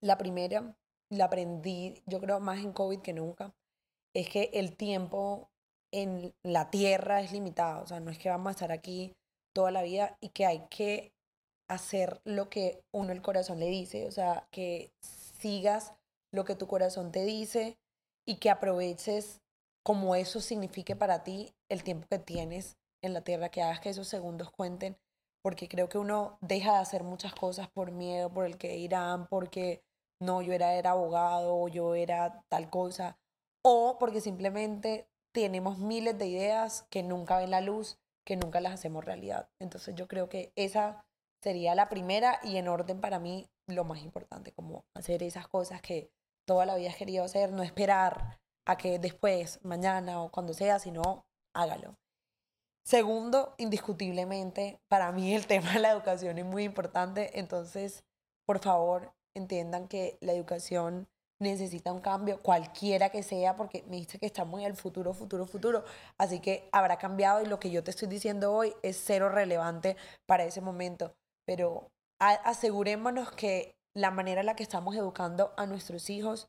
La 0.00 0.18
primera, 0.18 0.72
la 1.10 1.24
aprendí, 1.24 2.00
yo 2.06 2.20
creo, 2.20 2.38
más 2.38 2.60
en 2.60 2.72
COVID 2.72 3.00
que 3.00 3.12
nunca, 3.12 3.52
es 4.14 4.28
que 4.28 4.50
el 4.54 4.76
tiempo 4.76 5.50
en 5.92 6.32
la 6.44 6.70
Tierra 6.70 7.22
es 7.22 7.32
limitado. 7.32 7.82
O 7.82 7.86
sea, 7.88 7.98
no 7.98 8.12
es 8.12 8.20
que 8.20 8.30
vamos 8.30 8.46
a 8.46 8.52
estar 8.52 8.70
aquí 8.70 9.16
toda 9.52 9.70
la 9.70 9.82
vida 9.82 10.16
y 10.20 10.30
que 10.30 10.46
hay 10.46 10.66
que 10.70 11.12
hacer 11.68 12.20
lo 12.24 12.48
que 12.48 12.82
uno 12.92 13.12
el 13.12 13.22
corazón 13.22 13.60
le 13.60 13.66
dice. 13.66 14.06
O 14.06 14.10
sea, 14.10 14.46
que 14.50 14.92
sigas 15.00 15.94
lo 16.32 16.44
que 16.44 16.54
tu 16.54 16.66
corazón 16.66 17.12
te 17.12 17.24
dice 17.24 17.78
y 18.26 18.36
que 18.36 18.50
aproveches 18.50 19.40
como 19.82 20.14
eso 20.14 20.40
signifique 20.40 20.96
para 20.96 21.24
ti 21.24 21.54
el 21.68 21.82
tiempo 21.82 22.06
que 22.08 22.18
tienes 22.18 22.76
en 23.02 23.14
la 23.14 23.22
Tierra, 23.22 23.48
que 23.48 23.62
hagas 23.62 23.80
que 23.80 23.90
esos 23.90 24.08
segundos 24.08 24.50
cuenten, 24.50 24.98
porque 25.42 25.68
creo 25.68 25.88
que 25.88 25.98
uno 25.98 26.36
deja 26.40 26.72
de 26.72 26.78
hacer 26.78 27.04
muchas 27.04 27.34
cosas 27.34 27.68
por 27.68 27.92
miedo, 27.92 28.30
por 28.30 28.44
el 28.44 28.58
que 28.58 28.76
irán, 28.76 29.26
porque 29.28 29.82
no, 30.20 30.42
yo 30.42 30.52
era, 30.52 30.74
era 30.74 30.90
abogado, 30.90 31.68
yo 31.68 31.94
era 31.94 32.44
tal 32.48 32.68
cosa, 32.70 33.18
o 33.62 33.96
porque 33.98 34.20
simplemente 34.20 35.08
tenemos 35.32 35.78
miles 35.78 36.18
de 36.18 36.26
ideas 36.26 36.86
que 36.90 37.02
nunca 37.02 37.38
ven 37.38 37.50
la 37.50 37.60
luz, 37.60 37.98
que 38.28 38.36
nunca 38.36 38.60
las 38.60 38.74
hacemos 38.74 39.06
realidad. 39.06 39.48
Entonces 39.58 39.94
yo 39.94 40.06
creo 40.06 40.28
que 40.28 40.52
esa 40.54 41.06
sería 41.42 41.74
la 41.74 41.88
primera 41.88 42.40
y 42.42 42.58
en 42.58 42.68
orden 42.68 43.00
para 43.00 43.18
mí 43.18 43.48
lo 43.66 43.84
más 43.84 44.02
importante, 44.02 44.52
como 44.52 44.84
hacer 44.94 45.22
esas 45.22 45.48
cosas 45.48 45.80
que 45.80 46.10
toda 46.46 46.66
la 46.66 46.76
vida 46.76 46.90
has 46.90 46.96
querido 46.96 47.24
hacer, 47.24 47.52
no 47.52 47.62
esperar 47.62 48.38
a 48.66 48.76
que 48.76 48.98
después, 48.98 49.64
mañana 49.64 50.22
o 50.22 50.30
cuando 50.30 50.52
sea, 50.52 50.78
sino 50.78 51.24
hágalo. 51.54 51.96
Segundo, 52.84 53.54
indiscutiblemente, 53.56 54.78
para 54.88 55.10
mí 55.10 55.34
el 55.34 55.46
tema 55.52 55.72
de 55.72 55.80
la 55.80 55.92
educación 55.92 56.36
es 56.36 56.44
muy 56.44 56.64
importante, 56.64 57.38
entonces, 57.38 58.04
por 58.44 58.58
favor, 58.58 59.14
entiendan 59.34 59.88
que 59.88 60.18
la 60.20 60.34
educación 60.34 61.08
necesita 61.40 61.92
un 61.92 62.00
cambio, 62.00 62.42
cualquiera 62.42 63.10
que 63.10 63.22
sea, 63.22 63.56
porque 63.56 63.84
me 63.88 63.96
dice 63.96 64.18
que 64.18 64.26
estamos 64.26 64.60
en 64.60 64.66
el 64.66 64.76
futuro, 64.76 65.14
futuro, 65.14 65.46
futuro. 65.46 65.84
Así 66.18 66.40
que 66.40 66.68
habrá 66.72 66.98
cambiado 66.98 67.42
y 67.42 67.46
lo 67.46 67.58
que 67.58 67.70
yo 67.70 67.84
te 67.84 67.90
estoy 67.90 68.08
diciendo 68.08 68.52
hoy 68.52 68.74
es 68.82 69.00
cero 69.04 69.28
relevante 69.28 69.96
para 70.26 70.44
ese 70.44 70.60
momento. 70.60 71.14
Pero 71.46 71.90
asegurémonos 72.18 73.30
que 73.32 73.76
la 73.94 74.10
manera 74.10 74.40
en 74.40 74.46
la 74.46 74.56
que 74.56 74.62
estamos 74.62 74.96
educando 74.96 75.52
a 75.56 75.66
nuestros 75.66 76.10
hijos 76.10 76.48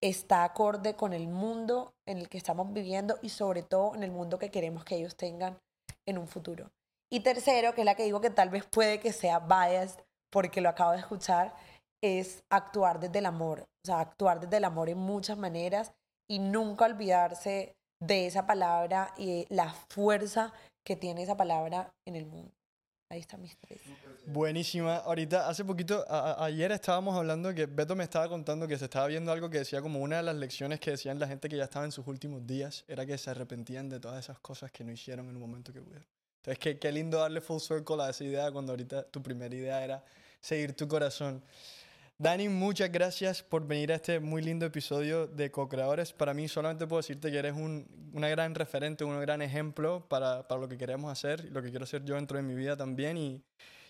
está 0.00 0.44
acorde 0.44 0.94
con 0.94 1.12
el 1.12 1.26
mundo 1.26 1.94
en 2.06 2.18
el 2.18 2.28
que 2.28 2.38
estamos 2.38 2.72
viviendo 2.72 3.18
y 3.20 3.30
sobre 3.30 3.62
todo 3.62 3.94
en 3.94 4.04
el 4.04 4.12
mundo 4.12 4.38
que 4.38 4.50
queremos 4.50 4.84
que 4.84 4.96
ellos 4.96 5.16
tengan 5.16 5.58
en 6.06 6.18
un 6.18 6.28
futuro. 6.28 6.70
Y 7.10 7.20
tercero, 7.20 7.74
que 7.74 7.80
es 7.80 7.84
la 7.84 7.94
que 7.94 8.04
digo 8.04 8.20
que 8.20 8.30
tal 8.30 8.50
vez 8.50 8.64
puede 8.66 9.00
que 9.00 9.12
sea 9.12 9.40
biased 9.40 10.00
porque 10.30 10.60
lo 10.60 10.68
acabo 10.68 10.92
de 10.92 10.98
escuchar, 10.98 11.54
es 12.02 12.42
actuar 12.50 13.00
desde 13.00 13.18
el 13.18 13.26
amor, 13.26 13.60
o 13.60 13.86
sea, 13.86 14.00
actuar 14.00 14.40
desde 14.40 14.56
el 14.58 14.64
amor 14.64 14.88
en 14.88 14.98
muchas 14.98 15.36
maneras 15.38 15.92
y 16.30 16.38
nunca 16.38 16.84
olvidarse 16.84 17.74
de 18.00 18.26
esa 18.26 18.46
palabra 18.46 19.12
y 19.16 19.46
la 19.48 19.72
fuerza 19.88 20.52
que 20.86 20.96
tiene 20.96 21.22
esa 21.22 21.36
palabra 21.36 21.90
en 22.06 22.16
el 22.16 22.26
mundo. 22.26 22.52
Ahí 23.10 23.20
están 23.20 23.40
mis 23.40 23.56
tres. 23.58 23.80
Buenísima. 24.26 24.96
Ahorita, 24.98 25.48
hace 25.48 25.64
poquito, 25.64 26.04
a- 26.08 26.44
ayer 26.44 26.70
estábamos 26.72 27.16
hablando 27.16 27.54
que 27.54 27.64
Beto 27.64 27.96
me 27.96 28.04
estaba 28.04 28.28
contando 28.28 28.68
que 28.68 28.76
se 28.76 28.84
estaba 28.84 29.06
viendo 29.06 29.32
algo 29.32 29.48
que 29.48 29.58
decía 29.58 29.80
como 29.80 30.00
una 30.00 30.18
de 30.18 30.22
las 30.22 30.36
lecciones 30.36 30.78
que 30.78 30.90
decían 30.90 31.18
la 31.18 31.26
gente 31.26 31.48
que 31.48 31.56
ya 31.56 31.64
estaba 31.64 31.86
en 31.86 31.92
sus 31.92 32.06
últimos 32.06 32.46
días 32.46 32.84
era 32.86 33.06
que 33.06 33.16
se 33.16 33.30
arrepentían 33.30 33.88
de 33.88 33.98
todas 33.98 34.22
esas 34.22 34.38
cosas 34.40 34.70
que 34.70 34.84
no 34.84 34.92
hicieron 34.92 35.26
en 35.26 35.32
el 35.32 35.38
momento 35.38 35.72
que 35.72 35.80
pudieron. 35.80 36.06
Entonces, 36.42 36.58
qué, 36.58 36.78
qué 36.78 36.92
lindo 36.92 37.18
darle 37.18 37.40
full 37.40 37.58
circle 37.60 38.02
a 38.02 38.10
esa 38.10 38.24
idea 38.24 38.52
cuando 38.52 38.72
ahorita 38.72 39.04
tu 39.04 39.22
primera 39.22 39.54
idea 39.54 39.82
era 39.82 40.04
seguir 40.40 40.74
tu 40.76 40.86
corazón. 40.86 41.42
Dani, 42.20 42.48
muchas 42.48 42.90
gracias 42.90 43.44
por 43.44 43.64
venir 43.64 43.92
a 43.92 43.94
este 43.94 44.18
muy 44.18 44.42
lindo 44.42 44.66
episodio 44.66 45.28
de 45.28 45.52
Co-Creadores. 45.52 46.12
Para 46.12 46.34
mí 46.34 46.48
solamente 46.48 46.84
puedo 46.84 46.98
decirte 46.98 47.30
que 47.30 47.38
eres 47.38 47.52
un, 47.52 47.86
una 48.12 48.28
gran 48.28 48.56
referente, 48.56 49.04
un 49.04 49.20
gran 49.20 49.40
ejemplo 49.40 50.04
para, 50.08 50.48
para 50.48 50.60
lo 50.60 50.68
que 50.68 50.76
queremos 50.76 51.12
hacer 51.12 51.44
lo 51.52 51.62
que 51.62 51.70
quiero 51.70 51.84
hacer 51.84 52.04
yo 52.04 52.16
dentro 52.16 52.36
de 52.36 52.42
mi 52.42 52.56
vida 52.56 52.76
también. 52.76 53.16
Y, 53.16 53.40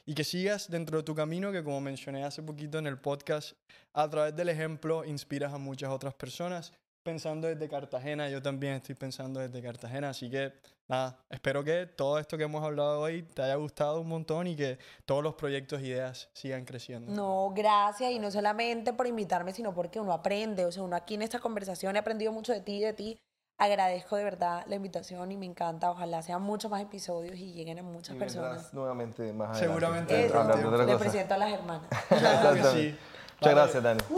y 0.05 0.13
que 0.13 0.25
sigas 0.25 0.71
dentro 0.71 0.99
de 0.99 1.05
tu 1.05 1.15
camino, 1.15 1.53
que 1.53 1.65
como 1.65 1.81
mencioné 1.81 2.23
hace 2.23 2.43
poquito 2.43 2.79
en 2.79 2.87
el 2.87 2.99
podcast, 2.99 3.57
a 3.95 4.11
través 4.11 4.37
del 4.37 4.51
ejemplo 4.51 5.07
inspiras 5.07 5.55
a 5.55 5.59
muchas 5.59 5.89
otras 5.89 6.13
personas. 6.13 6.75
Pensando 7.09 7.49
desde 7.49 7.69
Cartagena, 7.71 8.29
yo 8.29 8.43
también 8.43 8.75
estoy 8.75 8.95
pensando 8.95 9.41
desde 9.41 9.63
Cartagena, 9.63 10.11
así 10.11 10.29
que 10.31 10.53
nada, 10.89 11.19
espero 11.31 11.65
que 11.65 11.87
todo 11.87 12.19
esto 12.19 12.37
que 12.37 12.45
hemos 12.45 12.63
hablado 12.63 13.01
hoy 13.01 13.23
te 13.23 13.41
haya 13.41 13.55
gustado 13.55 14.03
un 14.03 14.09
montón 14.09 14.47
y 14.47 14.55
que 14.55 14.79
todos 15.07 15.23
los 15.23 15.35
proyectos 15.35 15.81
e 15.81 15.87
ideas 15.87 16.29
sigan 16.35 16.67
creciendo. 16.67 17.11
No, 17.11 17.51
gracias. 17.57 18.11
Y 18.13 18.19
no 18.19 18.31
solamente 18.31 18.93
por 18.93 19.07
invitarme, 19.07 19.55
sino 19.55 19.73
porque 19.73 19.99
uno 19.99 20.13
aprende. 20.13 20.67
O 20.67 20.71
sea, 20.73 20.83
uno 20.83 20.97
aquí 20.97 21.15
en 21.15 21.23
esta 21.23 21.39
conversación 21.39 21.97
he 21.97 21.99
aprendido 22.01 22.31
mucho 22.31 22.53
de 22.53 22.61
ti 22.61 22.77
y 22.77 22.81
de 22.83 22.93
ti. 22.93 23.19
Agradezco 23.57 24.17
de 24.17 24.25
verdad 24.25 24.65
la 24.69 24.75
invitación 24.77 25.33
y 25.33 25.39
me 25.39 25.47
encanta. 25.47 25.91
Ojalá 25.91 26.21
sean 26.21 26.43
muchos 26.43 26.71
más 26.71 26.83
episodios 26.83 27.37
y 27.37 27.55
lleguen 27.55 27.79
a 27.79 27.83
muchas 27.83 28.17
Y 28.17 28.19
personas. 28.19 28.75
nuevamente 28.75 29.33
más 29.33 29.57
adelante. 29.57 29.67
Seguramente 29.67 30.27
Eso, 30.27 30.39
hablar 30.41 30.59
de 30.59 30.65
otra 30.67 30.85
le 30.85 30.93
cosa. 30.93 30.99
presento 31.05 31.35
a 31.35 31.39
las 31.39 31.53
hermanas. 31.55 31.89
Claro 31.89 32.09
que 32.11 32.61
Exactamente. 32.61 32.71
sí. 32.71 32.99
Muchas 33.41 33.41
Vale. 33.41 33.55
gracias, 33.55 33.83
Dani. 33.83 34.01